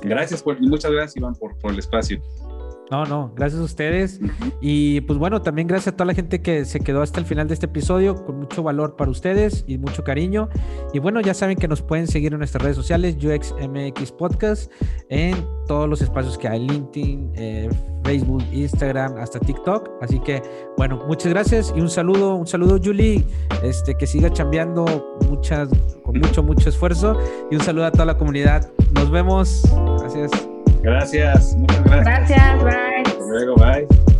Gracias, 0.01 0.43
y 0.59 0.67
muchas 0.67 0.91
gracias 0.91 1.17
Iván 1.17 1.35
por, 1.35 1.55
por 1.59 1.71
el 1.71 1.77
espacio. 1.77 2.19
No, 2.91 3.05
no, 3.05 3.31
gracias 3.35 3.61
a 3.61 3.63
ustedes. 3.63 4.19
Y 4.61 5.01
pues 5.01 5.17
bueno, 5.17 5.41
también 5.41 5.67
gracias 5.67 5.93
a 5.93 5.97
toda 5.97 6.05
la 6.05 6.13
gente 6.13 6.41
que 6.41 6.65
se 6.65 6.79
quedó 6.79 7.01
hasta 7.01 7.19
el 7.19 7.25
final 7.25 7.47
de 7.47 7.53
este 7.53 7.65
episodio, 7.65 8.23
con 8.25 8.39
mucho 8.39 8.61
valor 8.61 8.95
para 8.95 9.09
ustedes 9.09 9.63
y 9.67 9.77
mucho 9.77 10.03
cariño. 10.03 10.49
Y 10.93 10.99
bueno, 10.99 11.21
ya 11.21 11.33
saben 11.33 11.57
que 11.57 11.67
nos 11.67 11.81
pueden 11.81 12.07
seguir 12.07 12.33
en 12.33 12.39
nuestras 12.39 12.63
redes 12.63 12.75
sociales, 12.75 13.15
UXMX 13.15 14.11
Podcast, 14.11 14.71
en 15.09 15.35
todos 15.67 15.89
los 15.89 16.01
espacios 16.01 16.37
que 16.37 16.47
hay, 16.47 16.67
LinkedIn, 16.67 17.31
eh, 17.35 17.69
Facebook, 18.03 18.43
Instagram, 18.51 19.17
hasta 19.17 19.39
TikTok. 19.39 19.89
Así 20.01 20.19
que 20.19 20.41
bueno, 20.77 21.01
muchas 21.07 21.31
gracias 21.31 21.73
y 21.75 21.81
un 21.81 21.89
saludo, 21.89 22.35
un 22.35 22.47
saludo 22.47 22.79
Julie, 22.83 23.25
este, 23.63 23.95
que 23.95 24.05
siga 24.05 24.31
chambeando 24.31 25.17
muchas, 25.29 25.69
con 26.03 26.19
mucho, 26.19 26.43
mucho 26.43 26.69
esfuerzo. 26.69 27.17
Y 27.49 27.55
un 27.55 27.61
saludo 27.61 27.85
a 27.85 27.91
toda 27.91 28.05
la 28.05 28.17
comunidad. 28.17 28.69
Nos 28.93 29.09
vemos. 29.09 29.63
Gracias. 29.99 30.52
Gracias, 30.83 31.55
muchas 31.55 31.83
gracias. 31.85 32.05
Gracias, 32.05 32.63
bye. 32.63 33.03
Hasta 33.05 33.25
luego, 33.25 33.55
bye. 33.55 34.12